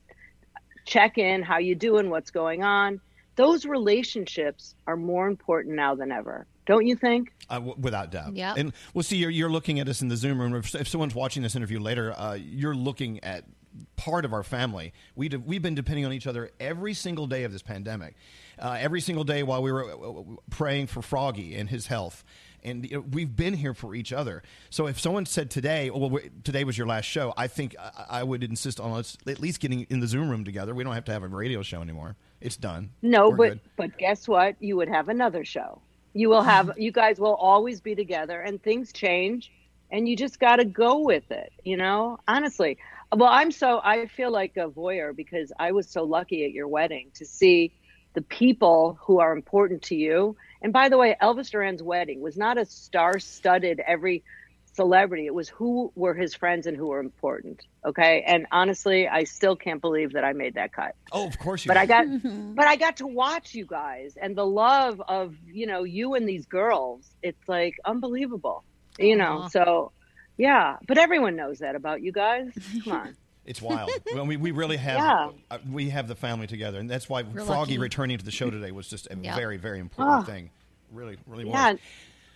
check 0.87 1.19
in, 1.19 1.43
how 1.43 1.59
you 1.59 1.75
doing, 1.75 2.09
what's 2.09 2.31
going 2.31 2.63
on. 2.63 3.01
Those 3.35 3.67
relationships 3.67 4.75
are 4.87 4.97
more 4.97 5.29
important 5.29 5.77
now 5.77 5.95
than 5.95 6.11
ever. 6.11 6.47
Don't 6.65 6.87
you 6.87 6.97
think? 6.97 7.33
Uh, 7.51 7.57
w- 7.57 7.77
without 7.79 8.11
doubt. 8.11 8.35
Yeah. 8.35 8.55
And 8.57 8.73
we'll 8.95 9.03
see, 9.03 9.17
you're, 9.17 9.31
you're 9.31 9.51
looking 9.51 9.79
at 9.79 9.89
us 9.89 10.01
in 10.01 10.09
the 10.09 10.17
Zoom 10.17 10.41
room. 10.41 10.55
If, 10.55 10.75
if 10.75 10.89
someone's 10.89 11.15
watching 11.15 11.43
this 11.43 11.55
interview 11.55 11.79
later, 11.79 12.15
uh, 12.17 12.35
you're 12.35 12.75
looking 12.75 13.23
at 13.23 13.45
part 13.97 14.25
of 14.25 14.33
our 14.33 14.43
family. 14.43 14.95
We 15.15 15.29
de- 15.29 15.39
we've 15.39 15.61
been 15.61 15.75
depending 15.75 16.07
on 16.07 16.13
each 16.13 16.27
other 16.27 16.51
every 16.59 16.95
single 16.95 17.27
day 17.27 17.45
of 17.45 17.53
this 17.53 17.63
pandemic. 17.63 18.15
Uh, 18.59 18.77
every 18.81 19.03
single 19.03 19.25
day 19.25 19.43
while 19.43 19.63
we 19.63 19.71
were 19.71 19.85
uh, 19.85 20.11
uh, 20.11 20.23
praying 20.49 20.87
for 20.87 21.03
Froggy 21.03 21.55
and 21.57 21.69
his 21.69 21.87
health. 21.89 22.25
And 22.67 22.85
you 22.85 22.97
know, 22.97 23.05
we've 23.13 23.35
been 23.35 23.55
here 23.55 23.73
for 23.75 23.95
each 23.95 24.13
other. 24.13 24.43
So 24.71 24.87
if 24.87 25.01
someone 25.01 25.25
said 25.25 25.51
today, 25.51 25.89
oh, 25.89 26.09
well, 26.09 26.23
today 26.45 26.65
was 26.65 26.77
your 26.77 26.87
last 26.87 27.05
show, 27.07 27.33
I 27.37 27.47
think 27.47 27.77
I, 27.79 28.21
I 28.21 28.23
would 28.23 28.43
insist 28.43 28.81
on 28.81 28.93
us 28.93 29.17
at 29.27 29.41
least 29.41 29.61
getting 29.61 29.87
in 29.89 30.01
the 30.01 30.07
Zoom 30.07 30.29
room 30.29 30.45
together. 30.45 30.75
We 30.75 30.85
don't 30.85 30.95
have 30.95 31.05
to 31.07 31.13
have 31.13 31.23
a 31.23 31.29
radio 31.29 31.63
show 31.63 31.81
anymore. 31.81 32.17
It's 32.41 32.57
done. 32.57 32.91
No, 33.03 33.31
We're 33.31 33.37
but 33.37 33.49
good. 33.49 33.61
but 33.77 33.99
guess 33.99 34.29
what? 34.29 34.57
You 34.61 34.77
would 34.77 34.89
have 34.89 35.09
another 35.09 35.45
show. 35.45 35.81
You 36.13 36.29
will 36.29 36.43
have 36.43 36.73
you 36.77 36.93
guys 36.93 37.19
will 37.19 37.35
always 37.35 37.81
be 37.81 37.95
together 37.95 38.41
and 38.41 38.63
things 38.63 38.93
change 38.93 39.53
and 39.91 40.09
you 40.09 40.17
just 40.17 40.41
got 40.41 40.57
to 40.57 40.65
go 40.65 40.99
with 41.01 41.31
it, 41.31 41.53
you 41.65 41.77
know? 41.77 42.19
Honestly. 42.27 42.79
Well, 43.15 43.29
I'm 43.31 43.53
so 43.53 43.81
I 43.85 44.07
feel 44.07 44.33
like 44.33 44.57
a 44.57 44.69
voyeur 44.69 45.15
because 45.15 45.53
I 45.59 45.73
was 45.73 45.89
so 45.89 46.03
lucky 46.03 46.45
at 46.45 46.51
your 46.53 46.67
wedding 46.67 47.11
to 47.15 47.25
see 47.25 47.73
the 48.15 48.23
people 48.23 48.99
who 49.01 49.21
are 49.21 49.33
important 49.33 49.83
to 49.83 49.95
you. 49.95 50.37
And 50.63 50.73
by 50.73 50.89
the 50.89 50.99
way, 50.99 51.17
Elvis 51.21 51.51
Duran's 51.51 51.83
wedding 51.83 52.21
was 52.21 52.37
not 52.37 52.59
a 52.59 52.65
star-studded 52.65 53.81
every 53.87 54.25
celebrity. 54.77 55.27
It 55.27 55.35
was 55.35 55.49
who 55.49 55.91
were 55.95 56.15
his 56.15 56.35
friends 56.35 56.67
and 56.67 56.77
who 56.77 56.89
were 56.89 57.01
important. 57.01 57.67
Okay. 57.85 58.23
And 58.27 58.47
honestly, 58.53 59.09
I 59.09 59.25
still 59.25 59.57
can't 59.57 59.81
believe 59.81 60.13
that 60.13 60.25
I 60.25 60.33
made 60.35 60.55
that 60.55 60.73
cut. 60.73 60.95
Oh, 61.11 61.27
of 61.27 61.39
course 61.39 61.65
you 61.65 61.69
But 61.69 61.75
did. 61.75 61.81
I 61.81 61.87
got, 61.87 62.07
mm-hmm. 62.07 62.55
but 62.55 62.67
I 62.67 62.77
got 62.77 62.99
to 62.99 63.07
watch 63.07 63.55
you 63.55 63.67
guys 63.67 64.17
and 64.21 64.37
the 64.37 64.47
love 64.47 65.01
of 65.09 65.35
you 65.47 65.67
know 65.67 65.85
you 65.85 66.15
and 66.15 66.29
these 66.29 66.47
girls. 66.47 67.09
It's 67.23 67.49
like 67.49 67.77
unbelievable. 67.85 68.65
You 68.99 69.17
know. 69.17 69.43
Aw. 69.45 69.49
So, 69.49 69.93
yeah. 70.37 70.77
But 70.87 70.99
everyone 70.99 71.37
knows 71.37 71.61
that 71.61 71.75
about 71.75 72.03
you 72.03 72.13
guys. 72.13 72.51
Come 72.85 72.93
on. 72.93 73.17
It's 73.47 73.63
wild. 73.63 73.91
well, 74.15 74.27
we, 74.27 74.37
we 74.37 74.51
really 74.51 74.77
have 74.77 74.99
Yeah. 74.99 75.31
uh, 75.51 75.59
we 75.71 75.89
have 75.91 76.09
the 76.09 76.15
family 76.17 76.47
together, 76.47 76.79
and 76.79 76.91
that's 76.91 77.09
why 77.09 77.23
We're 77.23 77.45
Froggy 77.45 77.73
lucky. 77.75 77.79
returning 77.79 78.19
to 78.19 78.25
the 78.25 78.31
show 78.31 78.51
today 78.51 78.73
was 78.73 78.89
just 78.89 79.07
a 79.11 79.17
Yeah. 79.21 79.35
very 79.37 79.57
very 79.57 79.79
important 79.79 80.19
Ah. 80.19 80.23
thing. 80.23 80.51
Really, 80.93 81.17
really 81.27 81.49
Yeah. 81.49 81.73
was. 81.73 81.81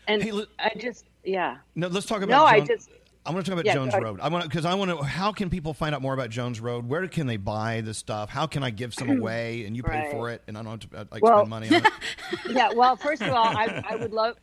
And 0.09 0.47
I 0.59 0.73
just 0.78 1.05
yeah. 1.24 1.59
No, 1.74 1.89
let's 1.89 2.07
talk 2.07 2.23
about. 2.23 2.35
No, 2.39 2.45
I 2.45 2.61
just. 2.61 2.91
I 3.27 3.32
want 3.32 3.45
to 3.45 3.51
talk 3.51 3.61
about 3.61 3.66
Yeah, 3.66 3.74
Jones. 3.74 3.93
Road. 3.95 4.19
I 4.20 4.28
want 4.28 4.45
because 4.45 4.65
I 4.65 4.74
want 4.74 4.91
to. 4.91 4.97
How 5.05 5.31
can 5.31 5.51
people 5.51 5.74
find 5.74 5.95
out 5.95 6.01
more 6.01 6.15
about 6.15 6.31
Jones 6.31 6.59
Road? 6.59 6.89
Where 6.89 7.07
can 7.07 7.27
they 7.27 7.37
buy 7.37 7.82
the 7.82 7.93
stuff? 7.93 8.31
How 8.31 8.47
can 8.47 8.62
I 8.62 8.70
give 8.70 8.95
some 8.95 9.11
away 9.20 9.66
and 9.66 9.77
you 9.77 9.82
pay 9.82 9.99
Right. 10.05 10.11
for 10.11 10.31
it 10.31 10.43
and 10.49 10.57
I 10.57 10.62
don't 10.62 10.81
have 10.82 10.91
to 10.91 10.97
uh, 10.97 11.05
like 11.11 11.23
Well- 11.23 11.41
spend 11.41 11.51
money 11.51 11.69
on 11.69 11.74
it? 11.74 11.93
yeah 12.51 12.73
well 12.74 12.97
first 12.97 13.20
of 13.23 13.28
all 13.28 13.45
I, 13.45 13.82
I 13.89 13.97
would 13.97 14.12
love 14.12 14.37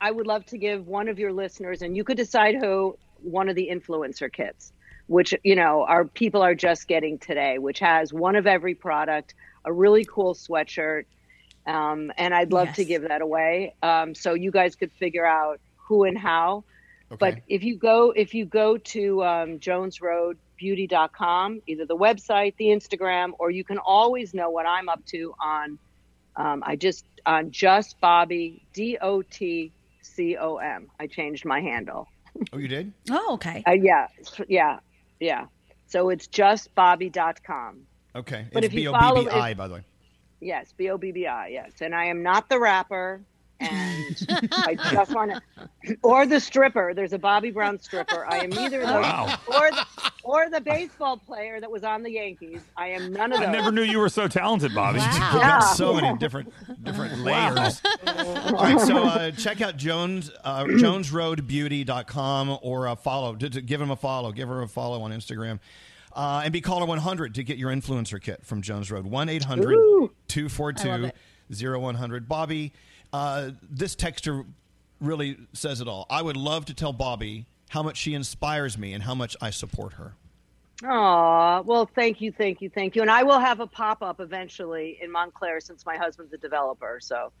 i 0.00 0.10
would 0.10 0.26
love 0.26 0.44
to 0.46 0.58
give 0.58 0.86
one 0.88 1.06
of 1.08 1.18
your 1.18 1.32
listeners 1.32 1.82
and 1.82 1.96
you 1.96 2.02
could 2.02 2.16
decide 2.16 2.54
who 2.56 2.96
one 3.22 3.48
of 3.48 3.54
the 3.56 3.68
influencer 3.70 4.30
kits 4.32 4.72
which 5.06 5.34
you 5.44 5.54
know 5.54 5.84
our 5.86 6.04
people 6.04 6.42
are 6.42 6.54
just 6.54 6.88
getting 6.88 7.18
today 7.18 7.58
which 7.58 7.78
has 7.78 8.12
one 8.12 8.36
of 8.36 8.46
every 8.46 8.74
product 8.74 9.34
a 9.64 9.72
really 9.72 10.04
cool 10.04 10.34
sweatshirt 10.34 11.04
um, 11.66 12.12
and 12.16 12.34
i'd 12.34 12.52
love 12.52 12.72
to 12.72 12.84
give 12.84 13.02
that 13.02 13.22
away 13.22 13.74
um, 13.82 14.14
so 14.14 14.34
you 14.34 14.50
guys 14.50 14.76
could 14.76 14.92
figure 14.92 15.26
out 15.26 15.60
who 15.76 16.04
and 16.04 16.18
how 16.18 16.64
but 17.18 17.38
if 17.48 17.62
you 17.62 17.76
go 17.76 18.10
if 18.10 18.34
you 18.34 18.44
go 18.44 18.76
to 18.76 19.22
um, 19.22 19.58
jonesroadbeauty.com 19.58 21.62
either 21.66 21.86
the 21.86 21.96
website 21.96 22.56
the 22.56 22.66
instagram 22.66 23.32
or 23.38 23.50
you 23.50 23.62
can 23.62 23.78
always 23.78 24.34
know 24.34 24.50
what 24.50 24.66
i'm 24.66 24.88
up 24.88 25.04
to 25.06 25.32
on 25.40 25.78
um, 26.36 26.62
I 26.64 26.76
just 26.76 27.04
on 27.24 27.50
just 27.50 28.00
Bobbi 28.00 28.60
D 28.72 28.98
O 29.00 29.22
T 29.22 29.72
C 30.02 30.36
O 30.36 30.56
M. 30.56 30.88
I 31.00 31.06
changed 31.06 31.44
my 31.44 31.60
handle. 31.60 32.08
Oh, 32.52 32.58
you 32.58 32.68
did? 32.68 32.92
Oh, 33.10 33.34
okay. 33.34 33.62
Uh, 33.66 33.72
yeah, 33.72 34.08
yeah, 34.46 34.80
yeah. 35.20 35.46
So 35.86 36.08
it's 36.10 36.26
justbobbi.com. 36.28 37.82
Okay, 38.14 38.46
But 38.52 38.64
it's 38.64 38.72
if 38.72 38.78
you 38.78 38.84
B 38.84 38.88
O 38.88 38.92
follow- 38.92 39.24
B 39.24 39.30
B 39.30 39.30
I 39.30 39.50
if- 39.50 39.56
by 39.56 39.68
the 39.68 39.74
way. 39.74 39.84
Yes, 40.40 40.72
B 40.76 40.90
O 40.90 40.98
B 40.98 41.12
B 41.12 41.26
I. 41.26 41.48
Yes, 41.48 41.72
and 41.80 41.94
I 41.94 42.04
am 42.06 42.22
not 42.22 42.48
the 42.48 42.58
rapper, 42.58 43.20
and 43.60 44.26
I 44.52 44.76
just 44.90 45.14
want 45.14 45.32
to, 45.84 45.96
or 46.02 46.26
the 46.26 46.38
stripper. 46.40 46.92
There's 46.94 47.12
a 47.12 47.18
Bobby 47.18 47.50
Brown 47.50 47.78
stripper. 47.80 48.26
I 48.28 48.38
am 48.38 48.50
neither 48.50 48.82
of 48.82 48.88
those, 48.88 49.02
Wow. 49.02 49.38
or 49.48 49.70
the 49.70 49.86
or 50.24 50.50
the 50.50 50.60
baseball 50.60 51.16
player 51.16 51.60
that 51.60 51.70
was 51.70 51.84
on 51.84 52.02
the 52.02 52.10
Yankees. 52.10 52.60
I 52.76 52.88
am 52.88 53.12
none 53.12 53.32
of 53.32 53.38
those. 53.38 53.48
I 53.48 53.52
never 53.52 53.70
knew 53.72 53.82
you 53.82 53.98
were 53.98 54.08
so 54.08 54.26
talented, 54.28 54.72
Bobbi. 54.72 54.94
You've 54.94 55.02
Yeah. 55.42 55.58
got 55.60 55.60
so 55.60 55.94
many 55.94 56.16
different 56.18 56.52
different 56.84 57.18
layers. 57.20 57.80
All 58.06 58.52
right, 58.54 58.80
so 58.80 59.04
uh, 59.04 59.30
check 59.32 59.60
out 59.60 59.76
Jones 59.76 60.30
uh, 60.44 60.64
JonesRoadBeauty.com 60.64 62.58
or 62.62 62.88
uh, 62.88 62.94
follow. 62.96 63.34
To, 63.36 63.48
to 63.50 63.60
give 63.60 63.80
him 63.80 63.90
a 63.90 63.96
follow. 63.96 64.32
Give 64.32 64.48
her 64.48 64.62
a 64.62 64.68
follow 64.68 65.02
on 65.02 65.10
Instagram. 65.12 65.60
Uh, 66.12 66.40
and 66.44 66.52
be 66.52 66.60
caller 66.62 66.86
100 66.86 67.34
to 67.34 67.42
get 67.44 67.58
your 67.58 67.70
influencer 67.70 68.20
kit 68.20 68.40
from 68.44 68.62
Jones 68.62 68.90
Road. 68.90 69.04
1 69.06 69.28
800 69.28 69.72
Ooh. 69.74 69.76
I 69.76 70.00
love 70.02 70.10
242 70.28 71.04
it. 71.06 71.14
0100. 71.78 72.26
Bobbi, 72.28 72.72
Uh, 73.12 73.50
this 73.62 73.94
texture 73.94 74.44
really 75.00 75.36
says 75.52 75.80
it 75.80 75.88
all. 75.88 76.06
I 76.10 76.22
would 76.22 76.36
love 76.36 76.64
to 76.66 76.74
tell 76.74 76.92
Bobbi 76.94 77.44
how 77.70 77.82
much 77.82 77.96
she 77.96 78.14
inspires 78.14 78.76
me 78.78 78.92
and 78.92 79.02
how 79.02 79.14
much 79.14 79.36
I 79.40 79.50
support 79.50 79.94
her. 79.94 80.14
Aw, 80.84 81.62
well, 81.62 81.86
thank 81.94 82.20
you, 82.20 82.30
thank 82.32 82.60
you, 82.60 82.68
thank 82.68 82.94
you. 82.96 83.02
And 83.02 83.10
I 83.10 83.22
will 83.22 83.38
have 83.40 83.60
a 83.60 83.66
pop 83.66 84.02
up 84.02 84.20
eventually 84.20 84.98
in 85.00 85.10
Montclair 85.10 85.60
since 85.60 85.86
my 85.86 85.96
husband's 85.96 86.32
a 86.34 86.36
developer. 86.36 86.98
So, 87.00 87.32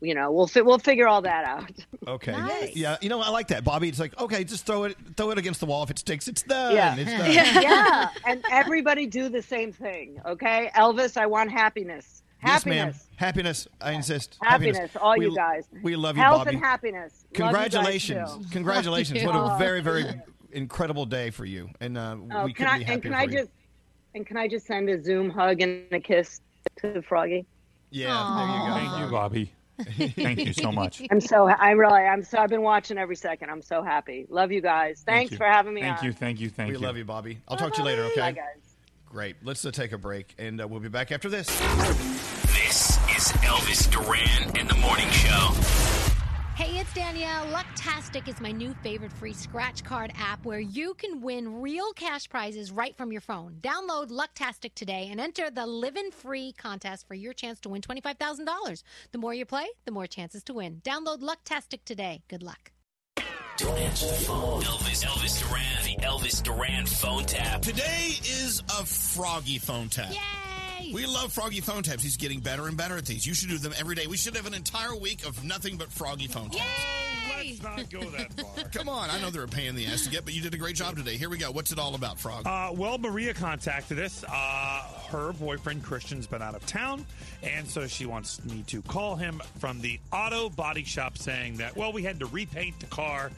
you 0.00 0.14
know, 0.14 0.30
we'll 0.30 0.46
fi- 0.46 0.60
we'll 0.60 0.78
figure 0.78 1.08
all 1.08 1.22
that 1.22 1.44
out. 1.44 1.70
Okay. 2.06 2.70
Yeah, 2.74 2.98
you 3.00 3.08
know, 3.08 3.22
I 3.22 3.30
like 3.30 3.48
that, 3.48 3.64
Bobbi. 3.64 3.88
It's 3.88 3.98
like, 3.98 4.20
okay, 4.20 4.44
just 4.44 4.66
throw 4.66 4.84
it, 4.84 4.96
throw 5.16 5.30
it 5.30 5.38
against 5.38 5.60
the 5.60 5.64
wall. 5.66 5.82
If 5.84 5.90
it 5.90 5.98
sticks, 5.98 6.28
it's 6.28 6.42
done. 6.42 6.74
Yeah. 6.74 6.94
It's 6.98 7.10
done. 7.54 7.62
yeah. 7.62 8.10
And 8.26 8.44
everybody 8.50 9.06
do 9.06 9.30
the 9.30 9.40
same 9.40 9.72
thing. 9.72 10.20
Okay. 10.26 10.70
Elvis, 10.76 11.16
I 11.16 11.24
want 11.24 11.50
happiness. 11.50 12.22
Yes, 12.44 12.66
ma'am. 12.66 12.76
Happiness. 12.92 13.08
Happiness. 13.16 13.68
I 13.80 13.92
insist. 13.92 14.38
Happiness, 14.42 14.90
all 15.00 15.16
We- 15.18 15.26
you 15.26 15.34
guys. 15.36 15.66
We 15.82 15.96
love 15.96 16.16
you, 16.16 16.22
Health 16.22 16.46
Bobbi. 16.46 16.50
and 16.54 16.58
happiness. 16.58 17.24
Love 17.24 17.30
you 17.32 17.38
guys, 17.38 17.52
Congratulations. 17.52 18.46
Congratulations. 18.52 19.24
What 19.24 19.34
a 19.36 19.56
very, 19.58 19.80
very 19.80 20.04
incredible 20.52 21.06
day 21.06 21.30
for 21.30 21.44
you. 21.44 21.70
And 21.80 21.96
uh, 21.98 22.16
Oh, 22.32 22.44
we 22.44 22.52
can 22.52 22.66
couldn't 22.66 22.72
I 22.74 22.78
be 22.78 22.84
and 22.84 22.90
happier 22.90 23.00
can 23.00 23.12
for 23.12 23.16
I 23.18 23.22
you. 23.24 23.30
just 23.38 23.50
and 24.14 24.26
can 24.26 24.36
I 24.36 24.46
just 24.48 24.66
send 24.66 24.88
a 24.88 25.02
Zoom 25.02 25.30
hug 25.30 25.60
and 25.60 25.84
a 25.92 26.00
kiss 26.00 26.40
to 26.80 27.02
Froggy? 27.02 27.46
Yeah, 27.90 28.08
there 28.36 28.46
you 28.46 29.10
go. 29.10 29.18
Thank 29.18 29.36
you, 29.38 29.48
Bobbi. 30.06 30.14
Thank 30.14 30.44
you 30.46 30.52
so 30.52 30.70
much. 30.70 31.02
I'm 31.10 31.20
so 31.20 31.48
I 31.48 31.70
really 31.72 31.92
I'm 32.02 32.22
so 32.22 32.38
I've 32.38 32.50
been 32.50 32.62
watching 32.62 32.98
every 32.98 33.16
second. 33.16 33.50
I'm 33.50 33.62
so 33.62 33.82
happy. 33.82 34.26
Love 34.28 34.52
you 34.52 34.60
guys. 34.60 35.02
Thanks 35.06 35.32
you. 35.32 35.36
for 35.36 35.46
having 35.46 35.74
me 35.74 35.80
Thank 35.80 35.98
on. 35.98 36.04
you, 36.04 36.12
thank 36.12 36.40
you, 36.40 36.48
thank 36.50 36.68
we 36.68 36.74
you. 36.74 36.80
We 36.80 36.86
love 36.86 36.96
you, 36.96 37.04
Bobbi. 37.04 37.38
I'll 37.48 37.56
talk 37.56 37.72
to 37.74 37.78
you 37.80 37.84
later, 37.84 38.04
okay? 38.04 38.20
Bye, 38.20 38.32
guys. 38.32 38.63
Great. 39.14 39.36
Let's 39.44 39.64
uh, 39.64 39.70
take 39.70 39.92
a 39.92 39.98
break, 39.98 40.34
and 40.38 40.60
uh, 40.60 40.66
we'll 40.66 40.80
be 40.80 40.88
back 40.88 41.12
after 41.12 41.28
this. 41.28 41.46
This 41.46 42.98
is 43.14 43.30
Elvis 43.44 43.88
Duran 43.88 44.58
and 44.58 44.68
the 44.68 44.74
Morning 44.74 45.08
Show. 45.10 45.50
Hey, 46.56 46.80
it's 46.80 46.92
Danielle. 46.94 47.46
Lucktastic 47.46 48.26
is 48.26 48.40
my 48.40 48.50
new 48.50 48.74
favorite 48.82 49.12
free 49.12 49.32
scratch 49.32 49.84
card 49.84 50.12
app 50.18 50.44
where 50.44 50.58
you 50.58 50.94
can 50.94 51.20
win 51.20 51.62
real 51.62 51.92
cash 51.92 52.28
prizes 52.28 52.72
right 52.72 52.96
from 52.96 53.12
your 53.12 53.20
phone. 53.20 53.58
Download 53.60 54.08
Lucktastic 54.08 54.74
today 54.74 55.06
and 55.12 55.20
enter 55.20 55.48
the 55.48 55.64
Livin' 55.64 56.10
Free 56.10 56.52
contest 56.52 57.06
for 57.06 57.14
your 57.14 57.34
chance 57.34 57.60
to 57.60 57.68
win 57.68 57.82
$25,000. 57.82 58.82
The 59.12 59.18
more 59.18 59.32
you 59.32 59.46
play, 59.46 59.68
the 59.84 59.92
more 59.92 60.08
chances 60.08 60.42
to 60.42 60.54
win. 60.54 60.80
Download 60.84 61.20
Lucktastic 61.20 61.84
today. 61.84 62.24
Good 62.26 62.42
luck. 62.42 62.73
Don't 63.56 63.78
answer 63.78 64.06
the 64.06 64.14
phone. 64.14 64.62
Elvis, 64.62 65.04
Elvis 65.04 65.40
Duran, 65.40 65.84
the 65.84 66.04
Elvis 66.04 66.42
Duran 66.42 66.86
phone 66.86 67.24
tap. 67.24 67.62
Today 67.62 68.16
is 68.24 68.60
a 68.68 68.84
Froggy 68.84 69.58
phone 69.58 69.88
tap. 69.88 70.10
Yay! 70.10 70.53
We 70.94 71.06
love 71.06 71.32
Froggy 71.32 71.60
phone 71.60 71.82
taps. 71.82 72.04
He's 72.04 72.16
getting 72.16 72.38
better 72.38 72.68
and 72.68 72.76
better 72.76 72.96
at 72.96 73.04
these. 73.04 73.26
You 73.26 73.34
should 73.34 73.48
do 73.48 73.58
them 73.58 73.74
every 73.76 73.96
day. 73.96 74.06
We 74.06 74.16
should 74.16 74.36
have 74.36 74.46
an 74.46 74.54
entire 74.54 74.94
week 74.94 75.26
of 75.26 75.42
nothing 75.42 75.76
but 75.76 75.90
Froggy 75.90 76.28
phone 76.28 76.50
taps. 76.50 76.86
Let's 77.36 77.62
not 77.64 77.90
go 77.90 78.00
that 78.10 78.32
far. 78.34 78.64
Come 78.72 78.88
on, 78.88 79.10
I 79.10 79.20
know 79.20 79.30
they're 79.30 79.42
a 79.42 79.48
pain 79.48 79.66
in 79.66 79.74
the 79.74 79.86
ass 79.86 80.04
to 80.04 80.10
get, 80.10 80.24
but 80.24 80.34
you 80.34 80.40
did 80.40 80.54
a 80.54 80.56
great 80.56 80.76
job 80.76 80.96
today. 80.96 81.16
Here 81.16 81.28
we 81.28 81.36
go. 81.36 81.50
What's 81.50 81.72
it 81.72 81.80
all 81.80 81.96
about, 81.96 82.20
Frog? 82.20 82.46
Uh, 82.46 82.70
well, 82.72 82.96
Maria 82.98 83.34
contacted 83.34 83.98
us. 83.98 84.22
Uh, 84.22 84.82
her 85.08 85.32
boyfriend 85.32 85.82
Christian's 85.82 86.28
been 86.28 86.42
out 86.42 86.54
of 86.54 86.64
town, 86.64 87.04
and 87.42 87.66
so 87.66 87.88
she 87.88 88.06
wants 88.06 88.44
me 88.44 88.62
to 88.68 88.80
call 88.82 89.16
him 89.16 89.42
from 89.58 89.80
the 89.80 89.98
auto 90.12 90.48
body 90.48 90.84
shop, 90.84 91.18
saying 91.18 91.56
that 91.56 91.76
well, 91.76 91.92
we 91.92 92.04
had 92.04 92.20
to 92.20 92.26
repaint 92.26 92.78
the 92.78 92.86
car, 92.86 93.32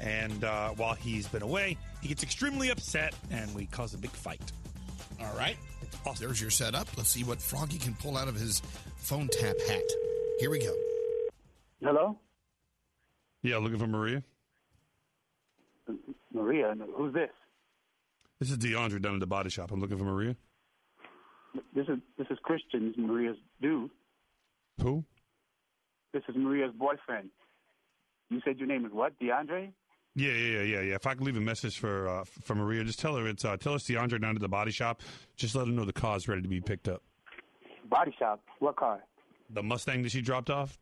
and 0.00 0.44
uh, 0.44 0.70
while 0.70 0.94
he's 0.94 1.28
been 1.28 1.42
away, 1.42 1.76
he 2.00 2.08
gets 2.08 2.22
extremely 2.22 2.70
upset, 2.70 3.14
and 3.30 3.54
we 3.54 3.66
cause 3.66 3.92
a 3.92 3.98
big 3.98 4.12
fight. 4.12 4.40
All 5.20 5.36
right. 5.36 5.58
Oh, 6.06 6.14
there's 6.18 6.40
your 6.40 6.50
setup. 6.50 6.88
Let's 6.96 7.10
see 7.10 7.24
what 7.24 7.40
Froggy 7.40 7.78
can 7.78 7.94
pull 7.94 8.16
out 8.16 8.28
of 8.28 8.34
his 8.34 8.60
phone 8.96 9.28
tap 9.28 9.56
hat. 9.68 9.82
Here 10.38 10.50
we 10.50 10.58
go. 10.58 10.74
Hello, 11.80 12.18
Yeah, 13.42 13.56
looking 13.58 13.78
for 13.78 13.86
Maria. 13.86 14.22
Maria. 16.32 16.74
Who's 16.96 17.12
this? 17.12 17.30
This 18.38 18.50
is 18.50 18.58
DeAndre 18.58 19.00
down 19.02 19.14
at 19.14 19.20
the 19.20 19.26
body 19.26 19.50
shop. 19.50 19.70
I'm 19.72 19.80
looking 19.80 19.98
for 19.98 20.04
Maria. 20.04 20.36
This 21.74 21.86
is 21.88 21.98
this 22.16 22.26
is 22.30 22.38
Christian's 22.42 22.96
Maria's 22.96 23.36
dude. 23.60 23.90
Who? 24.80 25.04
This 26.12 26.22
is 26.28 26.34
Maria's 26.36 26.72
boyfriend. 26.74 27.30
You 28.30 28.40
said 28.44 28.58
your 28.58 28.68
name 28.68 28.86
is 28.86 28.92
what? 28.92 29.18
DeAndre? 29.20 29.72
Yeah, 30.14 30.32
yeah, 30.32 30.34
yeah, 30.34 30.62
yeah, 30.62 30.80
yeah. 30.80 30.94
If 30.94 31.06
I 31.06 31.14
could 31.14 31.24
leave 31.24 31.36
a 31.36 31.40
message 31.40 31.78
for 31.78 32.08
uh, 32.08 32.24
for 32.24 32.54
Maria, 32.54 32.84
just 32.84 32.98
tell 32.98 33.16
her 33.16 33.26
it's 33.26 33.44
uh, 33.44 33.56
tell 33.56 33.74
us 33.74 33.84
DeAndre 33.84 34.20
down 34.20 34.34
at 34.34 34.42
the 34.42 34.48
body 34.48 34.70
shop. 34.70 35.00
Just 35.36 35.54
let 35.54 35.66
her 35.66 35.72
know 35.72 35.84
the 35.84 35.92
car's 35.92 36.28
ready 36.28 36.42
to 36.42 36.48
be 36.48 36.60
picked 36.60 36.88
up. 36.88 37.02
Body 37.88 38.14
shop. 38.18 38.40
What 38.58 38.76
car? 38.76 39.00
The 39.50 39.62
Mustang 39.62 40.02
that 40.02 40.12
she 40.12 40.20
dropped 40.20 40.50
off. 40.50 40.78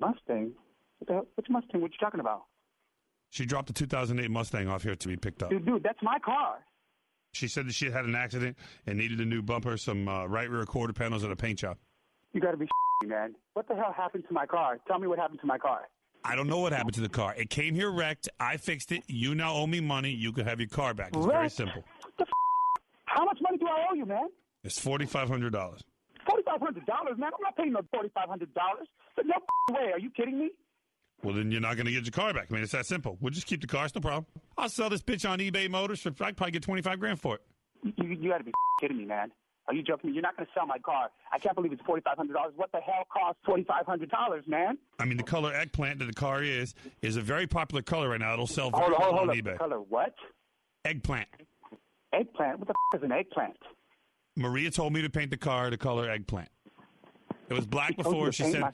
Mustang. 0.00 0.52
What 0.98 1.08
the 1.08 1.12
hell? 1.14 1.26
Which 1.36 1.46
Mustang? 1.48 1.80
What 1.80 1.92
you 1.92 1.98
talking 1.98 2.20
about? 2.20 2.42
She 3.30 3.46
dropped 3.46 3.70
a 3.70 3.72
2008 3.72 4.30
Mustang 4.30 4.68
off 4.68 4.82
here 4.82 4.94
to 4.94 5.08
be 5.08 5.16
picked 5.16 5.42
up. 5.42 5.50
Dude, 5.50 5.66
dude, 5.66 5.82
that's 5.82 5.98
my 6.02 6.18
car. 6.18 6.58
She 7.32 7.48
said 7.48 7.66
that 7.66 7.74
she 7.74 7.90
had 7.90 8.04
an 8.04 8.14
accident 8.14 8.56
and 8.86 8.96
needed 8.96 9.20
a 9.20 9.24
new 9.24 9.42
bumper, 9.42 9.76
some 9.76 10.06
uh, 10.06 10.26
right 10.26 10.48
rear 10.48 10.64
quarter 10.64 10.92
panels, 10.92 11.24
and 11.24 11.32
a 11.32 11.36
paint 11.36 11.58
job. 11.58 11.78
You 12.32 12.40
got 12.40 12.52
to 12.52 12.56
be 12.56 12.68
man. 13.06 13.34
What 13.54 13.66
the 13.66 13.74
hell 13.74 13.92
happened 13.96 14.24
to 14.28 14.34
my 14.34 14.46
car? 14.46 14.78
Tell 14.86 14.98
me 14.98 15.06
what 15.08 15.18
happened 15.18 15.40
to 15.40 15.46
my 15.46 15.58
car. 15.58 15.88
I 16.24 16.34
don't 16.34 16.46
know 16.46 16.58
what 16.60 16.72
happened 16.72 16.94
to 16.94 17.00
the 17.00 17.08
car. 17.08 17.34
It 17.36 17.50
came 17.50 17.74
here 17.74 17.90
wrecked. 17.90 18.28
I 18.40 18.56
fixed 18.56 18.92
it. 18.92 19.02
You 19.06 19.34
now 19.34 19.52
owe 19.54 19.66
me 19.66 19.80
money. 19.80 20.10
You 20.10 20.32
can 20.32 20.46
have 20.46 20.58
your 20.58 20.68
car 20.70 20.94
back. 20.94 21.10
It's 21.14 21.26
very 21.26 21.42
Wrecked? 21.42 21.52
simple. 21.54 21.84
How 23.04 23.24
much 23.24 23.38
money 23.42 23.58
do 23.58 23.66
I 23.66 23.86
owe 23.90 23.94
you, 23.94 24.06
man? 24.06 24.28
It's 24.62 24.78
forty 24.78 25.04
five 25.06 25.28
hundred 25.28 25.52
dollars. 25.52 25.82
Forty 26.26 26.42
five 26.44 26.60
hundred 26.60 26.86
dollars, 26.86 27.18
man. 27.18 27.30
I'm 27.34 27.42
not 27.42 27.56
paying 27.56 27.72
no 27.72 27.80
forty 27.92 28.08
five 28.14 28.28
hundred 28.28 28.52
dollars. 28.54 28.86
No 29.22 29.34
way. 29.74 29.92
Are 29.92 29.98
you 29.98 30.10
kidding 30.10 30.38
me? 30.38 30.50
Well, 31.22 31.34
then 31.34 31.50
you're 31.52 31.60
not 31.60 31.76
going 31.76 31.86
to 31.86 31.92
get 31.92 32.04
your 32.04 32.12
car 32.12 32.34
back. 32.34 32.48
I 32.50 32.54
mean, 32.54 32.62
it's 32.62 32.72
that 32.72 32.86
simple. 32.86 33.16
We'll 33.20 33.30
just 33.30 33.46
keep 33.46 33.60
the 33.60 33.66
car. 33.66 33.84
It's 33.86 33.94
no 33.94 34.00
problem. 34.00 34.26
I'll 34.58 34.68
sell 34.68 34.90
this 34.90 35.02
bitch 35.02 35.28
on 35.28 35.38
eBay 35.38 35.70
Motors 35.70 36.00
for 36.00 36.08
I 36.20 36.28
could 36.28 36.36
probably 36.36 36.52
get 36.52 36.62
twenty 36.62 36.82
five 36.82 36.98
grand 37.00 37.20
for 37.20 37.36
it. 37.36 37.42
You, 37.82 38.08
you 38.08 38.30
got 38.30 38.38
to 38.38 38.44
be 38.44 38.52
kidding 38.80 38.96
me, 38.96 39.04
man. 39.04 39.30
Are 39.66 39.72
you 39.74 39.82
joking 39.82 40.10
me? 40.10 40.14
You're 40.14 40.22
not 40.22 40.36
going 40.36 40.46
to 40.46 40.52
sell 40.52 40.66
my 40.66 40.78
car. 40.78 41.08
I 41.32 41.38
can't 41.38 41.54
believe 41.54 41.72
it's 41.72 41.80
forty 41.86 42.02
five 42.02 42.16
hundred 42.18 42.34
dollars. 42.34 42.52
What 42.56 42.70
the 42.72 42.80
hell 42.80 43.04
costs 43.10 43.40
forty 43.46 43.64
five 43.64 43.86
hundred 43.86 44.10
dollars, 44.10 44.44
man? 44.46 44.76
I 44.98 45.04
mean, 45.06 45.16
the 45.16 45.22
color 45.22 45.54
eggplant 45.54 46.00
that 46.00 46.04
the 46.06 46.12
car 46.12 46.42
is 46.42 46.74
is 47.02 47.16
a 47.16 47.22
very 47.22 47.46
popular 47.46 47.80
color 47.82 48.10
right 48.10 48.20
now. 48.20 48.34
It'll 48.34 48.46
sell 48.46 48.70
very 48.70 48.82
Hold 48.82 48.98
well 48.98 49.10
hold 49.14 49.30
on 49.30 49.30
on. 49.30 49.36
eBay. 49.36 49.56
Color 49.58 49.78
what? 49.80 50.14
Eggplant. 50.84 51.28
Eggplant? 52.12 52.58
What 52.58 52.68
the 52.68 52.74
f- 52.92 53.00
is 53.00 53.04
an 53.04 53.12
eggplant? 53.12 53.56
Maria 54.36 54.70
told 54.70 54.92
me 54.92 55.00
to 55.02 55.08
paint 55.08 55.30
the 55.30 55.36
car 55.36 55.70
the 55.70 55.78
color 55.78 56.10
eggplant. 56.10 56.48
It 57.48 57.54
was 57.54 57.66
black 57.66 57.90
She 57.90 57.94
before. 57.96 58.32
She 58.32 58.42
said 58.44 58.60
my- 58.60 58.72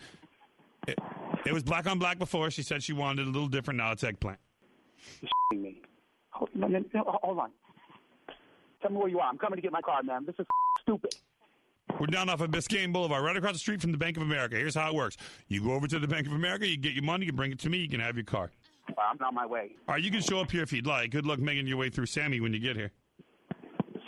it, 0.89 0.99
it 1.47 1.53
was 1.53 1.62
black 1.62 1.87
on 1.87 1.99
black 2.01 2.19
before. 2.19 2.51
She 2.51 2.62
said 2.62 2.83
she 2.83 2.93
wanted 2.95 3.23
it 3.23 3.29
a 3.29 3.31
little 3.31 3.49
different. 3.49 3.79
Now 3.79 3.93
it's 3.93 4.03
eggplant. 4.03 4.39
You're 5.53 5.61
me. 5.61 5.83
Hold, 6.31 6.51
no, 6.55 6.67
no, 6.67 6.83
no, 6.95 7.19
hold 7.23 7.39
on. 7.39 7.51
Tell 8.83 8.91
me 8.91 8.97
where 8.97 9.09
you 9.09 9.19
are. 9.21 9.29
I'm 9.29 9.37
coming 9.39 9.57
to 9.57 9.62
get 9.62 9.73
my 9.73 9.83
car, 9.83 10.03
man. 10.03 10.25
This 10.25 10.35
is 10.39 10.47
stupid. 10.82 11.15
We're 11.98 12.07
down 12.07 12.28
off 12.28 12.40
of 12.40 12.51
Biscayne 12.51 12.93
Boulevard, 12.93 13.24
right 13.24 13.36
across 13.36 13.55
the 13.55 13.59
street 13.59 13.81
from 13.81 13.93
the 13.93 13.98
Bank 13.98 14.16
of 14.16 14.23
America. 14.23 14.57
Here's 14.57 14.74
how 14.74 14.89
it 14.89 14.94
works: 14.94 15.16
you 15.48 15.62
go 15.62 15.73
over 15.73 15.86
to 15.86 15.98
the 15.98 16.09
Bank 16.09 16.27
of 16.27 16.32
America, 16.32 16.66
you 16.66 16.77
get 16.77 16.93
your 16.93 17.02
money, 17.05 17.27
you 17.27 17.32
bring 17.32 17.52
it 17.52 17.59
to 17.61 17.70
me, 17.70 17.78
you 17.78 17.89
can 17.89 18.01
have 18.01 18.16
your 18.16 18.24
car. 18.24 18.51
Well, 18.89 19.07
I'm 19.11 19.19
on 19.24 19.35
my 19.35 19.47
way. 19.47 19.73
All 19.89 19.94
right, 19.94 20.02
you 20.02 20.11
can 20.11 20.20
show 20.20 20.40
up 20.40 20.51
here 20.51 20.62
if 20.62 20.73
you'd 20.73 20.86
like. 20.86 21.11
Good 21.11 21.27
luck 21.27 21.39
making 21.39 21.66
your 21.66 21.77
way 21.77 21.90
through 21.90 22.07
Sammy 22.07 22.40
when 22.40 22.52
you 22.52 22.59
get 22.61 22.77
here. 22.77 22.93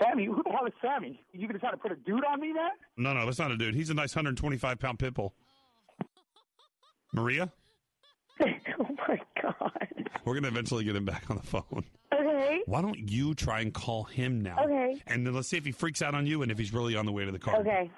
Sammy? 0.02 0.26
Who 0.26 0.42
the 0.42 0.50
hell 0.50 0.66
is 0.66 0.72
Sammy? 0.80 1.22
You 1.32 1.46
going 1.46 1.52
to 1.52 1.58
try 1.58 1.70
to 1.70 1.76
put 1.76 1.92
a 1.92 1.96
dude 1.96 2.24
on 2.24 2.40
me, 2.40 2.52
man? 2.52 2.70
No, 2.96 3.12
no, 3.12 3.24
that's 3.26 3.38
not 3.38 3.52
a 3.52 3.56
dude. 3.56 3.74
He's 3.74 3.90
a 3.90 3.94
nice 3.94 4.14
125 4.14 4.78
pound 4.78 4.98
pit 4.98 5.14
bull. 5.14 5.34
Maria, 7.14 7.52
oh 8.42 8.86
my 9.06 9.20
god. 9.40 9.70
we're 10.24 10.32
gonna 10.34 10.48
eventually 10.48 10.82
get 10.82 10.96
him 10.96 11.04
back 11.04 11.30
on 11.30 11.36
the 11.36 11.42
phone. 11.42 11.84
Okay. 12.42 12.60
Why 12.66 12.82
don't 12.82 13.10
you 13.10 13.34
try 13.34 13.60
and 13.60 13.72
call 13.72 14.04
him 14.04 14.40
now? 14.40 14.58
Okay. 14.64 15.02
And 15.06 15.26
then 15.26 15.34
let's 15.34 15.48
see 15.48 15.56
if 15.56 15.64
he 15.64 15.72
freaks 15.72 16.02
out 16.02 16.14
on 16.14 16.26
you 16.26 16.42
and 16.42 16.50
if 16.50 16.58
he's 16.58 16.72
really 16.72 16.96
on 16.96 17.06
the 17.06 17.12
way 17.12 17.24
to 17.24 17.32
the 17.32 17.38
car. 17.38 17.56
Okay. 17.56 17.90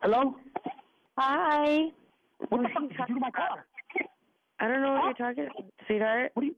Hello? 0.00 0.36
Hi. 1.18 1.88
What 2.48 2.62
the 2.62 2.68
fuck 2.68 2.82
did 2.82 2.98
you 2.98 3.06
do 3.08 3.14
to 3.14 3.20
my 3.20 3.30
car? 3.30 3.66
I 4.60 4.68
don't 4.68 4.82
know 4.82 4.92
what 4.92 5.18
you're 5.18 5.28
talking 5.28 5.44
about, 5.44 5.64
sweetheart. 5.86 6.30
What 6.34 6.42
do 6.42 6.46
you... 6.46 6.54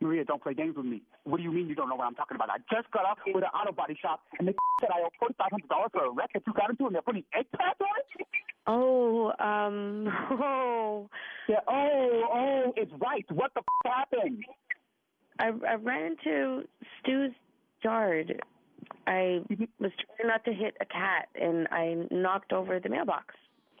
Maria, 0.00 0.24
don't 0.24 0.42
play 0.42 0.52
games 0.54 0.76
with 0.76 0.86
me. 0.86 1.02
What 1.24 1.36
do 1.36 1.44
you 1.44 1.52
mean 1.52 1.68
you 1.68 1.76
don't 1.76 1.88
know 1.88 1.94
what 1.94 2.06
I'm 2.06 2.14
talking 2.14 2.34
about? 2.34 2.50
I 2.50 2.56
just 2.74 2.90
got 2.90 3.04
off 3.04 3.18
with 3.24 3.44
an 3.44 3.50
auto 3.54 3.72
body 3.72 3.96
shop, 4.02 4.20
and 4.38 4.48
they 4.48 4.54
said 4.80 4.90
I 4.92 5.00
owe 5.00 5.26
$4,500 5.28 5.92
for 5.92 6.04
a 6.06 6.10
wreck 6.10 6.30
that 6.34 6.42
you 6.44 6.52
got 6.54 6.70
into, 6.70 6.86
and 6.86 6.94
they're 6.94 7.02
putting 7.02 7.22
eggplant 7.32 7.80
on 7.80 7.86
it? 7.98 8.26
Oh, 8.66 9.32
um, 9.38 10.08
oh. 10.30 11.08
Yeah, 11.48 11.56
oh, 11.68 12.22
oh, 12.32 12.72
it's 12.76 12.92
right. 13.00 13.24
What 13.30 13.52
the 13.54 13.60
f- 13.60 13.92
happened? 13.92 14.44
I, 15.38 15.50
I 15.68 15.74
ran 15.74 16.12
into 16.12 16.64
Stu's 17.00 17.32
yard. 17.82 18.40
I 19.06 19.40
was 19.80 19.90
trying 20.16 20.28
not 20.28 20.44
to 20.44 20.52
hit 20.52 20.76
a 20.80 20.84
cat, 20.84 21.28
and 21.40 21.66
I 21.70 22.06
knocked 22.10 22.52
over 22.52 22.78
the 22.78 22.88
mailbox. 22.88 23.34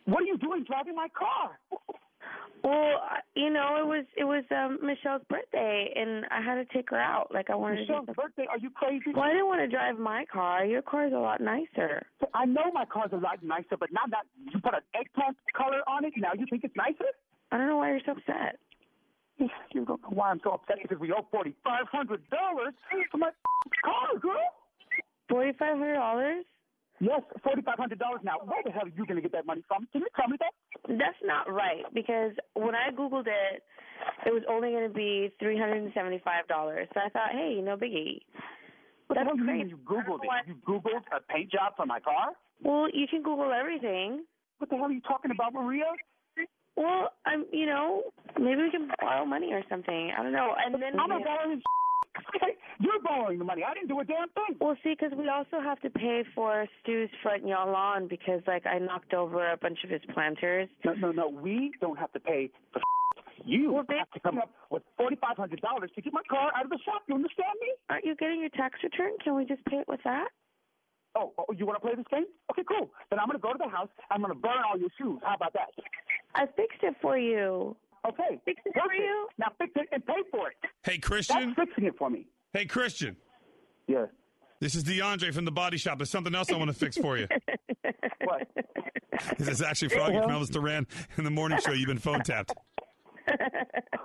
What 0.04 0.22
are 0.22 0.26
you 0.26 0.38
doing 0.38 0.64
driving 0.64 0.96
my 0.96 1.08
car? 1.16 1.58
Well, 2.64 3.02
you 3.34 3.50
know, 3.50 3.76
it 3.80 3.86
was 3.86 4.04
it 4.16 4.22
was 4.22 4.44
um, 4.52 4.78
Michelle's 4.80 5.22
birthday, 5.28 5.92
and 5.96 6.24
I 6.30 6.40
had 6.40 6.54
to 6.54 6.64
take 6.72 6.90
her 6.90 7.00
out. 7.00 7.34
Like 7.34 7.50
I 7.50 7.56
wanted 7.56 7.80
Michelle's 7.80 8.06
to. 8.06 8.12
birthday? 8.12 8.46
Are 8.48 8.58
you 8.58 8.70
crazy? 8.70 9.10
Well, 9.12 9.24
I 9.24 9.30
didn't 9.30 9.46
want 9.46 9.62
to 9.62 9.68
drive 9.68 9.98
my 9.98 10.24
car. 10.32 10.64
Your 10.64 10.82
car 10.82 11.06
is 11.08 11.12
a 11.12 11.18
lot 11.18 11.40
nicer. 11.40 12.06
I 12.34 12.44
know 12.44 12.70
my 12.72 12.84
car's 12.84 13.10
a 13.12 13.16
lot 13.16 13.42
nicer, 13.42 13.76
but 13.78 13.90
now 13.92 14.06
that 14.10 14.22
you 14.54 14.60
put 14.60 14.74
an 14.74 14.80
eggplant 14.94 15.36
color 15.56 15.82
on 15.88 16.04
it, 16.04 16.12
now 16.16 16.34
you 16.38 16.46
think 16.48 16.62
it's 16.62 16.76
nicer? 16.76 17.10
I 17.50 17.58
don't 17.58 17.66
know 17.66 17.78
why 17.78 17.90
you're 17.90 18.00
so 18.06 18.12
upset. 18.12 18.60
You 19.38 19.48
don't 19.84 19.88
know 20.02 20.08
why 20.10 20.30
I'm 20.30 20.40
so 20.44 20.50
upset 20.52 20.76
because 20.82 20.98
we 20.98 21.12
owe 21.12 21.26
forty 21.30 21.54
five 21.64 21.86
hundred 21.90 22.22
dollars 22.30 22.74
for 23.10 23.18
my 23.18 23.30
car, 23.84 24.18
girl. 24.20 24.34
Forty 25.28 25.52
five 25.58 25.78
hundred 25.78 25.94
dollars? 25.94 26.44
Yes, 27.00 27.22
forty 27.42 27.62
five 27.62 27.78
hundred 27.78 27.98
dollars. 27.98 28.20
Now, 28.22 28.38
where 28.44 28.62
the 28.64 28.70
hell 28.70 28.84
are 28.84 28.88
you 28.88 29.04
going 29.06 29.16
to 29.16 29.22
get 29.22 29.32
that 29.32 29.46
money 29.46 29.62
from? 29.66 29.88
Can 29.92 30.02
you 30.02 30.08
tell 30.14 30.28
me 30.28 30.36
that? 30.38 30.52
That's 30.98 31.18
not 31.24 31.50
right 31.52 31.82
because 31.94 32.32
when 32.54 32.74
I 32.74 32.90
googled 32.94 33.26
it, 33.26 33.62
it 34.26 34.32
was 34.32 34.42
only 34.48 34.70
going 34.70 34.86
to 34.86 34.94
be 34.94 35.32
three 35.40 35.58
hundred 35.58 35.82
and 35.82 35.92
seventy 35.94 36.20
five 36.24 36.46
dollars. 36.46 36.86
So 36.94 37.00
I 37.04 37.08
thought, 37.08 37.32
hey, 37.32 37.60
no 37.62 37.76
biggie. 37.76 38.20
What 39.08 39.16
That's 39.16 39.28
do 39.32 39.38
you 39.38 39.44
crazy. 39.44 39.58
mean 39.58 39.68
you 39.68 39.76
Googled 39.78 40.20
it? 40.22 40.46
You 40.46 40.54
Googled 40.66 41.02
a 41.14 41.20
paint 41.32 41.50
job 41.50 41.72
for 41.76 41.84
my 41.86 42.00
car? 42.00 42.32
Well, 42.62 42.88
you 42.94 43.06
can 43.08 43.22
Google 43.22 43.50
everything. 43.52 44.24
What 44.58 44.70
the 44.70 44.76
hell 44.76 44.86
are 44.86 44.92
you 44.92 45.00
talking 45.02 45.30
about, 45.32 45.52
Maria? 45.52 45.84
Well, 46.76 47.12
I'm, 47.26 47.44
you 47.52 47.66
know, 47.66 48.02
maybe 48.38 48.62
we 48.62 48.70
can 48.70 48.88
borrow 49.00 49.24
money 49.24 49.52
or 49.52 49.62
something. 49.68 50.10
I 50.16 50.22
don't 50.22 50.32
know. 50.32 50.54
And 50.64 50.74
then 50.74 50.98
I'm 50.98 51.08
not 51.08 51.24
borrowing 51.24 51.62
You're 52.80 53.00
borrowing 53.02 53.38
the 53.38 53.44
money. 53.44 53.62
I 53.64 53.74
didn't 53.74 53.88
do 53.88 54.00
a 54.00 54.04
damn 54.04 54.28
thing. 54.30 54.56
Well, 54.60 54.76
see, 54.82 54.94
because 54.98 55.16
we 55.16 55.28
also 55.28 55.60
have 55.62 55.80
to 55.80 55.90
pay 55.90 56.24
for 56.34 56.66
Stu's 56.82 57.10
front 57.22 57.46
yard 57.46 57.70
lawn 57.70 58.08
because, 58.08 58.40
like, 58.46 58.66
I 58.66 58.78
knocked 58.78 59.14
over 59.14 59.52
a 59.52 59.56
bunch 59.56 59.78
of 59.84 59.90
his 59.90 60.00
planters. 60.12 60.68
No, 60.84 60.94
no, 60.94 61.12
no. 61.12 61.28
We 61.28 61.72
don't 61.80 61.98
have 61.98 62.12
to 62.12 62.20
pay 62.20 62.50
for 62.72 62.80
You 63.44 63.76
have 63.76 64.10
to 64.10 64.20
come 64.20 64.38
up 64.38 64.50
with 64.70 64.82
forty 64.96 65.16
five 65.16 65.36
hundred 65.36 65.60
dollars 65.60 65.90
to 65.94 66.02
get 66.02 66.12
my 66.12 66.22
car 66.28 66.50
out 66.56 66.64
of 66.64 66.70
the 66.70 66.78
shop. 66.84 67.02
You 67.08 67.14
understand 67.14 67.54
me? 67.60 67.72
Aren't 67.90 68.04
you 68.04 68.14
getting 68.16 68.40
your 68.40 68.50
tax 68.50 68.78
return? 68.82 69.12
Can 69.22 69.36
we 69.36 69.44
just 69.44 69.64
pay 69.66 69.76
it 69.76 69.88
with 69.88 70.00
that? 70.04 70.28
Oh, 71.16 71.32
oh 71.38 71.52
you 71.56 71.66
want 71.66 71.80
to 71.80 71.86
play 71.86 71.94
this 71.94 72.06
game? 72.10 72.24
Okay, 72.50 72.62
cool. 72.68 72.90
Then 73.10 73.18
I'm 73.18 73.26
going 73.26 73.38
to 73.38 73.42
go 73.42 73.52
to 73.52 73.58
the 73.58 73.68
house. 73.68 73.88
I'm 74.10 74.20
going 74.20 74.32
to 74.32 74.38
burn 74.38 74.58
all 74.68 74.78
your 74.78 74.88
shoes. 74.98 75.20
How 75.24 75.34
about 75.34 75.52
that? 75.54 75.68
I 76.34 76.46
fixed 76.56 76.82
it 76.82 76.94
for 77.02 77.18
you. 77.18 77.76
Okay. 78.06 78.40
Fix 78.44 78.60
it 78.64 78.74
Work 78.74 78.86
for 78.86 78.94
you. 78.94 79.28
Now 79.38 79.48
fix 79.58 79.72
it 79.76 79.88
and 79.92 80.04
pay 80.04 80.22
for 80.30 80.48
it. 80.48 80.56
Hey, 80.82 80.98
Christian. 80.98 81.54
That's 81.56 81.68
fixing 81.68 81.84
it 81.84 81.94
for 81.98 82.10
me. 82.10 82.26
Hey, 82.52 82.64
Christian. 82.64 83.16
Yeah. 83.86 84.06
This 84.60 84.74
is 84.74 84.84
DeAndre 84.84 85.34
from 85.34 85.44
the 85.44 85.52
Body 85.52 85.76
Shop. 85.76 85.98
There's 85.98 86.10
something 86.10 86.34
else 86.34 86.50
I 86.50 86.56
want 86.56 86.70
to 86.70 86.76
fix 86.76 86.96
for 86.96 87.18
you. 87.18 87.26
what? 88.24 88.48
This 89.38 89.48
is 89.48 89.62
actually 89.62 89.88
Froggy 89.88 90.18
from 90.20 90.30
Elvis 90.30 90.50
Duran 90.50 90.86
in 91.18 91.24
the 91.24 91.30
morning 91.30 91.58
show. 91.60 91.72
You've 91.72 91.88
been 91.88 91.98
phone 91.98 92.22
tapped. 92.22 92.52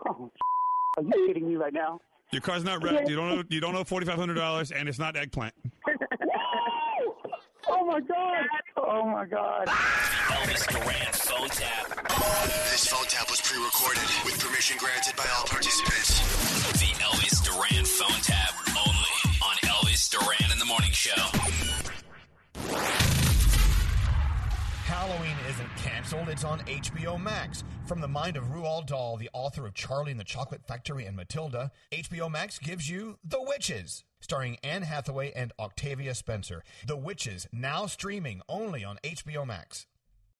Oh, 0.07 0.31
are 0.97 1.03
you 1.03 1.27
kidding 1.27 1.47
me 1.47 1.55
right 1.55 1.73
now? 1.73 1.99
Your 2.31 2.41
car's 2.41 2.63
not 2.63 2.83
wrecked. 2.83 3.07
You 3.07 3.15
don't 3.15 3.35
know. 3.35 3.43
You 3.49 3.61
don't 3.61 3.75
owe 3.75 3.83
forty 3.83 4.05
five 4.05 4.17
hundred 4.17 4.33
dollars, 4.35 4.71
and 4.71 4.89
it's 4.89 4.99
not 4.99 5.15
eggplant. 5.15 5.53
Oh 7.69 7.85
my 7.85 7.99
god! 7.99 8.47
Oh 8.77 9.05
my 9.05 9.25
god! 9.25 9.67
Elvis 9.67 10.67
Duran 10.67 11.13
phone 11.13 11.49
tap. 11.49 12.07
This 12.71 12.87
phone 12.87 13.05
tap 13.07 13.29
was 13.29 13.41
pre-recorded 13.41 14.03
with 14.25 14.39
permission 14.39 14.77
granted 14.77 15.15
by 15.15 15.25
all 15.37 15.45
participants. 15.45 16.19
The 16.79 16.93
Elvis 17.03 17.43
Duran 17.43 17.85
phone 17.85 18.21
tap 18.21 18.53
only 18.69 19.15
on 19.41 19.55
Elvis 19.69 20.09
Duran 20.09 20.51
in 20.51 20.59
the 20.59 20.65
Morning 20.65 20.91
Show. 20.91 21.21
Halloween 24.85 25.35
isn't 25.49 25.75
canceled, 25.75 26.29
it's 26.29 26.43
on 26.43 26.59
HBO 26.61 27.21
Max. 27.21 27.63
From 27.85 28.01
the 28.01 28.07
mind 28.07 28.37
of 28.37 28.45
Roald 28.45 28.87
Dahl, 28.87 29.17
the 29.17 29.29
author 29.33 29.65
of 29.65 29.73
Charlie 29.73 30.11
and 30.11 30.19
the 30.19 30.23
Chocolate 30.25 30.65
Factory 30.65 31.05
and 31.05 31.15
Matilda, 31.15 31.71
HBO 31.91 32.31
Max 32.31 32.59
gives 32.59 32.89
you 32.89 33.17
The 33.23 33.41
Witches, 33.41 34.03
starring 34.19 34.57
Anne 34.63 34.83
Hathaway 34.83 35.31
and 35.33 35.53
Octavia 35.59 36.15
Spencer. 36.15 36.63
The 36.85 36.97
Witches, 36.97 37.47
now 37.51 37.85
streaming 37.85 38.41
only 38.49 38.83
on 38.83 38.99
HBO 39.03 39.45
Max. 39.45 39.85